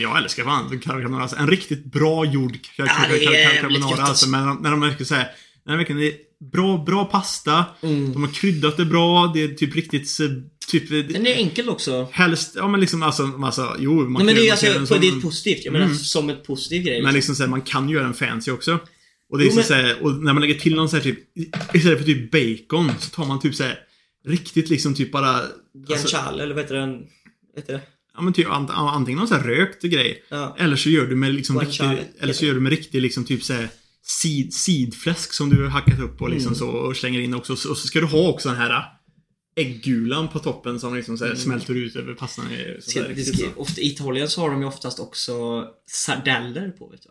Jag 0.00 0.18
älskar 0.18 0.44
fan 0.44 0.80
carbonara. 0.80 1.22
Alltså, 1.22 1.36
en 1.36 1.48
riktigt 1.50 1.84
bra 1.84 2.24
gjord 2.24 2.58
carbonara. 2.76 3.84
Alltså, 3.84 4.02
alltså. 4.02 4.28
men 4.28 4.56
när 4.62 4.70
de 4.70 4.80
verkligen 4.80 5.06
säger 5.06 5.26
när 5.66 5.72
de 5.72 5.78
verkligen 5.78 6.02
är 6.02 6.12
bra, 6.52 6.84
bra 6.86 7.04
pasta. 7.04 7.64
Mm. 7.82 8.12
De 8.12 8.22
har 8.22 8.30
kryddat 8.32 8.76
det 8.76 8.84
bra. 8.84 9.30
Det 9.34 9.42
är 9.42 9.48
typ 9.48 9.74
riktigt 9.76 10.20
eh, 10.20 10.26
typ 10.68 10.88
Den 11.12 11.26
är 11.26 11.34
enkel 11.34 11.68
också. 11.68 12.08
Helst, 12.12 12.52
ja 12.56 12.68
men 12.68 12.80
liksom 12.80 13.02
alltså, 13.02 13.30
alltså 13.42 13.76
jo 13.78 13.94
man 13.94 14.12
Nej 14.12 14.24
men 14.24 14.34
det 14.34 14.48
är 14.48 14.50
alltså, 14.52 14.94
på, 14.94 15.00
det 15.00 15.08
är 15.08 15.20
positivt. 15.20 15.64
Jag 15.64 15.72
menar 15.72 15.86
Mm. 15.86 15.96
som 15.98 16.30
ett 16.30 16.44
positiv 16.46 16.82
grej. 16.82 16.94
Men 17.02 17.14
Liksom. 17.14 17.14
liksom 17.16 17.34
såhär, 17.34 17.50
man 17.50 17.60
kan 17.62 17.88
göra 17.88 18.06
en 18.06 18.14
fancy 18.14 18.50
också. 18.50 18.78
Och 19.30 19.38
det 19.38 19.44
är 19.44 19.46
Jo, 19.46 19.50
så 19.50 19.56
men- 19.56 19.64
såhär, 19.64 20.02
och 20.02 20.14
när 20.22 20.32
man 20.32 20.40
lägger 20.42 20.54
till 20.54 20.74
någon 20.74 20.88
såhär 20.88 21.02
typ, 21.02 21.18
istället 21.74 21.98
för 21.98 22.04
typ 22.04 22.30
bacon 22.30 22.90
så 22.98 23.10
tar 23.10 23.24
man 23.26 23.40
typ 23.40 23.54
såhär 23.54 23.78
riktigt 24.26 24.68
liksom 24.68 24.94
typ 24.94 25.12
bara... 25.12 25.28
Alltså, 25.30 25.52
Guanciale, 25.86 26.42
eller 26.42 26.54
vad 26.54 26.64
heter 26.64 26.74
den? 26.74 26.90
Vad 27.54 27.62
heter 27.62 27.72
det? 27.72 27.80
Ja 28.18 28.22
men 28.22 28.32
typ 28.32 28.48
ant, 28.48 28.70
antingen 28.70 29.18
någon 29.18 29.28
sån 29.28 29.36
här 29.40 29.46
rökt 29.48 29.82
grej. 29.82 30.24
Ja. 30.28 30.56
Eller 30.58 30.76
så 30.76 30.90
gör 30.90 31.06
du 31.06 31.16
med 31.16 31.34
liksom 31.34 31.56
Guanciale, 31.56 31.92
riktig, 31.92 32.22
eller 32.22 32.32
så 32.32 32.36
heter 32.36 32.46
gör 32.46 32.54
du 32.54 32.60
med 32.60 32.70
riktig 32.70 33.02
liksom 33.02 33.24
typ 33.24 33.42
såhär 33.42 33.68
sid, 34.02 34.54
sidfläsk 34.54 35.32
som 35.32 35.50
du 35.50 35.62
har 35.62 35.70
hackat 35.70 36.00
upp 36.00 36.22
och 36.22 36.30
liksom 36.30 36.52
Mm. 36.52 36.58
så 36.58 36.68
och 36.68 36.96
slänger 36.96 37.20
in 37.20 37.34
också. 37.34 37.52
Och 37.52 37.58
så 37.58 37.74
ska 37.74 38.00
du 38.00 38.06
ha 38.06 38.28
också 38.28 38.48
den 38.48 38.58
här 38.58 38.84
äggulan 39.56 40.28
på 40.28 40.38
toppen 40.38 40.80
som 40.80 40.94
liksom 40.94 41.18
såhär 41.18 41.34
smälter 41.34 41.74
ut 41.74 41.96
över 41.96 42.14
pastan. 42.14 42.44
Ofta, 43.56 43.80
I 43.80 43.86
Italien 43.86 44.28
så 44.28 44.40
har 44.40 44.50
de 44.50 44.60
ju 44.60 44.66
oftast 44.66 45.00
också 45.00 45.64
sardeller 45.90 46.70
på 46.70 46.88
vet 46.88 47.02
du? 47.02 47.08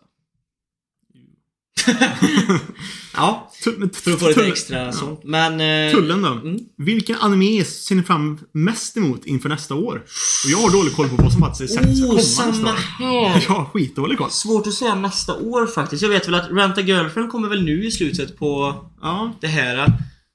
ja, 3.14 3.52
för 3.62 3.84
att 4.12 4.20
få 4.20 4.28
lite 4.28 4.46
extra 4.46 4.78
ja. 4.78 4.92
sånt. 4.92 5.20
Men... 5.24 5.60
eh, 5.88 5.94
Tullen 5.94 6.22
då? 6.22 6.28
Mm. 6.28 6.58
Vilken 6.76 7.16
anime 7.16 7.64
ser 7.64 7.94
ni 7.94 8.02
fram 8.02 8.38
mest 8.52 8.96
emot 8.96 9.26
inför 9.26 9.48
nästa 9.48 9.74
år? 9.74 9.96
Och 10.44 10.50
jag 10.50 10.58
har 10.58 10.70
dålig 10.70 10.96
koll 10.96 11.08
på 11.08 11.16
vad 11.16 11.32
som 11.32 11.40
faktiskt 11.40 11.76
är 11.76 11.84
Oh, 11.84 12.08
komma 12.08 12.20
samma 12.20 12.50
nästa 12.50 12.68
år. 12.70 13.28
här! 13.28 13.44
Jag 13.48 13.54
har 13.54 13.64
skitdålig 13.64 14.18
koll. 14.18 14.30
Svårt 14.30 14.66
att 14.66 14.74
säga 14.74 14.94
nästa 14.94 15.34
år 15.34 15.66
faktiskt. 15.66 16.02
Jag 16.02 16.10
vet 16.10 16.28
väl 16.28 16.34
att 16.34 16.50
Rent 16.50 16.78
a 16.78 16.80
Girlfriend 16.80 17.30
kommer 17.30 17.48
väl 17.48 17.62
nu 17.64 17.86
i 17.86 17.90
slutet 17.90 18.38
på 18.38 18.74
Ja. 19.02 19.32
det 19.40 19.46
här. 19.46 19.92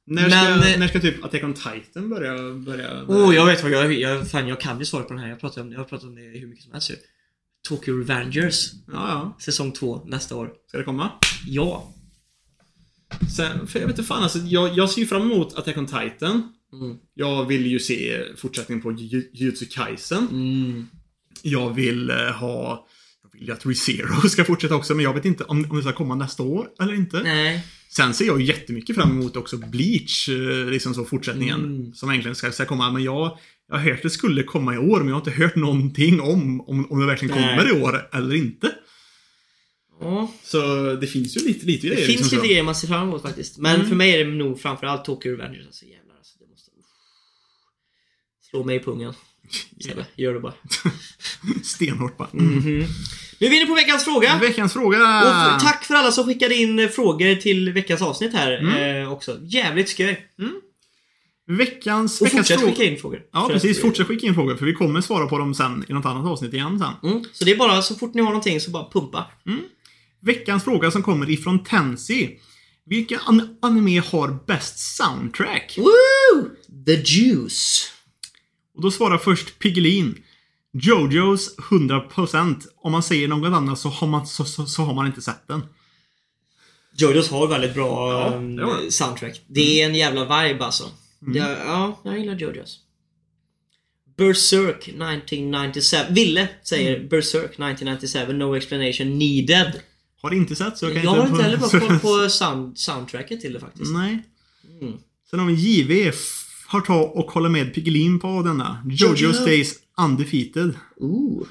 När 0.08 0.30
ska, 0.30 0.40
Men, 0.40 0.74
eh, 0.74 0.80
när 0.80 0.88
ska 0.88 1.00
typ 1.00 1.26
Attack 1.26 1.44
on 1.44 1.54
Titan 1.54 2.10
börja... 2.10 2.54
börja 2.54 3.04
Oh, 3.08 3.36
jag 3.36 3.46
vet 3.46 3.64
vad 3.64 3.72
jag, 3.72 3.94
jag, 3.94 4.32
fan, 4.32 4.48
jag 4.48 4.60
kan 4.62 4.80
ju 4.80 4.86
svaret 4.86 5.08
på 5.08 5.14
den 5.14 5.24
här. 5.24 5.30
Jag 5.30 5.40
pratar 5.40 5.62
om, 5.62 5.72
jag 5.72 5.90
om 6.08 6.16
det 6.16 6.40
hur 6.40 6.48
mycket 6.48 6.64
som 6.64 6.74
helst 6.74 6.90
ju. 6.92 6.96
Tokyo 7.70 7.98
Revengers, 7.98 8.72
Ja, 8.74 8.94
ja. 8.94 9.38
säsong 9.40 9.72
2 9.72 10.02
nästa 10.08 10.36
år. 10.36 10.52
Ska 10.68 10.78
det 10.78 10.84
komma? 10.84 11.10
Ja. 11.48 11.94
Sen, 13.36 13.68
för 13.68 13.80
jag 13.80 13.88
vet 13.88 13.98
inte 14.00 14.08
fan 14.08 14.24
alltså, 14.24 14.40
jag, 14.40 14.78
jag 14.78 14.90
ser 14.90 15.02
ju 15.02 15.08
fram 15.08 15.22
emot 15.32 15.54
Attack 15.58 15.78
on 15.78 15.86
Titan. 15.86 16.54
Mm. 16.74 16.98
Jag 17.14 17.46
vill 17.46 17.66
ju 17.66 17.80
se 17.80 18.24
fortsättningen 18.38 18.82
på 18.82 18.92
Ju- 18.92 19.30
Jujutsu 19.34 19.66
Kaisen. 19.66 20.28
Mm. 20.32 20.88
Jag 21.42 21.74
vill 21.74 22.10
eh, 22.10 22.16
ha... 22.18 22.88
Jag 23.24 23.40
vill 23.40 23.48
ju 23.48 23.54
att 23.54 23.66
ReZero 23.66 24.30
ska 24.30 24.46
fortsätta 24.46 24.76
också, 24.76 24.96
men 24.96 25.04
jag 25.04 25.14
vet 25.14 25.26
inte 25.26 25.44
om, 25.44 25.66
om 25.70 25.76
det 25.78 25.84
ska 25.84 25.94
komma 25.94 26.16
nästa 26.16 26.44
år 26.44 26.68
eller 26.82 26.94
inte. 26.94 27.24
Nej. 27.24 27.66
Sen 27.90 28.14
ser 28.14 28.26
jag 28.26 28.42
jättemycket 28.42 28.96
fram 28.96 29.12
emot 29.12 29.36
också 29.36 29.58
Bleach, 29.58 30.30
eh, 30.30 30.66
liksom 30.70 30.94
så 30.94 31.06
fortsättningen. 31.06 31.60
Mm. 31.60 31.94
Som 31.94 32.10
egentligen 32.10 32.36
ska, 32.36 32.52
ska 32.52 32.66
komma. 32.66 32.92
Men 32.92 33.04
jag, 33.04 33.38
jag 33.70 33.76
har 33.76 33.84
hört 33.84 33.96
att 33.98 34.04
det 34.04 34.10
skulle 34.10 34.44
komma 34.44 34.76
i 34.76 34.78
år, 34.78 34.98
men 35.00 35.08
jag 35.08 35.16
har 35.16 35.22
inte 35.22 35.32
hört 35.44 35.56
någonting 35.56 36.22
om, 36.22 36.62
om, 36.62 36.92
om 36.92 37.00
det 37.00 37.06
verkligen 37.06 37.36
Nej. 37.38 37.58
kommer 37.58 37.78
i 37.78 37.82
år 37.82 38.10
eller 38.14 38.36
inte. 38.36 38.72
Ja. 40.02 40.32
Så 40.44 40.94
det 40.94 41.08
finns 41.08 41.38
ju 41.38 41.42
lite, 41.48 41.66
lite 41.66 41.88
Det 41.88 41.94
grejer. 41.94 42.08
finns 42.08 42.20
liksom 42.20 42.38
lite 42.38 42.48
grejer 42.48 42.64
man 42.64 42.76
ser 42.76 42.88
fram 42.88 43.08
emot 43.08 43.22
faktiskt. 43.22 43.58
Men 43.58 43.76
Mm. 43.76 43.88
för 43.88 43.96
mig 43.96 44.14
är 44.22 44.26
det 44.26 44.32
nog 44.32 44.60
framförallt 44.62 45.06
Tokyo 45.06 45.32
Revengers. 45.32 45.66
Alltså 45.66 45.86
jävlar 45.86 46.16
alltså. 46.16 46.40
Det 46.40 46.46
måste... 46.52 46.72
Slå 48.50 48.64
mig 48.64 48.76
i 48.76 48.80
pungen. 48.80 49.14
Sebbe, 49.88 50.06
gör 50.16 50.34
det 50.34 50.40
bara. 50.40 50.54
Stenhårt 51.64 52.18
bara. 52.18 52.30
Mhm. 52.32 52.86
Nu 53.40 53.48
är 53.48 53.50
vi 53.50 53.58
inne 53.58 53.66
på 53.66 53.76
veckans 53.76 54.04
fråga. 54.04 54.38
Veckans 54.42 54.74
fråga! 54.74 54.98
Och 55.56 55.60
tack 55.62 55.84
för 55.84 55.94
alla 55.96 56.12
som 56.12 56.26
skickade 56.26 56.56
in 56.56 56.90
frågor 56.90 57.36
till 57.36 57.74
veckans 57.74 58.02
avsnitt 58.02 58.34
här 58.34 58.52
Mm. 58.58 59.02
eh, 59.04 59.12
också. 59.12 59.40
Jävligt 59.44 59.90
skoj. 59.90 60.28
Veckans, 61.48 62.22
Och 62.22 62.28
veckans 62.28 62.48
fortsätt 62.48 62.60
fråga. 62.60 62.74
skicka 62.74 62.84
in 62.92 62.98
frågor. 63.00 63.22
Ja, 63.34 63.48
precis. 63.52 63.82
Fortsätt 63.82 64.08
skicka 64.08 64.28
in 64.28 64.34
frågor, 64.34 64.56
för 64.56 64.66
vi 64.66 64.74
kommer 64.74 65.02
svara 65.02 65.28
på 65.28 65.38
dem 65.38 65.54
sen 65.56 65.86
i 65.90 65.94
något 65.94 66.06
annat 66.06 66.26
avsnitt 66.26 66.54
igen 66.54 66.80
sen. 66.80 67.12
Mm. 67.12 67.24
Så 67.34 67.46
det 67.46 67.52
är 67.52 67.56
bara 67.58 67.82
så 67.82 67.96
fort 67.96 68.14
ni 68.14 68.22
har 68.22 68.30
någonting 68.30 68.60
så 68.60 68.72
bara 68.72 68.90
pumpa. 68.90 69.26
Veckans 70.22 70.64
fråga 70.64 70.92
som 70.92 71.04
kommer 71.04 71.30
ifrån 71.30 71.64
Tensi. 71.64 72.40
Vilka 72.86 73.20
an 73.26 73.58
anime 73.62 74.00
har 74.00 74.38
bäst 74.48 74.80
soundtrack? 74.80 75.78
Woo! 75.78 76.50
The 76.86 76.94
Juice. 77.06 77.92
Och 78.76 78.82
då 78.82 78.92
svarar 78.92 79.18
först 79.18 79.60
Piggelin. 79.60 80.24
Jojos 80.74 81.56
100%. 81.58 82.56
Om 82.78 82.92
man 82.92 83.04
säger 83.04 83.28
något 83.28 83.54
annat 83.54 83.80
så 83.80 83.90
har 83.90 84.08
man, 84.08 84.28
så, 84.28 84.46
så, 84.46 84.66
så 84.66 84.82
har 84.82 84.94
man 84.94 85.08
inte 85.08 85.22
sett 85.22 85.48
den. 85.48 85.62
Jojos 86.98 87.30
har 87.30 87.48
väldigt 87.48 87.74
bra 87.74 88.12
Ja, 88.32 88.38
det 88.38 88.84
det. 88.86 88.92
soundtrack. 88.92 89.42
Det 89.48 89.82
är 89.82 89.86
en 89.90 89.96
jävla 89.96 90.22
vibe 90.44 90.66
alltså. 90.66 90.84
Mm. 91.28 91.34
Det, 91.34 91.40
ja, 91.66 92.00
jag 92.04 92.20
gillar 92.20 92.36
Jojos. 92.36 92.80
Berserk 94.18 94.88
1997. 94.88 95.98
Ville 96.10 96.48
säger 96.64 96.96
Mm. 96.96 97.08
Berserk 97.08 97.44
1997, 97.52 98.34
no 98.34 98.56
explanation 98.56 99.18
needed. 99.20 99.82
Har 100.22 100.34
inte 100.34 100.56
sett 100.56 100.78
så 100.78 100.86
jag 100.86 100.96
Jag, 100.96 101.04
kan 101.04 101.10
har 101.10 101.18
inte... 101.22 101.32
inte 101.32 101.44
heller 101.44 101.58
bara 101.58 101.80
koll 101.80 102.00
på 102.00 102.30
sound, 102.30 102.78
soundtracket 102.78 103.42
till 103.42 103.54
det 103.54 103.60
faktiskt. 103.60 103.92
Nej. 103.94 104.24
Mm. 104.82 104.94
Sen 105.30 105.40
har 105.40 105.48
vi 105.48 105.54
JV. 105.54 106.12
Har 106.68 106.82
ta 106.82 107.02
och 107.04 107.32
håller 107.32 107.50
med 107.50 107.74
Piggelin 107.74 108.20
på 108.20 108.42
denna. 108.42 108.84
Jojo 108.90 109.16
Jojo. 109.16 109.34
stays 109.34 109.76
undefeated. 109.98 110.74
Ooh. 110.98 111.48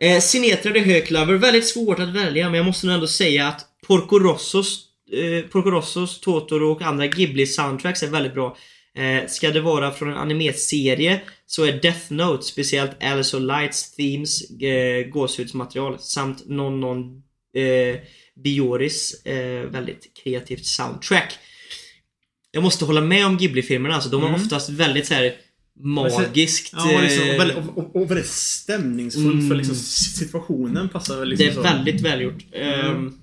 Eh, 0.00 0.20
Sinetra 0.20 0.72
the 0.72 0.80
Höklover, 0.80 1.34
väldigt 1.34 1.68
svårt 1.68 1.98
att 1.98 2.08
välja 2.14 2.44
men 2.50 2.54
jag 2.56 2.66
måste 2.66 2.86
nog 2.86 2.94
ändå 2.94 3.06
säga 3.06 3.48
att 3.48 3.66
Porco 3.86 4.18
Rossos, 4.18 4.84
eh, 5.12 5.50
Porco 5.50 5.70
Rossos, 5.70 6.20
Totoro 6.20 6.72
och 6.72 6.82
andra 6.82 7.06
Ghibli 7.06 7.46
soundtracks 7.46 8.02
är 8.02 8.08
väldigt 8.10 8.34
bra. 8.34 8.56
Eh, 8.96 9.26
ska 9.28 9.50
det 9.50 9.60
vara 9.60 9.90
från 9.92 10.08
en 10.10 10.16
animeserie 10.16 11.20
så 11.46 11.64
är 11.64 11.72
Death 11.82 12.12
Note, 12.12 12.44
speciellt 12.44 13.02
Alice 13.02 13.36
of 13.36 13.42
Lights 13.42 13.94
Themes, 13.96 14.50
eh, 14.50 15.06
gåshudsmaterial 15.08 15.98
samt 15.98 16.48
någon, 16.48 16.80
någon 16.80 17.16
eh, 17.56 17.96
Bioris 18.44 19.24
eh, 19.24 19.62
väldigt 19.70 20.10
kreativt 20.24 20.66
soundtrack. 20.66 21.38
Jag 22.50 22.62
måste 22.62 22.84
hålla 22.84 23.00
med 23.00 23.26
om 23.26 23.36
Ghibli-filmerna 23.38 23.94
alltså. 23.94 24.10
De 24.10 24.22
har 24.22 24.28
Mm. 24.28 24.40
oftast 24.42 24.68
väldigt 24.68 25.06
så 25.06 25.14
här 25.14 25.34
magiskt... 25.80 26.72
Ja, 26.76 27.00
liksom, 27.02 27.22
och, 27.22 27.28
eh, 27.28 27.38
väldigt, 27.38 27.56
och, 27.56 27.78
och, 27.78 27.96
och 27.96 28.10
väldigt 28.10 28.26
stämningsfullt 28.30 29.34
Mm. 29.34 29.48
för 29.48 29.54
liksom, 29.56 29.76
situationen 29.76 30.88
passar 30.88 31.18
väl 31.18 31.28
liksom 31.28 31.46
det 31.46 31.52
är 31.52 31.54
så. 31.54 31.62
väldigt 31.62 32.00
välgjort. 32.00 32.44
Ehm, 32.52 33.18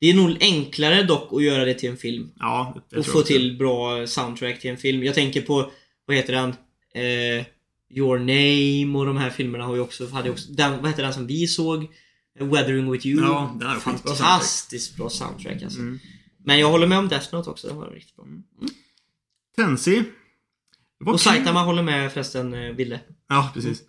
det 0.00 0.10
är 0.10 0.14
nog 0.14 0.36
enklare 0.40 1.02
dock 1.02 1.32
att 1.32 1.42
göra 1.42 1.64
det 1.64 1.74
till 1.74 1.90
en 1.90 1.96
film. 1.96 2.30
Ja, 2.38 2.72
det, 2.90 2.94
det 2.96 3.00
och 3.00 3.06
få 3.06 3.22
till 3.22 3.56
bra 3.58 4.06
soundtrack 4.06 4.60
till 4.60 4.70
en 4.70 4.76
film. 4.76 5.02
Jag 5.04 5.14
tänker 5.14 5.42
på, 5.42 5.70
vad 6.06 6.16
heter 6.16 6.32
den? 6.32 6.48
Eh, 6.94 7.46
Your 7.90 8.18
Name 8.18 8.98
och 8.98 9.06
de 9.06 9.16
här 9.16 9.30
filmerna 9.30 9.64
har 9.64 9.74
ju 9.74 9.80
också, 9.80 10.08
hade 10.08 10.30
också 10.30 10.52
den, 10.52 10.82
vad 10.82 10.90
heter 10.90 11.02
den 11.02 11.14
som 11.14 11.26
vi 11.26 11.46
såg? 11.46 11.82
Eh, 12.40 12.46
Weathering 12.46 12.90
With 12.92 13.06
You. 13.06 13.20
Ja, 13.22 13.50
skitbra 13.60 13.80
soundtrack. 13.80 14.16
Fantastiskt 14.18 14.96
bra 14.96 15.10
soundtrack 15.10 15.62
alltså. 15.62 15.78
Mm. 15.78 15.98
Men 16.44 16.58
jag 16.58 16.70
håller 16.70 16.86
med 16.86 16.98
om 16.98 17.08
Death 17.08 17.34
Note 17.34 17.50
också, 17.50 17.68
den 17.68 17.76
var 17.76 17.90
riktigt 17.90 18.16
bra. 18.16 18.26
Tensi. 19.56 20.02
Vad 20.98 21.14
Och 21.14 21.20
kul- 21.20 21.32
Saitama 21.32 21.62
håller 21.62 21.82
med 21.82 22.12
förresten, 22.12 22.54
eh, 22.54 22.72
Ville. 22.72 23.00
Ja, 23.28 23.50
precis. 23.54 23.82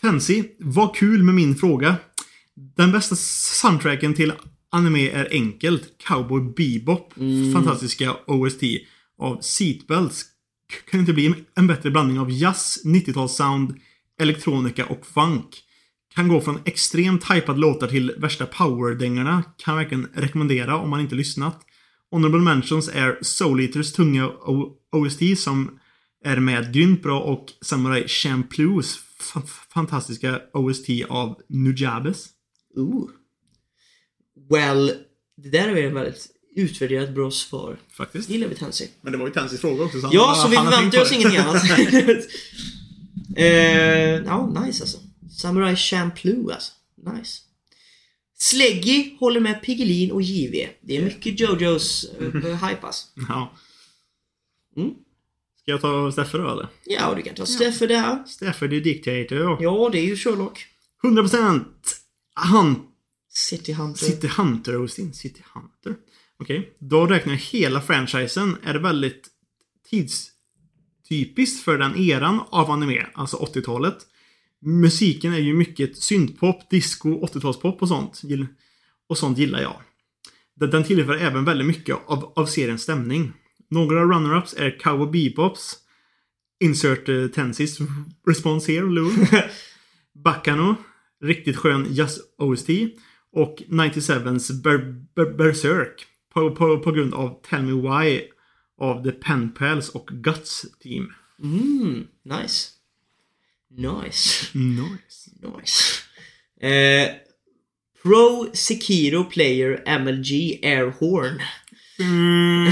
Tensi, 0.00 0.44
vad 0.58 0.96
kul 0.96 1.22
med 1.22 1.34
min 1.34 1.54
fråga. 1.56 1.96
Den 2.76 2.92
bästa 2.92 3.16
soundtracken 3.16 4.14
till 4.14 4.32
anime 4.70 5.08
är 5.10 5.28
enkelt. 5.30 5.82
Cowboy 6.08 6.40
Bebop. 6.56 7.14
Fantastiska 7.52 8.16
OST 8.26 8.62
av 9.18 9.40
Seatbelts. 9.40 10.24
Kan 10.90 11.00
inte 11.00 11.12
bli 11.12 11.34
en 11.54 11.66
bättre 11.66 11.90
blandning 11.90 12.18
av 12.18 12.30
jazz, 12.30 12.78
90-talssound, 12.84 13.74
elektronika 14.20 14.86
och 14.86 15.06
funk. 15.06 15.46
Kan 16.14 16.28
gå 16.28 16.40
från 16.40 16.58
extremt 16.64 17.30
hypad 17.30 17.58
låtar 17.58 17.86
till 17.86 18.12
värsta 18.18 18.46
powerdängorna. 18.46 19.42
Kan 19.56 19.76
verkligen 19.76 20.08
rekommendera 20.14 20.76
om 20.78 20.90
man 20.90 21.00
inte 21.00 21.14
lyssnat. 21.14 21.60
Honorable 22.10 22.40
mentions 22.40 22.88
är 22.88 23.18
Soul 23.22 23.60
Eaters 23.60 23.92
tunga 23.92 24.30
OST 24.92 25.38
som 25.38 25.78
är 26.24 26.36
med 26.40 26.72
grymt 26.74 27.02
bra 27.02 27.20
och 27.20 27.46
Samurai 27.62 28.02
Champloo's 28.06 28.98
fa- 29.20 29.46
fantastiska 29.74 30.40
OST 30.52 30.86
av 31.08 31.36
Nujabes. 31.48 32.26
Ooh. 32.76 33.10
Well, 34.50 34.92
det 35.36 35.48
där 35.48 35.68
är 35.68 35.86
ett 35.86 35.92
väldigt 35.92 36.26
utvärderat 36.56 37.10
bra 37.14 37.30
svar. 37.30 37.76
Faktiskt. 37.96 38.28
Det 38.28 38.34
gillar 38.34 38.48
vi 38.48 38.54
Tansy. 38.54 38.86
Men 39.00 39.12
det 39.12 39.18
var 39.18 39.26
ju 39.26 39.32
Tensis 39.32 39.60
fråga 39.60 39.84
också. 39.84 40.00
han- 40.00 40.10
Ja, 40.12 40.34
så 40.34 40.48
vi 40.48 40.56
förväntar 40.56 41.02
oss 41.02 41.12
ingenting 41.12 41.38
annat. 41.38 41.64
eh, 43.36 43.46
ja, 44.26 44.62
nice 44.66 44.82
alltså. 44.82 44.98
Samurai 45.38 45.76
Champloo 45.76 46.50
alltså. 46.50 46.72
Nice. 47.16 47.42
Sleggy 48.38 49.16
håller 49.18 49.40
med 49.40 49.62
Piggelin 49.62 50.10
och 50.12 50.22
JV. 50.22 50.68
Det 50.80 50.96
är 50.96 51.02
mycket 51.02 51.40
Jojos 51.40 52.06
uh, 52.20 52.36
hype 52.36 52.86
alltså. 52.86 53.06
Ja. 53.28 53.52
Mm. 54.76 54.90
Ska 55.62 55.70
jag 55.70 55.80
ta 55.80 56.12
Steffe 56.12 56.38
då 56.38 56.52
eller? 56.52 56.68
Ja, 56.84 57.14
du 57.16 57.22
kan 57.22 57.34
ta 57.34 57.46
Steffe 57.46 57.86
där. 57.86 58.24
Steffe 58.26 58.68
the 58.68 58.80
Dictator. 58.80 59.62
Ja, 59.62 59.88
det 59.92 59.98
är 59.98 60.04
ju 60.06 60.16
Sherlock. 60.16 60.66
100% 61.02 61.64
Han 62.34 62.86
City 63.48 63.72
Hunter. 63.72 64.06
City 64.06 64.28
Hunter 64.36 64.76
och 64.80 64.90
sin 64.90 65.14
City 65.14 65.42
Hunter. 65.54 65.96
Okej, 66.38 66.76
då 66.78 67.06
räknar 67.06 67.32
jag 67.32 67.40
hela 67.40 67.80
franchisen. 67.80 68.56
Är 68.62 68.72
det 68.72 68.78
väldigt 68.78 69.28
tidstypiskt 69.90 71.64
för 71.64 71.78
den 71.78 71.96
eran 71.96 72.40
av 72.50 72.70
anime, 72.70 73.06
alltså 73.14 73.36
80-talet. 73.36 73.96
Musiken 74.62 75.32
är 75.34 75.38
ju 75.38 75.54
mycket 75.54 75.96
syntpop, 75.96 76.70
disco, 76.70 77.26
80-talspop 77.26 77.76
och 77.80 77.88
sånt. 77.88 78.22
Och 79.08 79.18
sånt 79.18 79.38
gillar 79.38 79.60
jag. 79.60 79.80
Den- 80.56 80.70
Den 80.70 80.84
tillför 80.84 81.14
även 81.16 81.44
väldigt 81.44 81.66
mycket 81.66 81.96
av, 82.06 82.32
av 82.36 82.46
seriens 82.46 82.82
stämning. 82.82 83.32
Några 83.70 84.04
runner-ups 84.04 84.54
är 84.58 84.78
Cowboy 84.78 85.30
Bebops, 85.30 85.76
Insert 86.60 87.08
uh, 87.08 87.28
Tensis 87.28 87.78
Response 88.26 88.72
here, 88.72 88.84
Lou. 88.90 89.10
Baccano, 90.24 90.74
riktigt 91.22 91.56
skön 91.56 91.86
jazz-OST. 91.90 92.68
Och 93.32 93.62
97s 93.68 94.62
Ber- 94.62 95.04
Ber- 95.14 95.36
Berserk. 95.36 96.06
På, 96.34 96.54
på, 96.56 96.78
på 96.78 96.92
grund 96.92 97.14
av 97.14 97.40
Tell 97.50 97.62
Me 97.62 97.72
Why 97.72 98.20
av 98.80 99.04
The 99.04 99.12
Pen 99.12 99.54
Pals 99.54 99.88
och 99.88 100.08
Guts 100.12 100.66
Team. 100.82 101.12
Mm, 101.42 102.06
nice. 102.22 102.68
Nice. 103.76 104.58
Nice. 104.58 105.30
Nice. 105.42 106.02
Eh, 106.60 107.08
Pro 108.02 108.46
Sekiro 108.52 109.24
Player 109.24 109.98
MLG 109.98 110.60
Airhorn. 110.62 111.40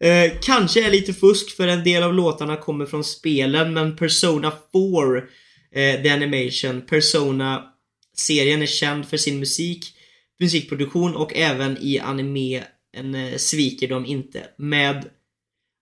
eh, 0.00 0.32
kanske 0.42 0.86
är 0.86 0.90
lite 0.90 1.14
fusk 1.14 1.56
för 1.56 1.68
en 1.68 1.84
del 1.84 2.02
av 2.02 2.14
låtarna 2.14 2.56
kommer 2.56 2.86
från 2.86 3.04
spelen 3.04 3.74
men 3.74 3.96
Persona 3.96 4.52
4 4.72 5.18
eh, 5.72 6.02
The 6.02 6.10
Animation 6.10 6.82
Serien 8.18 8.62
är 8.62 8.66
känd 8.66 9.08
för 9.08 9.16
sin 9.16 9.38
musik, 9.38 9.94
musikproduktion 10.40 11.16
och 11.16 11.36
även 11.36 11.78
i 11.80 11.98
anime 11.98 12.64
en, 12.92 13.14
eh, 13.14 13.36
sviker 13.36 13.88
de 13.88 14.06
inte 14.06 14.48
med 14.56 15.08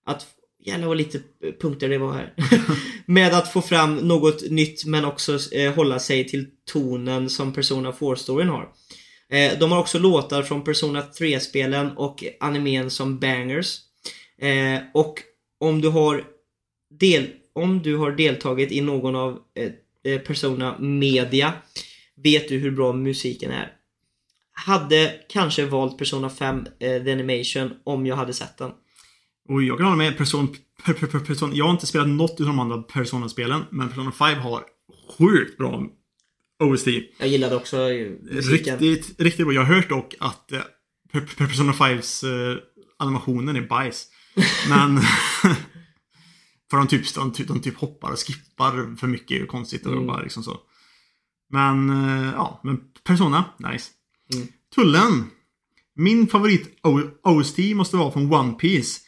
att 0.06 0.26
Jävlar 0.66 0.88
vad 0.88 0.96
lite 0.96 1.20
punkter 1.60 1.88
det 1.88 1.98
var 1.98 2.12
här. 2.12 2.34
med 3.06 3.34
att 3.34 3.52
få 3.52 3.62
fram 3.62 3.96
något 3.96 4.50
nytt 4.50 4.84
men 4.84 5.04
också 5.04 5.38
eh, 5.52 5.74
hålla 5.74 5.98
sig 5.98 6.28
till 6.28 6.46
tonen 6.72 7.30
som 7.30 7.52
Persona 7.52 7.92
4-storyn 7.92 8.48
har. 8.48 8.68
Eh, 9.30 9.58
de 9.58 9.72
har 9.72 9.78
också 9.78 9.98
låtar 9.98 10.42
från 10.42 10.64
Persona 10.64 11.02
3-spelen 11.18 11.90
och 11.96 12.24
animen 12.40 12.90
som 12.90 13.18
bangers. 13.18 13.78
Eh, 14.38 14.80
och 14.94 15.22
om 15.60 15.80
du 15.80 15.88
har 15.88 16.24
del, 17.00 17.26
om 17.52 17.82
du 17.82 17.96
har 17.96 18.10
deltagit 18.10 18.72
i 18.72 18.80
någon 18.80 19.16
av 19.16 19.38
eh, 19.54 20.12
eh 20.12 20.20
Persona 20.20 20.78
Media 20.78 21.52
vet 22.22 22.48
du 22.48 22.58
hur 22.58 22.70
bra 22.70 22.92
musiken 22.92 23.50
är. 23.50 23.72
Hade 24.52 25.14
kanske 25.28 25.66
valt 25.66 25.98
Persona 25.98 26.30
5 26.30 26.58
eh, 26.58 27.02
The 27.04 27.12
Animation 27.12 27.70
om 27.84 28.06
jag 28.06 28.16
hade 28.16 28.32
sett 28.32 28.58
den. 28.58 28.70
Och 29.48 29.62
jag 29.62 29.78
kan 29.78 29.86
hålla 29.86 29.96
med 29.96 30.18
person, 30.18 30.56
per, 30.84 30.92
per, 30.92 31.06
per, 31.06 31.18
person. 31.18 31.50
Jag 31.54 31.64
har 31.64 31.72
inte 31.72 31.86
spelat 31.86 32.08
något 32.08 32.40
av 32.40 32.46
de 32.46 32.58
andra 32.58 32.82
Persona-spelen, 32.82 33.64
men 33.70 33.88
Persona 33.88 34.12
5 34.12 34.38
har 34.38 34.64
sjukt 35.18 35.58
bra 35.58 35.86
OST. 36.64 36.86
Jag 37.18 37.28
gillade 37.28 37.56
också 37.56 37.90
eh, 37.90 38.10
musiken. 38.20 38.78
Riktigt, 38.78 39.20
riktigt 39.20 39.46
bra. 39.46 39.54
Jag 39.54 39.64
har 39.64 39.74
hört 39.74 39.88
dock 39.88 40.14
att 40.20 40.52
eh, 40.52 40.60
per, 41.12 41.20
per 41.20 41.46
Persona 41.46 41.72
5s 41.72 42.24
eh, 42.52 42.58
animationen 42.98 43.56
är 43.56 43.60
bajs. 43.60 44.06
Men... 44.68 45.00
för 46.70 46.76
de 46.76 46.86
typ, 46.88 47.14
de, 47.14 47.32
de 47.46 47.60
typ 47.60 47.76
hoppar 47.76 48.12
och 48.12 48.18
skippar 48.18 48.96
för 48.96 49.06
mycket 49.06 49.42
och 49.42 49.48
konstigt 49.48 49.86
och 49.86 49.92
Mm. 49.92 50.06
bara 50.06 50.22
liksom 50.22 50.42
så. 50.42 50.60
Men, 51.50 51.90
eh, 51.90 52.32
ja. 52.32 52.60
Men 52.64 52.80
Persona, 53.04 53.44
nice. 53.58 53.90
Mm. 54.34 54.46
Tullen. 54.74 55.24
Min 55.94 56.26
favorit 56.26 56.78
OST 57.22 57.58
måste 57.74 57.96
vara 57.96 58.12
från 58.12 58.32
One 58.32 58.52
Piece. 58.52 59.00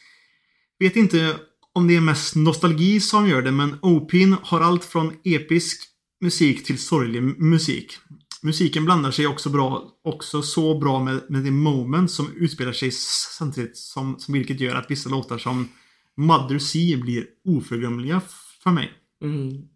Vet 0.79 0.95
inte 0.95 1.35
om 1.73 1.87
det 1.87 1.95
är 1.95 2.01
mest 2.01 2.35
nostalgi 2.35 2.99
som 2.99 3.29
gör 3.29 3.41
det, 3.41 3.51
men 3.51 3.75
OP'n 3.75 4.37
har 4.41 4.61
allt 4.61 4.85
från 4.85 5.13
episk 5.23 5.83
musik 6.21 6.65
till 6.65 6.79
sorglig 6.79 7.23
musik. 7.23 7.97
Musiken 8.41 8.85
blandar 8.85 9.11
sig 9.11 9.27
också 9.27 9.49
bra, 9.49 9.91
också 10.03 10.41
så 10.41 10.79
bra 10.79 11.03
med, 11.03 11.21
med 11.29 11.43
det 11.43 11.51
moment 11.51 12.11
som 12.11 12.33
utspelar 12.35 12.71
sig 12.71 12.91
samtidigt 13.37 13.77
som, 13.77 14.19
som 14.19 14.33
vilket 14.33 14.59
gör 14.59 14.75
att 14.75 14.91
vissa 14.91 15.09
låtar 15.09 15.37
som 15.37 15.69
Mother 16.17 16.59
Sea 16.59 16.97
blir 16.97 17.25
oförglömliga 17.45 18.21
för 18.63 18.71
mig. 18.71 18.91
Mm. 19.23 19.67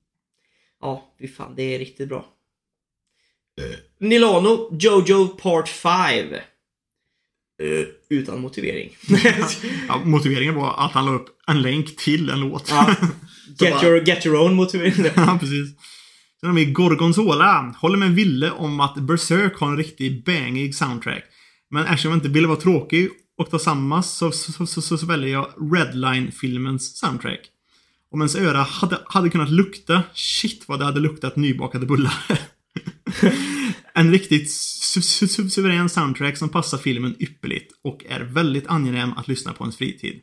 Ja, 0.81 1.15
fy 1.19 1.27
fan, 1.27 1.55
det 1.55 1.75
är 1.75 1.79
riktigt 1.79 2.09
bra. 2.09 2.25
Nilano, 3.99 4.69
Jojo 4.79 5.27
Part 5.27 5.69
5. 5.69 6.33
Eh, 7.61 7.85
utan 8.09 8.41
motivering. 8.41 8.89
Ja, 9.87 10.01
motiveringen 10.05 10.55
var 10.55 10.85
att 10.85 10.91
han 10.91 11.05
la 11.05 11.11
upp 11.11 11.27
en 11.47 11.61
länk 11.61 11.95
till 11.95 12.29
en 12.29 12.39
låt. 12.39 12.69
ja. 12.69 12.95
Get, 13.59 13.83
your, 13.83 14.07
get 14.07 14.25
your 14.25 14.41
own 14.41 14.55
motivering. 14.55 14.93
Ja, 15.15 15.37
precis. 15.39 15.69
Sen 16.39 16.49
har 16.49 16.55
vi 16.55 16.65
Gorgonzola. 16.65 17.75
Håller 17.77 17.97
med 17.97 18.11
Ville 18.11 18.51
om 18.51 18.79
att 18.79 18.95
Berserk 18.95 19.57
har 19.59 19.67
en 19.67 19.77
riktigt 19.77 20.25
bangig 20.25 20.75
soundtrack. 20.75 21.23
Men 21.69 21.85
eftersom 21.85 22.11
jag 22.11 22.17
inte 22.17 22.29
ville 22.29 22.47
vara 22.47 22.59
tråkig 22.59 23.09
och 23.37 23.49
ta 23.49 23.59
samma 23.59 24.03
så, 24.03 24.31
så, 24.31 24.67
så, 24.67 24.81
så, 24.81 24.97
så 24.97 25.05
väljer 25.05 25.29
jag 25.29 25.47
Redline-filmens 25.57 26.79
soundtrack. 26.79 27.39
Om 28.11 28.21
ens 28.21 28.35
öra 28.35 28.57
hade, 28.57 28.97
hade 29.05 29.29
kunnat 29.29 29.51
lukta, 29.51 30.03
shit 30.13 30.63
vad 30.67 30.79
det 30.79 30.85
hade 30.85 30.99
luktat 30.99 31.35
nybakade 31.35 31.85
bullar. 31.85 32.13
En 33.95 34.11
riktigt 34.11 34.51
su 34.51 35.01
su 35.01 35.27
su 35.27 35.49
suverän 35.49 35.89
soundtrack 35.89 36.37
som 36.37 36.49
passar 36.49 36.77
filmen 36.77 37.15
ypperligt 37.19 37.71
och 37.83 38.05
är 38.09 38.19
väldigt 38.19 38.67
angenäm 38.67 39.13
att 39.13 39.27
lyssna 39.27 39.53
på 39.53 39.63
ens 39.63 39.77
fritid. 39.77 40.21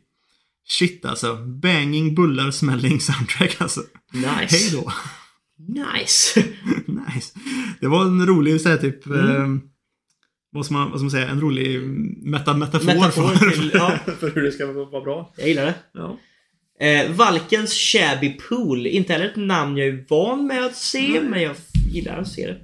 Shit 0.69 1.05
alltså. 1.05 1.37
Banging, 1.37 2.15
bullar, 2.15 2.51
smälling 2.51 3.01
soundtrack 3.01 3.57
alltså. 3.61 3.81
Nice. 4.13 4.57
Hej 4.57 4.71
då. 4.73 4.93
Nice. 5.99 6.41
nice. 6.87 7.39
Det 7.81 7.89
var 7.89 8.05
en 8.05 8.27
rolig 8.27 8.61
så 8.61 8.69
här, 8.69 8.77
typ... 8.77 9.07
Mm. 9.07 9.55
Eh, 9.55 9.61
vad, 10.53 10.65
ska 10.65 10.75
man, 10.75 10.91
vad 10.91 10.99
ska 10.99 11.05
man 11.05 11.11
säga? 11.11 11.29
En 11.29 11.41
rolig 11.41 11.81
meta 12.23 12.55
metafor, 12.55 12.87
Metafor 12.87 13.29
för, 13.35 13.51
till- 13.51 13.71
ja. 13.75 13.99
för 14.21 14.31
hur 14.31 14.43
det 14.43 14.53
ska 14.53 14.73
vara 14.73 15.01
bra. 15.05 15.35
Jag 15.37 15.49
gillar 15.49 15.65
det. 15.65 15.75
Ja. 15.93 16.19
Eh, 16.87 17.13
Valkens 17.13 17.73
Shabby 17.73 18.37
Pool. 18.49 18.87
Inte 18.87 19.13
heller 19.13 19.27
ett 19.27 19.37
namn 19.37 19.77
jag 19.77 19.89
är 19.89 20.05
van 20.09 20.47
med 20.47 20.65
att 20.65 20.77
se, 20.77 21.21
men 21.23 21.43
jag 21.43 21.57
gillar 21.93 22.19
att 22.19 22.29
se 22.29 22.47
det. 22.47 22.61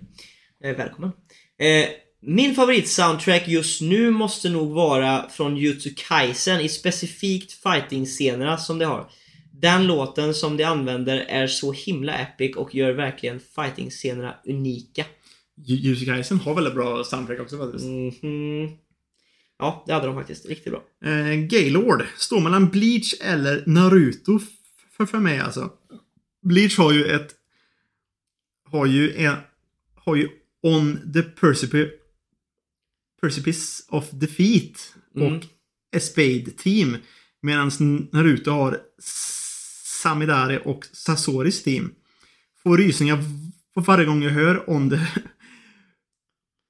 Eh, 0.66 0.76
välkommen. 0.76 1.12
Eh, 1.58 1.88
min 2.20 2.54
favorit-soundtrack 2.54 3.48
just 3.48 3.80
nu 3.80 4.10
måste 4.10 4.48
nog 4.48 4.70
vara 4.70 5.28
från 5.28 5.56
Jutsu 5.56 5.90
Kaisen 5.96 6.60
i 6.60 6.68
specifikt 6.68 7.52
fighting-scenerna 7.52 8.58
som 8.58 8.78
det 8.78 8.84
har. 8.84 9.10
Den 9.52 9.86
låten 9.86 10.34
som 10.34 10.56
de 10.56 10.64
använder 10.64 11.16
är 11.16 11.46
så 11.46 11.72
himla 11.72 12.18
epic 12.18 12.56
och 12.56 12.74
gör 12.74 12.92
verkligen 12.92 13.40
fighting-scenerna 13.40 14.34
unika. 14.46 15.04
Jussi 15.64 16.06
Kaisen 16.06 16.38
har 16.38 16.54
väldigt 16.54 16.74
bra 16.74 17.04
soundtrack 17.04 17.40
också 17.40 17.58
faktiskt. 17.58 17.84
Mhm. 17.84 18.68
Ja, 19.58 19.84
det 19.86 19.92
hade 19.92 20.06
de 20.06 20.14
faktiskt. 20.14 20.46
Riktigt 20.46 20.72
bra. 20.72 21.10
Eh, 21.10 21.34
Gaylord. 21.34 22.04
Står 22.16 22.40
mellan 22.40 22.68
Bleach 22.68 23.14
eller 23.20 23.62
Naruto 23.66 24.40
för, 24.96 25.06
för 25.06 25.18
mig 25.18 25.38
alltså. 25.38 25.70
Bleach 26.42 26.78
har 26.78 26.92
ju 26.92 27.04
ett... 27.04 27.34
Har 28.70 28.86
ju 28.86 29.16
en... 29.16 29.36
Har 29.94 30.16
ju 30.16 30.28
On 30.62 31.12
the 31.12 31.22
Precipice... 31.22 31.90
Precipice 33.20 33.86
of 33.88 34.10
Defeat. 34.10 34.94
Mm. 35.16 35.36
Och 35.36 35.44
A 35.96 36.00
Spade 36.00 36.50
Team. 36.50 36.96
Medan 37.42 37.70
Naruto 38.12 38.50
har 38.50 38.78
Samidare 40.02 40.58
och 40.58 40.84
Sasoris 40.92 41.62
team. 41.62 41.92
Får 42.62 42.78
rysningar 42.78 43.18
varje 43.74 44.06
gång 44.06 44.22
jag 44.22 44.30
hör 44.30 44.70
On 44.70 44.90
the 44.90 44.96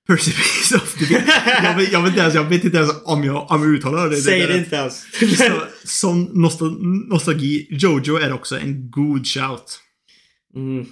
Precipice 0.06 0.72
of 0.72 0.98
Defeat. 0.98 1.24
jag, 1.62 1.76
vet, 1.76 1.92
jag, 1.92 2.02
vet 2.02 2.08
inte 2.10 2.20
ens, 2.20 2.34
jag 2.34 2.44
vet 2.44 2.64
inte 2.64 2.76
ens 2.76 2.90
om 3.04 3.24
jag, 3.24 3.50
om 3.50 3.62
jag 3.62 3.74
uttalar 3.74 4.10
det. 4.10 4.16
Säg 4.16 4.40
det, 4.40 4.46
det 4.46 4.58
inte 4.58 4.76
ens. 4.76 5.06
som 5.84 6.28
nostal- 6.28 7.08
nostalgi, 7.08 7.66
Jojo 7.70 8.16
är 8.16 8.32
också 8.32 8.58
en 8.58 8.90
god 8.90 9.26
shout. 9.26 9.80
Mm. 10.54 10.86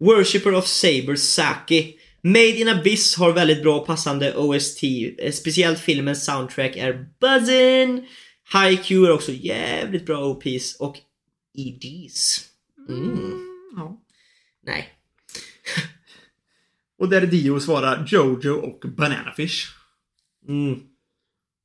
Worshipper 0.00 0.54
of 0.54 0.66
Saber 0.66 1.16
Saki. 1.16 1.94
Made 2.22 2.58
in 2.58 2.68
Abyss 2.68 3.16
har 3.16 3.32
väldigt 3.32 3.62
bra 3.62 3.86
passande 3.86 4.36
OST. 4.36 4.82
Eh, 5.18 5.32
Speciellt 5.32 5.78
filmens 5.80 6.24
soundtrack 6.24 6.76
är 6.76 7.06
buzzin. 7.20 8.06
Haikyuu 8.44 9.06
är 9.06 9.10
också 9.12 9.32
jävligt 9.32 10.06
bra 10.06 10.24
OPs 10.24 10.76
och 10.80 10.96
EDs. 11.58 12.44
Mm. 12.88 13.46
Ja. 13.76 14.00
Nej. 14.66 14.88
Och 16.98 17.08
där 17.08 17.26
Dio 17.26 17.60
svarar 17.60 18.06
Jojo 18.08 18.52
och 18.54 18.80
Bananafish. 18.96 19.68
Mm. 20.48 20.80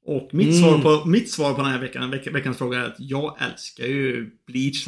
Och 0.06 0.30
mitt, 0.34 0.47
Mm. 0.47 0.60
svar 0.60 0.82
på, 0.99 1.06
mitt 1.10 1.32
svar 1.32 1.53
på 1.53 1.62
den 1.62 1.72
här 1.72 1.80
veckan, 1.80 2.12
veck, 2.12 2.28
veckans 2.28 2.58
fråga 2.58 2.80
är 2.80 2.84
att 2.84 2.95
jag 2.99 3.38
älskar 3.41 3.86
ju 3.86 4.30
Bleach 4.47 4.88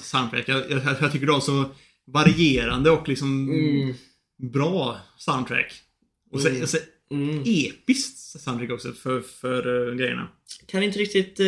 soundtrack. 0.00 0.48
Jag, 0.48 0.70
jag, 0.70 0.82
jag 1.00 1.12
tycker 1.12 1.26
det 1.26 1.32
är 1.36 1.40
så 1.40 1.64
varierande 2.06 2.90
och 2.90 3.08
liksom 3.08 3.48
Mm. 3.50 3.94
Bra 4.52 5.00
soundtrack. 5.18 5.72
Och 6.32 6.40
så, 6.40 6.48
Mm. 6.48 6.66
så 6.66 6.76
Mm. 7.10 7.42
episkt 7.46 8.40
soundtrack 8.40 8.70
också 8.70 8.92
för, 8.92 9.20
för 9.20 9.66
uh, 9.68 9.94
grejerna. 9.96 10.28
Kan 10.66 10.82
inte 10.82 10.98
riktigt 10.98 11.40
eh, 11.40 11.46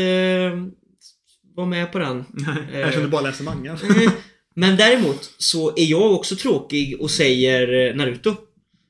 vara 1.55 1.67
med 1.67 1.93
på 1.93 1.99
den. 1.99 2.25
Jag 2.73 2.93
känner 2.93 3.09
bara 3.09 3.23
läser 3.23 3.45
manga. 3.45 3.73
Eh, 4.05 4.13
Men 4.57 4.77
däremot 4.77 5.35
så 5.39 5.77
är 5.77 5.85
jag 5.85 6.13
också 6.13 6.37
tråkig 6.37 7.01
och 7.01 7.11
säger 7.11 7.89
eh, 7.91 7.97
Naruto. 7.97 8.35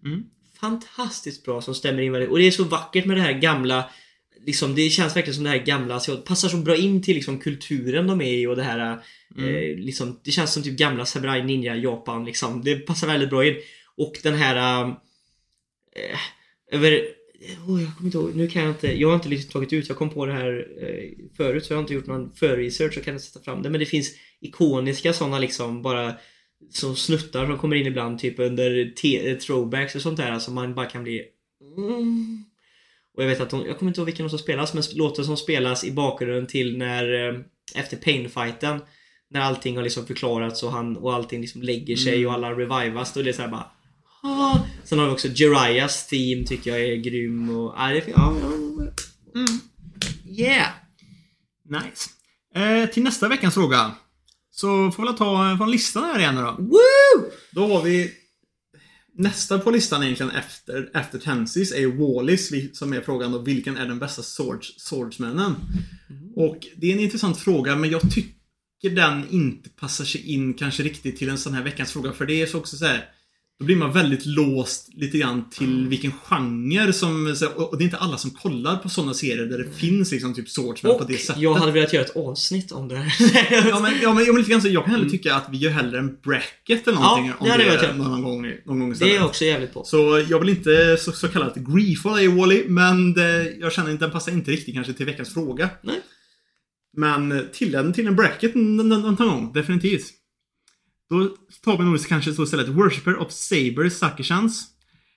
Mm. 0.05 0.23
Fantastiskt 0.61 1.45
bra 1.45 1.63
som 1.63 1.75
stämmer 1.75 2.03
in 2.03 2.13
väldigt. 2.13 2.31
Och 2.31 2.39
det 2.39 2.45
är 2.47 2.51
så 2.51 2.65
vackert 2.65 3.05
med 3.05 3.17
det 3.17 3.21
här 3.23 3.33
gamla 3.33 3.91
Liksom, 4.47 4.75
det 4.75 4.91
känns 4.91 5.17
verkligen 5.17 5.35
som 5.35 5.45
det 5.45 5.51
här 5.51 5.59
gamla, 5.65 6.01
så 6.01 6.17
passar 6.17 6.49
så 6.49 6.57
bra 6.57 6.77
in 6.77 7.03
till 7.03 7.15
liksom, 7.15 7.39
kulturen 7.39 8.07
de 8.07 8.21
är 8.21 8.33
i 8.33 8.47
och 8.47 8.57
det 8.57 8.63
här 8.63 8.93
eh, 9.39 9.77
liksom, 9.79 10.21
Det 10.25 10.31
känns 10.31 10.53
som 10.53 10.63
typ 10.63 10.79
gamla 10.79 11.07
Samurai 11.07 11.43
Ninja 11.43 11.77
Japan 11.77 12.25
liksom. 12.25 12.65
Det 12.65 12.77
passar 12.77 13.07
väldigt 13.07 13.31
bra 13.31 13.47
in. 13.47 13.55
Och 13.97 14.21
den 14.23 14.35
här 14.35 14.89
eh, 15.97 16.19
över 16.71 17.15
oh, 17.67 17.83
jag 17.83 17.97
kommer 17.97 18.07
inte 18.07 18.19
ihåg, 18.19 18.37
nu 18.37 18.49
kan 18.49 18.63
jag 18.63 18.71
inte, 18.71 19.01
jag 19.01 19.09
har 19.09 19.15
inte 19.15 19.29
liksom 19.29 19.51
tagit 19.51 19.73
ut, 19.73 19.89
jag 19.89 19.99
kom 19.99 20.11
på 20.11 20.27
det 20.27 20.33
här 20.33 20.69
eh, 20.81 21.27
förut 21.37 21.65
så 21.65 21.73
jag 21.73 21.77
har 21.77 21.83
inte 21.83 21.95
gjort 21.95 22.07
någon 22.07 22.33
förresearch 22.35 22.99
och 22.99 23.05
kan 23.05 23.15
inte 23.15 23.27
sätta 23.27 23.45
fram 23.45 23.63
det 23.63 23.71
men 23.71 23.81
det 23.81 23.87
finns 23.87 24.13
ikoniska 24.41 25.13
sådana 25.13 25.39
liksom 25.39 25.83
bara 25.83 26.15
som 26.71 26.97
snuttar 26.97 27.47
som 27.47 27.59
kommer 27.59 27.77
in 27.77 27.87
ibland 27.87 28.19
typ 28.19 28.39
under 28.39 28.93
eh, 29.05 29.37
throwbacks 29.37 29.95
och 29.95 30.03
sånt 30.03 30.17
där 30.17 30.31
alltså 30.31 30.51
man 30.51 30.75
bara 30.75 30.87
kan 30.87 31.03
bli 31.03 31.23
mm. 31.77 32.45
Och 33.17 33.23
jag 33.23 33.29
vet 33.29 33.41
att 33.41 33.51
de, 33.51 33.67
jag 33.67 33.79
kommer 33.79 33.91
inte 33.91 34.01
ihåg 34.01 34.07
vilken 34.07 34.31
som 34.31 34.39
spelas 34.39 34.75
men 34.75 34.83
låten 34.95 35.25
som 35.25 35.37
spelas 35.37 35.85
i 35.85 35.93
bakgrunden 35.93 36.47
till 36.47 36.79
när 36.79 37.29
eh, 37.29 37.41
efter 37.75 37.97
painfighten 37.97 38.81
när 39.31 39.41
allting 39.41 39.77
har 39.77 39.83
liksom 39.83 40.07
förklarats 40.07 40.63
och, 40.63 40.73
han, 40.73 40.97
och 40.97 41.15
allting 41.15 41.41
liksom 41.41 41.63
lägger 41.63 41.97
sig 41.97 42.27
och 42.27 42.33
alla 42.33 42.53
revivas 42.53 43.17
är 43.17 43.23
det 43.23 43.33
så 43.33 43.43
här 43.43 43.49
bara 43.49 43.71
ah. 44.25 44.59
Sen 44.85 44.99
har 44.99 45.07
vi 45.07 45.13
också 45.13 45.29
Jiraias 45.29 46.07
theme 46.07 46.47
tycker 46.47 46.71
jag 46.71 46.81
är 46.81 46.97
grym 46.97 47.51
och 47.51 47.75
ah, 47.77 47.89
det, 47.89 48.05
ja, 48.17 48.31
mm. 49.35 49.61
Yeah! 50.27 50.69
Nice. 51.69 52.11
Eh, 52.55 52.91
till 52.91 53.03
nästa 53.03 53.29
veckans 53.29 53.55
fråga. 53.55 53.93
Så 54.51 54.91
får 54.91 55.03
vi 55.03 55.07
väl 55.07 55.17
ta 55.17 55.57
från 55.57 55.71
listan 55.71 56.05
här 56.05 56.19
igen 56.19 56.35
då. 56.35 56.57
Woo! 56.59 57.31
Då 57.51 57.67
har 57.67 57.83
vi 57.83 58.13
Nästa 59.17 59.59
på 59.59 59.71
listan 59.71 60.03
egentligen 60.03 60.33
efter, 60.33 60.91
efter 60.95 61.19
Tensis 61.19 61.73
är 61.73 61.79
ju 61.79 61.97
Wallis 61.97 62.53
som 62.79 62.93
är 62.93 63.01
frågan 63.01 63.33
då 63.33 63.39
vilken 63.39 63.77
är 63.77 63.87
den 63.87 63.99
bästa 63.99 64.23
swords, 64.23 64.81
swordsmannen? 64.81 65.55
Och 66.37 66.67
det 66.77 66.91
är 66.91 66.93
en 66.93 67.01
intressant 67.01 67.39
fråga 67.39 67.77
men 67.77 67.91
jag 67.91 68.03
tycker 68.15 68.91
den 68.91 69.29
inte 69.31 69.69
passar 69.69 70.05
sig 70.05 70.33
in 70.33 70.55
kanske 70.55 70.83
riktigt 70.83 71.17
till 71.17 71.29
en 71.29 71.39
sån 71.39 71.55
här 71.55 71.63
veckans 71.63 71.93
fråga 71.93 72.13
för 72.13 72.27
det 72.27 72.43
är 72.43 72.47
så 72.47 72.59
också 72.59 72.77
så 72.77 72.87
här. 72.87 73.09
Då 73.59 73.65
blir 73.65 73.77
man 73.77 73.93
väldigt 73.93 74.27
låst 74.27 74.89
lite 74.95 75.19
grann 75.19 75.51
till 75.51 75.89
vilken 75.89 76.13
genre 76.13 76.93
som... 76.93 77.37
Och 77.57 77.79
det 77.79 77.83
är 77.83 77.85
inte 77.85 77.97
alla 77.97 78.17
som 78.19 78.31
kollar 78.31 78.77
på 78.77 78.89
sådana 78.89 79.15
serier 79.15 79.47
där 79.47 79.59
det 79.59 79.71
finns 79.71 80.13
liksom 80.13 80.35
typ 80.35 80.49
swordsman 80.49 80.99
på 80.99 81.05
det 81.05 81.17
sättet. 81.19 81.43
jag 81.43 81.55
hade 81.55 81.73
velat 81.73 81.93
göra 81.93 82.05
ett 82.05 82.17
avsnitt 82.17 82.73
om 82.73 82.89
det 82.89 82.97
här. 82.97 83.13
Ja 83.69 83.81
men, 83.81 83.93
ja, 84.03 84.15
men, 84.15 84.25
ja, 84.25 84.33
men 84.33 84.37
lite 84.37 84.51
grann 84.51 84.63
så, 84.63 84.69
jag 84.69 84.85
kan 84.85 84.95
hellre 84.95 85.11
tycka 85.11 85.35
att 85.35 85.47
vi 85.51 85.57
gör 85.59 85.71
hellre 85.71 85.99
en 85.99 86.17
bracket 86.25 86.89
eller 86.89 86.99
någonting 87.01 87.27
Ja, 87.27 87.33
om 87.39 87.45
det 87.47 87.51
hade 87.53 87.65
jag 87.65 87.73
det 87.73 87.77
velat 87.87 87.97
göra. 87.99 88.09
någon 88.09 88.23
gång, 88.23 88.53
någon 88.67 88.79
gång 88.79 88.89
det 88.89 88.95
är 88.95 89.07
istället. 89.07 89.23
också 89.23 89.45
jävligt 89.45 89.75
på. 89.75 89.85
Så 89.85 90.25
jag 90.31 90.41
vill 90.41 90.49
inte 90.49 90.97
så, 91.01 91.13
så 91.13 91.29
kallat 91.29 91.57
griefall 91.57 92.17
dig 92.17 92.29
Wally, 92.29 92.65
men 92.69 93.13
det, 93.15 93.53
jag 93.61 93.73
känner 93.73 93.95
att 93.95 94.01
den 94.01 94.11
passar 94.11 94.33
inte 94.33 94.51
riktigt 94.51 94.75
kanske 94.75 94.93
till 94.93 95.07
veckans 95.07 95.35
fråga. 95.35 95.71
Nej. 95.83 96.01
Men 96.97 97.49
till 97.53 97.73
den 97.73 97.93
till 97.93 98.07
en 98.07 98.17
bracket 98.17 98.55
någon 98.55 99.15
gång, 99.17 99.53
definitivt. 99.55 100.05
Då 101.11 101.37
tar 101.63 101.79
vi 101.79 101.85
nog 101.85 102.07
kanske 102.07 102.35
så 102.35 102.43
istället 102.43 102.69
Worshipper 102.69 103.17
of 103.17 103.33
Saber 103.33 103.89
Sakishans. 103.89 104.69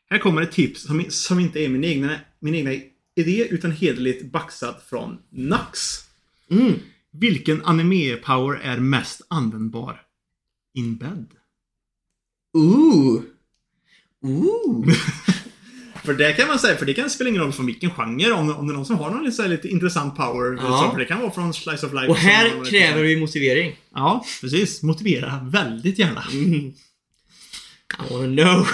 Här 0.10 0.20
kommer 0.20 0.42
ett 0.42 0.52
tips 0.52 0.84
som, 0.84 1.06
som 1.10 1.40
inte 1.40 1.60
är 1.60 1.70
min 1.70 1.84
egna, 1.84 2.20
min 2.40 2.56
egna 2.56 2.72
idé 3.16 3.48
utan 3.50 3.72
hederligt 3.72 4.32
baxad 4.32 4.76
från 4.90 5.18
Nax. 5.30 5.80
Mm. 6.50 6.74
Vilken 7.12 7.64
anime-power 7.64 8.60
är 8.62 8.80
mest 8.80 9.22
användbar? 9.28 10.02
In 10.74 10.98
bed. 10.98 11.28
Ooh! 12.58 13.24
Ooh! 14.22 14.86
För 16.08 16.14
det 16.14 16.34
kan 16.34 16.48
man 16.48 16.60
säga, 16.60 16.78
för 16.78 16.86
det 16.86 16.94
kan 16.94 17.10
spela 17.10 17.30
ingen 17.30 17.42
roll 17.42 17.54
från 17.54 17.66
vilken 17.66 17.92
genre. 17.92 18.32
Om, 18.32 18.50
om 18.50 18.68
det 18.68 18.74
är 18.74 18.76
någon 18.76 18.86
som 18.86 18.98
har 18.98 19.12
någon 19.12 19.26
lite, 19.26 19.42
här 19.42 19.50
lite 19.50 19.68
intressant 19.68 20.16
power. 20.16 20.58
Ja. 20.62 20.90
Så, 20.92 20.98
det 20.98 21.06
kan 21.06 21.22
vara 21.22 21.32
från 21.32 21.54
Slice 21.54 21.86
of 21.86 21.94
Life. 21.94 22.08
Och 22.08 22.18
här 22.18 22.66
kräver 22.66 23.04
vi 23.04 23.16
motivering. 23.16 23.76
Ja, 23.94 24.26
precis. 24.42 24.84
Motivera 24.84 25.40
väldigt 25.44 26.00
gärna. 26.00 26.24
Mm. 26.32 26.54
I 26.54 26.74
wanna 28.10 28.44
know. 28.44 28.68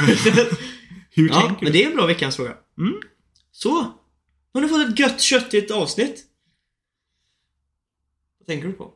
Hur 1.10 1.30
ja, 1.30 1.42
tänker 1.42 1.64
men 1.64 1.72
du? 1.72 1.72
det 1.72 1.84
är 1.84 1.90
en 1.90 1.96
bra 1.96 2.06
veckans 2.06 2.36
fråga. 2.36 2.54
Mm. 2.78 2.94
Så. 3.52 3.94
Har 4.54 4.62
ni 4.62 4.68
fått 4.68 4.90
ett 4.90 5.00
gött 5.00 5.22
köttigt 5.22 5.72
avsnitt? 5.72 6.24
Vad 8.40 8.48
tänker 8.48 8.68
du 8.68 8.74
på? 8.74 8.94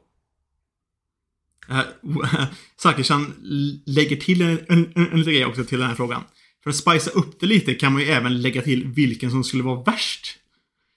Uh, 1.69 2.43
Sakishan 2.77 3.33
lägger 3.85 4.15
till 4.15 4.41
en, 4.41 4.59
en, 4.67 4.91
en, 4.95 5.11
en 5.11 5.23
grej 5.23 5.45
också 5.45 5.63
till 5.63 5.79
den 5.79 5.87
här 5.87 5.95
frågan. 5.95 6.23
För 6.63 6.69
att 6.69 6.75
spicea 6.75 7.13
upp 7.13 7.39
det 7.39 7.45
lite 7.45 7.73
kan 7.73 7.93
man 7.93 8.01
ju 8.01 8.07
även 8.07 8.41
lägga 8.41 8.61
till 8.61 8.87
vilken 8.87 9.31
som 9.31 9.43
skulle 9.43 9.63
vara 9.63 9.83
värst. 9.83 10.27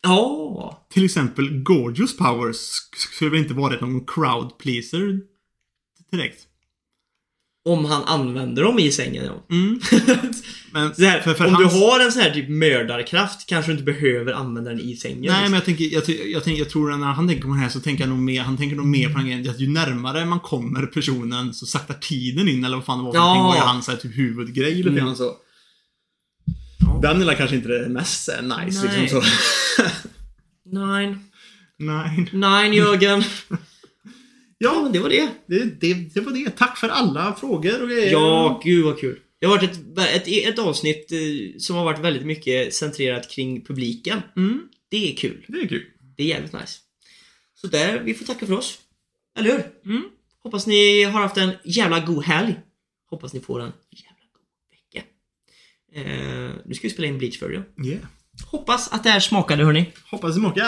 Ja. 0.03 0.87
Till 0.93 1.05
exempel 1.05 1.51
Gorgeous 1.63 2.17
Powers 2.17 2.57
skulle 2.97 3.31
väl 3.31 3.41
inte 3.41 3.55
vara 3.55 3.81
någon 3.81 4.05
crowd 4.07 4.59
pleaser 4.59 5.21
direkt. 6.13 6.47
om 7.65 7.85
han 7.85 8.03
använder 8.05 8.63
dem 8.63 8.79
i 8.79 8.93
sängen. 8.93 9.25
Ja. 9.25 9.47
Mm. 9.57 9.81
Men 10.73 10.93
här, 10.99 11.21
för, 11.21 11.35
för 11.35 11.47
om 11.47 11.55
hans... 11.55 11.73
du 11.75 11.81
har 11.81 12.01
en 12.01 12.13
sån 12.13 12.23
här 12.23 12.31
typ 12.31 12.49
mördarkraft 12.49 13.47
kanske 13.49 13.71
du 13.71 13.79
inte 13.79 13.85
behöver 13.93 14.33
använda 14.33 14.71
den 14.71 14.81
i 14.81 14.97
sängen. 14.97 15.21
Nej, 15.21 15.31
men 15.31 15.41
liksom. 15.41 15.55
jag 15.55 15.65
tänker, 15.65 15.85
jag, 15.85 16.29
jag, 16.31 16.45
tänker, 16.45 16.63
jag 16.63 16.71
tror 16.71 16.93
att 16.93 16.99
när 17.01 17.07
han 17.07 17.29
tänker 17.29 17.43
på 17.45 17.49
det 17.55 17.61
här 17.61 17.69
så 17.69 17.81
tänker 17.81 18.05
han 18.05 18.11
nog 18.17 18.25
mer, 18.25 18.41
han 18.43 18.57
tänker 18.57 18.77
nog 18.77 18.87
mer 18.87 19.09
på 19.09 19.19
den 19.19 19.27
grejen 19.27 19.51
att 19.51 19.61
ju 19.61 19.69
närmare 19.69 20.25
man 20.25 20.41
kommer 20.41 20.87
personen 20.87 21.55
så 21.55 21.67
saktar 21.67 21.95
tiden 21.95 22.49
in 22.49 22.65
eller 22.65 22.77
vad 22.77 22.85
fan 22.87 22.99
det 22.99 23.05
var 23.05 23.13
för 23.13 23.19
Ja. 23.19 23.25
någonting 23.35 23.47
var 23.49 23.55
ju 23.55 23.61
hans 23.73 23.87
typ 24.03 24.17
huvudgrej 24.19 24.75
lite 24.75 24.89
Mm. 24.89 25.05
grann 25.05 25.17
så. 25.17 25.33
Den 27.03 27.29
är 27.29 27.35
kanske 27.35 27.57
inte 27.57 27.69
det 27.69 27.89
mest 27.89 28.31
här, 28.31 28.43
nice 28.43 28.87
Nej. 28.87 29.01
liksom 29.01 29.23
så. 29.23 29.29
Nej, 30.65 31.17
Nej. 31.79 32.29
nej 32.33 32.77
Jörgen. 32.77 33.23
Ja, 34.63 34.83
men 34.83 34.93
det 34.93 34.99
var 34.99 35.09
det. 35.09 35.29
det, 35.47 35.65
det, 35.81 35.95
det 36.15 36.21
var 36.21 36.33
det. 36.33 36.51
Tack 36.51 36.79
för 36.79 36.89
alla 36.89 37.35
frågor 37.35 37.83
och 37.83 37.89
grejer. 37.89 38.13
Ja, 38.13 38.61
gud 38.65 38.85
vad 38.85 39.01
kul. 39.01 39.19
Det 39.41 39.47
har 39.47 39.57
varit 39.57 39.71
ett, 39.71 40.27
ett, 40.29 40.49
ett 40.49 40.59
avsnitt 40.59 41.13
eh, 41.13 41.19
som 41.59 41.77
har 41.77 41.85
varit 41.85 41.99
väldigt 42.01 42.27
mycket 42.27 42.75
centrerat 42.75 43.31
kring 43.31 43.65
publiken. 43.65 44.23
Mm, 44.37 44.63
Det 44.91 45.13
är 45.13 45.17
kul. 45.17 45.45
det 45.49 45.61
är 45.61 45.67
kul. 45.69 45.85
Det 46.17 46.23
är 46.23 46.27
jävligt 46.27 46.53
nice. 46.53 46.79
Så 47.55 47.67
där, 47.67 48.01
vi 48.05 48.15
får 48.15 48.25
tacka 48.25 48.47
för 48.47 48.55
oss. 48.59 48.79
Eller 49.39 49.51
hur? 49.51 49.93
Mm. 49.93 50.05
Hoppas 50.43 50.67
ni 50.67 51.03
har 51.05 51.21
haft 51.21 51.37
en 51.37 51.51
jävla 51.65 52.01
god 52.01 52.25
helg. 52.25 52.55
Hoppas 53.11 53.35
ni 53.35 53.41
får 53.41 53.61
en. 53.63 53.73
Eh, 55.95 56.05
nu 56.65 56.75
ska 56.75 56.83
vi 56.83 56.91
spela 56.91 57.09
in 57.09 57.19
Bleach 57.19 57.39
för 57.39 57.51
Yeah. 57.85 58.01
Hoppas 58.51 58.93
att 58.93 59.05
det 59.05 59.11
här 59.11 59.21
smakade 59.21 59.65
hörni. 59.65 59.93
Hoppas 60.11 60.35
det 60.35 60.41
smakar. 60.41 60.63